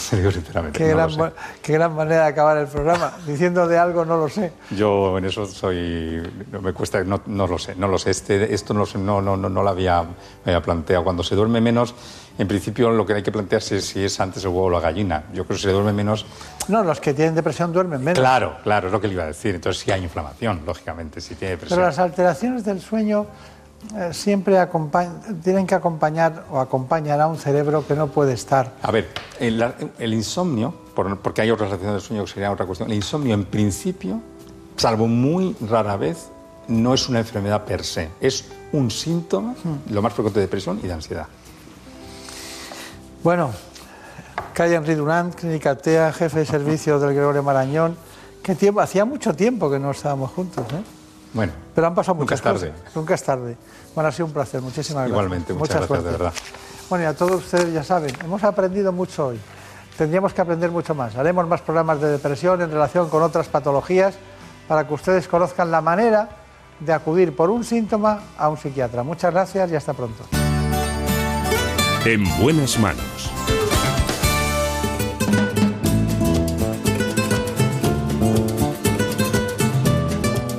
Se 0.10 0.18
digo 0.18 0.32
sinceramente. 0.32 0.77
Qué, 0.77 0.90
no 0.90 0.95
gran, 0.95 1.07
lo 1.07 1.14
sé. 1.14 1.19
ma- 1.19 1.32
qué 1.61 1.73
gran 1.73 1.95
manera 1.95 2.23
de 2.23 2.27
acabar 2.30 2.57
el 2.57 2.68
programa, 2.68 3.14
diciendo 3.27 3.68
de 3.68 3.77
algo 3.77 4.06
no 4.06 4.18
lo 4.18 4.30
sé. 4.30 4.53
Yo 4.72 5.18
en 5.18 5.26
eso 5.26 5.45
soy. 5.45 6.22
No 6.52 6.61
me 6.61 6.73
cuesta. 6.73 7.03
No, 7.03 7.22
no 7.26 7.48
lo 7.48 7.57
sé. 7.57 7.76
No 7.76 7.88
lo 7.88 7.98
sé. 7.98 8.11
Este, 8.11 8.53
esto 8.53 8.73
no, 8.73 8.86
no, 8.95 9.22
no, 9.22 9.38
no, 9.38 9.49
no 9.49 9.64
lo 9.64 9.69
había, 9.69 10.03
me 10.03 10.52
había 10.53 10.61
planteado. 10.61 11.03
Cuando 11.03 11.23
se 11.23 11.36
duerme 11.36 11.60
menos, 11.61 11.95
en 12.38 12.48
principio 12.48 12.90
lo 12.91 13.06
que 13.06 13.14
hay 13.14 13.23
que 13.23 13.32
plantearse 13.32 13.77
es 13.77 13.86
si 13.86 14.03
es 14.03 14.19
antes 14.19 14.44
el 14.44 14.49
huevo 14.49 14.65
o 14.65 14.69
la 14.69 14.80
gallina. 14.80 15.23
Yo 15.34 15.45
creo 15.45 15.56
que 15.56 15.61
si 15.61 15.61
se 15.64 15.72
duerme 15.72 15.94
menos. 15.94 16.26
No, 16.68 16.84
los 16.84 16.99
que 16.99 17.14
tienen 17.14 17.36
depresión 17.36 17.72
duermen 17.73 18.03
menos. 18.03 18.19
Claro, 18.19 18.57
claro, 18.64 18.88
es 18.88 18.94
lo 18.94 18.99
que 19.02 19.07
le 19.07 19.14
iba 19.14 19.23
a 19.23 19.27
decir. 19.27 19.56
Entonces 19.56 19.82
sí 19.84 19.91
hay 19.91 20.03
inflamación, 20.03 20.61
lógicamente, 20.65 21.22
si 21.22 21.36
tiene 21.36 21.52
depresión. 21.52 21.77
Pero 21.77 21.88
las 21.88 21.99
alteraciones 21.99 22.64
del 22.65 22.82
sueño 22.82 23.26
eh, 23.95 24.14
siempre 24.14 24.57
tienen 25.44 25.68
que 25.68 25.76
acompañar 25.76 26.45
o 26.52 26.60
acompañar 26.60 27.20
a 27.22 27.28
un 27.28 27.38
cerebro 27.38 27.86
que 27.88 27.95
no 27.95 28.07
puede 28.07 28.34
estar. 28.34 28.74
A 28.82 28.91
ver, 28.91 29.10
el, 29.40 29.64
el 29.99 30.14
insomnio, 30.14 30.74
por- 30.95 31.18
porque 31.20 31.41
hay 31.41 31.52
otras 31.52 31.70
relaciones 31.70 31.95
del 31.95 32.02
sueño 32.07 32.26
que 32.26 32.32
sería 32.32 32.52
otra 32.52 32.66
cuestión, 32.66 32.90
el 32.90 32.95
insomnio 32.95 33.34
en 33.34 33.45
principio, 33.45 34.22
salvo 34.78 35.07
muy 35.07 35.56
rara 35.70 35.98
vez, 35.98 36.30
no 36.68 36.94
es 36.94 37.07
una 37.10 37.20
enfermedad 37.20 37.64
per 37.66 37.84
se, 37.84 38.10
es 38.20 38.45
un 38.72 38.90
síntoma, 38.90 39.53
lo 39.90 40.02
más 40.02 40.14
frecuente 40.14 40.40
de 40.40 40.45
depresión 40.48 40.80
y 40.84 40.88
de 40.88 40.94
ansiedad. 40.94 41.28
Bueno, 43.24 43.52
Calle 44.53 44.76
Henry 44.76 44.95
Durant, 44.95 45.34
Clínica 45.36 45.76
TEA, 45.76 46.12
jefe 46.14 46.40
de 46.40 46.45
servicio 46.45 46.99
del 46.99 47.14
Gregorio 47.14 47.44
Marañón. 47.44 47.98
¿Qué 48.44 48.53
tiempo? 48.56 48.80
Hacía 48.82 49.06
mucho 49.06 49.34
tiempo 49.36 49.70
que 49.72 49.80
no 49.80 49.91
estábamos 49.91 50.32
juntos, 50.32 50.66
¿eh? 50.72 50.84
Bueno, 51.36 51.53
Pero 51.76 51.86
han 51.88 51.94
pasado 51.94 52.16
Nunca 52.16 52.24
muchas 52.34 52.40
es 52.40 52.44
tarde. 52.44 52.72
cosas. 52.72 52.95
Nunca 52.95 53.14
es 53.14 53.24
tarde. 53.24 53.57
Bueno, 53.94 54.07
ha 54.07 54.12
sido 54.12 54.26
un 54.26 54.32
placer. 54.34 54.62
Muchísimas 54.62 55.02
gracias. 55.03 55.10
igualmente, 55.12 55.53
muchas, 55.53 55.76
Mucha 55.82 55.88
gracias, 55.95 56.03
de 56.06 56.12
verdad. 56.12 56.34
Bueno, 56.90 57.03
y 57.03 57.07
a 57.07 57.14
todos 57.14 57.36
ustedes 57.44 57.74
ya 57.74 57.84
saben, 57.84 58.16
hemos 58.24 58.44
aprendido 58.44 58.91
mucho 58.91 59.28
hoy. 59.28 59.40
Tendríamos 59.98 60.34
que 60.34 60.41
aprender 60.41 60.72
mucho 60.72 60.95
más. 60.95 61.16
Haremos 61.16 61.48
más 61.48 61.62
programas 61.62 62.02
de 62.02 62.07
depresión 62.10 62.62
en 62.62 62.72
relación 62.72 63.10
con 63.10 63.22
otras 63.22 63.48
patologías 63.48 64.16
para 64.68 64.88
que 64.88 64.94
ustedes 64.94 65.28
conozcan 65.28 65.70
la 65.72 65.82
manera 65.82 66.30
de 66.80 66.94
acudir 66.94 67.36
por 67.36 67.49
un 67.49 67.64
síntoma 67.64 68.20
a 68.38 68.49
un 68.49 68.57
psiquiatra. 68.57 69.03
Muchas 69.03 69.32
gracias 69.34 69.72
y 69.72 69.76
hasta 69.76 69.94
pronto. 69.94 70.24
En 72.06 72.24
buenas 72.41 72.78
manos. 72.80 73.32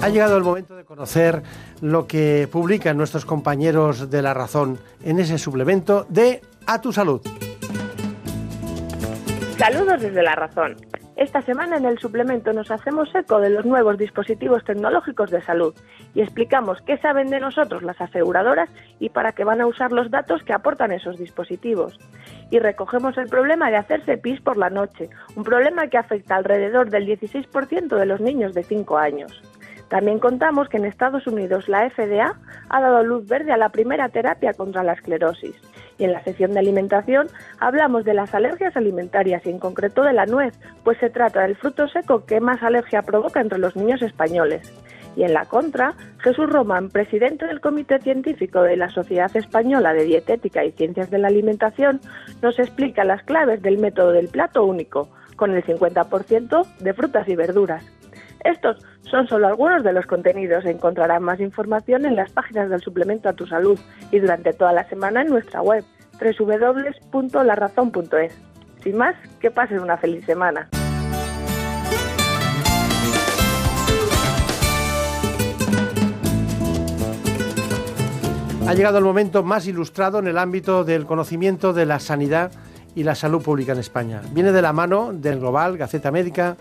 Ha 0.06 0.08
llegado 0.08 0.36
el 0.36 0.44
momento 0.44 0.76
de 0.76 0.84
conocer 0.84 1.42
lo 1.80 2.06
que 2.06 2.48
publican 2.52 2.96
nuestros 2.96 3.24
compañeros 3.24 4.08
de 4.08 4.22
La 4.22 4.34
Razón 4.34 4.78
en 5.02 5.18
ese 5.18 5.36
suplemento 5.36 6.06
de 6.08 6.42
A 6.64 6.80
tu 6.80 6.92
Salud. 6.92 7.20
Saludos 9.58 10.00
desde 10.00 10.22
La 10.22 10.36
Razón. 10.36 10.76
Esta 11.16 11.42
semana 11.42 11.78
en 11.78 11.86
el 11.86 11.98
suplemento 11.98 12.52
nos 12.52 12.70
hacemos 12.70 13.12
eco 13.16 13.40
de 13.40 13.50
los 13.50 13.66
nuevos 13.66 13.98
dispositivos 13.98 14.62
tecnológicos 14.64 15.32
de 15.32 15.42
salud 15.42 15.74
y 16.14 16.20
explicamos 16.20 16.78
qué 16.86 16.98
saben 16.98 17.28
de 17.30 17.40
nosotros 17.40 17.82
las 17.82 18.00
aseguradoras 18.00 18.70
y 19.00 19.08
para 19.08 19.32
qué 19.32 19.42
van 19.42 19.60
a 19.60 19.66
usar 19.66 19.90
los 19.90 20.08
datos 20.12 20.40
que 20.44 20.52
aportan 20.52 20.92
esos 20.92 21.18
dispositivos. 21.18 21.98
Y 22.52 22.60
recogemos 22.60 23.18
el 23.18 23.26
problema 23.26 23.70
de 23.70 23.78
hacerse 23.78 24.18
pis 24.18 24.40
por 24.40 24.56
la 24.56 24.70
noche, 24.70 25.10
un 25.34 25.42
problema 25.42 25.88
que 25.88 25.98
afecta 25.98 26.36
alrededor 26.36 26.90
del 26.90 27.08
16% 27.08 27.96
de 27.96 28.06
los 28.06 28.20
niños 28.20 28.54
de 28.54 28.62
5 28.62 28.98
años. 28.98 29.42
También 29.88 30.18
contamos 30.18 30.68
que 30.68 30.78
en 30.78 30.84
Estados 30.84 31.26
Unidos 31.26 31.68
la 31.68 31.88
FDA 31.88 32.34
ha 32.68 32.80
dado 32.80 33.04
luz 33.04 33.26
verde 33.28 33.52
a 33.52 33.56
la 33.56 33.68
primera 33.68 34.08
terapia 34.08 34.52
contra 34.52 34.82
la 34.82 34.94
esclerosis. 34.94 35.54
Y 35.98 36.04
en 36.04 36.12
la 36.12 36.22
sección 36.24 36.52
de 36.52 36.58
alimentación 36.58 37.28
hablamos 37.60 38.04
de 38.04 38.14
las 38.14 38.34
alergias 38.34 38.76
alimentarias 38.76 39.46
y 39.46 39.50
en 39.50 39.58
concreto 39.58 40.02
de 40.02 40.12
la 40.12 40.26
nuez, 40.26 40.58
pues 40.84 40.98
se 40.98 41.10
trata 41.10 41.42
del 41.42 41.56
fruto 41.56 41.88
seco 41.88 42.26
que 42.26 42.40
más 42.40 42.62
alergia 42.62 43.02
provoca 43.02 43.40
entre 43.40 43.58
los 43.58 43.76
niños 43.76 44.02
españoles. 44.02 44.72
Y 45.14 45.22
en 45.22 45.32
la 45.32 45.46
contra, 45.46 45.94
Jesús 46.18 46.50
Román, 46.50 46.90
presidente 46.90 47.46
del 47.46 47.62
Comité 47.62 47.98
Científico 48.00 48.62
de 48.62 48.76
la 48.76 48.90
Sociedad 48.90 49.34
Española 49.34 49.94
de 49.94 50.04
Dietética 50.04 50.62
y 50.64 50.72
Ciencias 50.72 51.10
de 51.10 51.18
la 51.18 51.28
Alimentación, 51.28 52.00
nos 52.42 52.58
explica 52.58 53.02
las 53.04 53.22
claves 53.22 53.62
del 53.62 53.78
método 53.78 54.12
del 54.12 54.28
plato 54.28 54.64
único, 54.64 55.08
con 55.36 55.54
el 55.54 55.64
50% 55.64 56.66
de 56.80 56.92
frutas 56.92 57.28
y 57.28 57.36
verduras. 57.36 57.95
Estos 58.46 58.78
son 59.02 59.26
solo 59.26 59.48
algunos 59.48 59.82
de 59.82 59.92
los 59.92 60.06
contenidos. 60.06 60.64
Encontrarán 60.64 61.24
más 61.24 61.40
información 61.40 62.06
en 62.06 62.14
las 62.14 62.30
páginas 62.30 62.70
del 62.70 62.80
suplemento 62.80 63.28
a 63.28 63.32
tu 63.32 63.44
salud 63.46 63.76
y 64.12 64.20
durante 64.20 64.52
toda 64.52 64.72
la 64.72 64.88
semana 64.88 65.22
en 65.22 65.28
nuestra 65.28 65.62
web 65.62 65.84
www.larazón.es. 66.20 68.38
Sin 68.82 68.96
más, 68.96 69.16
que 69.40 69.50
pasen 69.50 69.80
una 69.80 69.96
feliz 69.96 70.24
semana. 70.24 70.68
Ha 78.68 78.74
llegado 78.74 78.98
el 78.98 79.04
momento 79.04 79.42
más 79.42 79.66
ilustrado 79.66 80.20
en 80.20 80.28
el 80.28 80.38
ámbito 80.38 80.84
del 80.84 81.04
conocimiento 81.04 81.72
de 81.72 81.86
la 81.86 81.98
sanidad 81.98 82.52
y 82.94 83.02
la 83.02 83.16
salud 83.16 83.42
pública 83.42 83.72
en 83.72 83.78
España. 83.78 84.22
Viene 84.32 84.52
de 84.52 84.62
la 84.62 84.72
mano 84.72 85.12
del 85.12 85.40
Global, 85.40 85.76
Gaceta 85.76 86.12
Médica. 86.12 86.56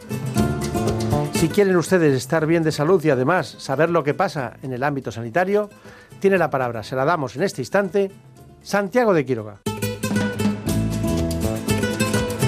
Si 1.45 1.51
quieren 1.51 1.75
ustedes 1.75 2.15
estar 2.15 2.47
bien 2.47 2.63
de 2.63 2.71
salud 2.71 3.05
y 3.05 3.11
además 3.11 3.45
saber 3.59 3.91
lo 3.91 4.03
que 4.03 4.15
pasa 4.15 4.57
en 4.63 4.73
el 4.73 4.81
ámbito 4.81 5.11
sanitario, 5.11 5.69
tiene 6.19 6.39
la 6.39 6.49
palabra, 6.49 6.81
se 6.81 6.95
la 6.95 7.05
damos 7.05 7.35
en 7.35 7.43
este 7.43 7.61
instante, 7.61 8.09
Santiago 8.63 9.13
de 9.13 9.25
Quiroga. 9.25 9.59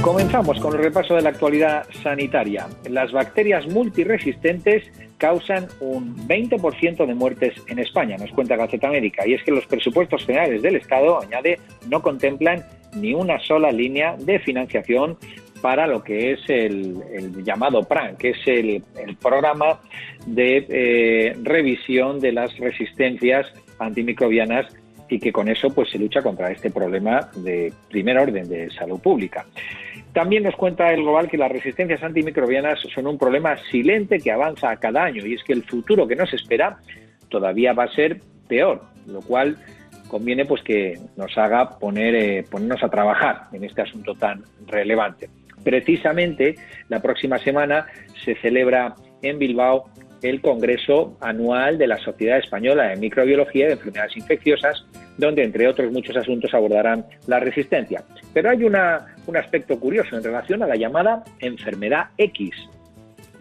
Comenzamos 0.02 0.60
con 0.60 0.74
el 0.74 0.84
repaso 0.84 1.14
de 1.14 1.22
la 1.22 1.30
actualidad 1.30 1.86
sanitaria. 2.02 2.66
Las 2.90 3.12
bacterias 3.12 3.68
multiresistentes 3.68 4.86
causan 5.20 5.68
un 5.80 6.28
20% 6.28 7.06
de 7.06 7.14
muertes 7.14 7.54
en 7.68 7.78
España, 7.78 8.18
nos 8.18 8.32
cuenta 8.32 8.56
Gaceta 8.56 8.90
Médica, 8.90 9.28
y 9.28 9.36
es 9.36 9.44
que 9.44 9.52
los 9.52 9.68
presupuestos 9.68 10.26
generales 10.26 10.64
del 10.64 10.76
Estado, 10.76 11.22
añade, 11.22 11.60
no 11.88 12.02
contemplan 12.02 12.66
ni 12.96 13.14
una 13.14 13.40
sola 13.42 13.72
línea 13.72 14.16
de 14.18 14.40
financiación 14.40 15.20
para 15.62 15.88
lo 15.88 16.04
que 16.04 16.34
es 16.34 16.40
el, 16.48 17.44
llamado 17.44 17.84
PRAN, 17.84 18.18
que 18.18 18.30
es 18.32 18.48
el, 18.48 18.84
programa 19.22 19.80
de 20.26 20.66
eh, 20.70 21.36
revisión 21.44 22.20
de 22.20 22.32
las 22.32 22.58
resistencias 22.58 23.48
antimicrobianas 23.80 24.66
y 25.10 25.20
que 25.20 25.32
con 25.32 25.48
eso 25.48 25.70
pues 25.74 25.90
se 25.90 25.98
lucha 25.98 26.22
contra 26.22 26.52
este 26.52 26.70
problema 26.70 27.30
de 27.36 27.72
primer 27.90 28.18
orden 28.18 28.48
de 28.48 28.70
salud 28.72 29.00
pública. 29.00 29.46
También 30.14 30.44
nos 30.44 30.56
cuenta 30.56 30.92
el 30.92 31.02
Global 31.02 31.30
que 31.30 31.38
las 31.38 31.52
resistencias 31.52 32.02
antimicrobianas 32.04 32.80
son 32.94 33.08
un 33.08 33.18
problema 33.18 33.56
silente 33.70 34.20
que 34.20 34.32
avanza 34.32 34.72
a 34.72 34.78
cada 34.78 35.04
año 35.04 35.26
y 35.26 35.36
es 35.36 35.44
que 35.44 35.54
el 35.54 35.64
futuro 35.64 36.08
que 36.08 36.16
nos 36.16 36.34
espera 36.34 36.78
todavía 37.30 37.74
va 37.74 37.84
a 37.84 37.94
ser 37.94 38.20
peor, 38.48 38.82
lo 39.06 39.22
cual 39.22 39.58
conviene 40.08 40.46
pues 40.46 40.64
que 40.64 40.98
nos 41.16 41.38
haga 41.38 41.78
poner, 41.78 42.16
eh, 42.16 42.46
ponernos 42.50 42.84
a 42.84 42.90
trabajar 42.90 43.44
en 43.52 43.64
este 43.64 43.82
asunto 43.82 44.16
tan 44.16 44.44
relevante. 44.66 45.30
Precisamente 45.68 46.56
la 46.88 47.02
próxima 47.02 47.38
semana 47.40 47.88
se 48.24 48.36
celebra 48.36 48.96
en 49.22 49.38
Bilbao 49.38 49.90
el 50.22 50.40
Congreso 50.40 51.18
Anual 51.20 51.78
de 51.78 51.88
la 51.88 51.98
Sociedad 51.98 52.38
Española 52.38 52.88
de 52.88 52.96
Microbiología 52.96 53.66
y 53.66 53.68
de 53.68 53.74
Enfermedades 53.74 54.16
Infecciosas, 54.16 54.86
donde, 55.18 55.44
entre 55.44 55.68
otros 55.68 55.92
muchos 55.92 56.16
asuntos, 56.16 56.54
abordarán 56.54 57.06
la 57.28 57.42
resistencia. 57.42 58.02
Pero 58.34 58.50
hay 58.50 58.64
un 58.64 59.36
aspecto 59.36 59.78
curioso 59.78 60.16
en 60.16 60.24
relación 60.24 60.64
a 60.64 60.68
la 60.68 60.78
llamada 60.78 61.26
enfermedad 61.40 62.12
X. 62.18 62.52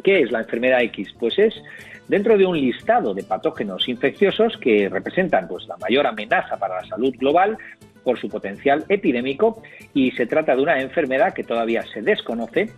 ¿Qué 0.03 0.23
es 0.23 0.33
la 0.33 0.41
enfermedad 0.41 0.83
X? 0.83 1.15
Pues 1.21 1.39
es 1.39 1.55
dentro 2.09 2.37
de 2.37 2.45
un 2.45 2.61
listado 2.61 3.15
de 3.15 3.23
patógenos 3.23 3.89
infecciosos 3.89 4.57
que 4.57 4.89
representan 4.89 5.47
pues, 5.47 5.69
la 5.69 5.77
mayor 5.77 6.09
amenaza 6.09 6.57
para 6.59 6.83
la 6.83 6.89
salud 6.89 7.15
global 7.17 7.57
por 8.07 8.21
su 8.21 8.29
potencial 8.29 8.85
epidémico 8.89 9.61
y 9.93 10.13
se 10.13 10.27
trata 10.27 10.55
de 10.55 10.63
una 10.63 10.81
enfermedad 10.81 11.35
que 11.35 11.43
todavía 11.43 11.83
se 11.93 12.03
desconoce, 12.03 12.71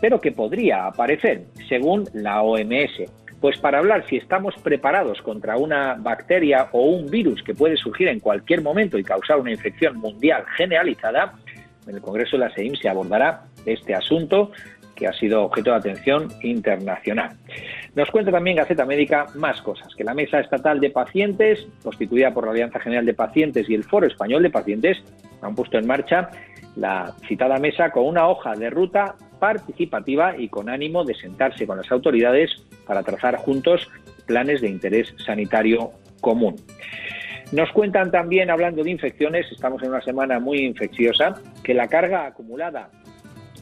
pero 0.00 0.20
que 0.20 0.32
podría 0.32 0.86
aparecer, 0.86 1.44
según 1.68 2.08
la 2.12 2.42
OMS. 2.42 3.04
Pues 3.40 3.58
para 3.58 3.78
hablar 3.78 4.04
si 4.08 4.16
estamos 4.16 4.56
preparados 4.56 5.22
contra 5.22 5.56
una 5.56 5.94
bacteria 5.94 6.68
o 6.72 6.82
un 6.82 7.06
virus 7.06 7.44
que 7.44 7.54
puede 7.54 7.76
surgir 7.76 8.08
en 8.08 8.18
cualquier 8.18 8.60
momento 8.60 8.98
y 8.98 9.04
causar 9.04 9.38
una 9.38 9.52
infección 9.52 9.98
mundial 9.98 10.44
generalizada, 10.56 11.34
en 11.86 11.94
el 11.94 12.00
Congreso 12.00 12.36
de 12.36 12.46
la 12.46 12.54
SEIM 12.54 12.74
se 12.74 12.88
abordará 12.88 13.44
este 13.64 13.94
asunto 13.94 14.50
que 14.94 15.06
ha 15.06 15.12
sido 15.12 15.44
objeto 15.44 15.70
de 15.70 15.76
atención 15.76 16.28
internacional. 16.42 17.36
Nos 17.94 18.10
cuenta 18.10 18.30
también 18.30 18.56
Gaceta 18.56 18.84
Médica 18.86 19.26
más 19.34 19.60
cosas, 19.62 19.94
que 19.94 20.04
la 20.04 20.14
Mesa 20.14 20.40
Estatal 20.40 20.80
de 20.80 20.90
Pacientes, 20.90 21.66
constituida 21.82 22.32
por 22.32 22.46
la 22.46 22.52
Alianza 22.52 22.80
General 22.80 23.04
de 23.04 23.14
Pacientes 23.14 23.68
y 23.68 23.74
el 23.74 23.84
Foro 23.84 24.06
Español 24.06 24.42
de 24.42 24.50
Pacientes, 24.50 25.02
han 25.40 25.54
puesto 25.54 25.78
en 25.78 25.86
marcha 25.86 26.30
la 26.76 27.14
citada 27.28 27.58
mesa 27.58 27.90
con 27.90 28.06
una 28.06 28.28
hoja 28.28 28.54
de 28.54 28.70
ruta 28.70 29.14
participativa 29.38 30.36
y 30.36 30.48
con 30.48 30.68
ánimo 30.68 31.04
de 31.04 31.14
sentarse 31.14 31.66
con 31.66 31.76
las 31.76 31.90
autoridades 31.90 32.50
para 32.86 33.02
trazar 33.02 33.36
juntos 33.36 33.90
planes 34.26 34.60
de 34.60 34.68
interés 34.68 35.12
sanitario 35.24 35.90
común. 36.20 36.56
Nos 37.52 37.70
cuentan 37.72 38.10
también, 38.10 38.50
hablando 38.50 38.82
de 38.82 38.90
infecciones, 38.90 39.50
estamos 39.52 39.82
en 39.82 39.90
una 39.90 40.00
semana 40.00 40.40
muy 40.40 40.60
infecciosa, 40.60 41.34
que 41.62 41.74
la 41.74 41.86
carga 41.88 42.24
acumulada 42.24 42.88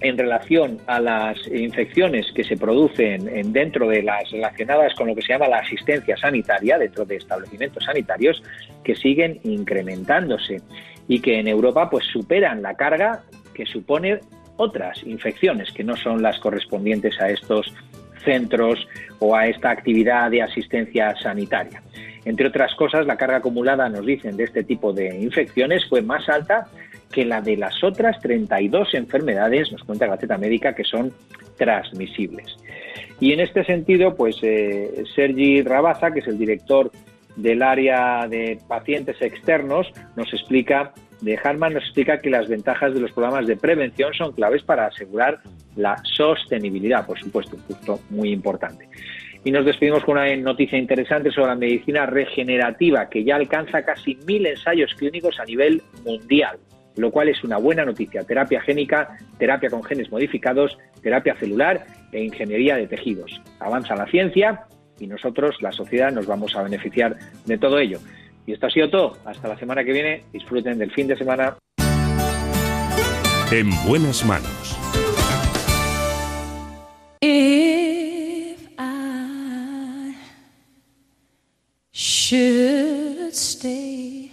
en 0.01 0.17
relación 0.17 0.79
a 0.87 0.99
las 0.99 1.37
infecciones 1.49 2.27
que 2.33 2.45
se 2.45 2.57
producen 2.57 3.53
dentro 3.53 3.89
de 3.89 4.03
las 4.03 4.31
relacionadas 4.31 4.95
con 4.95 5.09
lo 5.09 5.15
que 5.15 5.23
se 5.23 5.35
llama 5.35 5.49
la 5.49 5.59
asistencia 5.59 6.17
sanitaria 6.17 6.79
dentro 6.79 7.05
de 7.05 7.17
establecimientos 7.17 7.85
sanitarios 7.85 8.43
que 8.83 8.97
siguen 8.97 9.41
incrementándose 9.45 10.63
y 11.07 11.21
que 11.21 11.39
en 11.39 11.49
Europa 11.49 11.91
pues 11.91 12.07
superan 12.07 12.63
la 12.63 12.75
carga 12.75 13.23
que 13.55 13.67
supone 13.67 14.21
otras 14.57 15.03
infecciones 15.05 15.73
que 15.73 15.85
no 15.85 15.97
son 15.97 16.23
las 16.23 16.39
correspondientes 16.39 17.21
a 17.21 17.31
estos 17.31 17.73
centros 18.25 18.87
o 19.19 19.35
a 19.35 19.47
esta 19.47 19.71
actividad 19.71 20.31
de 20.31 20.43
asistencia 20.43 21.15
sanitaria. 21.17 21.83
Entre 22.25 22.47
otras 22.47 22.75
cosas, 22.75 23.07
la 23.07 23.17
carga 23.17 23.39
acumulada, 23.39 23.89
nos 23.89 24.05
dicen, 24.05 24.37
de 24.37 24.45
este 24.45 24.63
tipo 24.63 24.93
de 24.93 25.19
infecciones 25.19 25.87
fue 25.89 26.03
más 26.03 26.29
alta 26.29 26.67
que 27.13 27.25
la 27.25 27.41
de 27.41 27.57
las 27.57 27.83
otras 27.83 28.21
32 28.21 28.95
enfermedades, 28.95 29.73
nos 29.73 29.83
cuenta 29.85 30.07
Gaceta 30.07 30.39
Médica, 30.39 30.75
que 30.75 30.85
son 30.85 31.13
transmisibles. 31.57 32.57
Y 33.19 33.33
en 33.33 33.41
este 33.41 33.65
sentido, 33.65 34.15
pues 34.15 34.37
eh, 34.43 35.05
Sergi 35.15 35.63
Rabaza, 35.63 36.11
que 36.11 36.21
es 36.21 36.27
el 36.27 36.39
director 36.39 36.91
del 37.37 37.63
área 37.63 38.27
de 38.29 38.59
pacientes 38.67 39.21
externos 39.21 39.91
nos 40.17 40.33
explica, 40.33 40.93
de 41.21 41.39
Harman 41.43 41.75
nos 41.75 41.85
explica 41.85 42.19
que 42.19 42.31
las 42.31 42.49
ventajas 42.49 42.95
de 42.95 43.01
los 43.01 43.13
programas 43.13 43.47
de 43.47 43.57
prevención 43.57 44.13
son 44.15 44.33
claves 44.33 44.63
para 44.63 44.87
asegurar 44.87 45.41
la 45.77 45.97
sostenibilidad, 46.03 47.07
por 47.07 47.19
supuesto, 47.19 47.57
un 47.57 47.63
punto 47.63 48.01
muy 48.11 48.33
importante. 48.33 48.89
Y 49.45 49.51
nos 49.51 49.65
despedimos 49.65 50.05
con 50.05 50.19
una 50.19 50.35
noticia 50.37 50.79
interesante 50.79 51.31
sobre 51.31 51.49
la 51.49 51.55
medicina 51.55 52.05
regenerativa, 52.05 53.09
que 53.09 53.25
ya 53.25 53.37
alcanza 53.37 53.83
casi 53.83 54.17
mil 54.27 54.45
ensayos 54.47 54.95
clínicos 54.95 55.39
a 55.41 55.45
nivel 55.45 55.83
mundial, 56.05 56.59
lo 56.97 57.11
cual 57.11 57.29
es 57.29 57.43
una 57.45 57.59
buena 57.59 57.85
noticia. 57.85 58.25
Terapia 58.25 58.61
génica, 58.61 59.17
terapia 59.39 59.71
con 59.71 59.83
genes 59.83 60.11
modificados, 60.11 60.79
terapia 61.03 61.37
celular 61.37 61.87
e 62.13 62.25
ingeniería 62.25 62.77
de 62.77 62.87
tejidos. 62.87 63.41
Avanza 63.59 63.95
la 63.95 64.07
ciencia 64.07 64.67
y 64.99 65.07
nosotros, 65.07 65.57
la 65.61 65.73
sociedad, 65.73 66.13
nos 66.13 66.27
vamos 66.27 66.55
a 66.55 66.63
beneficiar 66.63 67.17
de 67.47 67.59
todo 67.59 67.79
ello. 67.79 67.99
Y 68.47 68.53
esto 68.53 68.67
ha 68.67 68.71
sido 68.71 68.91
todo. 68.91 69.17
Hasta 69.25 69.49
la 69.49 69.59
semana 69.59 69.85
que 69.85 69.93
viene. 69.93 70.25
Disfruten 70.33 70.79
del 70.79 70.91
fin 70.93 71.07
de 71.07 71.17
semana. 71.17 71.57
En 73.53 73.71
buenas 73.87 74.25
manos. 74.25 74.77
If 77.21 78.69
I 78.79 80.15
should 81.93 83.35
stay, 83.35 84.33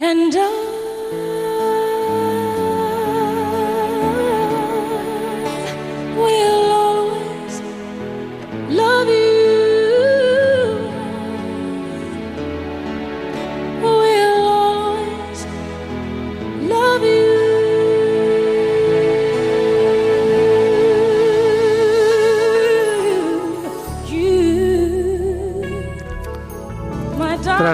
And 0.00 0.32
I 0.36 0.87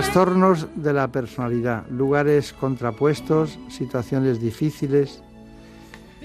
Trastornos 0.04 0.68
de 0.76 0.92
la 0.92 1.08
personalidad, 1.08 1.88
lugares 1.88 2.52
contrapuestos, 2.52 3.58
situaciones 3.68 4.38
difíciles 4.38 5.22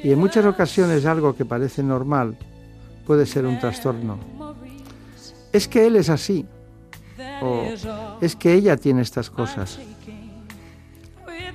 y 0.04 0.12
en 0.12 0.20
muchas 0.20 0.46
ocasiones 0.46 1.06
algo 1.06 1.34
que 1.34 1.46
parece 1.46 1.82
normal 1.82 2.38
puede 3.08 3.26
ser 3.26 3.46
un 3.46 3.58
trastorno. 3.58 4.20
Es 5.54 5.70
que 5.70 5.88
él 5.88 5.96
es 5.96 6.10
así 6.10 6.46
o 7.42 7.64
es 8.20 8.36
que 8.36 8.54
ella 8.54 8.76
tiene 8.76 9.02
estas 9.02 9.30
cosas. 9.30 9.80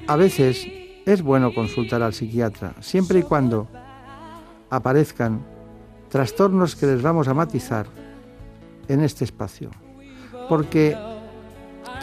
A 0.07 0.17
veces 0.17 0.67
es 1.05 1.21
bueno 1.21 1.55
consultar 1.55 2.03
al 2.03 2.15
psiquiatra, 2.15 2.75
siempre 2.81 3.19
y 3.19 3.23
cuando 3.23 3.69
aparezcan 4.71 5.45
trastornos 6.09 6.75
que 6.75 6.87
les 6.87 7.03
vamos 7.03 7.29
a 7.29 7.35
matizar 7.35 7.87
en 8.89 9.03
este 9.03 9.25
espacio. 9.25 9.71
Porque 10.49 10.97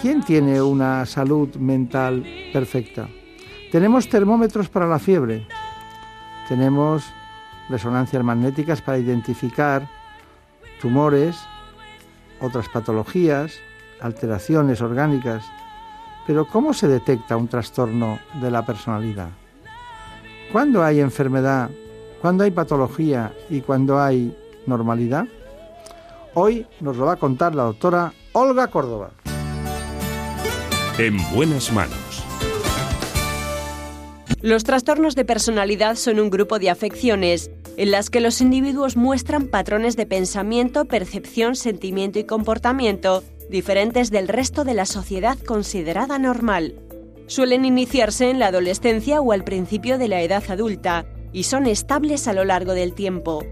¿quién 0.02 0.24
tiene 0.24 0.60
una 0.62 1.06
salud 1.06 1.56
mental 1.58 2.26
perfecta? 2.52 3.08
Tenemos 3.72 4.10
termómetros 4.10 4.68
para 4.68 4.88
la 4.88 4.98
fiebre, 4.98 5.48
tenemos 6.50 7.04
resonancias 7.70 8.24
magnéticas 8.24 8.82
para 8.82 8.98
identificar 8.98 9.88
tumores, 10.82 11.38
otras 12.42 12.68
patologías, 12.70 13.54
alteraciones 14.02 14.82
orgánicas. 14.82 15.46
Pero 16.26 16.48
¿cómo 16.48 16.74
se 16.74 16.88
detecta 16.88 17.38
un 17.38 17.48
trastorno 17.48 18.20
de 18.42 18.50
la 18.50 18.66
personalidad? 18.66 19.30
¿Cuándo 20.52 20.84
hay 20.84 21.00
enfermedad? 21.00 21.70
¿Cuándo 22.22 22.44
hay 22.44 22.52
patología? 22.52 23.34
¿Y 23.50 23.62
cuándo 23.62 24.02
hay 24.02 24.36
normalidad? 24.66 25.26
Hoy 26.34 26.66
nos 26.80 26.98
lo 26.98 27.06
va 27.06 27.14
a 27.14 27.18
contar 27.18 27.54
la 27.54 27.64
doctora 27.64 28.14
Olga 28.34 28.68
Córdoba. 28.68 29.12
En 30.98 31.18
buenas 31.34 31.72
manos. 31.72 32.24
Los 34.42 34.66
trastornos 34.66 35.16
de 35.16 35.24
personalidad 35.24 35.96
son 35.96 36.20
un 36.20 36.30
grupo 36.30 36.60
de 36.60 36.70
afecciones 36.70 37.50
en 37.78 37.92
las 37.92 38.10
que 38.10 38.20
los 38.20 38.42
individuos 38.42 38.98
muestran 38.98 39.48
patrones 39.48 39.96
de 39.96 40.06
pensamiento, 40.06 40.86
percepción, 40.86 41.56
sentimiento 41.56 42.20
y 42.20 42.26
comportamiento 42.26 43.24
diferentes 43.50 44.12
del 44.12 44.28
resto 44.28 44.66
de 44.66 44.74
la 44.74 44.86
sociedad 44.86 45.38
considerada 45.40 46.20
normal. 46.20 46.76
Suelen 47.26 47.64
iniciarse 47.64 48.30
en 48.30 48.40
la 48.40 48.48
adolescencia 48.48 49.22
o 49.22 49.32
al 49.32 49.46
principio 49.46 49.98
de 49.98 50.10
la 50.10 50.22
edad 50.22 50.44
adulta 50.50 51.06
y 51.32 51.44
son 51.44 51.68
estables 51.68 52.28
a 52.28 52.34
lo 52.34 52.44
largo 52.44 52.74
del 52.74 52.94
tiempo. 52.94 53.46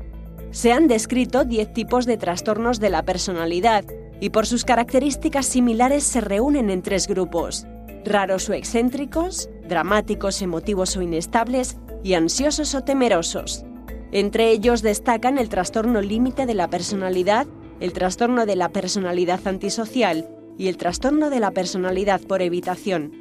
Se 0.52 0.74
han 0.74 0.88
descrito 0.88 1.46
10 1.46 1.74
tipos 1.74 2.06
de 2.06 2.18
trastornos 2.18 2.82
de 2.82 2.90
la 2.90 3.04
personalidad 3.04 3.86
y 4.20 4.30
por 4.30 4.46
sus 4.46 4.66
características 4.66 5.46
similares 5.46 6.04
se 6.04 6.22
reúnen 6.22 6.70
en 6.70 6.82
tres 6.82 7.08
grupos, 7.08 7.66
raros 8.06 8.50
o 8.50 8.54
excéntricos, 8.54 9.50
dramáticos, 9.68 10.42
emotivos 10.42 10.98
o 10.98 11.02
inestables 11.02 11.78
y 12.04 12.14
ansiosos 12.14 12.76
o 12.76 12.84
temerosos. 12.84 13.66
Entre 14.12 14.50
ellos 14.50 14.82
destacan 14.82 15.38
el 15.38 15.50
trastorno 15.50 16.02
límite 16.02 16.46
de 16.46 16.56
la 16.56 16.70
personalidad, 16.70 17.48
el 17.80 17.94
trastorno 17.94 18.46
de 18.46 18.56
la 18.56 18.70
personalidad 18.70 19.40
antisocial 19.46 20.28
y 20.58 20.68
el 20.68 20.78
trastorno 20.78 21.30
de 21.30 21.40
la 21.40 21.52
personalidad 21.52 22.20
por 22.22 22.42
evitación. 22.42 23.14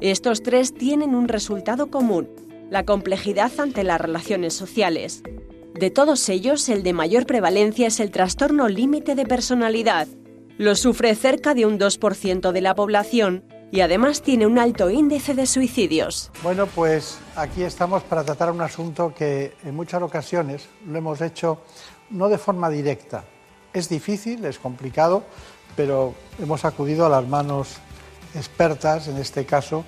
Estos 0.00 0.42
tres 0.42 0.72
tienen 0.72 1.14
un 1.14 1.28
resultado 1.28 1.90
común, 1.90 2.28
la 2.70 2.84
complejidad 2.84 3.52
ante 3.58 3.84
las 3.84 4.00
relaciones 4.00 4.54
sociales. 4.54 5.22
De 5.74 5.90
todos 5.90 6.28
ellos, 6.28 6.68
el 6.68 6.82
de 6.82 6.92
mayor 6.92 7.26
prevalencia 7.26 7.88
es 7.88 8.00
el 8.00 8.10
trastorno 8.10 8.68
límite 8.68 9.14
de 9.14 9.26
personalidad. 9.26 10.08
Lo 10.58 10.74
sufre 10.74 11.14
cerca 11.14 11.52
de 11.52 11.66
un 11.66 11.78
2% 11.78 12.50
de 12.50 12.60
la 12.62 12.74
población 12.74 13.44
y 13.70 13.82
además 13.82 14.22
tiene 14.22 14.46
un 14.46 14.58
alto 14.58 14.88
índice 14.88 15.34
de 15.34 15.44
suicidios. 15.44 16.30
Bueno, 16.42 16.66
pues 16.66 17.18
aquí 17.34 17.62
estamos 17.62 18.02
para 18.04 18.24
tratar 18.24 18.50
un 18.50 18.62
asunto 18.62 19.12
que 19.14 19.52
en 19.64 19.76
muchas 19.76 20.00
ocasiones 20.00 20.66
lo 20.86 20.96
hemos 20.96 21.20
hecho 21.20 21.58
no 22.08 22.30
de 22.30 22.38
forma 22.38 22.70
directa. 22.70 23.24
Es 23.74 23.90
difícil, 23.90 24.46
es 24.46 24.58
complicado, 24.58 25.24
pero 25.76 26.14
hemos 26.40 26.64
acudido 26.64 27.04
a 27.04 27.10
las 27.10 27.28
manos 27.28 27.74
expertas, 28.34 29.08
en 29.08 29.18
este 29.18 29.44
caso, 29.44 29.84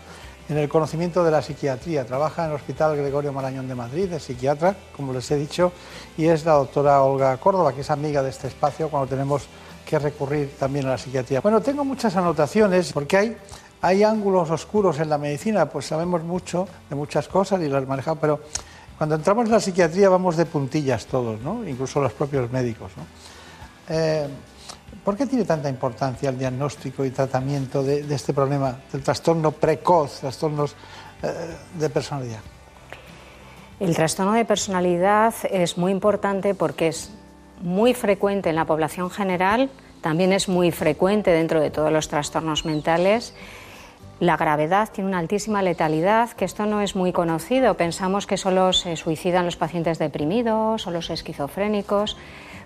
en 0.50 0.58
el 0.58 0.68
conocimiento 0.68 1.24
de 1.24 1.30
la 1.30 1.40
psiquiatría. 1.40 2.04
Trabaja 2.04 2.44
en 2.44 2.50
el 2.50 2.56
Hospital 2.56 2.94
Gregorio 2.94 3.32
Marañón 3.32 3.68
de 3.68 3.74
Madrid, 3.74 4.12
es 4.12 4.24
psiquiatra, 4.24 4.76
como 4.94 5.14
les 5.14 5.30
he 5.30 5.36
dicho, 5.36 5.72
y 6.18 6.26
es 6.26 6.44
la 6.44 6.52
doctora 6.52 7.02
Olga 7.02 7.34
Córdoba, 7.38 7.72
que 7.72 7.80
es 7.80 7.90
amiga 7.90 8.22
de 8.22 8.28
este 8.28 8.48
espacio 8.48 8.90
cuando 8.90 9.08
tenemos 9.08 9.48
que 9.88 9.98
recurrir 9.98 10.54
también 10.58 10.86
a 10.86 10.90
la 10.90 10.98
psiquiatría. 10.98 11.40
Bueno, 11.40 11.62
tengo 11.62 11.82
muchas 11.82 12.14
anotaciones 12.14 12.92
porque 12.92 13.16
hay, 13.16 13.36
hay 13.80 14.02
ángulos 14.02 14.50
oscuros 14.50 15.00
en 15.00 15.08
la 15.08 15.16
medicina, 15.16 15.66
pues 15.66 15.86
sabemos 15.86 16.22
mucho 16.22 16.68
de 16.90 16.94
muchas 16.94 17.26
cosas 17.26 17.62
y 17.62 17.68
las 17.68 17.88
manejamos, 17.88 18.18
pero 18.20 18.40
cuando 18.98 19.14
entramos 19.14 19.46
en 19.46 19.52
la 19.52 19.60
psiquiatría 19.60 20.10
vamos 20.10 20.36
de 20.36 20.44
puntillas 20.44 21.06
todos, 21.06 21.40
¿no? 21.40 21.66
incluso 21.66 22.02
los 22.02 22.12
propios 22.12 22.52
médicos. 22.52 22.92
¿no? 22.98 23.04
Eh, 23.88 24.28
¿Por 25.02 25.16
qué 25.16 25.24
tiene 25.24 25.46
tanta 25.46 25.70
importancia 25.70 26.28
el 26.28 26.38
diagnóstico 26.38 27.02
y 27.06 27.10
tratamiento 27.10 27.82
de, 27.82 28.02
de 28.02 28.14
este 28.14 28.34
problema, 28.34 28.76
del 28.92 29.02
trastorno 29.02 29.52
precoz, 29.52 30.20
trastornos 30.20 30.76
eh, 31.22 31.56
de 31.78 31.88
personalidad? 31.88 32.40
El 33.80 33.94
trastorno 33.94 34.34
de 34.34 34.44
personalidad 34.44 35.32
es 35.50 35.78
muy 35.78 35.92
importante 35.92 36.54
porque 36.54 36.88
es 36.88 37.10
muy 37.60 37.94
frecuente 37.94 38.50
en 38.50 38.56
la 38.56 38.64
población 38.64 39.10
general, 39.10 39.70
también 40.00 40.32
es 40.32 40.48
muy 40.48 40.70
frecuente 40.70 41.30
dentro 41.30 41.60
de 41.60 41.70
todos 41.70 41.92
los 41.92 42.08
trastornos 42.08 42.64
mentales. 42.64 43.34
La 44.20 44.36
gravedad 44.36 44.88
tiene 44.92 45.08
una 45.08 45.18
altísima 45.18 45.62
letalidad, 45.62 46.30
que 46.30 46.44
esto 46.44 46.66
no 46.66 46.80
es 46.80 46.96
muy 46.96 47.12
conocido. 47.12 47.74
Pensamos 47.74 48.26
que 48.26 48.36
solo 48.36 48.72
se 48.72 48.96
suicidan 48.96 49.44
los 49.44 49.56
pacientes 49.56 49.98
deprimidos 49.98 50.86
o 50.86 50.90
los 50.90 51.10
esquizofrénicos. 51.10 52.16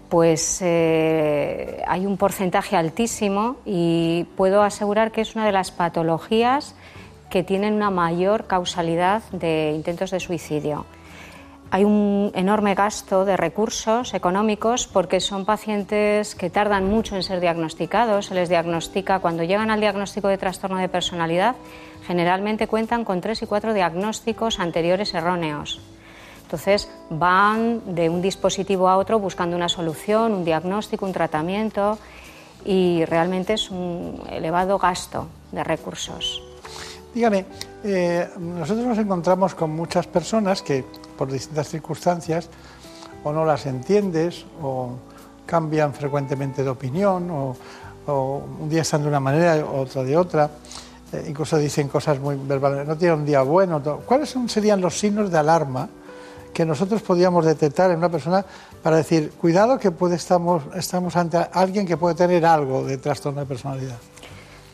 Pues 0.09 0.60
eh, 0.62 1.82
hay 1.86 2.06
un 2.06 2.16
porcentaje 2.16 2.77
altísimo 2.77 3.56
y 3.64 4.27
puedo 4.36 4.62
asegurar 4.62 5.10
que 5.10 5.23
es 5.23 5.35
una 5.35 5.47
de 5.47 5.52
las 5.52 5.70
patologías 5.70 6.74
que 7.31 7.43
tienen 7.43 7.74
una 7.74 7.90
mayor 7.90 8.47
causalidad 8.47 9.23
de 9.32 9.73
intentos 9.74 10.10
de 10.10 10.20
suicidio. 10.20 10.85
Hay 11.74 11.85
un 11.85 12.32
enorme 12.35 12.74
gasto 12.74 13.24
de 13.24 13.35
recursos 13.35 14.12
económicos 14.12 14.86
porque 14.86 15.20
son 15.20 15.47
pacientes 15.47 16.35
que 16.35 16.51
tardan 16.51 16.85
mucho 16.85 17.16
en 17.16 17.23
ser 17.23 17.40
diagnosticados. 17.40 18.27
Se 18.27 18.35
les 18.35 18.51
diagnostica 18.51 19.20
cuando 19.20 19.43
llegan 19.43 19.70
al 19.70 19.81
diagnóstico 19.81 20.28
de 20.28 20.36
trastorno 20.36 20.77
de 20.77 20.90
personalidad, 20.90 21.57
generalmente 22.07 22.66
cuentan 22.66 23.07
con 23.07 23.23
tres 23.23 23.40
y 23.40 23.47
cuatro 23.47 23.73
diagnósticos 23.73 24.61
anteriores 24.61 25.15
erróneos. 25.15 25.81
Entonces 26.43 26.90
van 27.09 27.94
de 27.94 28.11
un 28.11 28.20
dispositivo 28.20 28.90
a 28.90 28.99
otro 28.99 29.19
buscando 29.19 29.57
una 29.57 29.70
solución, 29.70 30.35
un 30.35 30.44
diagnóstico, 30.44 31.07
un 31.07 31.15
tratamiento 31.15 31.97
y 32.66 33.07
realmente 33.07 33.55
es 33.55 33.70
un 33.70 34.23
elevado 34.31 34.77
gasto 34.77 35.27
de 35.53 35.65
recursos. 35.65 36.43
Dígame, 37.15 37.47
eh, 37.82 38.28
nosotros 38.39 38.86
nos 38.86 38.99
encontramos 38.99 39.55
con 39.55 39.70
muchas 39.70 40.07
personas 40.07 40.61
que 40.61 40.85
por 41.23 41.31
distintas 41.31 41.69
circunstancias 41.69 42.49
o 43.23 43.32
no 43.32 43.44
las 43.44 43.66
entiendes 43.66 44.44
o 44.61 44.90
cambian 45.47 45.94
frecuentemente 45.94 46.65
de 46.65 46.69
opinión 46.69 47.31
o, 47.31 47.55
o 48.09 48.43
un 48.59 48.69
día 48.69 48.82
están 48.82 49.03
de 49.03 49.09
una 49.09 49.20
manera, 49.20 49.65
otra 49.65 50.03
de 50.03 50.16
otra. 50.16 50.51
eh, 51.12 51.27
incluso 51.28 51.59
dicen 51.59 51.86
cosas 51.86 52.19
muy 52.19 52.35
verbales, 52.35 52.89
no 52.89 52.97
tiene 52.97 53.15
un 53.15 53.24
día 53.24 53.43
bueno. 53.43 53.81
¿Cuáles 54.05 54.35
serían 54.49 54.81
los 54.81 54.99
signos 54.99 55.31
de 55.31 55.39
alarma 55.39 55.89
que 56.53 56.66
nosotros 56.66 57.03
podríamos 57.03 57.44
detectar 57.44 57.93
en 57.93 57.99
una 57.99 58.09
persona 58.09 58.44
para 58.82 58.97
decir, 58.97 59.31
cuidado 59.40 59.78
que 59.78 59.93
puede 59.93 60.16
estamos, 60.16 60.65
estamos 60.74 61.15
ante 61.15 61.36
alguien 61.53 61.86
que 61.86 61.97
puede 61.97 62.16
tener 62.16 62.44
algo 62.44 62.82
de 62.82 62.99
trastorno 62.99 63.39
de 63.39 63.47
personalidad? 63.47 63.99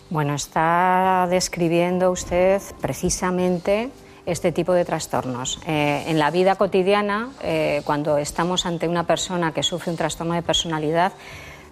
Bueno, 0.09 0.35
está 0.35 1.27
describiendo 1.29 2.11
usted 2.11 2.63
precisamente 2.81 3.91
este 4.29 4.53
tipo 4.53 4.73
de 4.75 4.85
trastornos. 4.85 5.59
Eh, 5.67 6.05
en 6.07 6.19
la 6.19 6.31
vida 6.31 6.57
cotidiana, 6.57 7.31
eh, 7.43 7.83
cuando 7.85 8.19
estamos 8.19 8.67
ante 8.67 8.87
una 8.87 9.05
persona 9.05 9.53
que 9.53 9.63
sufre 9.63 9.91
un 9.91 9.97
trastorno 9.97 10.35
de 10.35 10.43
personalidad, 10.43 11.13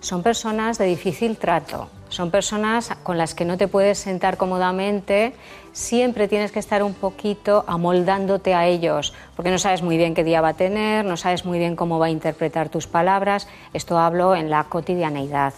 son 0.00 0.22
personas 0.22 0.78
de 0.78 0.86
difícil 0.86 1.36
trato, 1.36 1.88
son 2.08 2.30
personas 2.30 2.90
con 3.02 3.18
las 3.18 3.34
que 3.34 3.44
no 3.44 3.56
te 3.56 3.66
puedes 3.66 3.98
sentar 3.98 4.36
cómodamente, 4.36 5.34
siempre 5.72 6.28
tienes 6.28 6.52
que 6.52 6.58
estar 6.58 6.82
un 6.82 6.94
poquito 6.94 7.64
amoldándote 7.66 8.54
a 8.54 8.66
ellos, 8.66 9.12
porque 9.34 9.50
no 9.50 9.58
sabes 9.58 9.82
muy 9.82 9.96
bien 9.96 10.14
qué 10.14 10.24
día 10.24 10.40
va 10.40 10.50
a 10.50 10.54
tener, 10.54 11.04
no 11.04 11.16
sabes 11.16 11.44
muy 11.44 11.58
bien 11.58 11.76
cómo 11.76 11.98
va 11.98 12.06
a 12.06 12.10
interpretar 12.10 12.68
tus 12.68 12.86
palabras, 12.86 13.48
esto 13.72 13.98
hablo 13.98 14.34
en 14.34 14.48
la 14.48 14.64
cotidianeidad. 14.64 15.54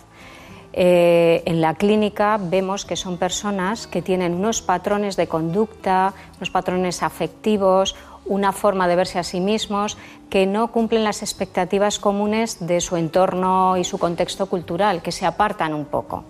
Eh, 0.72 1.42
en 1.46 1.60
la 1.60 1.74
clínica 1.74 2.38
vemos 2.40 2.84
que 2.84 2.96
son 2.96 3.16
personas 3.16 3.86
que 3.86 4.02
tienen 4.02 4.34
unos 4.34 4.62
patrones 4.62 5.16
de 5.16 5.26
conducta, 5.26 6.12
unos 6.36 6.50
patrones 6.50 7.02
afectivos, 7.02 7.96
una 8.26 8.52
forma 8.52 8.86
de 8.86 8.96
verse 8.96 9.18
a 9.18 9.24
sí 9.24 9.40
mismos 9.40 9.96
que 10.28 10.46
no 10.46 10.70
cumplen 10.70 11.04
las 11.04 11.22
expectativas 11.22 11.98
comunes 11.98 12.66
de 12.66 12.80
su 12.80 12.96
entorno 12.96 13.76
y 13.76 13.84
su 13.84 13.98
contexto 13.98 14.46
cultural, 14.46 15.00
que 15.00 15.12
se 15.12 15.24
apartan 15.24 15.72
un 15.72 15.86
poco. 15.86 16.24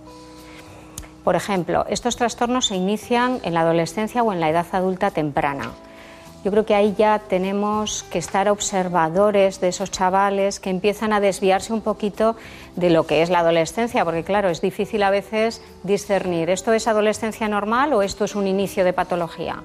Por 1.24 1.34
ejemplo, 1.36 1.84
estos 1.88 2.16
trastornos 2.16 2.66
se 2.66 2.76
inician 2.76 3.40
en 3.42 3.54
la 3.54 3.60
adolescencia 3.62 4.22
o 4.22 4.32
en 4.32 4.40
la 4.40 4.48
edad 4.48 4.66
adulta 4.72 5.10
temprana. 5.10 5.72
Yo 6.44 6.52
creo 6.52 6.64
que 6.64 6.74
ahí 6.74 6.94
ya 6.96 7.18
tenemos 7.18 8.04
que 8.04 8.18
estar 8.18 8.48
observadores 8.48 9.60
de 9.60 9.68
esos 9.68 9.90
chavales 9.90 10.60
que 10.60 10.70
empiezan 10.70 11.12
a 11.12 11.20
desviarse 11.20 11.72
un 11.72 11.80
poquito 11.80 12.36
de 12.76 12.90
lo 12.90 13.06
que 13.06 13.22
es 13.22 13.30
la 13.30 13.40
adolescencia, 13.40 14.04
porque 14.04 14.22
claro, 14.22 14.48
es 14.48 14.60
difícil 14.60 15.02
a 15.02 15.10
veces 15.10 15.60
discernir, 15.82 16.48
¿esto 16.48 16.72
es 16.72 16.86
adolescencia 16.86 17.48
normal 17.48 17.92
o 17.92 18.02
esto 18.02 18.24
es 18.24 18.36
un 18.36 18.46
inicio 18.46 18.84
de 18.84 18.92
patología? 18.92 19.62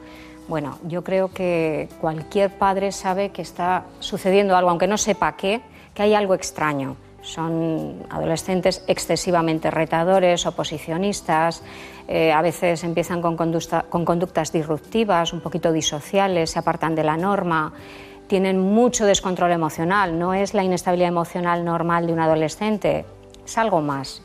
Bueno, 0.47 0.79
yo 0.87 1.03
creo 1.03 1.31
que 1.31 1.89
cualquier 2.01 2.51
padre 2.57 2.91
sabe 2.91 3.29
que 3.29 3.43
está 3.43 3.85
sucediendo 3.99 4.57
algo, 4.57 4.71
aunque 4.71 4.87
no 4.87 4.97
sepa 4.97 5.37
qué, 5.37 5.61
que 5.93 6.03
hay 6.03 6.15
algo 6.15 6.33
extraño. 6.33 6.97
Son 7.21 8.05
adolescentes 8.09 8.83
excesivamente 8.87 9.71
retadores, 9.71 10.45
oposicionistas, 10.45 11.63
eh, 12.07 12.31
a 12.31 12.41
veces 12.41 12.83
empiezan 12.83 13.21
con, 13.21 13.35
con 13.35 14.05
conductas 14.05 14.51
disruptivas, 14.51 15.33
un 15.33 15.41
poquito 15.41 15.71
disociales, 15.71 16.51
se 16.51 16.59
apartan 16.59 16.95
de 16.95 17.03
la 17.03 17.17
norma, 17.17 17.73
tienen 18.27 18.59
mucho 18.59 19.05
descontrol 19.05 19.51
emocional. 19.51 20.17
No 20.17 20.33
es 20.33 20.53
la 20.53 20.63
inestabilidad 20.63 21.09
emocional 21.09 21.63
normal 21.63 22.07
de 22.07 22.13
un 22.13 22.19
adolescente, 22.19 23.05
es 23.45 23.57
algo 23.57 23.81
más, 23.81 24.21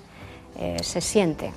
eh, 0.59 0.77
se 0.83 1.01
siente. 1.01 1.53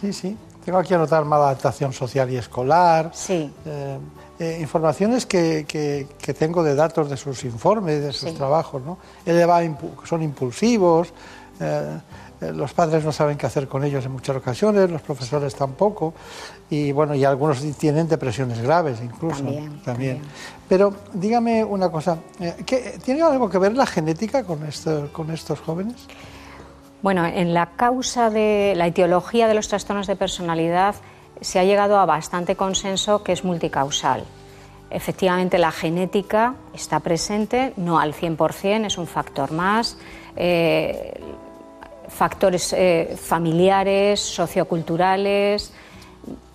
Sí, 0.00 0.12
sí. 0.12 0.36
Tengo 0.64 0.78
aquí 0.78 0.94
anotar 0.94 1.22
adaptación 1.22 1.92
social 1.92 2.28
y 2.30 2.36
escolar. 2.36 3.10
Sí. 3.14 3.52
Eh, 3.64 3.98
eh, 4.38 4.58
informaciones 4.60 5.24
que, 5.24 5.64
que, 5.66 6.34
tengo 6.34 6.62
de 6.62 6.74
datos 6.74 7.08
de 7.08 7.16
sus 7.16 7.44
informes, 7.44 8.02
de 8.02 8.12
sus 8.12 8.34
trabajos. 8.34 8.82
¿no? 8.82 8.98
son 10.04 10.22
impulsivos, 10.22 11.12
eh, 11.60 11.98
los 12.40 12.72
padres 12.74 13.04
no 13.04 13.12
saben 13.12 13.38
qué 13.38 13.46
hacer 13.46 13.68
con 13.68 13.84
ellos 13.84 14.04
en 14.04 14.12
muchas 14.12 14.36
ocasiones, 14.36 14.90
los 14.90 15.02
profesores 15.02 15.54
tampoco, 15.54 16.14
y 16.68 16.92
bueno, 16.92 17.14
y 17.14 17.24
algunos 17.24 17.60
tienen 17.78 18.08
depresiones 18.08 18.60
graves 18.60 19.00
incluso. 19.02 19.42
También. 19.42 19.82
también. 19.82 20.22
Pero 20.68 20.94
dígame 21.12 21.64
una 21.64 21.90
cosa, 21.90 22.18
¿tiene 23.04 23.22
algo 23.22 23.48
que 23.48 23.58
ver 23.58 23.74
la 23.74 23.86
genética 23.86 24.44
con, 24.44 24.64
esto, 24.66 25.10
con 25.12 25.30
estos 25.30 25.60
jóvenes? 25.60 26.06
Bueno, 27.02 27.24
en 27.24 27.54
la 27.54 27.66
causa 27.76 28.30
de 28.30 28.74
la 28.76 28.86
etiología 28.86 29.48
de 29.48 29.54
los 29.54 29.68
trastornos 29.68 30.06
de 30.06 30.16
personalidad 30.16 30.96
se 31.40 31.58
ha 31.58 31.64
llegado 31.64 31.98
a 31.98 32.06
bastante 32.06 32.56
consenso 32.56 33.22
que 33.22 33.32
es 33.32 33.44
multicausal. 33.44 34.24
Efectivamente, 34.90 35.58
la 35.58 35.72
genética 35.72 36.54
está 36.72 37.00
presente, 37.00 37.72
no 37.76 37.98
al 37.98 38.14
100%, 38.14 38.86
es 38.86 38.98
un 38.98 39.06
factor 39.06 39.52
más. 39.52 39.98
Eh, 40.36 41.20
factores 42.16 42.72
eh, 42.72 43.14
familiares, 43.20 44.20
socioculturales, 44.20 45.70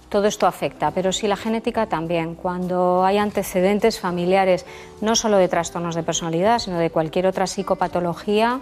todo 0.09 0.25
esto 0.27 0.45
afecta, 0.45 0.91
pero 0.91 1.13
sí 1.13 1.27
la 1.27 1.37
genética 1.37 1.85
también. 1.85 2.35
Cuando 2.35 3.05
hay 3.05 3.17
antecedentes 3.17 3.99
familiares, 3.99 4.65
no 4.99 5.15
solo 5.15 5.37
de 5.37 5.47
trastornos 5.47 5.95
de 5.95 6.03
personalidad, 6.03 6.59
sino 6.59 6.79
de 6.79 6.89
cualquier 6.89 7.27
otra 7.27 7.47
psicopatología, 7.47 8.59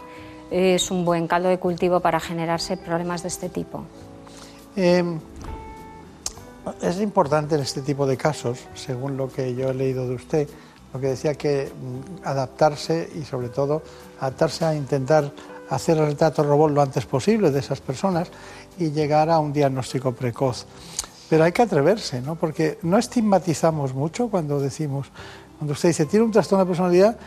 es 0.51 0.91
un 0.91 1.05
buen 1.05 1.27
caldo 1.27 1.49
de 1.49 1.57
cultivo 1.57 2.01
para 2.01 2.19
generarse 2.19 2.77
problemas 2.77 3.23
de 3.23 3.29
este 3.29 3.49
tipo. 3.49 3.85
Em, 4.75 5.19
es 6.81 6.99
importante 6.99 7.55
en 7.55 7.61
este 7.61 7.81
tipo 7.81 8.05
de 8.05 8.17
casos, 8.17 8.59
según 8.75 9.17
lo 9.17 9.31
que 9.31 9.55
yo 9.55 9.69
he 9.69 9.73
leído 9.73 10.07
de 10.07 10.15
usted, 10.15 10.47
lo 10.93 10.99
que 10.99 11.07
decía 11.07 11.33
que 11.33 11.71
mm, 11.71 12.27
adaptarse 12.27 13.09
y 13.15 13.23
sobre 13.23 13.49
todo 13.49 13.81
adaptarse 14.19 14.65
a 14.65 14.75
intentar 14.75 15.31
hacer 15.69 15.97
el 15.97 16.07
retrato 16.07 16.43
robot 16.43 16.71
lo 16.71 16.81
antes 16.81 17.05
posible 17.05 17.51
de 17.51 17.59
esas 17.59 17.81
personas 17.81 18.29
y 18.77 18.91
llegar 18.91 19.29
a 19.29 19.39
un 19.39 19.53
diagnóstico 19.53 20.13
precoz. 20.13 20.65
Pero 21.29 21.43
hay 21.43 21.51
que 21.51 21.61
atreverse, 21.61 22.21
¿no? 22.21 22.35
Porque 22.35 22.79
no 22.81 22.97
estigmatizamos 22.97 23.93
mucho 23.93 24.29
cuando 24.29 24.59
decimos, 24.59 25.07
cuando 25.57 25.73
usted 25.73 25.89
dice 25.89 26.05
tiene 26.05 26.25
un 26.25 26.31
trastorno 26.31 26.65
de 26.65 26.69
personalidad, 26.69 27.17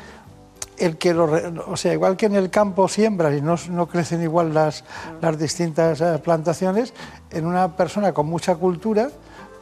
el 0.79 0.97
que 0.97 1.15
lo, 1.15 1.31
o 1.69 1.77
sea, 1.77 1.93
igual 1.93 2.17
que 2.17 2.27
en 2.27 2.35
el 2.35 2.51
campo 2.51 2.89
siembras 2.89 3.35
y 3.37 3.41
no, 3.41 3.57
no 3.71 3.87
crecen 3.87 4.23
igual 4.23 4.53
las, 4.53 4.85
las 5.21 5.39
distintas 5.39 6.01
eh, 6.01 6.19
plantaciones, 6.19 6.93
en 7.31 7.47
una 7.47 7.77
persona 7.77 8.13
con 8.13 8.27
mucha 8.27 8.57
cultura 8.57 9.11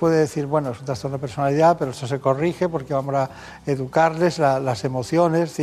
puede 0.01 0.19
decir, 0.19 0.47
bueno, 0.47 0.71
es 0.71 0.81
un 0.81 0.87
trastorno 0.87 1.19
de 1.19 1.21
personalidad, 1.21 1.77
pero 1.79 1.91
esto 1.91 2.07
se 2.07 2.19
corrige 2.19 2.71
porque 2.71 2.95
vamos 2.95 3.15
a 3.15 3.29
educarles 3.67 4.39
las 4.39 4.83
emociones, 4.85 5.61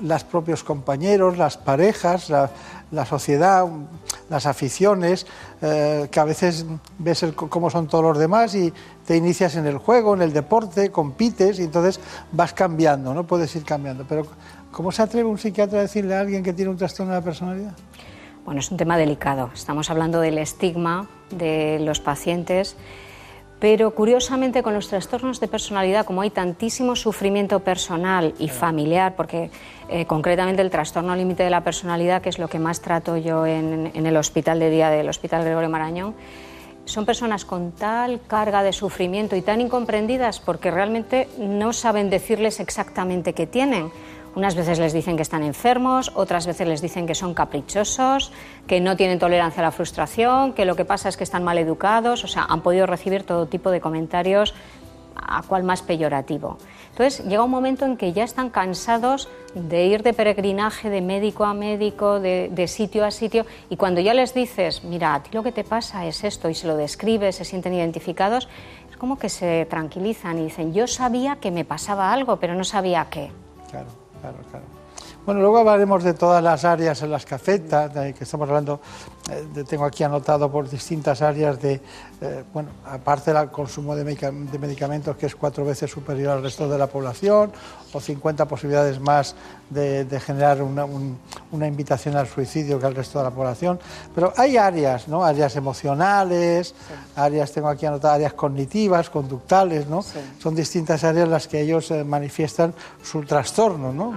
los 0.00 0.24
propios 0.24 0.64
compañeros, 0.64 1.36
las 1.36 1.58
parejas, 1.58 2.30
la, 2.30 3.04
sociedad, 3.04 3.66
las 4.30 4.46
aficiones, 4.46 5.26
eh, 5.60 6.08
que 6.10 6.20
a 6.20 6.24
veces 6.24 6.64
ves 6.98 7.26
cómo 7.36 7.68
son 7.68 7.86
todos 7.86 8.02
los 8.02 8.18
demás 8.18 8.54
y 8.54 8.72
te 9.04 9.14
inicias 9.16 9.54
en 9.56 9.66
el 9.66 9.76
juego, 9.76 10.14
en 10.14 10.22
el 10.22 10.32
deporte, 10.32 10.90
compites 10.90 11.60
y 11.60 11.64
entonces 11.64 12.00
vas 12.32 12.54
cambiando, 12.54 13.12
¿no? 13.12 13.26
Puedes 13.26 13.54
ir 13.56 13.64
cambiando. 13.64 14.06
Pero 14.08 14.26
¿cómo 14.72 14.90
se 14.90 15.02
atreve 15.02 15.28
un 15.28 15.38
psiquiatra 15.38 15.80
a 15.80 15.82
decirle 15.82 16.14
a 16.16 16.20
alguien 16.20 16.42
que 16.42 16.54
tiene 16.54 16.70
un 16.70 16.78
trastorno 16.78 17.12
de 17.12 17.18
la 17.18 17.24
personalidad? 17.24 17.72
Bueno, 18.46 18.60
es 18.60 18.70
un 18.70 18.78
tema 18.78 18.96
delicado. 18.96 19.50
Estamos 19.52 19.90
hablando 19.90 20.18
del 20.18 20.38
estigma 20.38 21.08
de 21.30 21.78
los 21.80 22.00
pacientes 22.00 22.74
pero 23.60 23.90
curiosamente 23.90 24.62
con 24.62 24.72
los 24.72 24.88
trastornos 24.88 25.38
de 25.38 25.46
personalidad, 25.46 26.06
como 26.06 26.22
hay 26.22 26.30
tantísimo 26.30 26.96
sufrimiento 26.96 27.60
personal 27.60 28.34
y 28.38 28.48
familiar, 28.48 29.14
porque 29.14 29.50
eh, 29.90 30.06
concretamente 30.06 30.62
el 30.62 30.70
trastorno 30.70 31.14
límite 31.14 31.42
de 31.42 31.50
la 31.50 31.62
personalidad, 31.62 32.22
que 32.22 32.30
es 32.30 32.38
lo 32.38 32.48
que 32.48 32.58
más 32.58 32.80
trato 32.80 33.18
yo 33.18 33.44
en, 33.44 33.90
el 33.94 34.16
hospital 34.16 34.58
de 34.58 34.70
día 34.70 34.88
del 34.88 35.10
Hospital 35.10 35.44
Gregorio 35.44 35.68
Marañón, 35.68 36.14
son 36.86 37.04
personas 37.04 37.44
con 37.44 37.72
tal 37.72 38.20
carga 38.26 38.62
de 38.62 38.72
sufrimiento 38.72 39.36
y 39.36 39.42
tan 39.42 39.60
incomprendidas 39.60 40.40
porque 40.40 40.70
realmente 40.70 41.28
no 41.38 41.74
saben 41.74 42.08
decirles 42.08 42.60
exactamente 42.60 43.34
qué 43.34 43.46
tienen. 43.46 43.92
Unas 44.34 44.54
veces 44.54 44.78
les 44.78 44.92
dicen 44.92 45.16
que 45.16 45.22
están 45.22 45.42
enfermos, 45.42 46.12
otras 46.14 46.46
veces 46.46 46.68
les 46.68 46.80
dicen 46.80 47.06
que 47.06 47.16
son 47.16 47.34
caprichosos, 47.34 48.32
que 48.66 48.80
no 48.80 48.96
tienen 48.96 49.18
tolerancia 49.18 49.60
a 49.60 49.64
la 49.64 49.72
frustración, 49.72 50.52
que 50.52 50.64
lo 50.64 50.76
que 50.76 50.84
pasa 50.84 51.08
es 51.08 51.16
que 51.16 51.24
están 51.24 51.42
mal 51.42 51.58
educados, 51.58 52.22
o 52.22 52.28
sea, 52.28 52.46
han 52.48 52.60
podido 52.60 52.86
recibir 52.86 53.24
todo 53.24 53.46
tipo 53.46 53.70
de 53.70 53.80
comentarios 53.80 54.54
a 55.16 55.42
cual 55.42 55.64
más 55.64 55.82
peyorativo. 55.82 56.58
Entonces 56.90 57.24
llega 57.26 57.42
un 57.42 57.50
momento 57.50 57.84
en 57.84 57.96
que 57.96 58.12
ya 58.12 58.24
están 58.24 58.50
cansados 58.50 59.28
de 59.54 59.86
ir 59.86 60.02
de 60.02 60.12
peregrinaje 60.12 60.90
de 60.90 61.00
médico 61.00 61.44
a 61.44 61.52
médico, 61.52 62.20
de, 62.20 62.50
de, 62.52 62.68
sitio 62.68 63.04
a 63.04 63.10
sitio, 63.10 63.46
y 63.68 63.76
cuando 63.76 64.00
ya 64.00 64.14
les 64.14 64.32
dices, 64.32 64.84
mira, 64.84 65.14
a 65.14 65.22
ti 65.22 65.30
lo 65.32 65.42
que 65.42 65.52
te 65.52 65.64
pasa 65.64 66.06
es 66.06 66.24
esto, 66.24 66.48
y 66.48 66.54
se 66.54 66.68
lo 66.68 66.76
describes, 66.76 67.36
se 67.36 67.44
sienten 67.44 67.74
identificados, 67.74 68.48
es 68.88 68.96
como 68.96 69.18
que 69.18 69.28
se 69.28 69.66
tranquilizan 69.68 70.38
y 70.38 70.44
dicen, 70.44 70.72
yo 70.72 70.86
sabía 70.86 71.36
que 71.36 71.50
me 71.50 71.64
pasaba 71.64 72.12
algo, 72.12 72.36
pero 72.36 72.54
no 72.54 72.64
sabía 72.64 73.08
qué. 73.10 73.30
Claro. 73.70 73.99
Claro, 74.20 74.44
claro. 74.50 74.79
Bueno, 75.26 75.42
luego 75.42 75.58
hablaremos 75.58 76.02
de 76.02 76.14
todas 76.14 76.42
las 76.42 76.64
áreas 76.64 77.02
en 77.02 77.10
las 77.10 77.26
que 77.26 77.34
afecta, 77.34 77.88
de 77.88 78.14
que 78.14 78.24
estamos 78.24 78.48
hablando, 78.48 78.80
eh, 79.30 79.64
tengo 79.68 79.84
aquí 79.84 80.02
anotado 80.02 80.50
por 80.50 80.68
distintas 80.68 81.20
áreas 81.20 81.60
de, 81.60 81.80
eh, 82.22 82.44
bueno, 82.54 82.70
aparte 82.86 83.32
del 83.32 83.50
consumo 83.50 83.94
de, 83.94 84.02
medicamentos 84.58 85.16
que 85.16 85.26
es 85.26 85.36
cuatro 85.36 85.64
veces 85.64 85.90
superior 85.90 86.32
al 86.32 86.42
resto 86.42 86.66
de 86.68 86.78
la 86.78 86.86
población, 86.86 87.52
o 87.92 88.00
50 88.00 88.46
posibilidades 88.46 88.98
más 88.98 89.36
de, 89.68 90.06
generar 90.24 90.62
una, 90.62 91.66
invitación 91.66 92.16
al 92.16 92.26
suicidio 92.26 92.80
que 92.80 92.86
al 92.86 92.94
resto 92.94 93.18
de 93.18 93.24
la 93.24 93.30
población. 93.30 93.78
Pero 94.14 94.32
hay 94.38 94.56
áreas, 94.56 95.06
¿no? 95.06 95.22
Áreas 95.22 95.54
emocionales, 95.54 96.74
áreas, 97.14 97.52
tengo 97.52 97.68
aquí 97.68 97.84
anotadas, 97.84 98.16
áreas 98.16 98.32
cognitivas, 98.32 99.10
conductales, 99.10 99.86
¿no? 99.86 100.02
Son 100.38 100.54
distintas 100.54 101.04
áreas 101.04 101.28
las 101.28 101.46
que 101.46 101.60
ellos 101.60 101.90
eh, 101.90 102.04
manifiestan 102.04 102.72
su 103.02 103.20
trastorno, 103.22 103.92
¿no? 103.92 104.14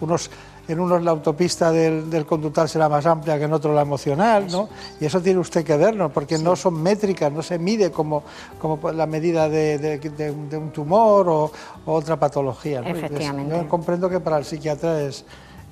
Unos 0.00 0.30
en 0.66 0.80
unos 0.80 1.02
la 1.02 1.10
autopista 1.10 1.70
del, 1.70 2.08
del, 2.08 2.24
conductal 2.24 2.68
será 2.68 2.88
más 2.88 3.04
amplia 3.06 3.38
que 3.38 3.44
en 3.44 3.52
otro 3.52 3.74
la 3.74 3.82
emocional, 3.82 4.46
¿no? 4.50 4.68
Y 5.00 5.04
eso 5.04 5.20
tiene 5.20 5.38
usted 5.38 5.64
que 5.64 5.76
verlo, 5.76 6.10
porque 6.10 6.38
no 6.38 6.56
son 6.56 6.82
métricas, 6.82 7.30
no 7.30 7.42
se 7.42 7.58
mide 7.58 7.90
como, 7.90 8.22
como 8.58 8.90
la 8.92 9.06
medida 9.06 9.48
de, 9.48 9.78
de, 9.78 10.30
un 10.56 10.70
tumor 10.70 11.28
o, 11.28 11.52
otra 11.84 12.18
patología. 12.18 12.80
Efectivamente. 12.80 13.54
yo 13.54 13.68
comprendo 13.68 14.08
que 14.08 14.20
para 14.20 14.38
el 14.38 14.44
psiquiatra 14.44 15.02
es, 15.02 15.24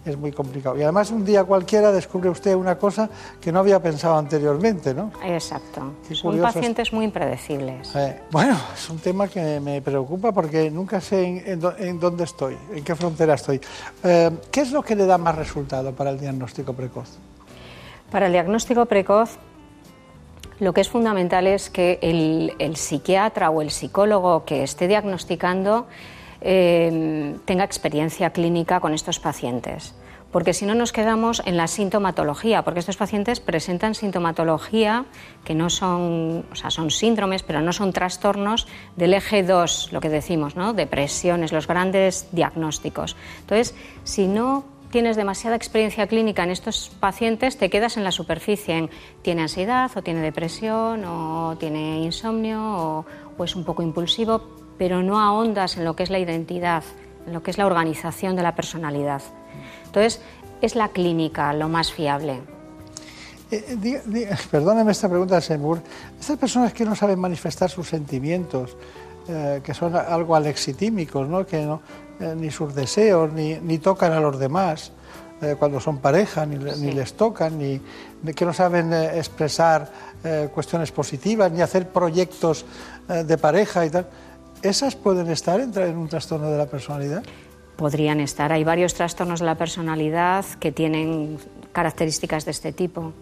es 0.05 0.17
muy 0.17 0.33
complicado. 0.33 0.77
Y 0.79 0.83
además 0.83 1.11
un 1.11 1.25
día 1.25 1.45
cualquiera 1.45 1.93
descubre 1.93 2.29
usted 2.29 2.55
una 2.55 2.77
cosa 2.77 3.09
que 3.41 3.53
no 3.53 3.61
había 3.61 3.81
pensado 3.81 4.17
anteriormente, 4.17 4.95
¿no? 4.95 5.13
Exacto. 5.25 5.93
Son 6.13 6.39
pacientes 6.41 6.93
muy 6.93 7.05
impredecibles. 7.05 7.95
Eh, 7.95 8.21
bueno, 8.31 8.59
es 8.75 8.89
un 8.91 8.99
tema 8.99 9.29
que 9.29 9.61
me 9.61 9.81
preocupa 9.81 10.33
porque 10.33 10.71
nunca 10.71 11.01
sé 11.01 11.45
en, 11.47 12.01
dónde 12.01 12.25
estoy, 12.25 12.57
en 12.75 12.85
qué 12.85 12.95
frontera 12.95 13.35
estoy. 13.35 13.61
Eh, 14.03 14.31
¿Qué 14.51 14.61
es 14.61 14.73
lo 14.73 14.83
que 14.83 14.97
le 14.97 15.07
da 15.07 15.19
más 15.19 15.35
resultado 15.37 15.93
para 15.93 16.11
el 16.11 16.19
diagnóstico 16.19 16.73
precoz? 16.73 17.19
Para 18.11 18.27
el 18.27 18.33
diagnóstico 18.33 18.87
precoz, 18.87 19.39
lo 20.63 20.73
que 20.73 20.81
es 20.81 20.89
fundamental 20.89 21.47
es 21.47 21.71
que 21.71 21.99
el, 22.03 22.77
psiquiatra 22.77 23.51
o 23.51 23.63
el 23.63 23.71
psicólogo 23.71 24.45
que 24.45 24.63
esté 24.63 24.87
diagnosticando 24.87 25.87
tenga 26.43 27.65
experiencia 27.65 28.31
clínica 28.31 28.81
con 28.81 28.95
estos 28.95 29.21
pacientes. 29.21 29.95
Porque 30.33 30.55
si 30.55 30.65
no 30.65 30.75
nos 30.75 30.93
quedamos 30.93 31.43
en 31.45 31.59
la 31.59 31.67
sintomatología, 31.67 32.63
porque 32.63 32.81
estos 32.81 32.97
pacientes 32.97 33.39
presentan 33.39 33.95
sintomatología 33.95 35.05
que 35.45 35.55
no 35.55 35.69
son, 35.69 36.47
o 36.51 36.55
sea, 36.55 36.71
son 36.71 36.91
síndromes, 36.91 37.43
pero 37.43 37.61
no 37.61 37.75
son 37.75 37.93
trastornos 37.93 38.67
del 38.97 39.13
eje 39.13 39.43
2, 39.43 39.93
lo 39.93 40.01
que 40.01 40.09
decimos, 40.09 40.57
¿no? 40.57 40.73
Depresiones, 40.73 41.53
los 41.53 41.69
grandes 41.69 42.29
diagnósticos. 42.33 43.15
Entonces, 43.41 43.75
si 44.05 44.27
no 44.27 44.65
tienes 44.91 45.17
demasiada 45.17 45.55
experiencia 45.55 46.07
clínica 46.07 46.45
en 46.45 46.51
estos 46.51 46.91
pacientes, 46.99 47.59
te 47.59 47.69
quedas 47.69 47.99
en 47.99 48.05
la 48.05 48.11
superficie, 48.11 48.77
en 48.79 48.91
tiene 49.21 49.43
ansiedad 49.43 49.91
o 49.95 50.03
tiene 50.03 50.23
depresión 50.23 51.05
o 51.05 51.57
tiene 51.61 52.01
insomnio 52.01 53.05
o 53.37 53.45
es 53.45 53.55
un 53.55 53.65
poco 53.65 53.83
impulsivo, 53.83 54.62
pero 54.79 55.03
no 55.03 55.21
ahondas 55.21 55.77
en 55.77 55.85
lo 55.85 55.97
que 55.97 56.03
es 56.03 56.11
la 56.11 56.19
identidad, 56.19 56.85
en 57.27 57.33
lo 57.33 57.43
que 57.43 57.51
es 57.51 57.59
la 57.59 57.67
organización 57.67 58.37
de 58.37 58.43
la 58.43 58.55
personalidad. 58.55 59.23
Entonces, 59.87 60.21
es 60.61 60.75
la 60.77 60.89
clínica 60.89 61.53
lo 61.53 61.69
más 61.69 61.93
fiable. 61.93 62.41
Eh, 63.51 63.77
eh, 63.85 64.31
perdóneme 64.51 64.93
esta 64.93 65.11
pregunta, 65.11 65.39
Semur. 65.43 65.81
Estas 66.19 66.39
personas 66.39 66.73
que 66.73 66.87
no 66.87 66.95
saben 66.95 67.19
manifestar 67.19 67.69
sus 67.69 67.87
sentimientos, 67.87 68.77
eh, 69.29 69.61
que 69.63 69.75
son 69.75 69.95
algo 69.95 70.35
alexitímicos, 70.35 71.29
¿no? 71.29 71.45
que 71.45 71.63
no, 71.63 71.83
ni 72.37 72.51
sus 72.51 72.75
deseos, 72.75 73.31
ni, 73.31 73.79
tocan 73.79 74.13
a 74.13 74.21
los 74.21 74.39
demás 74.39 74.93
cuando 75.59 75.81
son 75.81 75.99
pareja, 75.99 76.47
ni, 76.47 76.57
les 76.93 77.15
tocan, 77.15 77.59
ni, 77.59 77.81
que 78.33 78.45
no 78.45 78.53
saben 78.53 78.93
expresar 78.93 79.91
cuestiones 80.55 80.93
positivas, 80.93 81.51
ni 81.51 81.63
hacer 81.63 81.89
proyectos 81.89 82.65
de 83.09 83.39
pareja 83.39 83.85
y 83.85 83.91
tal. 83.91 84.07
¿Esas 84.63 84.95
pueden 84.95 85.29
estar 85.29 85.61
en 85.61 85.97
un 85.97 86.09
trastorno 86.09 86.49
de 86.49 86.57
la 86.57 86.67
personalidad? 86.67 87.25
Podrían 87.77 88.21
estar. 88.21 88.53
Hay 88.53 88.63
varios 88.63 88.95
trastornos 88.95 89.41
de 89.41 89.47
la 89.47 89.57
personalidad 89.57 90.45
que 90.61 90.71
tienen 90.71 91.39
características 91.73 92.45
de 92.45 92.53
este 92.53 92.73
tipo. 92.73 93.13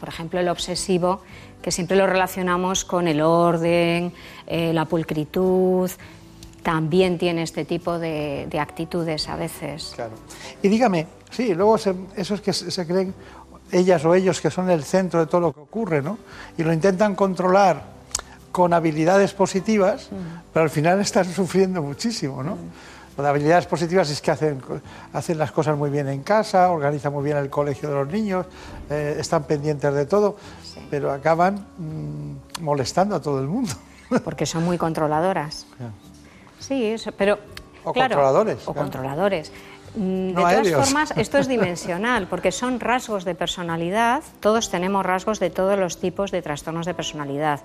Por 0.00 0.08
ejemplo, 0.08 0.40
el 0.40 0.48
obsesivo, 0.48 1.20
que 1.62 1.70
siempre 1.70 1.96
lo 1.96 2.06
relacionamos 2.06 2.84
con 2.84 3.06
el 3.06 3.20
orden, 3.20 4.12
eh, 4.46 4.72
la 4.72 4.84
pulcritud, 4.84 5.90
también 6.62 7.18
tiene 7.18 7.44
este 7.44 7.64
tipo 7.64 7.98
de, 7.98 8.48
actitudes 8.60 9.28
a 9.28 9.36
veces. 9.36 9.92
Claro. 9.94 10.12
Y 10.60 10.68
dígame, 10.68 11.06
sí, 11.30 11.54
luego 11.54 11.76
esos 12.16 12.40
que 12.40 12.52
se 12.52 12.86
creen 12.86 13.14
ellas 13.70 14.04
o 14.04 14.14
ellos 14.14 14.40
que 14.40 14.50
son 14.50 14.68
el 14.70 14.82
centro 14.82 15.20
de 15.20 15.26
todo 15.26 15.40
lo 15.40 15.52
que 15.52 15.60
ocurre, 15.60 16.02
¿no? 16.02 16.18
Y 16.56 16.64
lo 16.64 16.72
intentan 16.72 17.14
controlar 17.14 17.97
con 18.52 18.72
habilidades 18.72 19.34
positivas, 19.34 20.08
pero 20.52 20.64
al 20.64 20.70
final 20.70 21.00
están 21.00 21.24
sufriendo 21.24 21.82
muchísimo, 21.82 22.42
¿no? 22.42 22.56
Con 23.16 23.26
habilidades 23.26 23.66
positivas 23.66 24.10
es 24.10 24.20
que 24.20 24.30
hacen, 24.30 24.62
hacen 25.12 25.38
las 25.38 25.50
cosas 25.50 25.76
muy 25.76 25.90
bien 25.90 26.08
en 26.08 26.22
casa, 26.22 26.70
organizan 26.70 27.12
muy 27.12 27.24
bien 27.24 27.36
el 27.36 27.50
colegio 27.50 27.88
de 27.88 27.94
los 27.96 28.08
niños, 28.08 28.46
eh, 28.90 29.16
están 29.18 29.42
pendientes 29.44 29.92
de 29.92 30.06
todo, 30.06 30.36
pero 30.88 31.10
acaban 31.10 31.66
mm, 31.78 32.62
molestando 32.62 33.16
a 33.16 33.20
todo 33.20 33.40
el 33.40 33.48
mundo. 33.48 33.72
Porque 34.24 34.46
son 34.46 34.64
muy 34.64 34.78
controladoras. 34.78 35.66
Sí, 36.60 36.86
eso, 36.86 37.10
pero... 37.12 37.38
O 37.84 37.92
controladores. 37.92 38.58
O 38.66 38.74
controladores. 38.74 39.52
Mm, 39.94 40.28
de 40.28 40.34
todas 40.34 40.86
formas, 40.86 41.12
esto 41.16 41.38
es 41.38 41.48
dimensional, 41.56 42.26
porque 42.28 42.52
son 42.52 42.80
rasgos 42.80 43.24
de 43.24 43.34
personalidad, 43.34 44.22
todos 44.40 44.70
tenemos 44.70 45.04
rasgos 45.04 45.40
de 45.40 45.50
todos 45.50 45.78
los 45.78 45.98
tipos 45.98 46.30
de 46.30 46.42
trastornos 46.42 46.86
de 46.86 46.94
personalidad. 46.94 47.60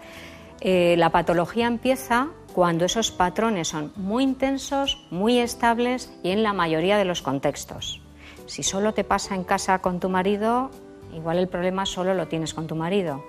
Eh, 0.66 0.96
la 0.98 1.10
patología 1.10 1.68
empieza 1.68 2.30
cuando 2.54 2.86
esos 2.86 3.12
patrones 3.12 3.68
son 3.68 3.92
muy 3.98 4.24
intensos, 4.24 5.06
muy 5.12 5.40
estables 5.40 6.10
y 6.24 6.32
en 6.32 6.42
la 6.42 6.54
mayoría 6.54 6.98
de 6.98 7.04
los 7.04 7.22
contextos. 7.22 8.02
Si 8.46 8.64
solo 8.64 8.94
te 8.94 9.04
pasa 9.04 9.36
en 9.36 9.44
casa 9.44 9.80
con 9.80 10.00
tu 10.00 10.08
marido, 10.08 10.72
igual 11.14 11.40
el 11.40 11.50
problema 11.50 11.86
solo 11.86 12.14
lo 12.14 12.30
tienes 12.30 12.54
con 12.54 12.66
tu 12.66 12.76
marido. 12.76 13.22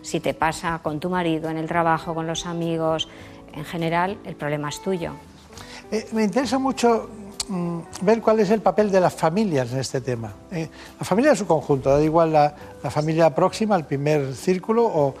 Si 0.00 0.20
te 0.20 0.32
pasa 0.32 0.80
con 0.82 1.00
tu 1.00 1.10
marido, 1.10 1.50
en 1.50 1.58
el 1.58 1.68
trabajo, 1.68 2.14
con 2.14 2.26
los 2.26 2.46
amigos, 2.46 3.08
en 3.52 3.66
general, 3.66 4.16
el 4.24 4.34
problema 4.34 4.70
es 4.70 4.80
tuyo. 4.80 5.12
Eh, 5.90 6.06
me 6.12 6.24
interesa 6.24 6.58
mucho 6.58 7.10
mm, 7.46 7.78
ver 8.00 8.22
cuál 8.22 8.40
es 8.40 8.48
el 8.48 8.62
papel 8.62 8.90
de 8.90 9.00
las 9.00 9.12
familias 9.12 9.70
en 9.70 9.80
este 9.80 10.00
tema. 10.00 10.32
Eh, 10.50 10.70
la 10.98 11.04
familia 11.04 11.32
en 11.32 11.36
su 11.36 11.46
conjunto, 11.46 11.90
da 11.90 12.02
igual 12.02 12.32
la, 12.32 12.54
familia 12.90 13.34
próxima, 13.34 13.76
el 13.76 13.84
primer 13.84 14.34
círculo 14.34 14.86
o... 14.86 15.14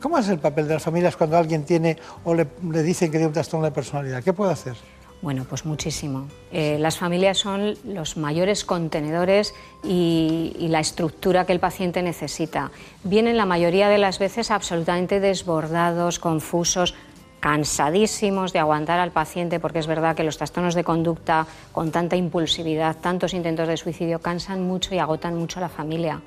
¿Cómo 0.00 0.16
es 0.16 0.28
el 0.28 0.38
papel 0.38 0.66
de 0.66 0.74
las 0.74 0.82
familias 0.82 1.14
cuando 1.16 1.36
alguien 1.36 1.64
tiene 1.64 1.96
o 2.24 2.34
le, 2.34 2.46
dicen 2.82 3.08
que 3.08 3.18
tiene 3.18 3.26
un 3.26 3.32
trastorno 3.32 3.66
de 3.66 3.72
personalidad? 3.72 4.24
¿Qué 4.24 4.32
puede 4.32 4.52
hacer? 4.52 4.74
Bueno, 5.20 5.44
pues 5.46 5.66
muchísimo. 5.66 6.28
Eh, 6.50 6.78
las 6.80 6.96
familias 6.96 7.36
son 7.36 7.74
los 7.84 8.16
mayores 8.16 8.64
contenedores 8.64 9.52
y, 9.84 10.56
y, 10.58 10.68
la 10.68 10.80
estructura 10.80 11.44
que 11.44 11.52
el 11.52 11.60
paciente 11.60 12.02
necesita. 12.02 12.70
Vienen 13.04 13.36
la 13.36 13.44
mayoría 13.44 13.90
de 13.90 13.98
las 13.98 14.18
veces 14.18 14.50
absolutamente 14.50 15.20
desbordados, 15.20 16.18
confusos, 16.18 16.94
cansadísimos 17.40 18.54
de 18.54 18.60
aguantar 18.60 18.98
al 18.98 19.10
paciente, 19.10 19.60
porque 19.60 19.80
es 19.80 19.86
verdad 19.86 20.16
que 20.16 20.24
los 20.24 20.38
trastornos 20.38 20.74
de 20.74 20.84
conducta 20.84 21.46
con 21.72 21.90
tanta 21.90 22.16
impulsividad, 22.16 22.96
tantos 22.96 23.34
intentos 23.34 23.68
de 23.68 23.76
suicidio, 23.76 24.20
cansan 24.20 24.62
mucho 24.62 24.94
y 24.94 24.98
agotan 24.98 25.36
mucho 25.36 25.58
a 25.58 25.62
la 25.62 25.68
familia 25.68 26.22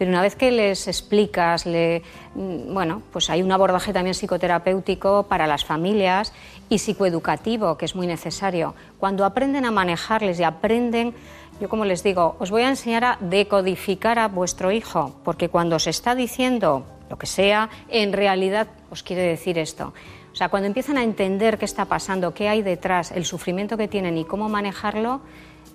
pero 0.00 0.12
una 0.12 0.22
vez 0.22 0.34
que 0.34 0.50
les 0.50 0.88
explicas, 0.88 1.66
le, 1.66 2.02
mm, 2.34 2.72
bueno, 2.72 3.02
pues 3.12 3.28
hay 3.28 3.42
un 3.42 3.52
abordaje 3.52 3.92
también 3.92 4.14
psicoterapéutico 4.14 5.24
para 5.24 5.46
las 5.46 5.66
familias 5.66 6.32
y 6.70 6.78
psicoeducativo, 6.78 7.76
que 7.76 7.84
es 7.84 7.94
muy 7.94 8.06
necesario. 8.06 8.74
Cuando 8.98 9.26
aprenden 9.26 9.66
a 9.66 9.70
manejarles 9.70 10.40
y 10.40 10.44
aprenden, 10.44 11.12
yo 11.60 11.68
como 11.68 11.84
les 11.84 12.02
digo, 12.02 12.34
os 12.38 12.50
voy 12.50 12.62
a 12.62 12.70
enseñar 12.70 13.04
a 13.04 13.18
decodificar 13.20 14.18
a 14.18 14.28
vuestro 14.28 14.72
hijo, 14.72 15.16
porque 15.22 15.50
cuando 15.50 15.76
os 15.76 15.86
está 15.86 16.14
diciendo 16.14 16.86
lo 17.10 17.18
que 17.18 17.26
sea, 17.26 17.68
en 17.90 18.14
realidad 18.14 18.68
os 18.90 19.02
quiere 19.02 19.20
decir 19.20 19.58
esto. 19.58 19.92
O 20.32 20.34
sea, 20.34 20.48
cuando 20.48 20.66
empiezan 20.66 20.96
a 20.96 21.02
entender 21.02 21.58
qué 21.58 21.66
está 21.66 21.84
pasando, 21.84 22.32
qué 22.32 22.48
hay 22.48 22.62
detrás, 22.62 23.12
el 23.12 23.26
sufrimiento 23.26 23.76
que 23.76 23.86
tienen 23.86 24.16
y 24.16 24.24
cómo 24.24 24.48
manejarlo, 24.48 25.20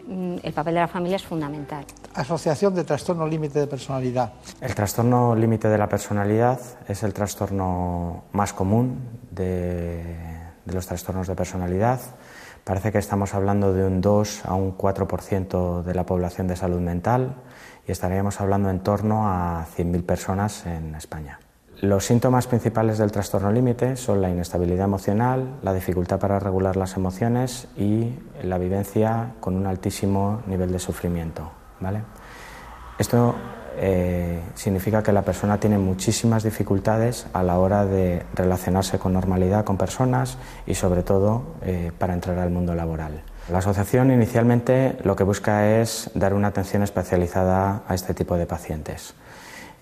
el 0.07 0.53
papel 0.53 0.73
de 0.75 0.79
la 0.79 0.87
familia 0.87 1.15
es 1.15 1.23
fundamental. 1.23 1.85
Asociación 2.13 2.75
de 2.75 2.83
trastorno 2.83 3.27
límite 3.27 3.59
de 3.59 3.67
personalidad. 3.67 4.33
El 4.61 4.75
trastorno 4.75 5.35
límite 5.35 5.67
de 5.67 5.77
la 5.77 5.89
personalidad 5.89 6.59
es 6.87 7.03
el 7.03 7.13
trastorno 7.13 8.25
más 8.31 8.53
común 8.53 8.99
de, 9.31 10.03
los 10.65 10.85
trastornos 10.87 11.27
de 11.27 11.35
personalidad. 11.35 11.99
Parece 12.63 12.91
que 12.91 12.97
estamos 12.97 13.33
hablando 13.33 13.73
de 13.73 13.85
un 13.85 14.01
2 14.01 14.45
a 14.45 14.55
un 14.55 14.77
4% 14.77 15.83
de 15.83 15.93
la 15.93 16.05
población 16.05 16.47
de 16.47 16.55
salud 16.55 16.79
mental 16.79 17.35
y 17.87 17.91
estaríamos 17.91 18.41
hablando 18.41 18.69
en 18.69 18.79
torno 18.79 19.27
a 19.29 19.65
100.000 19.77 20.03
personas 20.03 20.65
en 20.65 20.95
España. 20.95 21.39
Los 21.81 22.05
síntomas 22.05 22.47
principales 22.47 22.97
del 22.97 23.11
trastorno 23.11 23.51
límite 23.51 23.97
son 23.97 24.21
la 24.21 24.29
inestabilidad 24.29 24.85
emocional, 24.85 25.59
la 25.61 25.73
dificultad 25.73 26.19
para 26.19 26.39
regular 26.39 26.77
las 26.77 26.95
emociones 26.95 27.67
y 27.75 28.13
la 28.43 28.57
vivencia 28.57 29.33
con 29.41 29.55
un 29.55 29.67
altísimo 29.67 30.41
nivel 30.47 30.71
de 30.71 30.79
sufrimiento. 30.79 31.51
¿vale? 31.81 32.01
Esto 32.97 33.35
eh, 33.77 34.41
significa 34.53 35.03
que 35.03 35.11
la 35.11 35.23
persona 35.23 35.59
tiene 35.59 35.77
muchísimas 35.77 36.43
dificultades 36.43 37.27
a 37.33 37.43
la 37.43 37.59
hora 37.59 37.85
de 37.85 38.25
relacionarse 38.33 38.97
con 38.97 39.11
normalidad 39.11 39.65
con 39.65 39.77
personas 39.77 40.37
y 40.65 40.75
sobre 40.75 41.03
todo 41.03 41.43
eh, 41.61 41.91
para 41.97 42.13
entrar 42.13 42.39
al 42.39 42.51
mundo 42.51 42.73
laboral. 42.73 43.21
La 43.51 43.57
asociación 43.57 44.11
inicialmente 44.11 44.97
lo 45.03 45.17
que 45.17 45.25
busca 45.25 45.81
es 45.81 46.09
dar 46.15 46.33
una 46.33 46.47
atención 46.47 46.83
especializada 46.83 47.83
a 47.85 47.93
este 47.93 48.13
tipo 48.13 48.37
de 48.37 48.45
pacientes. 48.45 49.13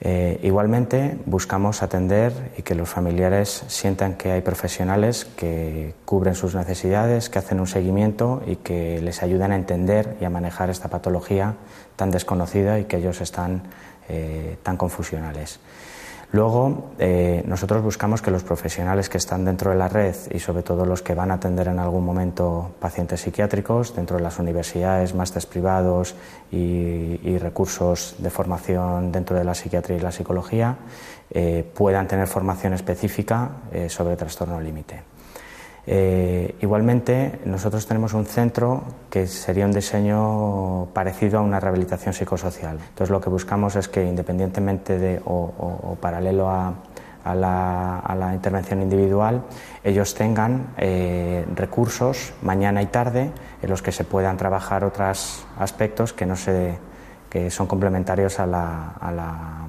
Eh, 0.06 0.38
igualmente 0.44 1.18
buscamos 1.26 1.82
atender 1.82 2.52
y 2.58 2.64
que 2.64 2.76
los 2.76 2.90
familiares 2.90 3.64
sientan 3.68 4.16
que 4.16 4.34
hay 4.34 4.42
profesionales 4.42 5.24
que 5.24 5.94
cubren 6.04 6.36
sus 6.36 6.56
necesidades, 6.56 7.30
que 7.30 7.40
hacen 7.40 7.62
un 7.62 7.68
seguimiento 7.68 8.44
y 8.46 8.58
que 8.58 9.00
les 9.02 9.24
ayudan 9.24 9.54
a 9.54 9.56
entender 9.56 10.18
y 10.20 10.26
a 10.26 10.30
manejar 10.30 10.70
esta 10.70 10.90
patología 10.90 11.56
tan 11.96 12.12
desconocida 12.12 12.80
y 12.80 12.84
que 12.84 12.98
ellos 12.98 13.22
están 13.22 13.64
eh, 14.10 14.58
tan 14.62 14.76
confusionales. 14.76 15.62
Luego, 16.34 16.90
eh, 16.98 17.44
nosotros 17.46 17.84
buscamos 17.84 18.24
que 18.24 18.32
los 18.32 18.44
profesionales 18.44 19.08
que 19.08 19.20
están 19.20 19.46
dentro 19.46 19.70
de 19.70 19.78
la 19.78 19.88
red 19.88 20.16
y 20.32 20.40
sobre 20.40 20.64
todo 20.64 20.84
los 20.84 21.04
que 21.04 21.14
van 21.14 21.30
a 21.30 21.36
atender 21.36 21.68
en 21.68 21.78
algún 21.78 22.04
momento 22.04 22.72
pacientes 22.80 23.22
psiquiátricos 23.22 23.96
dentro 23.96 24.18
de 24.18 24.24
las 24.24 24.40
universidades, 24.40 25.14
másteres 25.14 25.46
privados 25.46 26.16
y, 26.52 27.38
recursos 27.38 28.16
de 28.18 28.32
formación 28.32 29.12
dentro 29.12 29.38
de 29.38 29.44
la 29.44 29.54
psiquiatría 29.54 29.98
y 29.98 30.00
la 30.00 30.12
psicología, 30.12 30.76
eh, 31.30 31.70
puedan 31.72 32.08
tener 32.08 32.26
formación 32.26 32.74
específica 32.74 33.52
sobre 33.88 34.16
trastorno 34.16 34.60
límite. 34.60 35.13
Eh, 35.86 36.56
igualmente, 36.62 37.40
nosotros 37.46 37.86
tenemos 37.86 38.14
un 38.14 38.26
centro 38.26 38.84
que 39.10 39.28
sería 39.28 39.66
un 39.66 39.74
diseño 39.74 40.86
parecido 40.94 41.40
a 41.40 41.42
una 41.42 41.60
rehabilitación 41.60 42.14
psicosocial. 42.14 42.78
Entonces, 42.80 43.10
lo 43.10 43.20
que 43.20 43.30
buscamos 43.30 43.76
es 43.76 43.90
que, 43.90 44.04
independientemente 44.04 44.98
de 44.98 45.22
o, 45.26 45.98
paralelo 46.00 46.50
a, 46.50 46.74
la, 47.36 48.32
intervención 48.34 48.82
individual, 48.82 49.44
ellos 49.84 50.14
tengan 50.14 50.68
eh, 50.78 51.46
recursos 51.54 52.34
mañana 52.42 52.82
y 52.82 52.88
tarde 52.88 53.32
en 53.62 53.70
los 53.70 53.82
que 53.82 53.92
se 53.92 54.04
puedan 54.06 54.38
trabajar 54.38 54.84
otros 54.86 55.46
aspectos 55.60 56.14
que, 56.14 56.26
no 56.26 56.36
se, 56.36 56.78
que 57.30 57.50
son 57.50 57.68
complementarios 57.68 58.40
a 58.40 58.46
la 58.46 58.94
a 59.00 59.12
la 59.12 59.68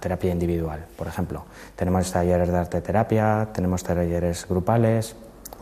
terapia 0.00 0.32
individual. 0.32 0.86
Por 0.96 1.06
ejemplo, 1.06 1.44
tenemos 1.76 2.10
talleres 2.12 2.48
de 2.48 2.56
arte 2.56 2.80
terapia, 2.80 3.48
tenemos 3.52 3.82
talleres 3.82 4.46
grupales, 4.48 5.16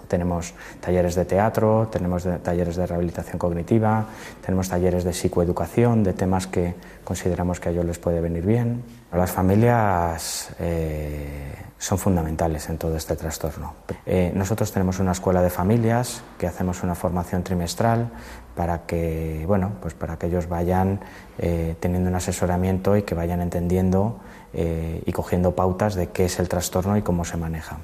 tenemos 0.08 0.54
talleres 0.80 1.14
de 1.14 1.24
teatro, 1.24 1.88
tenemos 1.90 2.26
talleres 2.42 2.76
de 2.76 2.86
rehabilitación 2.86 3.38
cognitiva, 3.38 4.06
tenemos 4.44 4.68
talleres 4.68 5.04
de 5.04 5.12
psicoeducación, 5.12 6.02
de 6.02 6.12
temas 6.12 6.46
que 6.46 6.74
consideramos 7.04 7.60
que 7.60 7.68
a 7.68 7.72
ellos 7.72 7.84
les 7.84 7.98
puede 7.98 8.20
venir 8.20 8.46
bien. 8.46 8.82
Las 9.12 9.30
familias 9.30 10.50
eh, 10.58 11.54
son 11.78 11.98
fundamentales 11.98 12.68
en 12.68 12.78
todo 12.78 12.96
este 12.96 13.16
trastorno. 13.16 13.74
Eh, 14.04 14.32
nosotros 14.34 14.72
tenemos 14.72 14.98
una 14.98 15.12
escuela 15.12 15.42
de 15.42 15.50
familias 15.50 16.22
que 16.38 16.46
hacemos 16.46 16.82
una 16.82 16.94
formación 16.94 17.42
trimestral 17.42 18.10
para 18.56 18.86
que, 18.86 19.44
bueno, 19.46 19.72
pues 19.80 19.94
para 19.94 20.18
que 20.18 20.26
ellos 20.26 20.48
vayan 20.48 20.98
eh, 21.38 21.76
teniendo 21.78 22.10
un 22.10 22.16
asesoramiento 22.16 22.96
y 22.96 23.02
que 23.02 23.14
vayan 23.14 23.40
entendiendo 23.40 24.18
y 24.54 25.12
cogiendo 25.12 25.54
pautas 25.54 25.94
de 25.96 26.06
qué 26.06 26.24
es 26.24 26.38
el 26.38 26.48
trastorno 26.48 26.96
y 26.96 27.02
cómo 27.02 27.26
se 27.26 27.36
maneja. 27.36 27.76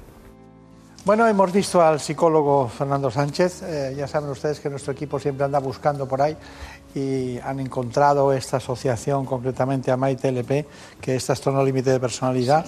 Bueno, 1.05 1.27
hemos 1.27 1.53
visto 1.53 1.83
al 1.83 1.99
psicólogo 1.99 2.69
Fernando 2.69 3.11
Sánchez. 3.11 3.63
Eh, 3.65 3.95
ya 3.97 4.07
saben 4.07 4.31
ustedes 4.31 4.61
que 4.61 4.71
nuestro 4.71 4.93
equipo 4.93 5.19
siempre 5.19 5.45
anda 5.45 5.59
buscando 5.59 6.07
por 6.07 6.23
ahí 6.23 6.37
y 6.95 7.41
han 7.41 7.59
encontrado 7.59 8.33
esta 8.33 8.59
asociación, 8.59 9.27
concretamente 9.27 9.91
a 9.91 9.97
MyTLP, 9.97 10.65
que 11.01 11.17
es 11.17 11.27
Trastorno 11.27 11.65
Límite 11.65 11.91
de 11.91 11.99
Personalidad 11.99 12.67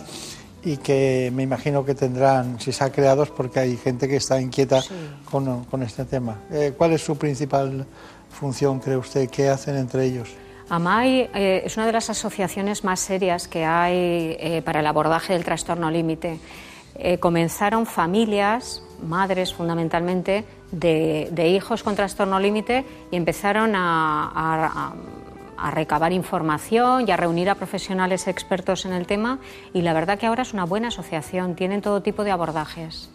y 0.65 0.79
que 0.79 1.31
me 1.35 1.43
imagino 1.43 1.85
que 1.85 1.95
tendrán, 1.95 2.59
si 2.61 2.73
se 2.73 2.85
ha 2.85 2.91
creado, 2.91 3.27
porque 3.27 3.61
hay 3.61 3.77
gente 3.77 4.09
que 4.09 4.17
está 4.17 4.41
inquieta 4.41 4.83
con, 5.31 5.83
este 5.83 6.05
tema. 6.05 6.41
Eh, 6.51 6.73
¿Cuál 6.77 6.93
es 6.93 7.05
su 7.05 7.17
principal 7.17 7.87
función, 8.31 8.81
cree 8.81 8.97
usted? 8.97 9.29
¿Qué 9.29 9.49
hacen 9.49 9.77
entre 9.77 10.05
ellos? 10.05 10.31
AMAI 10.71 11.29
eh, 11.35 11.63
es 11.65 11.77
una 11.77 11.87
de 11.87 11.93
las 11.93 12.09
asociaciones 12.09 12.85
más 12.85 12.99
serias 13.01 13.47
que 13.49 13.65
hay 13.65 14.63
para 14.65 14.81
el 14.81 14.87
abordaje 14.87 15.35
del 15.35 15.45
trastorno 15.45 15.91
límite. 15.91 16.39
Eh, 16.97 17.19
comenzaron 17.19 17.87
familias, 17.87 18.83
madres 19.03 19.53
fundamentalmente, 19.53 20.45
de, 20.71 21.49
hijos 21.49 21.83
con 21.83 21.97
trastorno 21.97 22.39
límite 22.39 22.85
y 23.11 23.17
empezaron 23.17 23.73
a, 23.75 24.93
recabar 25.71 26.13
información 26.13 27.09
y 27.09 27.11
a 27.11 27.17
reunir 27.17 27.51
a 27.51 27.55
profesionales 27.55 28.27
expertos 28.29 28.85
en 28.85 28.93
el 28.93 29.07
tema 29.07 29.39
y 29.73 29.83
la 29.83 29.93
verdad 29.93 30.19
que 30.19 30.27
ahora 30.27 30.43
es 30.43 30.53
una 30.53 30.65
buena 30.65 30.89
asociación, 30.89 31.55
tienen 31.55 31.83
todo 31.83 32.03
tipo 32.03 32.25
de 32.25 32.31
abordajes. 32.31 33.11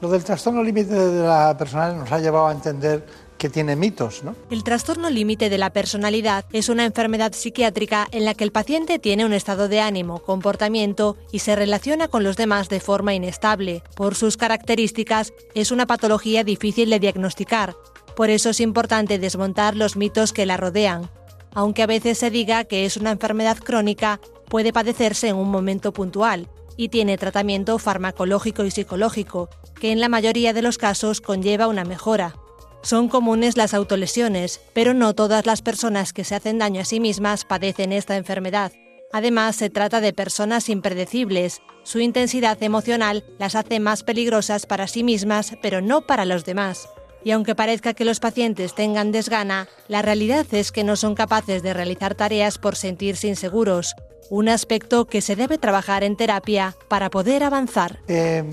Lo 0.00 0.10
del 0.10 0.24
trastorno 0.24 0.62
límite 0.62 0.94
de 0.94 1.26
la 1.26 1.56
personal 1.56 1.96
nos 1.96 2.12
ha 2.12 2.18
llevado 2.18 2.48
a 2.48 2.52
entender 2.52 3.06
que 3.38 3.48
tiene 3.48 3.76
mitos, 3.76 4.22
¿no? 4.24 4.34
El 4.50 4.64
trastorno 4.64 5.10
límite 5.10 5.50
de 5.50 5.58
la 5.58 5.70
personalidad 5.70 6.44
es 6.52 6.68
una 6.68 6.84
enfermedad 6.84 7.32
psiquiátrica 7.32 8.06
en 8.10 8.24
la 8.24 8.34
que 8.34 8.44
el 8.44 8.52
paciente 8.52 8.98
tiene 8.98 9.24
un 9.24 9.32
estado 9.32 9.68
de 9.68 9.80
ánimo, 9.80 10.20
comportamiento 10.20 11.16
y 11.32 11.40
se 11.40 11.56
relaciona 11.56 12.08
con 12.08 12.22
los 12.22 12.36
demás 12.36 12.68
de 12.68 12.80
forma 12.80 13.14
inestable. 13.14 13.82
Por 13.96 14.14
sus 14.14 14.36
características, 14.36 15.32
es 15.54 15.72
una 15.72 15.86
patología 15.86 16.44
difícil 16.44 16.90
de 16.90 17.00
diagnosticar. 17.00 17.74
Por 18.16 18.30
eso 18.30 18.50
es 18.50 18.60
importante 18.60 19.18
desmontar 19.18 19.76
los 19.76 19.96
mitos 19.96 20.32
que 20.32 20.46
la 20.46 20.56
rodean. 20.56 21.10
Aunque 21.54 21.82
a 21.82 21.86
veces 21.86 22.18
se 22.18 22.30
diga 22.30 22.64
que 22.64 22.84
es 22.84 22.96
una 22.96 23.12
enfermedad 23.12 23.58
crónica, 23.58 24.20
puede 24.48 24.72
padecerse 24.72 25.28
en 25.28 25.36
un 25.36 25.50
momento 25.50 25.92
puntual 25.92 26.48
y 26.76 26.88
tiene 26.88 27.16
tratamiento 27.16 27.78
farmacológico 27.78 28.64
y 28.64 28.70
psicológico, 28.70 29.48
que 29.80 29.92
en 29.92 30.00
la 30.00 30.08
mayoría 30.08 30.52
de 30.52 30.62
los 30.62 30.78
casos 30.78 31.20
conlleva 31.20 31.68
una 31.68 31.84
mejora. 31.84 32.34
Son 32.82 33.08
comunes 33.08 33.56
las 33.56 33.72
autolesiones, 33.72 34.60
pero 34.74 34.92
no 34.92 35.14
todas 35.14 35.46
las 35.46 35.62
personas 35.62 36.12
que 36.12 36.24
se 36.24 36.34
hacen 36.34 36.58
daño 36.58 36.82
a 36.82 36.84
sí 36.84 37.00
mismas 37.00 37.44
padecen 37.44 37.92
esta 37.92 38.16
enfermedad. 38.16 38.72
Además, 39.12 39.56
se 39.56 39.70
trata 39.70 40.00
de 40.00 40.12
personas 40.12 40.68
impredecibles. 40.68 41.62
Su 41.84 42.00
intensidad 42.00 42.60
emocional 42.62 43.24
las 43.38 43.54
hace 43.54 43.78
más 43.78 44.02
peligrosas 44.02 44.66
para 44.66 44.88
sí 44.88 45.04
mismas, 45.04 45.56
pero 45.62 45.80
no 45.80 46.02
para 46.02 46.24
los 46.24 46.44
demás. 46.44 46.88
Y 47.24 47.30
aunque 47.30 47.54
parezca 47.54 47.94
que 47.94 48.04
los 48.04 48.20
pacientes 48.20 48.74
tengan 48.74 49.10
desgana, 49.10 49.66
la 49.88 50.02
realidad 50.02 50.46
es 50.52 50.70
que 50.70 50.84
no 50.84 50.94
son 50.94 51.14
capaces 51.14 51.62
de 51.62 51.72
realizar 51.72 52.14
tareas 52.14 52.58
por 52.58 52.76
sentirse 52.76 53.28
inseguros, 53.28 53.94
un 54.30 54.48
aspecto 54.48 55.06
que 55.06 55.22
se 55.22 55.34
debe 55.34 55.58
trabajar 55.58 56.04
en 56.04 56.16
terapia 56.16 56.76
para 56.88 57.08
poder 57.10 57.42
avanzar. 57.42 58.00
Eh, 58.08 58.44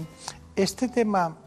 este 0.55 0.87
tema 0.87 1.40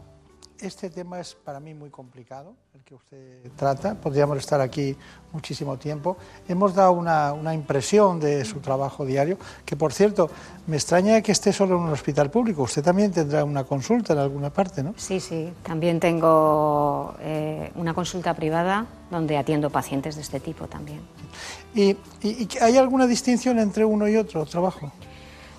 este 0.59 0.89
tema 0.89 1.19
es 1.19 1.35
para 1.35 1.59
mí 1.59 1.73
muy 1.73 1.89
complicado, 1.89 2.53
el 2.73 2.81
que 2.81 2.95
usted 2.95 3.51
trata. 3.55 3.95
Podríamos 3.95 4.37
estar 4.37 4.61
aquí 4.61 4.95
muchísimo 5.31 5.77
tiempo. 5.77 6.17
Hemos 6.47 6.73
dado 6.73 6.93
una, 6.93 7.53
impresión 7.53 8.19
de 8.19 8.45
su 8.45 8.59
trabajo 8.59 9.05
diario, 9.05 9.37
que 9.65 9.75
por 9.75 9.93
cierto, 9.93 10.29
me 10.67 10.77
extraña 10.77 11.21
que 11.21 11.31
esté 11.31 11.51
solo 11.51 11.75
en 11.75 11.83
un 11.83 11.91
hospital 11.91 12.29
público. 12.29 12.63
Usted 12.63 12.83
también 12.83 13.11
tendrá 13.11 13.43
una 13.43 13.63
consulta 13.63 14.13
en 14.13 14.19
alguna 14.19 14.51
parte, 14.51 14.83
¿no? 14.83 14.93
Sí, 14.97 15.19
sí. 15.19 15.53
También 15.63 15.99
tengo 15.99 17.15
eh, 17.19 17.71
una 17.75 17.93
consulta 17.93 18.33
privada 18.33 18.85
donde 19.11 19.37
atiendo 19.37 19.69
pacientes 19.69 20.15
de 20.15 20.21
este 20.21 20.39
tipo 20.39 20.67
también. 20.67 21.01
¿Y, 21.73 21.97
y 22.21 22.47
hay 22.61 22.77
alguna 22.77 23.07
distinción 23.07 23.59
entre 23.59 23.85
uno 23.85 24.07
y 24.07 24.15
otro 24.15 24.45
trabajo? 24.45 24.91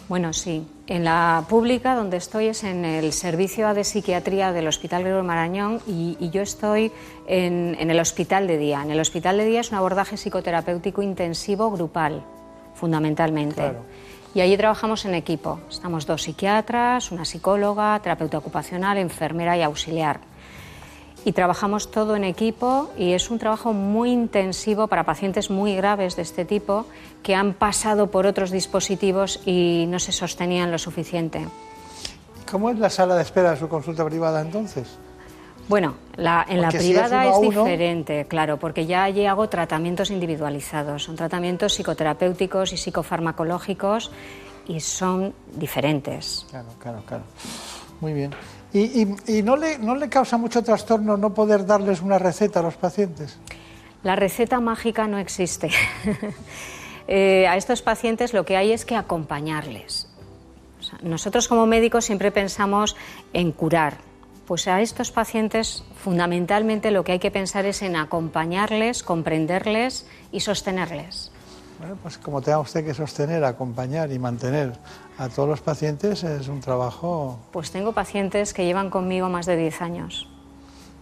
Bueno, 0.08 0.32
sí. 0.32 0.64
En 0.86 1.02
la 1.02 1.44
pública, 1.48 1.96
donde 1.96 2.16
estoy, 2.16 2.46
es 2.46 2.62
en 2.62 2.84
el 2.84 3.12
servicio 3.12 3.74
de 3.74 3.82
psiquiatría 3.82 4.52
del 4.52 4.68
Hospital 4.68 5.02
Gregorio 5.02 5.24
Marañón 5.24 5.80
y, 5.86 6.30
yo 6.30 6.42
estoy 6.42 6.92
en, 7.26 7.76
el 7.78 7.98
hospital 7.98 8.46
de 8.46 8.56
día. 8.56 8.82
En 8.82 8.92
el 8.92 9.00
hospital 9.00 9.36
de 9.36 9.46
día 9.46 9.60
es 9.60 9.72
un 9.72 9.78
abordaje 9.78 10.16
psicoterapéutico 10.16 11.02
intensivo 11.02 11.72
grupal, 11.72 12.22
fundamentalmente. 12.74 13.72
Y 14.32 14.42
allí 14.42 14.56
trabajamos 14.56 15.04
en 15.06 15.14
equipo. 15.14 15.58
Estamos 15.68 16.06
dos 16.06 16.22
psiquiatras, 16.22 17.10
una 17.10 17.24
psicóloga, 17.24 17.98
terapeuta 18.00 18.38
ocupacional, 18.38 18.98
enfermera 18.98 19.56
y 19.56 19.62
auxiliar 19.62 20.20
y 21.26 21.32
trabajamos 21.32 21.90
todo 21.90 22.14
en 22.14 22.22
equipo 22.22 22.88
y 22.96 23.12
es 23.12 23.32
un 23.32 23.40
trabajo 23.40 23.72
muy 23.72 24.12
intensivo 24.12 24.86
para 24.86 25.02
pacientes 25.02 25.50
muy 25.50 25.74
graves 25.74 26.14
de 26.14 26.22
este 26.22 26.44
tipo 26.44 26.86
que 27.26 27.34
han 27.34 27.54
pasado 27.54 28.06
por 28.08 28.24
otros 28.24 28.52
dispositivos 28.52 29.40
y 29.44 29.84
no 29.88 29.98
se 29.98 30.12
sostenían 30.12 30.70
lo 30.70 30.78
suficiente. 30.78 31.44
¿Cómo 32.48 32.70
es 32.70 32.78
la 32.78 32.88
sala 32.88 33.16
de 33.16 33.22
espera 33.22 33.50
de 33.50 33.56
su 33.56 33.66
consulta 33.68 34.04
privada 34.04 34.40
entonces? 34.40 34.86
Bueno, 35.68 35.96
en 36.16 36.22
la 36.62 36.68
privada 36.68 37.26
es, 37.26 37.40
diferente, 37.40 38.26
claro, 38.28 38.58
porque 38.58 38.86
ya 38.86 39.02
allí 39.02 39.26
hago 39.26 39.48
tratamientos 39.48 40.12
individualizados, 40.12 41.02
son 41.02 41.16
tratamientos 41.16 41.74
psicoterapéuticos 41.74 42.72
y 42.72 42.76
psicofarmacológicos 42.76 44.12
y 44.68 44.78
son 44.78 45.34
diferentes. 45.52 46.46
Claro, 46.48 46.68
claro, 46.78 47.02
claro. 47.04 47.24
Muy 48.00 48.12
bien. 48.12 48.30
¿Y, 48.72 49.02
y- 49.02 49.38
y 49.38 49.42
no, 49.42 49.56
le, 49.56 49.78
no 49.78 49.96
le 49.96 50.08
causa 50.08 50.36
mucho 50.36 50.62
trastorno 50.62 51.16
no 51.16 51.34
poder 51.34 51.66
darles 51.66 52.00
una 52.02 52.20
receta 52.20 52.60
a 52.60 52.62
los 52.62 52.76
pacientes? 52.76 53.36
La 54.04 54.14
receta 54.14 54.60
mágica 54.60 55.08
no 55.08 55.18
existe. 55.18 55.70
Eh, 57.08 57.46
a 57.46 57.56
estos 57.56 57.82
pacientes 57.82 58.32
lo 58.32 58.44
que 58.44 58.56
hay 58.56 58.72
es 58.72 58.84
que 58.84 58.96
acompañarles. 58.96 60.08
O 60.80 60.82
sea, 60.82 60.98
nosotros 61.02 61.48
como 61.48 61.66
médicos 61.66 62.04
siempre 62.04 62.30
pensamos 62.30 62.96
en 63.32 63.52
curar. 63.52 63.98
Pues 64.46 64.68
a 64.68 64.80
estos 64.80 65.10
pacientes 65.10 65.82
fundamentalmente 65.96 66.90
lo 66.90 67.02
que 67.02 67.12
hay 67.12 67.18
que 67.18 67.30
pensar 67.30 67.66
es 67.66 67.82
en 67.82 67.96
acompañarles, 67.96 69.02
comprenderles 69.02 70.06
y 70.30 70.40
sostenerles. 70.40 71.32
Bueno, 71.78 71.98
pues 72.02 72.16
como 72.16 72.40
tenga 72.40 72.60
usted 72.60 72.84
que 72.84 72.94
sostener, 72.94 73.44
acompañar 73.44 74.10
y 74.10 74.18
mantener 74.18 74.72
a 75.18 75.28
todos 75.28 75.48
los 75.48 75.60
pacientes, 75.60 76.24
es 76.24 76.48
un 76.48 76.60
trabajo... 76.60 77.38
Pues 77.52 77.70
tengo 77.70 77.92
pacientes 77.92 78.54
que 78.54 78.64
llevan 78.64 78.88
conmigo 78.88 79.28
más 79.28 79.46
de 79.46 79.56
10 79.56 79.82
años. 79.82 80.28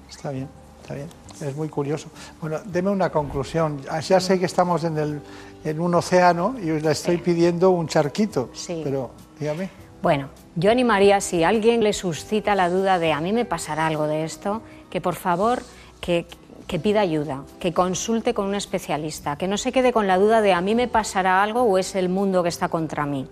Está 0.08 0.30
bien, 0.30 0.48
está 0.82 0.94
bien. 0.94 1.08
Es 1.40 1.56
muy 1.56 1.68
curioso. 1.68 2.08
Bueno, 2.40 2.58
deme 2.64 2.90
una 2.90 3.10
conclusión. 3.10 3.80
Ya 4.06 4.20
sé 4.20 4.38
que 4.38 4.46
estamos 4.46 4.84
en, 4.84 4.96
el, 4.98 5.20
en 5.64 5.80
un 5.80 5.94
océano 5.94 6.54
y 6.60 6.66
le 6.80 6.92
estoy 6.92 7.18
pidiendo 7.18 7.70
un 7.70 7.88
charquito, 7.88 8.50
Sí. 8.52 8.80
pero 8.84 9.10
dígame. 9.38 9.68
Bueno, 10.02 10.28
yo 10.54 10.70
animaría, 10.70 11.20
si 11.20 11.44
alguien 11.44 11.82
le 11.82 11.92
suscita 11.92 12.54
la 12.54 12.68
duda 12.68 12.98
de 12.98 13.12
a 13.12 13.20
mí 13.20 13.32
me 13.32 13.44
pasará 13.44 13.86
algo 13.86 14.06
de 14.06 14.24
esto, 14.24 14.60
que 14.90 15.00
por 15.00 15.14
favor 15.14 15.62
que, 16.00 16.26
que 16.66 16.78
pida 16.78 17.00
ayuda, 17.00 17.42
que 17.58 17.72
consulte 17.72 18.34
con 18.34 18.46
un 18.46 18.54
especialista, 18.54 19.36
que 19.36 19.48
no 19.48 19.56
se 19.56 19.72
quede 19.72 19.92
con 19.92 20.06
la 20.06 20.18
duda 20.18 20.40
de 20.42 20.52
a 20.52 20.60
mí 20.60 20.74
me 20.74 20.88
pasará 20.88 21.42
algo 21.42 21.62
o 21.62 21.78
es 21.78 21.94
el 21.94 22.10
mundo 22.10 22.42
que 22.42 22.50
está 22.50 22.68
contra 22.68 23.06
mí. 23.06 23.26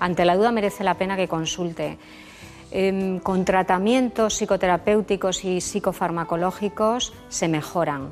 Ante 0.00 0.24
la 0.24 0.36
duda 0.36 0.52
merece 0.52 0.84
la 0.84 0.94
pena 0.94 1.16
que 1.16 1.28
consulte. 1.28 1.98
Em, 2.70 3.20
con 3.20 3.44
tratamientos 3.44 4.34
psicoterapéuticos 4.34 5.44
y 5.44 5.60
psicofarmacológicos 5.60 7.12
se 7.28 7.48
mejoran. 7.48 8.10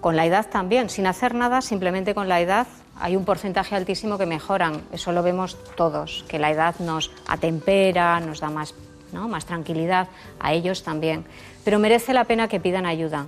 Con 0.00 0.16
la 0.16 0.26
edad 0.26 0.46
también, 0.50 0.90
sin 0.90 1.06
hacer 1.06 1.34
nada, 1.34 1.62
simplemente 1.62 2.14
con 2.14 2.28
la 2.28 2.40
edad 2.40 2.66
hay 2.98 3.16
un 3.16 3.24
porcentaje 3.24 3.76
altísimo 3.76 4.18
que 4.18 4.26
mejoran. 4.26 4.82
Eso 4.92 5.12
lo 5.12 5.22
vemos 5.22 5.56
todos, 5.76 6.24
que 6.28 6.40
la 6.40 6.50
edad 6.50 6.74
nos 6.80 7.12
atempera, 7.28 8.18
nos 8.18 8.40
da 8.40 8.50
más, 8.50 8.74
¿no? 9.12 9.28
más 9.28 9.46
tranquilidad, 9.46 10.08
a 10.40 10.52
ellos 10.52 10.82
también. 10.82 11.24
Pero 11.64 11.78
merece 11.78 12.12
la 12.12 12.24
pena 12.24 12.48
que 12.48 12.58
pidan 12.58 12.86
ayuda. 12.86 13.26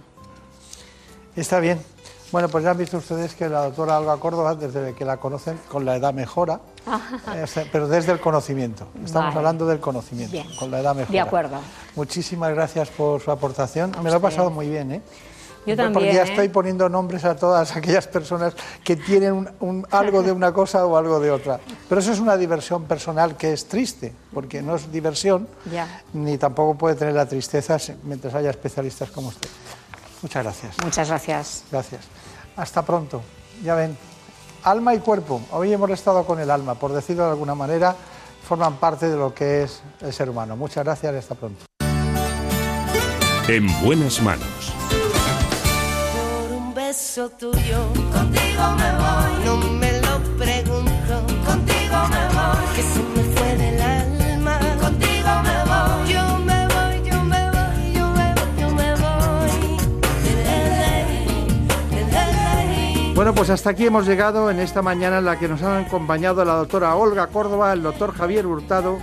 Está 1.37 1.61
bien. 1.61 1.94
Bueno, 2.35 2.49
pues 2.49 2.65
ya 2.65 2.73
han 2.73 2.77
visto 2.79 2.97
ustedes 2.97 3.33
que 3.37 3.49
la 3.49 3.67
doctora 3.67 4.01
Olga 4.01 4.17
Córdoba, 4.17 4.57
desde 4.57 4.93
que 4.93 5.05
la 5.05 5.19
conocen, 5.19 5.57
con 5.69 5.85
la 5.85 5.95
edad 5.95 6.13
mejora, 6.13 6.59
eh, 7.33 7.47
sea, 7.47 7.65
pero 7.71 7.87
desde 7.87 8.11
el 8.11 8.19
conocimiento. 8.19 8.89
Estamos 9.05 9.27
Vale. 9.29 9.37
hablando 9.37 9.67
del 9.67 9.79
conocimiento, 9.79 10.33
Bien. 10.33 10.49
con 10.57 10.69
la 10.69 10.81
edad 10.81 10.97
mejora. 10.97 11.13
De 11.13 11.21
acuerdo. 11.21 11.59
Muchísimas 11.95 12.51
gracias 12.53 12.89
por 12.89 13.21
su 13.21 13.31
aportación. 13.31 13.93
Me 14.03 14.11
lo 14.11 14.17
he 14.17 14.21
pasado 14.21 14.51
muy 14.51 14.69
bien, 14.69 14.91
¿eh? 14.91 15.03
Yo 15.65 15.77
Porque 15.77 15.77
también. 15.77 16.13
ya 16.17 16.23
¿eh? 16.23 16.29
estoy 16.29 16.49
poniendo 16.49 16.89
nombres 16.89 17.25
a 17.25 17.37
todas 17.37 17.77
aquellas 17.77 18.09
personas 18.09 18.55
que 18.83 18.97
tienen 18.97 19.33
un- 19.33 19.51
un- 19.61 19.87
algo 19.93 20.21
de 20.25 20.33
una 20.33 20.53
cosa 20.53 20.85
o 20.87 20.97
algo 20.97 21.21
de 21.21 21.31
otra. 21.31 21.61
Pero 21.89 22.01
eso 22.01 22.11
es 22.11 22.19
una 22.19 22.37
diversión 22.37 22.83
personal 22.87 23.37
que 23.37 23.53
es 23.53 23.67
triste, 23.69 24.13
porque 24.35 24.61
no 24.61 24.75
es 24.75 24.91
diversión, 24.91 25.47
Ya. 25.73 26.03
ni 26.13 26.37
tampoco 26.37 26.75
puede 26.77 26.97
tener 26.97 27.15
la 27.15 27.27
tristeza 27.27 27.77
mientras 28.03 28.35
haya 28.35 28.51
especialistas 28.51 29.09
como 29.13 29.29
usted. 29.29 29.49
Muchas 30.21 30.43
gracias. 30.43 30.75
Muchas 30.83 31.09
gracias. 31.09 31.63
Gracias. 31.71 32.01
Hasta 32.57 32.83
pronto. 32.83 33.23
Ya 33.63 33.75
ven, 33.75 33.97
alma 34.63 34.95
y 34.95 34.99
cuerpo. 34.99 35.41
Hoy 35.51 35.73
hemos 35.73 35.91
estado 35.91 36.25
con 36.25 36.41
el 36.41 36.51
alma, 36.51 36.75
por 36.75 36.93
decirlo 36.93 37.25
de 37.25 37.31
alguna 37.31 37.55
manera, 37.55 37.95
forman 38.47 38.77
parte 38.77 39.09
de 39.09 39.17
lo 39.17 39.35
que 39.35 39.63
es 39.63 39.83
el 40.01 40.13
ser 40.13 40.29
humano. 40.31 40.57
Muchas 40.57 40.85
gracias 40.85 41.15
y 41.15 41.17
hasta 41.17 41.35
pronto. 41.35 41.65
En 43.49 43.67
buenas 43.83 44.23
manos. 44.23 44.73
por 46.15 46.53
un 46.53 46.75
beso 46.75 47.29
tuyo. 47.31 47.89
Contigo 48.13 48.71
me 48.79 48.93
voy. 48.93 49.45
No 49.45 49.57
me 49.57 50.01
lo 50.01 50.19
pregunto. 50.39 51.27
Contigo 51.45 52.09
me 52.09 52.27
voy. 52.35 53.14
Bueno, 63.25 63.37
pues 63.37 63.49
hasta 63.49 63.71
aquí 63.71 63.87
hemos 63.87 64.07
llegado 64.07 64.51
en 64.51 64.61
esta 64.61 64.83
mañana 64.83 65.17
en 65.17 65.25
la 65.25 65.39
que 65.39 65.49
nos 65.49 65.63
han 65.63 65.87
acompañado 65.87 66.45
la 66.45 66.57
doctora 66.57 66.95
Olga 66.95 67.29
Córdoba, 67.29 67.73
el 67.73 67.83
doctor 67.83 68.13
Javier 68.13 68.47
Hurtado, 68.47 68.99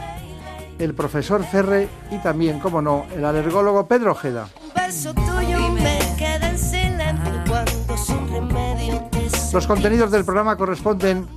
el 0.78 0.94
profesor 0.94 1.44
Ferre 1.44 1.90
y 2.12 2.20
también, 2.20 2.60
como 2.60 2.84
no, 2.84 3.08
el 3.16 3.26
alergólogo 3.26 3.88
Pedro 3.88 4.12
Ojeda. 4.12 4.48
Un 4.64 4.74
beso 4.76 5.12
tuyo 5.16 5.72
me 5.72 5.98
queda 6.20 6.50
en 6.52 6.60
silencio 6.60 7.32
cuando 7.50 7.98
sin 7.98 8.32
remedio 8.32 9.10
te 9.10 9.28
Los 9.54 9.66
contenidos 9.66 10.12
del 10.12 10.24
programa 10.24 10.56
corresponden 10.56 11.28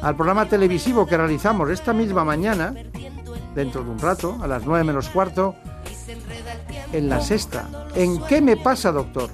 al 0.00 0.16
programa 0.16 0.46
televisivo 0.46 1.04
que 1.04 1.18
realizamos 1.18 1.68
esta 1.68 1.92
misma 1.92 2.24
mañana, 2.24 2.72
dentro 3.54 3.84
de 3.84 3.90
un 3.90 3.98
rato, 3.98 4.38
a 4.40 4.46
las 4.46 4.64
9 4.64 4.84
menos 4.84 5.10
cuarto, 5.10 5.56
en 6.94 7.10
la 7.10 7.20
sexta. 7.20 7.68
¿En 7.94 8.18
qué 8.22 8.40
me 8.40 8.56
pasa, 8.56 8.92
doctor? 8.92 9.28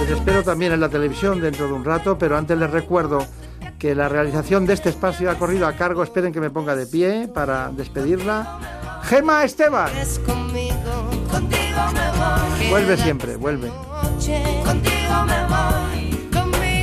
Les 0.00 0.10
espero 0.10 0.42
también 0.42 0.72
en 0.72 0.80
la 0.80 0.88
televisión 0.88 1.40
dentro 1.40 1.66
de 1.66 1.72
un 1.72 1.84
rato, 1.84 2.18
pero 2.18 2.36
antes 2.36 2.58
les 2.58 2.70
recuerdo 2.70 3.26
que 3.78 3.94
la 3.94 4.08
realización 4.08 4.66
de 4.66 4.74
este 4.74 4.88
espacio 4.88 5.30
ha 5.30 5.36
corrido 5.36 5.66
a 5.66 5.74
cargo, 5.74 6.02
esperen 6.02 6.32
que 6.32 6.40
me 6.40 6.50
ponga 6.50 6.74
de 6.74 6.86
pie 6.86 7.28
para 7.32 7.70
despedirla. 7.70 9.00
Gema 9.04 9.44
Esteban, 9.44 9.90
vuelve 12.70 12.96
siempre, 12.96 13.36
vuelve. 13.36 13.70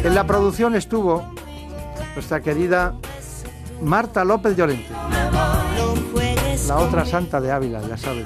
En 0.03 0.15
la 0.15 0.25
producción 0.25 0.75
estuvo 0.75 1.33
nuestra 2.15 2.41
querida 2.41 2.95
Marta 3.81 4.23
López 4.23 4.55
Llorente, 4.55 4.89
la 6.67 6.77
otra 6.77 7.05
santa 7.05 7.41
de 7.41 7.51
Ávila, 7.51 7.81
ya 7.87 7.97
saben. 7.97 8.25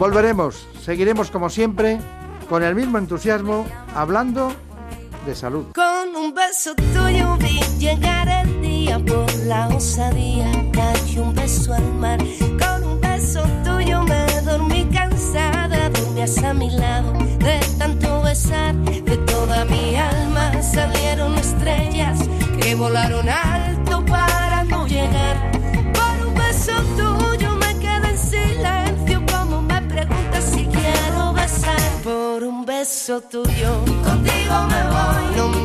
Volveremos, 0.00 0.66
seguiremos 0.82 1.30
como 1.30 1.50
siempre, 1.50 1.98
con 2.48 2.62
el 2.62 2.74
mismo 2.74 2.96
entusiasmo, 2.96 3.66
hablando 3.94 4.50
de 5.26 5.34
salud. 5.34 5.66
Con 5.74 6.16
un 6.16 6.32
beso 6.32 6.74
tuyo 6.74 7.36
vi 7.36 7.60
llegar 7.78 8.26
el 8.26 8.62
día 8.62 8.98
por 8.98 9.30
la 9.44 9.68
osadía. 9.68 10.50
Cayó 10.72 11.24
un 11.24 11.34
beso 11.34 11.74
al 11.74 11.84
mar. 11.96 12.18
Con 12.58 12.82
un 12.82 12.98
beso 12.98 13.42
tuyo 13.62 14.02
me 14.04 14.24
dormí 14.40 14.88
cansada. 14.90 15.90
Dormías 15.90 16.42
a 16.44 16.54
mi 16.54 16.70
lado 16.70 17.12
de 17.38 17.60
tanto 17.76 18.22
besar. 18.22 18.74
De 18.76 19.18
toda 19.18 19.66
mi 19.66 19.96
alma 19.96 20.62
salieron 20.62 21.34
estrellas 21.36 22.20
que 22.58 22.74
volaron 22.74 23.28
alto 23.28 24.02
para 24.06 24.64
no 24.64 24.86
llegar. 24.86 25.59
por 32.02 32.42
un 32.44 32.64
beso 32.64 33.20
tuyo. 33.20 33.84
Contigo 34.04 34.54
me 34.68 34.82
voy. 34.92 35.36
No 35.36 35.48
me 35.48 35.59